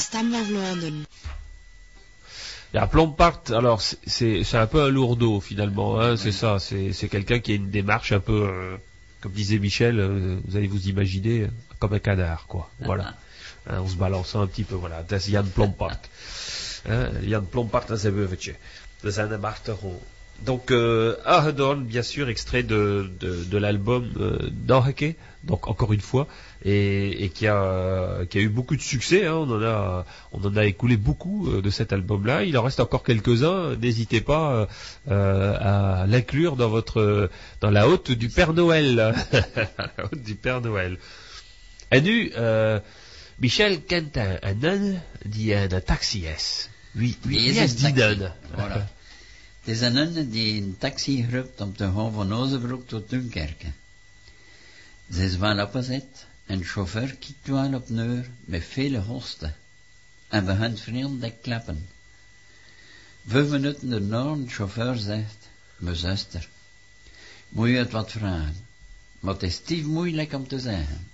Stam 0.00 0.30
Vlaanderen. 0.30 1.04
La 2.72 2.86
Plompart, 2.86 3.42
alors 3.50 3.82
c'est- 3.82 3.98
c'est 4.06 4.44
c'est 4.44 4.56
un 4.56 4.66
peu 4.66 4.82
un 4.82 4.88
lourdeau 4.88 5.40
finalement, 5.40 6.00
hein, 6.00 6.16
c'est 6.16 6.32
ça, 6.32 6.58
c'est 6.58 6.92
c'est 6.92 7.08
quelqu'un 7.08 7.40
qui 7.40 7.52
a 7.52 7.54
une 7.56 7.70
démarche 7.70 8.12
un 8.12 8.20
peu, 8.20 8.48
euh, 8.48 8.76
comme 9.20 9.32
disait 9.32 9.58
Michel, 9.58 9.98
euh, 9.98 10.38
vous 10.44 10.56
allez 10.56 10.68
vous 10.68 10.88
imaginer, 10.88 11.48
comme 11.80 11.92
un 11.94 11.98
canard, 11.98 12.46
quoi. 12.46 12.70
Voilà. 12.80 13.14
Hein, 13.66 13.80
on 13.84 13.88
se 13.88 13.96
balançant 13.96 14.40
un 14.40 14.46
petit 14.46 14.64
peu, 14.64 14.74
voilà. 14.74 15.04
Is 15.12 15.30
Jan 15.32 15.44
Plompart. 15.44 15.98
Hein, 16.88 17.10
Jan 17.28 17.42
Plompart, 17.42 17.84
marteron. 19.36 20.00
Donc, 20.46 20.70
euh, 20.70 21.16
Ahedorn, 21.26 21.84
bien 21.84 22.02
sûr, 22.02 22.30
extrait 22.30 22.62
de, 22.62 23.10
de, 23.20 23.44
de 23.44 23.58
l'album 23.58 24.10
euh, 24.16 24.38
donc 25.44 25.68
encore 25.68 25.92
une 25.92 26.00
fois, 26.00 26.26
et, 26.64 27.24
et 27.24 27.28
qui, 27.30 27.46
a, 27.46 28.24
qui 28.28 28.38
a 28.38 28.40
eu 28.40 28.48
beaucoup 28.48 28.76
de 28.76 28.82
succès. 28.82 29.26
Hein, 29.26 29.34
on, 29.34 29.50
en 29.50 29.62
a, 29.62 30.04
on 30.32 30.44
en 30.44 30.56
a 30.56 30.64
écoulé 30.64 30.96
beaucoup 30.96 31.48
euh, 31.48 31.62
de 31.62 31.70
cet 31.70 31.92
album-là. 31.92 32.44
Il 32.44 32.56
en 32.58 32.62
reste 32.62 32.80
encore 32.80 33.02
quelques-uns. 33.02 33.76
N'hésitez 33.76 34.20
pas 34.20 34.52
euh, 34.52 34.66
euh, 35.10 36.02
à 36.02 36.06
l'inclure 36.06 36.56
dans 36.56 36.68
votre 36.68 37.30
dans 37.60 37.70
la 37.70 37.88
haute 37.88 38.10
du 38.10 38.28
Père 38.28 38.52
Noël. 38.52 38.94
la 39.76 40.04
haute 40.04 40.22
du 40.22 40.34
Père 40.34 40.60
Noël. 40.60 40.98
En 41.92 42.00
nu, 42.00 42.30
euh, 42.36 42.78
Michel 43.40 43.80
kent 43.82 44.18
un 44.18 44.54
nun 44.54 45.00
die 45.24 45.54
een 45.54 45.82
taxi 45.82 46.26
is. 46.26 46.68
Wie, 46.92 47.16
wie, 47.22 47.48
is 47.48 47.56
is 47.56 47.82
een 47.82 47.94
die 47.94 48.04
nun? 48.04 48.32
Voilà. 48.54 48.82
Het 49.60 49.74
is 49.74 49.80
een 49.80 49.92
nun 49.92 50.30
die 50.30 50.60
een 50.60 50.76
taxi 50.78 51.24
geroept 51.24 51.60
om 51.60 51.76
te 51.76 51.84
gaan 51.94 52.12
van 52.12 52.32
Ozebroek 52.32 52.86
tot 52.88 53.10
Dunkerque. 53.10 53.72
Ze 55.12 55.24
is 55.24 55.36
wel 55.36 55.62
opgezet, 55.62 56.26
een 56.50 56.64
chauffeur 56.64 57.16
kijkt 57.16 57.46
wel 57.46 57.74
op 57.74 57.88
neer 57.88 58.30
met 58.40 58.64
vele 58.64 58.98
hosten 58.98 59.54
en 60.28 60.44
begint 60.44 60.80
vriendelijk 60.80 61.42
klappen. 61.42 61.88
Vijf 63.26 63.48
minuten 63.48 63.90
daarna 63.90 64.34
de 64.34 64.50
chauffeur 64.50 64.96
zegt, 64.96 65.48
mijn 65.76 65.96
zuster, 65.96 66.48
moet 67.48 67.68
je 67.68 67.76
het 67.76 67.90
wat 67.90 68.10
vragen, 68.10 68.66
maar 69.20 69.32
het 69.32 69.42
is 69.42 69.54
stief 69.54 69.84
moeilijk 69.84 70.32
om 70.32 70.48
te 70.48 70.58
zeggen. 70.58 71.08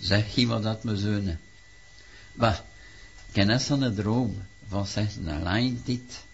Zeg 0.00 0.36
iemand 0.36 0.62
dat 0.62 0.84
mijn 0.84 0.96
zonen. 0.96 1.40
Bah, 2.32 2.58
ken 3.32 3.50
eens 3.50 3.68
een 3.68 3.94
droom 3.94 4.42
van 4.68 4.86
zeggen 4.86 5.28
alleen 5.28 5.82
dit. 5.84 6.24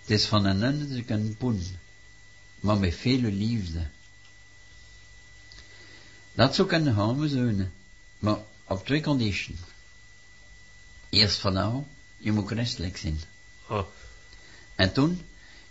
Het 0.00 0.10
is 0.10 0.26
van 0.26 0.44
een 0.44 1.04
kunnen 1.04 1.36
poen, 1.36 1.62
maar 2.60 2.78
met 2.78 2.94
vele 2.94 3.32
liefde. 3.32 3.86
Dat 6.36 6.54
zou 6.54 6.68
kunnen 6.68 6.94
gaan, 6.94 7.18
mijn 7.18 7.30
zonen, 7.30 7.72
maar 8.18 8.38
op 8.64 8.84
twee 8.86 9.02
condities. 9.02 9.56
Eerst 11.08 11.38
van 11.38 11.52
nou, 11.52 11.82
je 12.16 12.32
moet 12.32 12.46
christelijk 12.46 12.96
zijn. 12.96 13.20
Oh. 13.68 13.86
En 14.74 14.92
toen, 14.92 15.20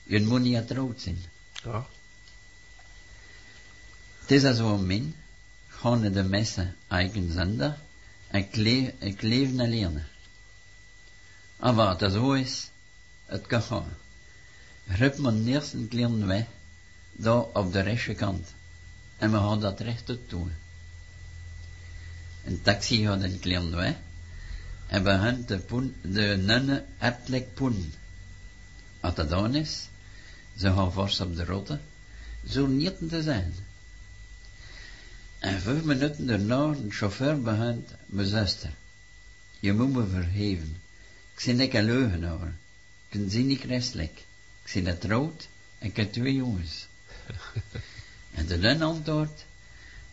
je 0.03 0.21
moet 0.21 0.41
niet 0.41 0.55
getrouwd 0.57 1.01
zijn. 1.01 1.23
Ja. 1.63 1.85
Het 4.19 4.31
is 4.31 4.43
als 4.43 4.57
zo 4.57 4.77
min, 4.77 5.15
naar 5.83 6.11
de 6.11 6.23
messen 6.23 6.75
eigen 6.87 7.31
zondag 7.31 7.75
en 8.27 8.49
kle- 8.49 8.93
en 8.99 9.15
kleven 9.15 9.59
alleen. 9.59 10.03
En 11.57 11.75
wat 11.75 11.99
het 11.99 12.11
zo 12.11 12.31
is, 12.33 12.69
het 13.25 13.47
kan 13.47 13.61
gaan. 13.61 13.97
Grijp 14.87 15.17
mijn 15.17 15.47
eerste 15.47 15.87
klein 15.87 16.27
weg, 16.27 16.45
daar 17.11 17.41
op 17.41 17.71
de 17.71 17.79
rechte 17.79 18.13
kant. 18.13 18.53
En 19.17 19.31
we 19.31 19.37
gaan 19.37 19.59
dat 19.59 19.79
recht 19.79 20.11
doen. 20.27 20.51
Een 22.43 22.61
taxi 22.61 23.05
gaat 23.05 23.23
een 23.23 23.39
klein 23.39 23.75
weg, 23.75 23.95
en 24.87 25.03
begint 25.03 25.47
de, 25.47 25.57
poen, 25.57 25.95
de 26.01 26.41
nunnen 26.41 26.85
hartelijk 26.97 27.53
poen. 27.53 27.93
Als 28.99 29.15
dat 29.15 29.29
dan 29.29 29.55
is, 29.55 29.87
ze 30.57 30.73
gaan 30.73 30.93
vast 30.93 31.21
op 31.21 31.35
de 31.35 31.45
rotte, 31.45 31.79
zo 32.47 32.65
niet 32.65 33.09
te 33.09 33.21
zijn. 33.21 33.53
En 35.39 35.61
vijf 35.61 35.83
minuten 35.83 36.25
daarna, 36.25 36.71
de 36.71 36.91
chauffeur 36.91 37.41
begint, 37.41 37.89
mijn 38.05 38.27
zuster, 38.27 38.71
je 39.59 39.73
moet 39.73 39.93
me 39.93 40.07
vergeven. 40.07 40.77
Ik 41.33 41.39
zie 41.39 41.53
niet 41.53 41.73
een 41.73 41.85
leugenaar. 41.85 42.55
Ik 43.09 43.25
zie 43.27 43.43
niet 43.43 43.59
christelijk. 43.59 44.17
Ik 44.63 44.69
zie 44.69 44.83
dat 44.83 45.03
rood 45.03 45.47
en 45.79 45.87
ik 45.87 45.95
heb 45.95 46.11
twee 46.11 46.33
jongens. 46.33 46.87
en 48.35 48.45
de 48.47 48.57
nun 48.57 48.81
antwoordt, 48.81 49.45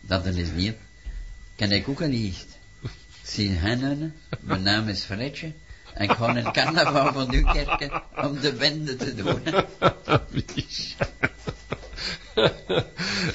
dat 0.01 0.25
is 0.25 0.47
niet. 0.55 0.75
Ken 1.55 1.71
ik 1.71 1.87
ook 1.89 2.01
al 2.01 2.07
licht. 2.07 2.57
Ik 2.81 2.89
zie 3.29 3.49
hen, 3.51 4.13
mijn 4.39 4.61
naam 4.61 4.87
is 4.87 5.03
Fredje, 5.03 5.51
en 5.93 6.03
ik 6.09 6.11
ga 6.11 6.35
een 6.35 6.51
carnaval 6.51 7.13
van 7.13 7.31
Dunkerque 7.31 8.01
om 8.15 8.39
de 8.39 8.53
bende 8.53 8.95
te 8.95 9.15
doen. 9.15 9.41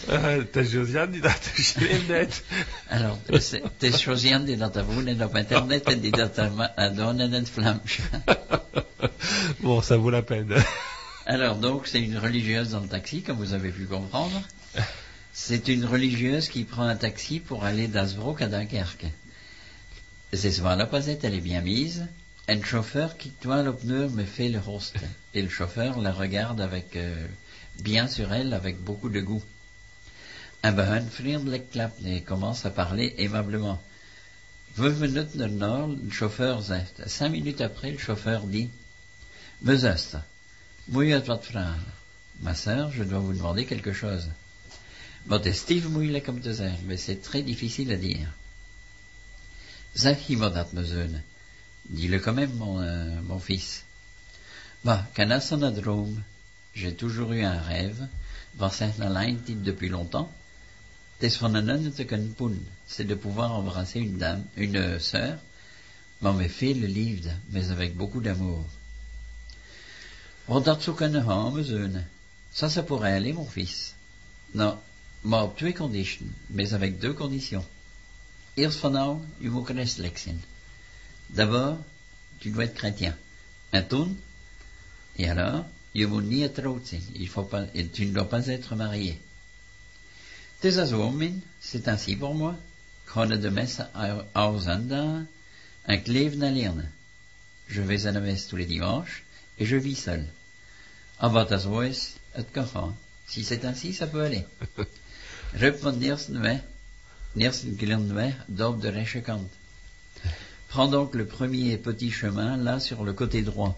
Het 0.09 0.57
is 0.57 0.71
Josiane 0.73 1.11
die 1.11 1.21
dat 1.21 1.39
geschreven 1.55 2.15
heeft. 2.15 2.43
Het 3.29 3.83
is- 3.83 4.05
Josiane 4.05 4.45
die 4.45 4.57
dat 4.57 4.85
woont 4.85 5.23
op 5.23 5.37
internet 5.37 5.83
en 5.85 6.01
die 6.01 6.11
dat 6.11 6.39
a 6.79 6.89
doen 6.91 7.21
in 7.21 7.33
het 7.33 7.51
Vlaams. 7.51 7.99
Bon, 9.61 9.83
ça 9.83 9.97
vaut 9.97 10.11
la 10.13 10.23
peine. 10.23 10.65
Alors 11.25 11.57
donc, 11.61 11.87
c'est 11.87 12.01
une 12.01 12.19
religieuse 12.19 12.71
dans 12.71 12.81
le 12.83 12.89
taxi, 12.89 13.23
comme 13.23 13.37
vous 13.37 13.53
avez 13.53 13.71
pu 13.71 13.87
comprendre. 13.87 14.41
C'est 15.41 15.69
une 15.69 15.87
religieuse 15.87 16.49
qui 16.49 16.65
prend 16.65 16.83
un 16.83 16.97
taxi 16.97 17.39
pour 17.41 17.65
aller 17.65 17.87
d'Asbrook 17.89 18.43
à 18.43 18.49
Dunkerque. 18.49 19.07
C'est 20.33 20.51
souvent 20.53 20.75
l'opposite, 20.77 21.25
elle 21.25 21.33
est 21.35 21.41
bien 21.41 21.63
mise. 21.63 22.07
Un 22.49 22.63
chauffeur 22.63 23.17
qui 23.17 23.31
toile 23.31 23.65
le 23.65 23.75
pneu 23.75 24.09
me 24.09 24.25
fait 24.25 24.51
le 24.51 24.59
host. 24.59 24.97
Et 25.33 25.41
le 25.41 25.49
chauffeur 25.49 26.01
la 26.01 26.13
regarde 26.13 26.61
avec, 26.61 26.97
euh, 26.97 27.27
bien 27.81 28.09
sur 28.09 28.33
elle, 28.33 28.53
avec 28.53 28.79
beaucoup 28.79 29.09
de 29.09 29.21
goût. 29.21 29.43
Un 30.65 30.75
et 32.05 32.21
commence 32.21 32.67
à 32.67 32.71
parler 32.71 33.15
aimablement. 33.17 33.81
Vijf 34.77 34.99
minuten 34.99 35.39
daarna, 35.39 35.87
le 35.87 36.11
chauffeur 36.11 36.61
zegt. 36.61 37.07
Cinq 37.07 37.31
minutes 37.31 37.63
après, 37.63 37.93
le 37.93 37.99
chauffeur 37.99 38.43
dit, 38.43 38.69
wat 39.63 39.77
vragen? 41.51 41.81
Ma 42.43 42.55
sœur, 42.55 42.93
je 42.93 43.05
dois 43.05 43.21
vous 43.21 43.33
demander 43.33 43.65
quelque 43.65 43.93
chose. 43.93 44.29
Wat 45.23 45.47
is 45.47 45.59
stief 45.59 45.89
moeilijk 45.89 46.29
om 46.29 46.41
te 46.41 46.55
zeggen, 46.55 46.87
mais 46.87 47.05
c'est 47.05 47.23
très 47.23 47.45
difficile 47.45 47.93
à 47.93 47.97
dire. 47.97 48.33
Zeg 49.93 50.29
iemand 50.29 50.55
dat. 50.55 50.69
Dis-le 51.83 52.19
quand 52.21 52.35
même, 52.35 52.55
mon, 52.57 52.81
euh, 52.81 53.21
mon 53.27 53.41
fils. 53.41 53.85
Bah, 54.83 55.07
droom. 55.75 56.23
J'ai 56.75 56.95
toujours 56.95 57.33
eu 57.33 57.43
un 57.43 57.61
rêve. 57.61 58.09
Zijn 58.71 59.43
type 59.45 59.63
depuis 59.63 59.89
longtemps. 59.89 60.31
C'est 61.21 63.05
de 63.05 63.15
pouvoir 63.15 63.53
embrasser 63.53 64.01
une 64.01 64.19
dame, 64.19 64.45
une 64.57 65.01
sœur, 65.01 65.39
maar 66.19 66.35
met 66.35 66.49
veel 66.49 66.77
liefde, 66.77 67.37
mais 67.51 67.71
avec 67.71 67.97
beaucoup 67.97 68.21
d'amour. 68.21 68.65
Ça, 72.53 72.71
ça 72.71 72.83
pourrait 72.83 73.13
aller, 73.13 73.33
mon 73.33 73.45
fils. 73.47 73.95
Non, 74.55 74.79
maar 75.21 75.43
op 75.43 75.59
conditions, 75.75 76.31
mais 76.47 76.73
avec 76.73 77.01
deux 77.01 77.15
conditions. 77.15 77.65
Eerst 78.55 78.79
van 78.79 78.93
nou, 78.93 79.19
je 79.39 79.51
moet 79.51 79.67
christelijk 79.67 80.19
zijn. 80.19 80.43
D'abord, 81.27 81.79
tu 82.39 82.51
dois 82.51 82.65
être 82.65 82.79
chrétien. 82.79 83.17
En 83.71 83.87
et 85.17 85.29
alors, 85.29 85.65
je 85.93 86.07
moet 86.07 86.25
niet 86.25 86.43
getrouwd 86.43 86.87
zijn. 86.87 87.03
Il 87.13 87.29
faut 87.29 87.49
pas, 87.49 87.67
et 87.73 87.93
tu 87.93 88.05
ne 88.05 88.13
dois 88.13 88.29
pas 88.29 88.47
être 88.47 88.77
marié. 88.77 89.21
Het 90.59 90.65
is 90.65 90.77
als 90.77 91.15
min, 91.15 91.43
c'est 91.61 91.89
ainsi 91.89 92.17
pour 92.17 92.35
moi. 92.35 92.55
Ik 93.07 93.15
naar 93.15 93.41
de 93.41 93.51
messe 93.51 93.89
à 94.33 94.59
zondag 94.59 95.27
en 95.83 95.95
ik 95.95 96.07
leef 96.07 96.33
alleen. 96.33 96.93
Je 97.67 97.85
vais 97.85 98.07
à 98.07 98.13
la 98.13 98.21
messe 98.21 98.47
tous 98.49 98.59
les 98.59 98.67
dimanches 98.67 99.23
et 99.57 99.67
je 99.67 99.81
vis 99.81 100.03
seul. 100.03 100.27
Ah, 101.17 101.33
wat 101.33 101.61
zo 101.61 101.81
is, 101.81 102.15
het. 102.31 102.47
Si 103.27 103.45
c'est 103.45 103.65
ainsi, 103.65 103.93
ça 103.93 104.07
peut 104.07 104.25
aller. 104.25 104.47
Rup 105.53 105.81
van 105.81 105.99
de 105.99 106.05
eerste 106.05 106.39
weg, 108.13 108.35
de 108.47 109.21
kant. 109.23 109.51
Prends 110.67 110.91
donc 110.91 111.15
le 111.15 111.25
premier 111.25 111.79
petit 111.79 112.11
chemin, 112.11 112.57
là, 112.57 112.81
sur 112.81 113.05
le 113.05 113.13
côté 113.13 113.43
droit. 113.43 113.77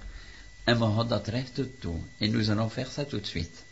Dat 0.64 1.28
recht 1.28 1.62
toe. 1.80 2.01
Et 2.20 2.28
nous 2.28 2.51
allons 2.51 2.68
faire 2.68 2.90
ça 2.90 3.05
tout 3.05 3.20
de 3.20 3.26
suite. 3.26 3.64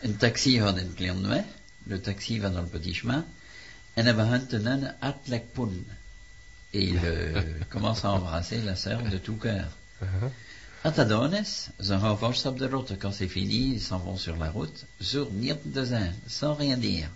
Een 0.00 0.16
taxi 0.16 0.58
gaat 0.60 0.76
een 0.76 0.94
kleine 0.94 1.28
weg. 1.28 1.44
Le 1.82 2.00
taxi 2.00 2.38
va 2.40 2.50
dans 2.50 2.62
le 2.62 2.68
petit 2.68 2.94
chemin. 2.94 3.24
En 3.94 4.46
te 4.46 4.58
nennen 4.58 4.96
hartelijk 5.00 5.52
poen. 5.52 5.86
Et 6.70 6.82
il 6.82 6.98
euh, 7.04 7.42
commence 7.68 8.04
à 8.04 8.10
embrasser 8.10 8.62
la 8.62 8.76
sœur 8.76 9.02
de 9.02 9.18
tout 9.18 9.36
cœur. 9.36 9.68
Atadones, 10.82 11.70
vast 11.78 12.46
op 12.46 12.58
de 12.58 12.68
route. 12.68 12.96
Quand 12.98 13.12
c'est 13.12 13.26
fini, 13.26 13.74
ils 13.74 13.80
s'en 13.80 13.98
vont 13.98 14.16
sur 14.16 14.36
la 14.36 14.48
route, 14.48 14.86
sur 15.00 15.28
zijn, 15.84 16.14
sans 16.28 16.54
rien 16.54 16.76
dire. 16.76 17.10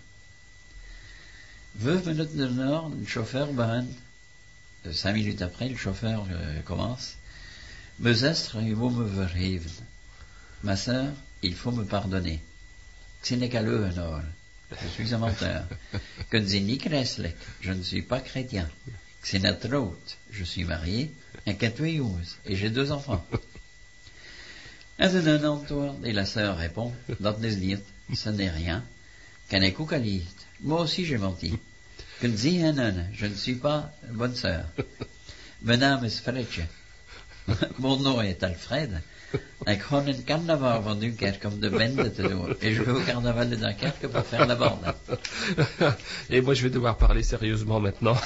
Veuve 1.75 2.07
minutes 2.09 2.35
de 2.35 2.47
nord, 2.47 2.89
le 2.89 3.05
chauffeur 3.05 3.53
begint. 3.53 3.87
Euh, 4.85 4.91
Cinq 4.91 5.13
minutes 5.13 5.41
après, 5.41 5.69
le 5.69 5.77
chauffeur 5.77 6.27
euh, 6.29 6.61
commence. 6.61 7.15
Me 7.99 8.13
zestre, 8.13 8.57
il 8.61 8.75
faut 8.75 8.89
me 8.89 9.05
vergeven. 9.05 9.71
Ma 10.63 10.75
sœur, 10.75 11.13
il 11.41 11.55
faut 11.55 11.71
me 11.71 11.85
pardonner. 11.85 12.43
Ce 13.21 13.35
n'est 13.35 13.47
qu'à 13.49 13.61
l'heure, 13.61 14.21
Je 14.81 14.87
suis 14.89 15.13
un 15.13 15.19
menteur. 15.19 15.63
Je 16.31 17.71
ne 17.71 17.81
suis 17.81 18.01
pas 18.01 18.19
chrétien. 18.19 18.69
C'est 19.21 19.39
notre 19.39 19.73
hôte, 19.73 20.17
je 20.31 20.43
suis 20.43 20.65
marié, 20.65 21.13
un 21.47 21.53
et 21.53 22.55
j'ai 22.57 22.69
deux 22.69 22.91
enfants. 22.91 23.25
En 23.25 23.39
ze 23.39 23.39
doen 23.39 23.41
antwoord, 23.41 23.53
et 24.99 26.11
la 26.13 26.25
sœur 26.25 26.57
répond, 26.57 26.93
ce 28.13 28.29
n'est 28.29 28.49
rien. 28.49 28.83
Moi 30.61 30.81
aussi 30.81 31.05
j'ai 31.05 31.17
menti. 31.17 31.57
Je 32.21 33.25
ne 33.25 33.35
suis 33.35 33.55
pas 33.55 33.91
bonne 34.11 34.35
sœur. 34.35 34.65
Mon 37.79 37.97
nom 37.97 38.21
est 38.21 38.43
Alfred. 38.43 39.01
Ik 39.65 39.81
gewoon 39.81 40.07
een 40.07 40.23
carnaval 40.23 40.81
van 40.81 40.99
Dunkerque 40.99 41.47
om 41.47 41.59
de 41.59 41.69
bende 41.69 42.11
te 42.11 42.21
doen. 42.21 42.55
Et 42.59 42.75
je 42.75 42.83
vais 42.83 42.93
au 42.93 43.03
carnaval 43.03 43.49
de 43.49 43.55
Dunkerque 43.57 44.07
pour 44.07 44.25
faire 44.25 44.45
la 44.45 44.55
bande. 44.55 44.93
Et 46.29 46.41
moi, 46.41 46.53
je 46.53 46.61
vais 46.61 46.73
devoir 46.73 46.97
parler 46.97 47.23
sérieusement 47.23 47.79
maintenant. 47.79 48.17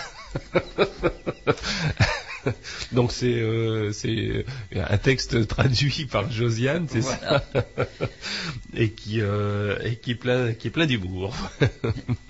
Donc 2.91 3.11
c'est 3.11 3.33
euh, 3.39 3.91
c'est 3.91 4.45
un 4.75 4.97
texte 4.97 5.47
traduit 5.47 6.05
par 6.09 6.31
Josiane, 6.31 6.87
c'est 6.89 6.99
Voilà. 6.99 7.43
ça, 7.53 7.87
et 8.75 8.91
qui 8.91 9.21
euh, 9.21 9.77
et 9.83 9.95
qui 9.95 10.11
est 10.11 10.15
plein 10.15 10.53
qui 10.53 10.67
est 10.67 10.71
plein 10.71 10.85
d'humour. 10.85 11.35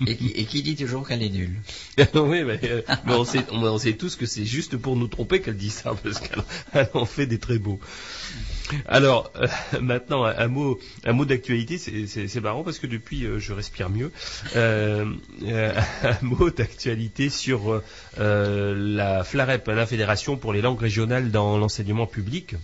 Et 0.06 0.16
qui, 0.16 0.28
et 0.28 0.44
qui 0.44 0.62
dit 0.62 0.76
toujours 0.76 1.06
qu'elle 1.06 1.22
est 1.22 1.30
nulle. 1.30 1.56
oui, 2.14 2.44
mais, 2.44 2.60
euh, 2.64 2.82
mais 3.06 3.14
on, 3.14 3.24
sait, 3.24 3.44
on, 3.50 3.62
on 3.62 3.78
sait 3.78 3.94
tous 3.94 4.16
que 4.16 4.26
c'est 4.26 4.44
juste 4.44 4.76
pour 4.76 4.96
nous 4.96 5.08
tromper 5.08 5.40
qu'elle 5.40 5.56
dit 5.56 5.70
ça, 5.70 5.94
parce 6.02 6.20
qu'elle 6.20 6.42
elle 6.72 6.88
en 6.94 7.06
fait 7.06 7.26
des 7.26 7.38
très 7.38 7.58
beaux. 7.58 7.80
Alors, 8.86 9.32
euh, 9.36 9.46
maintenant, 9.80 10.24
un, 10.24 10.48
mot, 10.48 10.78
un 11.04 11.12
mot 11.12 11.24
d'actualité, 11.24 11.78
c'est- 11.78 12.40
marrant 12.40 12.62
parce 12.62 12.78
que 12.78 12.86
depuis, 12.86 13.24
euh, 13.24 13.38
je 13.38 13.52
respire 13.52 13.90
mieux. 13.90 14.12
Euh, 14.56 15.04
un 16.02 16.16
mot 16.22 16.50
d'actualité 16.50 17.28
sur 17.30 17.82
la 18.18 19.24
FLAREP, 19.24 19.66
la 19.68 19.86
Fédération 19.86 20.36
pour 20.36 20.52
les 20.52 20.60
langues 20.62 20.80
régionales 20.80 21.30
dans 21.30 21.58
l'enseignement 21.58 22.06
public. 22.06 22.54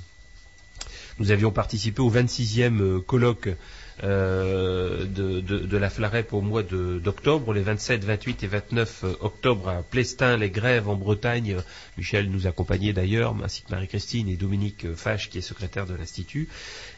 Nous 1.19 1.31
avions 1.31 1.53
participé 1.53 2.01
au 2.03 2.11
26e 2.11 2.81
euh, 2.81 3.01
colloque 3.01 3.49
de, 4.03 5.41
de- 5.41 5.41
de 5.61 5.77
la 5.77 5.91
FLAREP 5.91 6.33
au 6.33 6.41
mois 6.41 6.63
d'octobre, 6.63 7.53
les 7.53 7.63
27, 7.63 8.05
28 8.05 8.43
et 8.43 8.47
29 8.47 9.05
octobre 9.21 9.69
à 9.69 9.83
Plestin, 9.83 10.37
les 10.37 10.51
grèves 10.51 10.89
en 10.89 10.97
Bretagne. 10.97 11.57
Michel 11.97 12.31
nous 12.31 12.47
accompagnait 12.47 12.93
d'ailleurs, 12.93 13.35
ainsi 13.45 13.63
que 13.63 13.71
Marie-Christine 13.71 14.29
et 14.29 14.37
Dominique 14.37 14.95
Fache, 14.95 15.31
qui 15.31 15.39
est 15.39 15.43
secrétaire 15.43 15.87
de 15.87 15.95
l'Institut. 15.95 16.49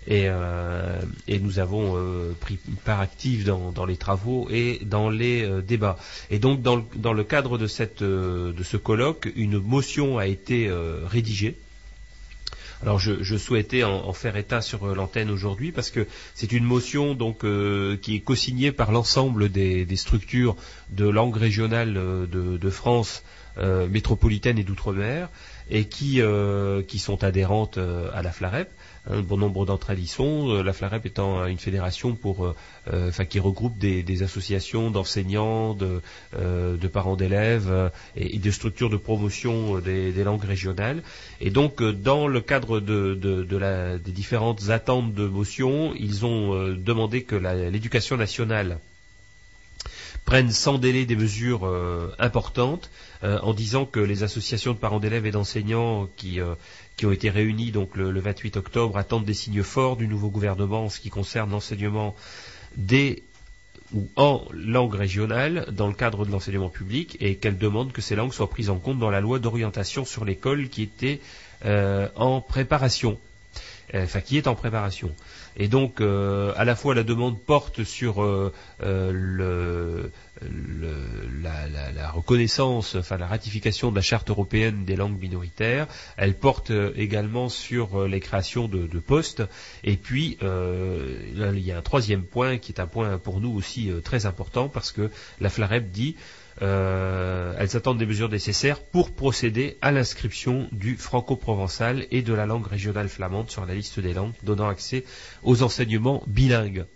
Et, 0.07 0.25
euh, 0.29 1.01
et 1.29 1.39
nous 1.39 1.59
avons 1.59 1.95
euh, 1.97 2.33
pris 2.41 2.59
part 2.85 3.01
active 3.01 3.45
dans, 3.45 3.85
les 3.87 3.97
travaux 3.97 4.49
et 4.51 4.81
dans 4.85 5.11
les 5.11 5.43
euh, 5.45 5.61
débats. 5.63 5.99
Et 6.31 6.39
donc, 6.39 6.63
dans 6.63 6.77
le, 6.77 6.83
dans 6.97 7.13
le 7.13 7.25
cadre 7.25 7.59
de, 7.59 7.67
cette, 7.67 8.03
euh, 8.03 8.53
de 8.53 8.63
ce 8.63 8.77
colloque, 8.77 9.29
une 9.37 9.59
motion 9.59 10.19
a 10.19 10.27
été 10.27 10.69
euh, 10.69 11.01
rédigée. 11.07 11.57
Alors 12.83 12.99
je, 12.99 13.37
souhaitais 13.37 13.85
en, 13.85 14.13
faire 14.13 14.37
état 14.37 14.61
sur 14.61 14.85
euh, 14.85 14.95
l'antenne 14.95 15.31
aujourd'hui 15.31 15.73
parce 15.73 15.91
que 15.91 16.07
c'est 16.35 16.53
une 16.53 16.65
motion 16.65 17.15
donc 17.15 17.45
euh, 17.45 17.97
qui 17.97 18.17
est 18.17 18.21
co-signée 18.21 18.71
par 18.71 18.93
l'ensemble 18.93 19.49
des, 19.49 19.87
structures 19.97 20.57
de 20.91 21.09
langue 21.09 21.37
régionale 21.37 21.97
euh, 21.97 22.27
de, 22.27 22.71
France 22.71 23.23
métropolitaine 23.89 24.59
et 24.59 24.65
d'outre-mer 24.65 25.31
et 25.71 25.87
qui, 25.87 26.21
qui 26.87 26.99
sont 26.99 27.25
adhérentes 27.25 27.79
à 27.79 28.21
la 28.21 28.31
FLAREP. 28.31 28.71
Un 29.09 29.21
bon 29.21 29.37
nombre 29.37 29.67
d'entre 29.67 29.91
elles 29.91 30.01
y 30.01 30.07
sont. 30.07 30.51
Euh, 30.51 30.63
la 30.63 30.73
FLAREP 30.73 31.07
étant 31.07 31.47
une 31.47 31.59
fédération 31.59 32.15
pour, 32.15 32.45
euh, 32.45 32.57
euh, 32.93 33.09
enfin, 33.09 33.25
qui 33.25 33.39
regroupe 33.39 33.79
des, 33.79 34.23
associations 34.23 34.91
d'enseignants, 34.91 35.75
de, 35.75 36.01
euh, 36.37 36.77
parents 36.93 37.17
d'élèves 37.17 37.69
euh, 37.71 37.89
et, 38.17 38.37
et 38.37 38.39
de 38.39 38.51
structures 38.51 38.91
de 38.91 38.97
promotion 38.97 39.77
euh, 39.77 39.81
des, 39.81 40.25
langues 40.25 40.45
régionales. 40.45 41.03
Et 41.41 41.51
donc, 41.51 41.83
euh, 41.83 41.93
dans 41.93 42.27
le 42.27 42.41
cadre 42.41 42.81
des 42.81 44.13
différentes 44.13 44.71
attentes 44.71 45.15
de 45.15 45.27
motion, 45.27 45.95
ils 45.95 46.25
ont 46.25 46.55
euh, 46.55 46.75
demandé 46.75 47.23
que 47.23 47.37
l'éducation 47.37 48.17
nationale 48.17 48.79
prenne 50.27 50.51
sans 50.51 50.77
délai 50.79 51.07
des 51.07 51.15
mesures 51.17 51.67
euh, 51.67 52.13
importantes 52.19 52.91
euh, 53.23 53.39
en 53.43 53.55
disant 53.55 53.87
que 53.87 54.01
les 54.01 54.25
associations 54.25 54.73
de 54.73 54.79
parents 54.79 54.99
d'élèves 54.99 55.25
et 55.25 55.31
d'enseignants 55.31 56.09
qui, 56.17 56.41
euh, 56.41 56.55
qui 56.97 57.07
ont 57.07 57.13
été 57.13 57.31
le, 57.31 58.11
le 58.11 58.21
28 58.21 58.57
octobre 58.57 58.97
attendent 58.97 59.25
des 59.25 59.35
signes 59.35 59.63
forts 59.63 59.97
du 59.97 60.09
nouveau 60.09 60.29
gouvernement 60.31 60.85
en 60.85 60.89
ce 60.89 61.01
qui 61.01 61.11
concerne 61.11 61.51
l'enseignement 61.51 62.15
des 62.77 63.23
ou 63.95 64.09
en 64.17 64.43
langue 64.53 64.95
régionale 64.95 65.67
dans 65.71 65.87
le 65.87 65.95
cadre 65.95 66.27
de 66.27 66.33
l'enseignement 66.33 66.71
public 66.71 67.17
et 67.21 67.37
qu'elles 67.37 67.59
demandent 67.59 67.93
que 67.93 68.01
ces 68.03 68.17
langues 68.17 68.33
soient 68.33 68.51
prises 68.51 68.71
en 68.71 68.79
compte 68.79 68.99
dans 68.99 69.11
la 69.11 69.21
loi 69.21 69.39
d'orientation 69.39 70.05
sur 70.05 70.25
l'école 70.25 70.69
qui 70.69 70.83
était 70.83 71.21
euh, 71.65 72.09
en 72.17 72.41
préparation, 72.41 73.17
Euh, 73.95 74.03
enfin 74.05 74.21
qui 74.21 74.37
est 74.37 74.49
en 74.49 74.55
préparation. 74.57 75.15
Et 75.57 75.69
donc 75.69 76.01
euh, 76.01 76.53
à 76.57 76.65
la 76.65 76.77
fois 76.77 76.95
la 76.95 77.03
demande 77.03 77.41
porte 77.41 77.83
sur 77.83 78.23
euh, 78.23 78.53
euh, 78.83 80.09
la, 81.43 82.11
reconnaissance, 82.11 82.95
enfin 82.95 83.17
la 83.17 83.27
ratification 83.27 83.91
de 83.91 83.97
la 83.97 84.03
charte 84.03 84.29
européenne 84.29 84.85
des 84.85 84.97
langues 84.97 85.19
minoritaires, 85.19 85.87
elle 86.17 86.35
porte 86.35 86.71
également 86.97 87.49
sur 87.49 88.07
les 88.07 88.21
créations 88.21 88.69
de, 88.69 88.99
postes, 88.99 89.43
et 89.83 89.97
puis 89.97 90.39
il 90.43 91.59
y 91.65 91.73
a 91.73 91.79
un 91.79 91.83
troisième 91.83 92.23
point 92.23 92.59
qui 92.59 92.73
est 92.73 92.81
un 92.81 92.87
point 92.87 93.19
pour 93.19 93.41
nous 93.41 93.55
aussi 93.55 93.91
très 94.05 94.27
important 94.27 94.69
parce 94.69 94.93
que 94.93 95.11
la 95.41 95.49
FLAREP 95.49 95.91
dit 95.91 96.17
euh, 96.63 97.55
elles 97.59 97.77
attendent 97.77 97.99
des 97.99 98.07
mesures 98.07 98.29
nécessaires 98.29 98.81
pour 98.81 99.15
procéder 99.15 99.77
à 99.83 99.93
l'inscription 99.93 100.69
du 100.73 100.97
franco-provençal 100.97 102.07
et 102.11 102.23
de 102.23 102.33
la 102.33 102.47
langue 102.47 102.67
régionale 102.67 103.09
flamande 103.09 103.51
sur 103.51 103.67
la 103.67 103.75
liste 103.75 104.01
des 104.01 104.15
langues 104.15 104.33
donnant 104.43 104.69
accès 104.69 105.05
aux 105.43 105.63
enseignements 105.63 106.23
bilingues. 106.27 106.87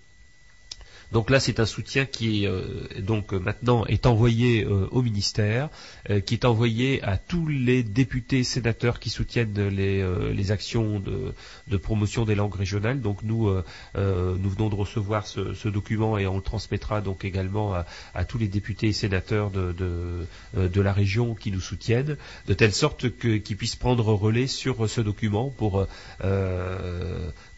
Donc 1.12 1.30
là, 1.30 1.40
c'est 1.40 1.58
un 1.58 1.66
soutien 1.66 2.06
qui 2.06 2.46
euh, 2.46 2.62
donc 3.00 3.32
euh, 3.32 3.38
maintenant 3.38 3.84
est 3.86 4.06
envoyé 4.06 4.64
euh, 4.64 4.86
au 4.92 5.02
ministère, 5.02 5.68
euh, 6.08 6.20
qui 6.20 6.34
est 6.34 6.44
envoyé 6.44 7.02
à 7.02 7.16
tous 7.18 7.46
les 7.46 7.82
députés, 7.82 8.44
sénateurs 8.44 9.00
qui 9.00 9.10
soutiennent 9.10 9.68
les, 9.68 10.00
euh, 10.00 10.32
les 10.32 10.52
actions 10.52 11.00
de, 11.00 11.34
de 11.66 11.76
promotion 11.76 12.24
des 12.24 12.34
langues 12.36 12.54
régionales. 12.54 13.00
Donc 13.00 13.22
nous, 13.24 13.48
euh, 13.48 13.64
nous 13.94 14.50
venons 14.50 14.68
de 14.68 14.74
recevoir 14.76 15.26
ce, 15.26 15.52
ce 15.54 15.68
document 15.68 16.16
et 16.16 16.26
on 16.26 16.36
le 16.36 16.42
transmettra 16.42 17.00
donc 17.00 17.24
également 17.24 17.74
à, 17.74 17.86
à 18.14 18.24
tous 18.24 18.38
les 18.38 18.48
députés 18.48 18.88
et 18.88 18.92
sénateurs 18.92 19.50
de, 19.50 19.72
de, 19.72 20.68
de 20.68 20.80
la 20.80 20.92
région 20.92 21.34
qui 21.34 21.50
nous 21.50 21.60
soutiennent, 21.60 22.16
de 22.46 22.54
telle 22.54 22.72
sorte 22.72 23.18
qu'ils 23.18 23.56
puissent 23.56 23.76
prendre 23.76 24.04
relais 24.12 24.46
sur 24.46 24.88
ce 24.88 25.00
document 25.00 25.50
pour 25.50 25.86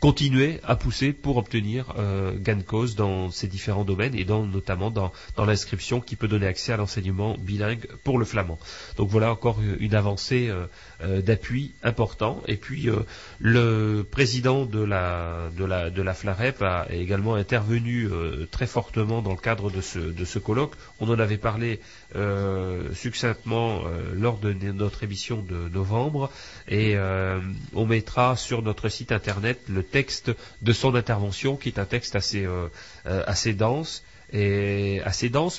continuer 0.02 0.58
à 0.64 0.74
pousser 0.74 1.12
pour 1.12 1.36
obtenir 1.36 1.94
euh, 1.96 2.32
gain 2.36 2.56
de 2.56 2.62
cause 2.62 2.96
dans 2.96 3.30
ces 3.30 3.46
différents 3.46 3.84
domaines 3.84 4.16
et 4.16 4.24
dans, 4.24 4.44
notamment 4.44 4.90
dans, 4.90 5.12
l'inscription 5.38 6.00
qui 6.00 6.16
peut 6.16 6.26
donner 6.26 6.48
accès 6.48 6.72
à 6.72 6.76
l'enseignement 6.76 7.36
bilingue 7.38 7.86
pour 8.02 8.18
le 8.18 8.24
flamand. 8.24 8.58
Donc 8.96 9.08
voilà 9.10 9.30
encore 9.30 9.60
une 9.78 9.94
avancée 9.94 10.48
euh, 10.48 10.66
euh, 11.04 11.22
d'appui 11.22 11.70
important. 11.84 12.42
Et 12.48 12.56
puis 12.56 12.90
euh, 12.90 12.96
le 13.38 14.04
président 14.10 14.66
de 14.66 14.82
la, 14.82 15.50
de 15.56 15.64
la, 15.64 15.88
de 15.88 16.02
la 16.02 16.14
FLAREP 16.14 16.60
a 16.62 16.88
également 16.90 17.36
intervenu 17.36 18.08
euh, 18.10 18.48
très 18.50 18.66
fortement 18.66 19.22
dans 19.22 19.30
le 19.30 19.36
cadre 19.36 19.70
de 19.70 19.80
ce, 19.80 20.00
de 20.00 20.24
ce 20.24 20.40
colloque. 20.40 20.72
On 20.98 21.08
en 21.10 21.18
avait 21.20 21.38
parlé 21.38 21.78
euh, 22.16 22.92
succinctement 22.92 23.82
euh, 23.86 24.14
lors 24.14 24.38
de 24.38 24.52
notre 24.52 25.04
émission 25.04 25.42
de 25.42 25.68
novembre 25.68 26.28
et 26.66 26.96
euh, 26.96 27.38
on 27.72 27.86
mettra 27.86 28.36
sur 28.36 28.62
notre 28.62 28.88
site 28.88 29.12
internet 29.12 29.60
le 29.68 29.82
texte 29.92 30.32
de 30.62 30.72
son 30.72 30.94
intervention 30.94 31.56
qui 31.56 31.68
est 31.68 31.78
un 31.78 31.84
texte 31.84 32.16
assez, 32.16 32.44
euh, 32.44 32.68
euh, 33.06 33.22
dense 33.54 34.02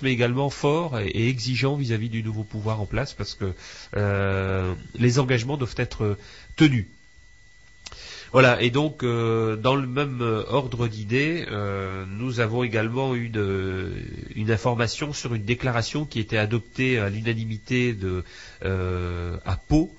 mais 0.01 0.11
également 0.11 0.49
fort 0.49 0.99
et, 0.99 1.29
exigeant 1.29 1.75
vis-à-vis 1.75 2.09
du 2.09 2.23
nouveau 2.23 2.43
pouvoir 2.43 2.81
en 2.81 2.85
place 2.85 3.13
parce 3.13 3.35
que 3.35 3.53
euh, 3.95 4.73
les 4.95 5.19
engagements 5.19 5.57
doivent 5.57 5.75
être 5.77 6.17
tenus. 6.55 6.87
Voilà, 8.31 8.59
et 8.63 8.71
donc 8.71 9.01
dans 9.05 9.75
le 9.75 9.85
même 9.85 10.21
ordre 10.49 10.87
d'idées, 10.87 11.45
nous 12.17 12.39
avons 12.39 12.63
également 12.63 13.13
une, 13.13 13.93
une 14.35 14.49
information 14.49 15.13
sur 15.13 15.35
une 15.35 15.43
déclaration 15.43 16.03
qui 16.05 16.19
était 16.19 16.39
adoptée 16.39 16.97
à 16.97 17.09
l'unanimité 17.09 17.93
de 17.93 18.23
à 18.63 19.55
Pau 19.67 19.93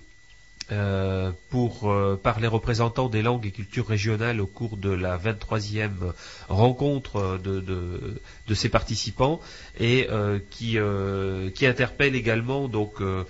euh, 0.73 1.31
pour, 1.51 1.91
euh, 1.91 2.19
par 2.21 2.41
les 2.41 2.47
représentants 2.49 3.09
des 3.09 3.23
langues 3.23 3.47
et 3.47 3.51
cultures 3.51 3.87
régionales 3.87 4.41
au 4.41 4.47
cours 4.47 4.77
de 4.77 4.91
la 4.91 5.19
23e 5.19 5.91
rencontre 6.49 7.39
de, 7.43 7.61
de, 7.61 8.21
de 8.49 8.55
ces 8.55 8.69
participants 8.69 9.41
et 9.79 10.09
euh, 10.11 10.39
qui, 10.51 10.79
euh, 10.79 11.51
qui 11.51 11.67
interpelle 11.67 12.15
également 12.15 12.69
donc 12.69 13.03
euh, 13.03 13.25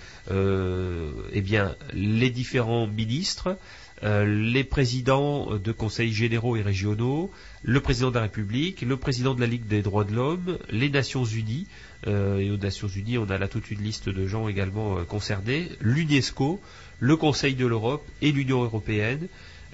eh 1.33 1.41
bien, 1.41 1.75
les 1.93 2.29
différents 2.29 2.87
ministres, 2.87 3.57
les 4.05 4.63
présidents 4.63 5.55
de 5.57 5.71
conseils 5.71 6.13
généraux 6.13 6.55
et 6.55 6.61
régionaux, 6.61 7.31
le 7.63 7.79
président 7.79 8.09
de 8.09 8.15
la 8.15 8.21
République, 8.21 8.81
le 8.81 8.97
président 8.97 9.33
de 9.33 9.41
la 9.41 9.47
Ligue 9.47 9.65
des 9.67 9.81
droits 9.81 10.03
de 10.03 10.13
l'homme, 10.13 10.57
les 10.69 10.89
Nations 10.89 11.25
Unies, 11.25 11.65
et 12.05 12.51
aux 12.51 12.57
Nations 12.57 12.87
Unies 12.87 13.17
on 13.17 13.29
a 13.31 13.37
là 13.39 13.47
toute 13.47 13.71
une 13.71 13.81
liste 13.81 14.09
de 14.09 14.27
gens 14.27 14.47
également 14.47 15.03
concernés, 15.05 15.69
l'UNESCO, 15.81 16.61
le 16.99 17.15
Conseil 17.17 17.55
de 17.55 17.65
l'Europe 17.65 18.05
et 18.21 18.31
l'Union 18.31 18.63
européenne, 18.63 19.27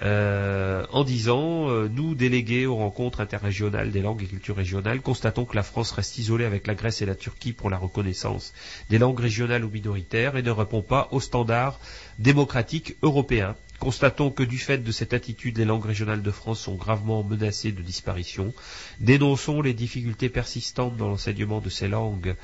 euh, 0.03 0.83
en 0.91 1.03
disant 1.03 1.69
euh, 1.69 1.87
nous, 1.87 2.15
délégués 2.15 2.65
aux 2.65 2.75
rencontres 2.75 3.21
interrégionales 3.21 3.91
des 3.91 4.01
langues 4.01 4.23
et 4.23 4.27
cultures 4.27 4.55
régionales, 4.55 4.99
constatons 5.01 5.45
que 5.45 5.55
la 5.55 5.61
France 5.63 5.91
reste 5.91 6.17
isolée 6.17 6.45
avec 6.45 6.65
la 6.65 6.73
Grèce 6.73 7.01
et 7.03 7.05
la 7.05 7.13
Turquie 7.15 7.53
pour 7.53 7.69
la 7.69 7.77
reconnaissance 7.77 8.53
des 8.89 8.97
langues 8.97 9.19
régionales 9.19 9.63
ou 9.63 9.69
minoritaires 9.69 10.37
et 10.37 10.41
ne 10.41 10.49
répond 10.49 10.81
pas 10.81 11.07
aux 11.11 11.19
standards 11.19 11.79
démocratiques 12.17 12.95
européens. 13.03 13.55
Constatons 13.81 14.29
que 14.29 14.43
du 14.43 14.59
fait 14.59 14.77
de 14.77 14.91
cette 14.91 15.11
attitude, 15.11 15.57
les 15.57 15.65
langues 15.65 15.87
régionales 15.87 16.21
de 16.21 16.29
France 16.29 16.59
sont 16.59 16.75
gravement 16.75 17.23
menacées 17.23 17.71
de 17.71 17.81
disparition. 17.81 18.53
Dénonçons 18.99 19.63
les 19.63 19.73
difficultés 19.73 20.29
persistantes 20.29 20.97
dans 20.97 21.07
l'enseignement 21.07 21.61
de 21.61 21.69
ces 21.69 21.87
langues 21.87 22.35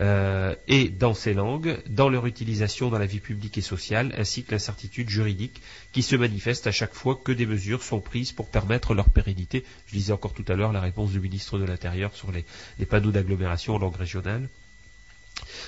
euh, 0.00 0.54
et 0.68 0.88
dans 0.88 1.12
ces 1.12 1.34
langues, 1.34 1.76
dans 1.86 2.08
leur 2.08 2.24
utilisation 2.24 2.88
dans 2.88 2.98
la 2.98 3.04
vie 3.04 3.20
publique 3.20 3.58
et 3.58 3.60
sociale, 3.60 4.14
ainsi 4.16 4.42
que 4.42 4.52
l'incertitude 4.52 5.10
juridique 5.10 5.60
qui 5.92 6.00
se 6.02 6.16
manifeste 6.16 6.66
à 6.66 6.72
chaque 6.72 6.94
fois 6.94 7.20
que 7.22 7.32
des 7.32 7.44
mesures 7.44 7.82
sont 7.82 8.00
prises 8.00 8.32
pour 8.32 8.48
permettre 8.48 8.94
leur 8.94 9.10
pérennité. 9.10 9.66
Je 9.88 9.96
disais 9.96 10.14
encore 10.14 10.32
tout 10.32 10.46
à 10.48 10.54
l'heure 10.54 10.72
la 10.72 10.80
réponse 10.80 11.10
du 11.10 11.20
ministre 11.20 11.58
de 11.58 11.64
l'Intérieur 11.64 12.14
sur 12.14 12.32
les, 12.32 12.46
les 12.78 12.86
panneaux 12.86 13.10
d'agglomération 13.12 13.74
en 13.74 13.78
langue 13.78 13.96
régionale. 13.96 14.48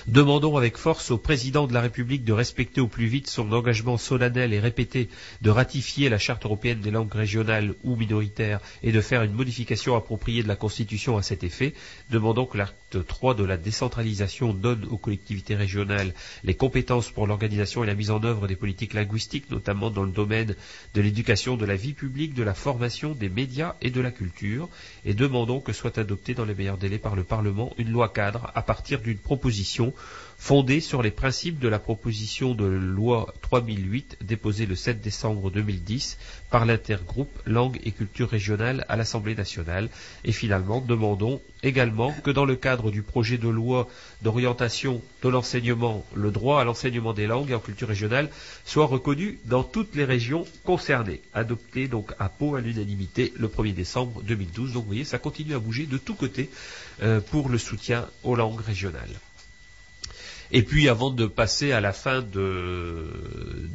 Demandons 0.07 0.55
avec 0.57 0.77
force 0.77 1.09
au 1.11 1.17
président 1.17 1.65
de 1.67 1.73
la 1.73 1.81
République 1.81 2.23
de 2.23 2.33
respecter 2.33 2.79
au 2.81 2.87
plus 2.87 3.07
vite 3.07 3.27
son 3.27 3.51
engagement 3.51 3.97
solennel 3.97 4.53
et 4.53 4.59
répété 4.59 5.09
de 5.41 5.49
ratifier 5.49 6.09
la 6.09 6.17
Charte 6.17 6.45
européenne 6.45 6.81
des 6.81 6.91
langues 6.91 7.13
régionales 7.13 7.73
ou 7.83 7.95
minoritaires 7.95 8.59
et 8.83 8.91
de 8.91 9.01
faire 9.01 9.23
une 9.23 9.33
modification 9.33 9.95
appropriée 9.95 10.43
de 10.43 10.47
la 10.47 10.55
Constitution 10.55 11.17
à 11.17 11.21
cet 11.23 11.43
effet. 11.43 11.73
Demandons 12.11 12.45
que 12.45 12.57
l'acte 12.93 13.07
3 13.07 13.35
de 13.35 13.43
la 13.43 13.57
décentralisation 13.57 14.53
donne 14.53 14.85
aux 14.89 14.97
collectivités 14.97 15.55
régionales 15.55 16.13
les 16.43 16.55
compétences 16.55 17.11
pour 17.11 17.27
l'organisation 17.27 17.83
et 17.83 17.87
la 17.87 17.93
mise 17.93 18.09
en 18.11 18.23
œuvre 18.23 18.47
des 18.47 18.55
politiques 18.55 18.93
linguistiques, 18.93 19.49
notamment 19.51 19.91
dans 19.91 20.03
le 20.03 20.11
domaine 20.11 20.55
de 20.95 21.01
l'éducation, 21.01 21.55
de 21.55 21.65
la 21.65 21.75
vie 21.75 21.93
publique, 21.93 22.33
de 22.33 22.43
la 22.43 22.53
formation, 22.55 23.13
des 23.13 23.29
médias 23.29 23.75
et 23.81 23.91
de 23.91 24.01
la 24.01 24.11
culture. 24.11 24.69
Et 25.05 25.13
demandons 25.13 25.59
que 25.59 25.73
soit 25.73 25.97
adoptée 25.97 26.33
dans 26.33 26.45
les 26.45 26.55
meilleurs 26.55 26.77
délais 26.77 26.97
par 26.97 27.15
le 27.15 27.23
Parlement 27.23 27.73
une 27.77 27.91
loi 27.91 28.09
cadre 28.09 28.51
à 28.55 28.61
partir 28.63 29.01
d'une 29.01 29.17
proposition 29.17 29.93
fondée 30.39 30.79
sur 30.79 31.03
les 31.03 31.11
principes 31.11 31.59
de 31.59 31.67
la 31.67 31.79
proposition 31.79 32.55
de 32.55 32.63
loi 32.65 33.33
3008 33.41 34.19
déposée 34.21 34.65
le 34.65 34.73
7 34.73 35.01
décembre 35.01 35.51
2010 35.51 36.17
par 36.49 36.65
l'intergroupe 36.65 37.29
Langue 37.45 37.77
et 37.83 37.91
culture 37.91 38.29
régionale 38.29 38.85
à 38.87 38.95
l'Assemblée 38.95 39.35
nationale. 39.35 39.89
Et 40.23 40.31
finalement, 40.31 40.79
demandons 40.79 41.41
également 41.61 42.13
que 42.23 42.31
dans 42.31 42.45
le 42.45 42.55
cadre 42.55 42.89
du 42.89 43.03
projet 43.03 43.37
de 43.37 43.49
loi 43.49 43.89
d'orientation 44.21 45.01
de 45.23 45.29
l'enseignement, 45.29 46.05
le 46.15 46.31
droit 46.31 46.61
à 46.61 46.63
l'enseignement 46.63 47.13
des 47.13 47.27
langues 47.27 47.51
et 47.51 47.55
en 47.55 47.59
culture 47.59 47.89
régionale 47.89 48.29
soit 48.65 48.85
reconnu 48.85 49.39
dans 49.45 49.63
toutes 49.63 49.93
les 49.93 50.05
régions 50.05 50.45
concernées. 50.63 51.21
Adopté 51.33 51.89
donc 51.89 52.13
à 52.17 52.29
Pau 52.29 52.55
à 52.55 52.61
l'unanimité 52.61 53.33
le 53.37 53.49
1er 53.49 53.73
décembre 53.73 54.23
2012. 54.23 54.71
Donc 54.71 54.83
vous 54.83 54.87
voyez, 54.87 55.03
ça 55.03 55.19
continue 55.19 55.53
à 55.53 55.59
bouger 55.59 55.85
de 55.85 55.97
tous 55.97 56.15
côtés 56.15 56.49
euh, 57.03 57.19
pour 57.19 57.49
le 57.49 57.57
soutien 57.57 58.07
aux 58.23 58.35
langues 58.35 58.61
régionales. 58.61 59.19
Et 60.51 60.63
puis 60.63 60.89
avant 60.89 61.11
de 61.11 61.25
passer 61.25 61.71
à 61.71 61.81
la 61.81 61.93
fin 61.93 62.21
de, 62.21 63.07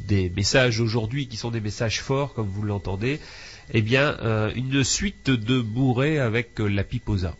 des 0.07 0.29
messages 0.29 0.79
aujourd'hui, 0.79 1.27
qui 1.27 1.37
sont 1.37 1.51
des 1.51 1.61
messages 1.61 2.01
forts, 2.01 2.33
comme 2.33 2.47
vous 2.47 2.63
l'entendez, 2.63 3.19
eh 3.73 3.81
bien, 3.81 4.17
euh, 4.21 4.51
une 4.55 4.83
suite 4.83 5.29
de 5.29 5.61
bourrées 5.61 6.19
avec 6.19 6.59
la 6.59 6.83
piposa. 6.83 7.35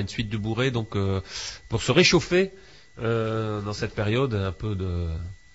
Une 0.00 0.08
suite 0.08 0.28
de 0.28 0.36
bourrées, 0.36 0.70
donc 0.70 0.96
euh, 0.96 1.20
pour 1.68 1.82
se 1.82 1.92
réchauffer 1.92 2.50
euh, 3.00 3.60
dans 3.62 3.72
cette 3.72 3.94
période, 3.94 4.34
un 4.34 4.52
peu 4.52 4.74
de, 4.74 5.08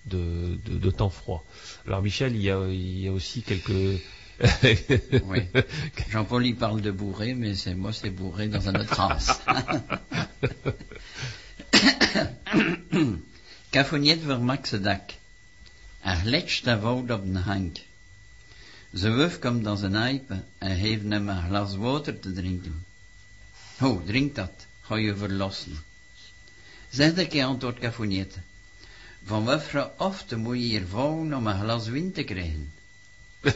de, 0.06 0.58
de- 0.66 0.78
de 0.78 0.90
temps 0.90 1.10
froid. 1.10 1.44
Alors 1.86 2.02
Michel, 2.02 2.34
il 2.36 2.42
y 2.42 2.50
a, 2.50 2.58
il 2.68 2.98
y 3.00 3.08
a 3.08 3.12
aussi 3.12 3.42
quelques... 3.42 4.00
Oui. 5.26 5.42
Jean-Paul, 6.10 6.44
il 6.46 6.56
parle 6.56 6.80
de 6.80 6.90
bourré, 6.90 7.34
mais 7.34 7.54
c'est 7.54 7.74
moi, 7.74 7.92
c'est 7.92 8.10
bourré 8.10 8.48
dans 8.48 8.68
un 8.68 8.74
autre 8.74 8.94
sens. 8.96 9.30
Kafoniet 13.70 14.24
vermak 14.24 14.66
ze 14.66 14.80
dak. 14.80 15.14
Er 16.00 16.20
letst 16.24 16.64
de 16.64 16.78
woud 16.80 17.10
op 17.10 17.24
den 17.24 17.36
hank. 17.42 17.76
Ze 18.94 19.10
wuf 19.10 19.38
komt 19.38 19.64
dans 19.64 19.82
een 19.82 19.96
eipe 19.96 20.42
en 20.58 20.70
heeft 20.70 21.02
hem 21.08 21.28
een 21.28 21.42
glas 21.46 21.76
water 21.76 22.18
te 22.20 22.32
drinken. 22.32 22.84
Ho, 23.78 24.02
drink 24.06 24.34
dat, 24.34 24.66
ga 24.80 24.96
je 24.96 25.16
verlossen. 25.16 25.78
Zeg 26.90 27.14
de 27.14 27.26
keer 27.26 27.44
antwoord. 27.44 27.78
Van 29.24 29.44
wufra 29.44 29.92
ofte 29.96 30.36
moet 30.36 30.56
je 30.56 30.62
hier 30.62 30.86
vouwen 30.86 31.34
om 31.34 31.46
een 31.46 31.60
glas 31.60 31.88
win 31.88 32.12
te 32.12 32.22
krijgen. 32.22 32.72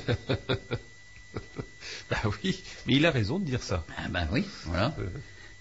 bah 2.08 2.24
oui, 2.24 2.62
mais 2.84 2.96
il 2.96 3.06
a 3.06 3.10
raison 3.10 3.38
de 3.38 3.44
dire 3.44 3.62
ça. 3.62 3.84
Ah 3.96 4.08
ben 4.08 4.28
oui, 4.30 4.44
voilà. 4.64 4.94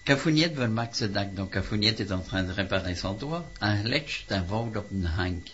Cafouniette 0.02 0.54
veut 0.54 0.68
Max 0.68 1.02
Dak, 1.02 1.34
donc 1.34 1.52
Cafouniette 1.52 2.00
est 2.00 2.12
en 2.12 2.22
train 2.22 2.42
de 2.42 2.52
réparer 2.52 2.94
son 2.94 3.14
toit. 3.14 3.50
Un 3.60 3.82
lech 3.82 4.24
d'un 4.28 4.44
woud 4.48 4.76
op 4.76 4.90
een 4.90 5.06
hank. 5.06 5.50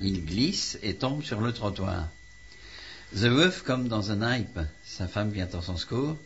Il 0.00 0.24
glisse 0.24 0.78
et 0.82 0.94
tombe 0.94 1.22
sur 1.22 1.40
le 1.40 1.52
trottoir. 1.52 2.08
Ze 3.14 3.28
wuf 3.28 3.62
comme 3.62 3.88
dans 3.88 4.10
un 4.10 4.22
hype. 4.22 4.60
Sa 4.84 5.08
femme 5.08 5.30
vient 5.30 5.48
à 5.52 5.62
son 5.62 5.76
secours 5.76 6.16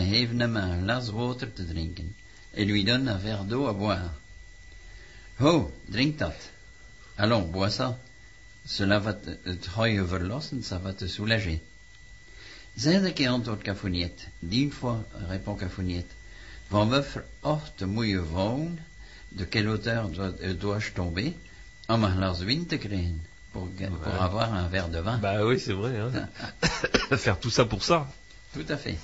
hem 0.00 0.56
un 0.56 0.82
glas 0.82 1.10
water 1.10 1.52
te 1.52 1.62
drinken. 1.62 2.14
Et 2.54 2.64
lui 2.64 2.84
donne 2.84 3.08
un 3.08 3.18
verre 3.18 3.44
d'eau 3.44 3.66
à 3.66 3.72
boire. 3.72 4.12
Ho, 5.40 5.72
drink 5.88 6.16
dat. 6.18 6.36
Allons, 7.16 7.42
bois 7.50 7.70
ça. 7.70 7.98
Cela 8.66 8.98
va 8.98 9.12
te, 9.12 9.36
het 9.44 9.66
ga 9.66 9.84
je 9.86 10.04
verlossen, 10.06 10.62
ça 10.62 10.78
va 10.78 10.92
te 10.92 11.06
soulager. 11.08 11.60
Zijde 12.76 13.12
keer 13.12 13.28
antwoord 13.30 13.62
Cafouniette. 13.62 14.22
Dien 14.38 14.70
fois, 14.72 14.98
répond 15.28 15.58
Cafouniette. 15.58 16.14
Van 16.68 16.88
wuffer 16.88 17.24
of 17.40 17.70
te 17.76 17.86
moeie 17.86 18.22
vrouwen, 18.22 18.78
de 19.28 19.44
quelle 19.46 19.68
hauteur 19.68 20.08
dois- 20.10 20.38
euh, 20.40 20.58
dois-je 20.58 20.92
tomber, 20.92 21.32
om 21.86 22.04
een 22.04 22.16
glas 22.16 22.40
win 22.42 22.66
te 22.66 22.76
krijgen, 22.78 23.20
pour, 23.52 23.68
avoir 24.18 24.52
un 24.52 24.68
verre 24.70 24.88
de 24.90 25.02
vin. 25.02 25.18
bah 25.20 25.44
oui, 25.44 25.58
c'est 25.60 25.74
vrai. 25.74 25.98
Hein. 25.98 26.28
Faire 27.18 27.38
tout 27.38 27.50
ça 27.50 27.64
pour 27.64 27.82
ça. 27.84 28.06
Tout 28.52 28.66
à 28.68 28.76
fait. 28.76 28.96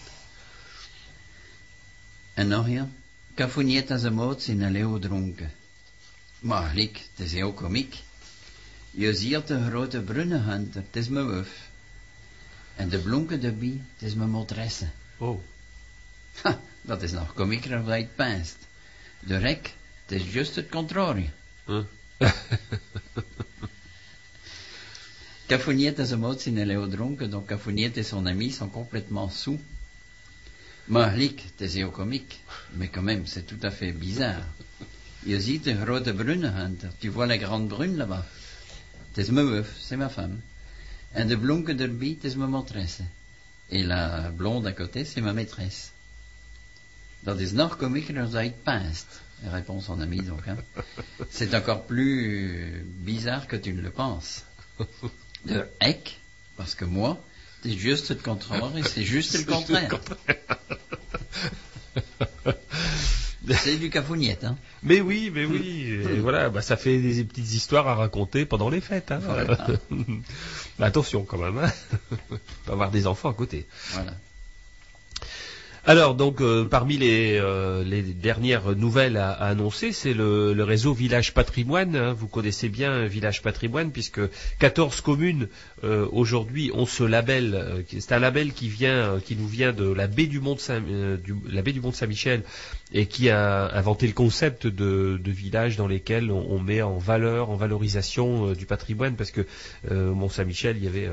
En 2.35 2.49
nog 2.49 2.69
ja, 2.69 2.89
Cafouniette 3.35 3.93
en 3.93 4.01
zijn 4.01 4.15
moot 4.15 4.43
zijn 4.43 4.61
een 4.61 4.73
leeuw 4.73 4.99
dronken. 4.99 5.53
Maar 6.39 6.75
lik, 6.75 6.97
het 6.97 7.27
is 7.27 7.33
heel 7.33 7.53
komiek. 7.53 7.97
Je 8.91 9.15
ziet 9.15 9.47
de 9.47 9.67
grote 9.69 10.01
brunnenhunter, 10.01 10.83
het 10.87 10.97
is 10.97 11.09
mijn 11.09 11.27
wuf. 11.27 11.69
En 12.77 12.89
de 12.89 12.99
blonken 12.99 13.41
de 13.41 13.53
bie, 13.53 13.83
het 13.95 14.09
is 14.09 14.15
mijn 14.15 14.31
motresse. 14.31 14.89
Oh. 15.17 15.41
Ha, 16.43 16.61
dat 16.81 17.03
is 17.03 17.13
nog 17.13 17.35
komieker 17.35 17.71
dan 17.71 17.89
het 17.89 18.15
pijnst. 18.15 18.57
De 19.21 19.37
rek, 19.37 19.75
het 20.07 20.21
is 20.21 20.33
juist 20.33 20.55
het 20.55 20.69
contrarie. 20.69 21.31
Hein. 21.65 21.87
Cafoniette 25.47 26.03
et 26.03 26.09
son 26.09 26.21
mot 26.21 26.41
zijn 26.41 26.69
heel 26.69 26.89
dronken, 26.89 27.31
donc 27.31 27.49
Cafoniette 27.49 28.01
et 28.01 28.07
son 28.07 28.27
ami 28.27 28.51
sont 28.51 28.73
complètement 28.73 29.33
sous. 29.33 29.59
Mahlik, 30.91 31.41
het 31.41 31.61
is 31.61 31.75
heel 31.75 31.91
comique, 31.91 32.41
mais 32.75 32.91
quand 32.91 33.05
même, 33.05 33.25
c'est 33.27 33.47
tout 33.47 33.61
à 33.63 33.71
fait 33.71 33.93
bizarre. 33.93 34.43
Je 35.25 36.13
brunnenhunter, 36.13 36.89
tu 36.99 37.11
vois 37.11 37.27
la 37.27 37.37
grande 37.39 37.69
brune 37.69 37.97
là-bas? 37.97 38.25
Het 39.11 39.19
is 39.19 39.31
mijn 39.31 39.47
wuf, 39.47 39.77
c'est 39.79 39.97
ma 39.97 40.09
femme. 40.09 40.41
Maîtresse. 42.49 43.03
Et 43.71 43.85
la 43.85 44.31
blonde 44.31 44.67
à 44.67 44.73
côté, 44.73 45.05
c'est 45.05 45.21
ma 45.21 45.33
maîtresse. 45.33 45.93
Dat 47.23 47.39
is 47.41 47.53
nog 47.53 47.77
komieker 47.77 48.15
dan 48.15 48.31
dat 48.31 48.43
het 48.43 48.63
pijnst, 48.63 49.21
répond 49.51 49.83
son 49.83 50.01
ami 50.01 50.23
donc. 50.23 50.47
Hein. 50.47 50.59
C'est 51.31 51.55
encore 51.55 51.85
plus 51.87 52.85
bizarre 53.05 53.47
que 53.47 53.57
tu 53.57 53.73
ne 53.73 53.81
le 53.81 53.91
penses. 53.91 54.43
De 55.43 55.69
hek, 55.79 56.19
parce 56.57 56.75
que 56.75 56.85
moi, 56.85 57.17
c'est 57.63 57.77
juste 57.77 58.11
le 58.11 58.17
contraire 58.17 58.71
et 58.77 58.83
c'est 58.83 59.05
juste 59.05 59.39
le 59.39 59.45
contraire. 59.53 59.89
C'est 63.55 63.77
du 63.77 63.91
cafouniette, 63.91 64.45
hein. 64.45 64.57
Mais 64.83 65.01
oui, 65.01 65.31
mais 65.35 65.45
oui. 65.45 66.01
Et 66.11 66.21
voilà, 66.21 66.51
bah, 66.51 66.63
ça 66.63 66.77
fait 66.77 66.99
des 66.99 67.25
petites 67.25 67.53
histoires 67.53 67.89
à 67.89 67.95
raconter 67.95 68.45
pendant 68.45 68.69
les 68.69 68.81
fêtes. 68.81 69.11
Hein. 69.11 69.21
Voilà. 69.23 69.67
Mais 70.79 70.87
attention 70.87 71.25
quand 71.25 71.39
même. 71.39 71.59
Hein. 71.59 71.73
Va 72.67 72.73
avoir 72.73 72.91
des 72.91 73.07
enfants 73.07 73.31
à 73.31 73.35
côté. 73.35 73.67
Voilà. 73.93 74.13
Alors 75.87 76.15
donc 76.15 76.43
euh, 76.43 76.67
parmi 76.67 76.99
les, 76.99 77.39
euh, 77.39 77.83
les 77.85 78.03
dernières 78.03 78.77
nouvelles 78.77 79.17
à, 79.17 79.31
à 79.31 79.47
annoncer, 79.49 79.93
c'est 79.93 80.13
le, 80.13 80.53
le 80.53 80.65
réseau 80.65 80.93
Village 80.93 81.33
Patrimoine. 81.33 81.97
hein. 81.97 82.13
Vous 82.13 82.29
connaissez 82.29 82.69
bien 82.69 83.07
Village 83.07 83.41
Patrimoine 83.43 83.91
puisque 83.91 84.21
14 84.59 85.01
communes 85.01 85.49
euh, 85.83 86.07
aujourd'hui 86.13 86.71
ont 86.75 86.85
ce 86.85 87.03
label. 87.03 87.55
euh, 87.55 87.83
c'est 87.89 88.13
un 88.13 88.19
label 88.19 88.53
qui 88.53 88.69
vient, 88.69 89.15
euh, 89.15 89.21
qui 89.21 89.37
nous 89.37 89.49
vient 89.49 89.73
de 89.73 89.91
la 89.91 90.07
baie 90.07 90.27
du 90.27 90.39
Mont 90.39 90.59
Saint, 90.59 90.83
euh, 90.87 91.17
du- 91.17 91.35
la 91.51 91.63
baie 91.63 91.73
du 91.73 91.81
Mont 91.81 91.93
Saint-Michel 91.93 92.43
et 92.93 93.07
qui 93.07 93.31
a 93.31 93.71
inventé 93.75 94.07
le 94.07 94.13
concept 94.13 94.67
de, 94.67 95.19
de 95.23 95.31
village 95.31 95.77
dans 95.79 95.87
lesquels 95.89 96.31
on, 96.31 96.47
on 96.51 96.59
met 96.61 96.83
en 96.83 96.99
valeur, 96.99 97.49
en 97.49 97.57
valorisation 97.57 98.53
du 98.53 98.67
patrimoine 98.67 99.17
parce 99.17 99.31
que 99.31 99.47
Mont 99.91 100.29
Saint-Michel 100.29 100.77
il 100.77 100.85
y 100.85 100.89
avait 100.89 101.09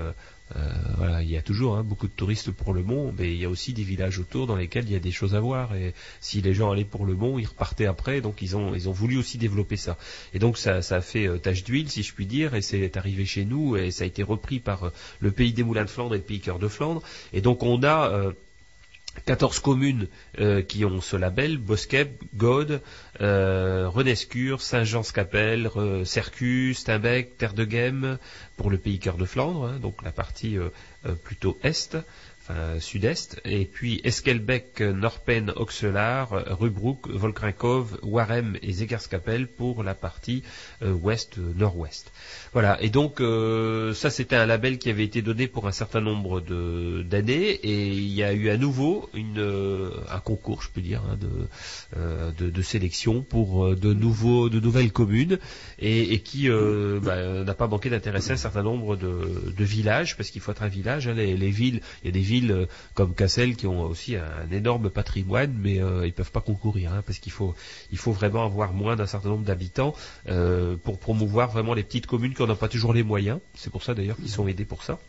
voilà, 0.98 1.22
il 1.22 1.30
y 1.30 1.38
a 1.38 1.42
toujours 1.42 1.76
hein, 1.76 1.84
beaucoup 1.84 2.08
de 2.08 2.12
touristes 2.12 2.52
pour 2.52 2.74
le 2.74 2.82
mont, 2.82 3.14
mais 3.18 3.34
il 3.34 3.40
y 3.40 3.46
a 3.46 3.50
aussi 3.50 3.74
des 3.74 3.84
villages 3.84 4.18
autour 4.20 4.48
dans 4.48 4.56
lesquels 4.56 4.86
il 4.86 4.94
y 4.94 4.96
a 4.96 5.00
des 5.00 5.12
choses 5.12 5.36
à 5.36 5.40
voir. 5.40 5.76
Et 5.76 5.94
si 6.22 6.42
les 6.42 6.54
gens 6.54 6.72
allaient 6.72 6.86
pour 6.86 7.06
le 7.06 7.16
mont, 7.16 7.38
ils 7.38 7.46
repartaient 7.46 7.86
après. 7.86 8.22
Donc 8.22 8.42
ils 8.42 8.56
ont 8.56 8.74
ils 8.74 8.88
ont 8.90 8.94
voulu 8.94 9.18
aussi 9.18 9.38
développer 9.38 9.78
ça. 9.78 9.98
Et 10.34 10.40
donc 10.40 10.58
ça 10.58 10.82
ça 10.82 10.98
a 10.98 11.02
fait 11.02 11.28
euh, 11.28 11.38
tache 11.38 11.64
d'huile, 11.64 11.90
si 11.90 12.04
je 12.04 12.14
puis 12.14 12.26
dire, 12.26 12.56
et 12.56 12.62
c'est 12.62 12.96
arrivé 12.98 13.26
chez 13.26 13.46
nous 13.46 13.76
et 13.76 13.92
ça 13.92 14.04
a 14.04 14.08
été 14.08 14.24
repris 14.24 14.60
par 14.60 14.86
euh, 14.86 14.90
le 15.20 15.32
pays 15.32 15.54
des 15.54 15.64
moulins 15.64 15.86
de 15.86 15.90
Flandre 15.90 16.16
et 16.16 16.20
le 16.20 16.24
pays 16.24 16.40
cœur 16.40 16.60
de 16.60 16.68
Flandre. 16.68 17.02
Et 17.34 17.42
donc 17.42 17.64
on 17.64 17.84
a 17.84 18.10
euh, 18.10 18.32
14 19.26 19.60
communes 19.60 20.08
euh, 20.40 20.62
qui 20.62 20.86
ont 20.86 21.02
ce 21.02 21.16
label, 21.16 21.58
Boskeb, 21.58 22.10
Gaude, 22.36 22.82
euh, 23.22 23.90
Renescure, 23.90 24.62
Saint-Jean-Scapelle, 24.62 25.68
Re- 25.68 26.06
Cercus, 26.06 26.80
Steinbeck, 26.80 27.38
Terre 27.38 27.54
de 27.54 27.66
Guême, 27.66 28.18
pour 28.56 28.70
le 28.70 28.78
pays 28.78 29.00
cœur 29.00 29.18
de 29.18 29.26
Flandre, 29.26 29.66
hein, 29.66 29.80
donc 29.82 30.02
la 30.04 30.12
partie 30.12 30.58
euh, 30.58 30.70
euh, 31.06 31.14
plutôt 31.14 31.58
est, 31.64 31.98
enfin 32.50 32.80
sud-est, 32.80 33.42
et 33.44 33.66
puis 33.66 34.00
Esquelbec, 34.06 34.80
Norpen, 34.80 35.52
Oxelaar, 35.56 36.30
Rubroek, 36.60 37.10
Volkrinkov, 37.10 38.00
Warem 38.04 38.58
et 38.62 38.72
Zegerskapelle 38.72 39.48
pour 39.48 39.84
la 39.84 39.94
partie 39.94 40.44
euh, 40.82 40.94
ouest-nord-ouest. 40.94 42.12
Voilà, 42.54 42.82
et 42.82 42.90
donc 42.90 43.20
euh, 43.20 43.94
ça 43.94 44.10
c'était 44.10 44.38
un 44.38 44.46
label 44.46 44.78
qui 44.78 44.90
avait 44.90 45.04
été 45.04 45.22
donné 45.22 45.48
pour 45.48 45.68
un 45.68 45.72
certain 45.74 46.00
nombre 46.00 46.40
de- 46.40 47.04
d'années, 47.04 47.50
et 47.50 47.88
il 47.90 48.14
y 48.14 48.24
a 48.24 48.34
eu 48.34 48.50
à 48.50 48.56
nouveau 48.58 49.10
une, 49.14 49.40
euh, 49.40 49.90
un 50.10 50.20
concours, 50.20 50.62
je 50.64 50.70
peux 50.70 50.82
dire, 50.82 51.02
hein, 51.10 51.18
de, 51.20 51.28
euh, 51.98 52.32
de, 52.32 52.62
sélection 52.62 53.22
pour 53.22 53.66
euh, 53.66 53.76
de 53.76 53.94
nouveaux, 53.94 54.48
de 54.50 54.60
nouvelles 54.60 54.92
communes, 54.92 55.38
et, 55.80 56.20
qui 56.20 56.50
euh, 56.50 57.00
bah, 57.02 57.44
n'a 57.44 57.54
pas 57.54 57.68
manqué 57.68 57.90
d'intéresser 57.90 58.32
un 58.32 58.38
certain 58.38 58.64
nombre 58.64 58.96
de, 58.96 59.54
de 59.56 59.64
villages, 59.64 60.16
parce 60.16 60.30
qu'il 60.30 60.42
faut 60.42 60.52
être 60.52 60.64
un 60.64 60.68
village. 60.68 61.08
hein, 61.08 61.14
les, 61.14 61.36
les 61.36 61.50
villes, 61.52 61.82
il 62.04 62.08
y 62.08 62.10
a 62.10 62.12
des 62.12 62.20
villes 62.20 62.37
euh, 62.46 62.66
comme 62.94 63.14
Cassel 63.14 63.56
qui 63.56 63.68
ont 63.68 63.82
aussi 63.82 64.16
un, 64.16 64.50
énorme 64.52 64.90
patrimoine, 64.90 65.54
mais 65.60 65.82
euh, 65.82 66.06
ils 66.06 66.14
peuvent 66.14 66.32
pas 66.32 66.42
concourir, 66.42 66.94
hein, 66.94 67.04
parce 67.06 67.20
qu'il 67.20 67.32
faut, 67.32 67.56
il 67.92 67.98
faut 67.98 68.12
vraiment 68.12 68.46
avoir 68.46 68.74
moins 68.74 68.96
d'un 68.96 69.06
certain 69.06 69.30
nombre 69.30 69.46
d'habitants 69.46 69.94
euh, 70.30 70.76
pour 70.78 71.00
promouvoir 71.00 71.52
vraiment 71.52 71.74
les 71.74 71.84
petites 71.84 72.08
communes 72.08 72.34
qui 72.34 72.42
n'en 72.42 72.50
ont 72.50 72.56
pas 72.56 72.70
toujours 72.70 72.94
les 72.94 73.04
moyens. 73.04 73.40
C'est 73.56 73.72
pour 73.72 73.84
ça 73.84 73.94
d'ailleurs 73.94 74.18
qu'ils 74.18 74.30
sont 74.30 74.48
aidés 74.48 74.66
pour 74.66 74.84
ça. 74.84 75.00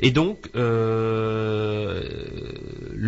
Et 0.00 0.10
donc, 0.10 0.48
le 0.54 1.98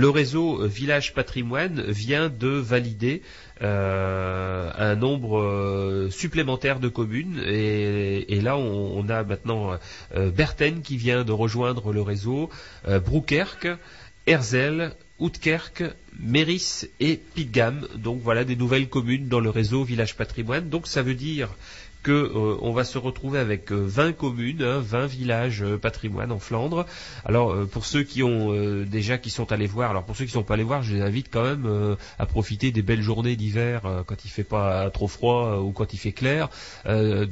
réseau 0.09 0.67
Village 0.67 1.15
Patrimoine 1.15 1.83
vient 1.89 2.29
de 2.29 2.49
valider 2.49 3.23
euh, 3.63 4.71
un 4.77 4.97
nombre 4.97 5.39
euh, 5.39 6.11
supplémentaire 6.11 6.81
de 6.81 6.89
communes. 6.89 7.41
Et, 7.47 8.41
là, 8.41 8.57
on, 8.57 9.09
a 9.09 9.23
maintenant 9.23 9.79
euh, 10.17 10.31
Berten 10.31 10.83
qui 10.83 10.97
vient 10.97 11.25
de 11.25 11.33
rejoindre 11.33 11.93
le 11.93 12.03
réseau, 12.03 12.51
Broekerk, 12.87 13.69
Herzl, 14.27 14.93
Outkerk, 15.21 15.85
Méris 16.19 16.87
et 16.99 17.17
Pitgam. 17.17 17.87
Donc 17.97 18.21
voilà 18.23 18.45
des 18.45 18.57
nouvelles 18.57 18.89
communes 18.89 19.29
dans 19.29 19.41
le 19.41 19.51
réseau 19.51 19.85
Village 19.85 20.17
Patrimoine. 20.17 20.69
Donc 20.69 20.87
ça 20.87 21.03
veut 21.03 21.15
dire 21.15 21.49
que 22.05 22.13
euh, 22.13 22.57
on 22.61 22.73
va 22.73 22.85
se 22.85 22.99
retrouver 22.99 23.41
avec 23.41 23.73
euh, 23.73 23.83
20 23.85 24.13
communes, 24.13 24.63
hein, 24.63 24.79
20 24.79 25.07
villages 25.07 25.63
euh, 25.63 25.79
patrimoine 25.79 26.31
en 26.31 26.39
Flandre. 26.39 26.87
Alors 27.25 27.51
euh, 27.53 27.65
pour 27.65 27.87
ceux 27.87 28.05
qui 28.05 28.23
ont 28.23 28.53
euh, 28.53 28.85
déjà 28.85 29.19
qui 29.19 29.31
sont 29.31 29.51
allés 29.51 29.67
voir, 29.67 29.91
alors 29.91 30.05
pour 30.05 30.15
ceux 30.15 30.27
qui 30.27 30.31
sont 30.31 30.43
pas 30.43 30.55
allés 30.55 30.63
voir, 30.63 30.83
je 30.83 30.95
les 30.95 31.01
invite 31.01 31.29
quand 31.33 31.43
même 31.43 31.65
euh, 31.67 31.97
à 32.19 32.27
profiter 32.27 32.71
des 32.71 32.83
belles 32.83 33.03
journées 33.03 33.37
d'hiver 33.37 33.87
euh, 33.87 34.03
quand 34.05 34.25
il 34.25 34.29
fait 34.29 34.45
pas 34.45 34.91
trop 34.91 35.09
froid 35.09 35.47
euh, 35.47 35.59
ou 35.59 35.73
quand 35.73 35.95
il 35.95 35.97
fait 35.97 36.13
clair 36.13 36.51
euh, 36.87 37.27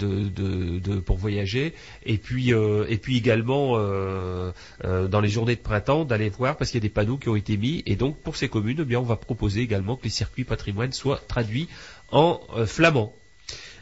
pour 1.05 1.19
voyager. 1.19 1.75
Et 2.05 2.17
puis 2.17 2.55
euh, 2.55 2.87
et 2.89 2.97
puis 2.97 3.19
également 3.19 3.75
euh, 3.77 4.53
euh, 4.85 5.07
dans 5.07 5.21
les 5.21 5.29
journées 5.29 5.57
de 5.57 5.61
printemps 5.61 6.07
d'aller 6.07 6.31
voir 6.31 6.57
parce 6.57 6.71
qu'il 6.71 6.79
y 6.79 6.83
a 6.83 6.89
des 6.89 6.95
panneaux 6.95 7.19
qui 7.19 7.29
ont 7.29 7.37
été 7.37 7.59
mis 7.59 7.83
et 7.85 7.95
donc 7.95 8.17
pour 8.17 8.37
ces 8.37 8.49
communes, 8.49 8.79
eh 8.81 8.85
bien 8.85 8.99
on 8.99 9.05
va 9.05 9.17
proposer 9.17 9.61
également 9.61 9.97
que 9.97 10.05
les 10.05 10.11
circuits 10.11 10.45
patrimoine 10.45 10.93
soient 10.93 11.21
traduits 11.29 11.69
en 12.11 12.41
euh, 12.57 12.67
flamand. 12.67 13.13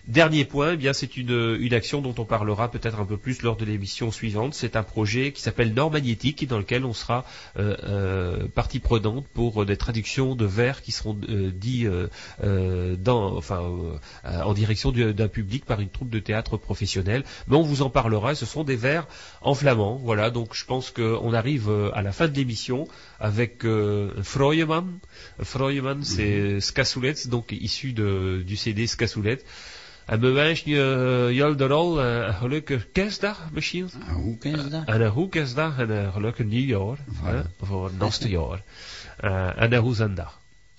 Dernier 0.08 0.44
point, 0.44 0.72
eh 0.72 0.76
bien 0.76 0.92
c'est 0.92 1.16
une, 1.16 1.56
une 1.60 1.74
action 1.74 2.00
dont 2.00 2.14
on 2.18 2.24
parlera 2.24 2.70
peut-être 2.70 2.98
un 2.98 3.04
peu 3.04 3.16
plus 3.16 3.42
lors 3.42 3.56
de 3.56 3.64
l'émission 3.64 4.10
suivante. 4.10 4.54
C'est 4.54 4.74
un 4.76 4.82
projet 4.82 5.30
qui 5.32 5.42
s'appelle 5.42 5.72
Nord 5.74 5.90
Magnétique, 5.92 6.46
dans 6.48 6.58
lequel 6.58 6.84
on 6.84 6.92
sera 6.92 7.24
euh, 7.58 7.76
euh, 7.84 8.48
partie 8.48 8.80
prenante 8.80 9.26
pour 9.34 9.62
euh, 9.62 9.66
des 9.66 9.76
traductions 9.76 10.34
de 10.34 10.46
vers 10.46 10.82
qui 10.82 10.90
seront 10.90 11.16
euh, 11.28 11.50
dits 11.54 11.86
euh, 11.86 12.08
euh, 12.42 12.96
dans, 12.96 13.36
enfin, 13.36 13.60
euh, 13.62 13.92
euh, 14.24 14.42
en 14.42 14.54
direction 14.54 14.90
du- 14.90 15.12
d'un 15.14 15.28
public 15.28 15.64
par 15.64 15.80
une 15.80 15.90
troupe 15.90 16.10
de 16.10 16.18
théâtre 16.18 16.56
professionnelle. 16.56 17.22
Mais 17.46 17.56
on 17.56 17.62
vous 17.62 17.82
en 17.82 17.90
parlera. 17.90 18.34
Ce 18.34 18.46
sont 18.46 18.64
des 18.64 18.76
vers 18.76 19.06
en 19.42 19.54
flamand. 19.54 19.96
Voilà, 20.02 20.30
donc 20.30 20.54
je 20.54 20.64
pense 20.64 20.90
qu'on 20.90 21.32
arrive 21.34 21.68
euh, 21.68 21.90
à 21.94 22.02
la 22.02 22.12
fin 22.12 22.26
de 22.26 22.34
l'émission 22.34 22.88
avec 23.20 23.64
euh, 23.64 24.10
Freuemann. 24.22 24.98
Freuemann, 25.42 26.02
c'est 26.02 26.60
Skassoulets, 26.60 27.26
donc 27.26 27.52
issu 27.52 27.92
de, 27.92 28.42
du 28.44 28.56
CD 28.56 28.86
Skassoulets. 28.86 29.38
En 30.10 30.20
we 30.20 30.30
wensen 30.30 30.70
je, 30.70 31.28
Jalderol 31.32 32.00
een 32.00 32.34
gelukkige 32.34 32.86
kerstdag 32.86 33.48
misschien. 33.52 33.90
Hoe 34.12 34.38
kerstdag? 34.38 34.84
En 34.84 35.00
een 35.00 35.10
goede 35.10 35.28
kerstdag 35.28 35.78
en 35.78 35.90
een 35.90 36.12
gelukkig 36.12 36.46
nieuwjaar. 36.46 36.98
hè, 37.22 37.40
voor 37.60 37.84
het 37.84 37.98
naste 37.98 38.28
jaar. 38.28 38.62
Eh, 39.16 39.62
en 39.62 39.72
een 39.72 39.80
goede 39.80 39.94
zondag. 39.94 40.39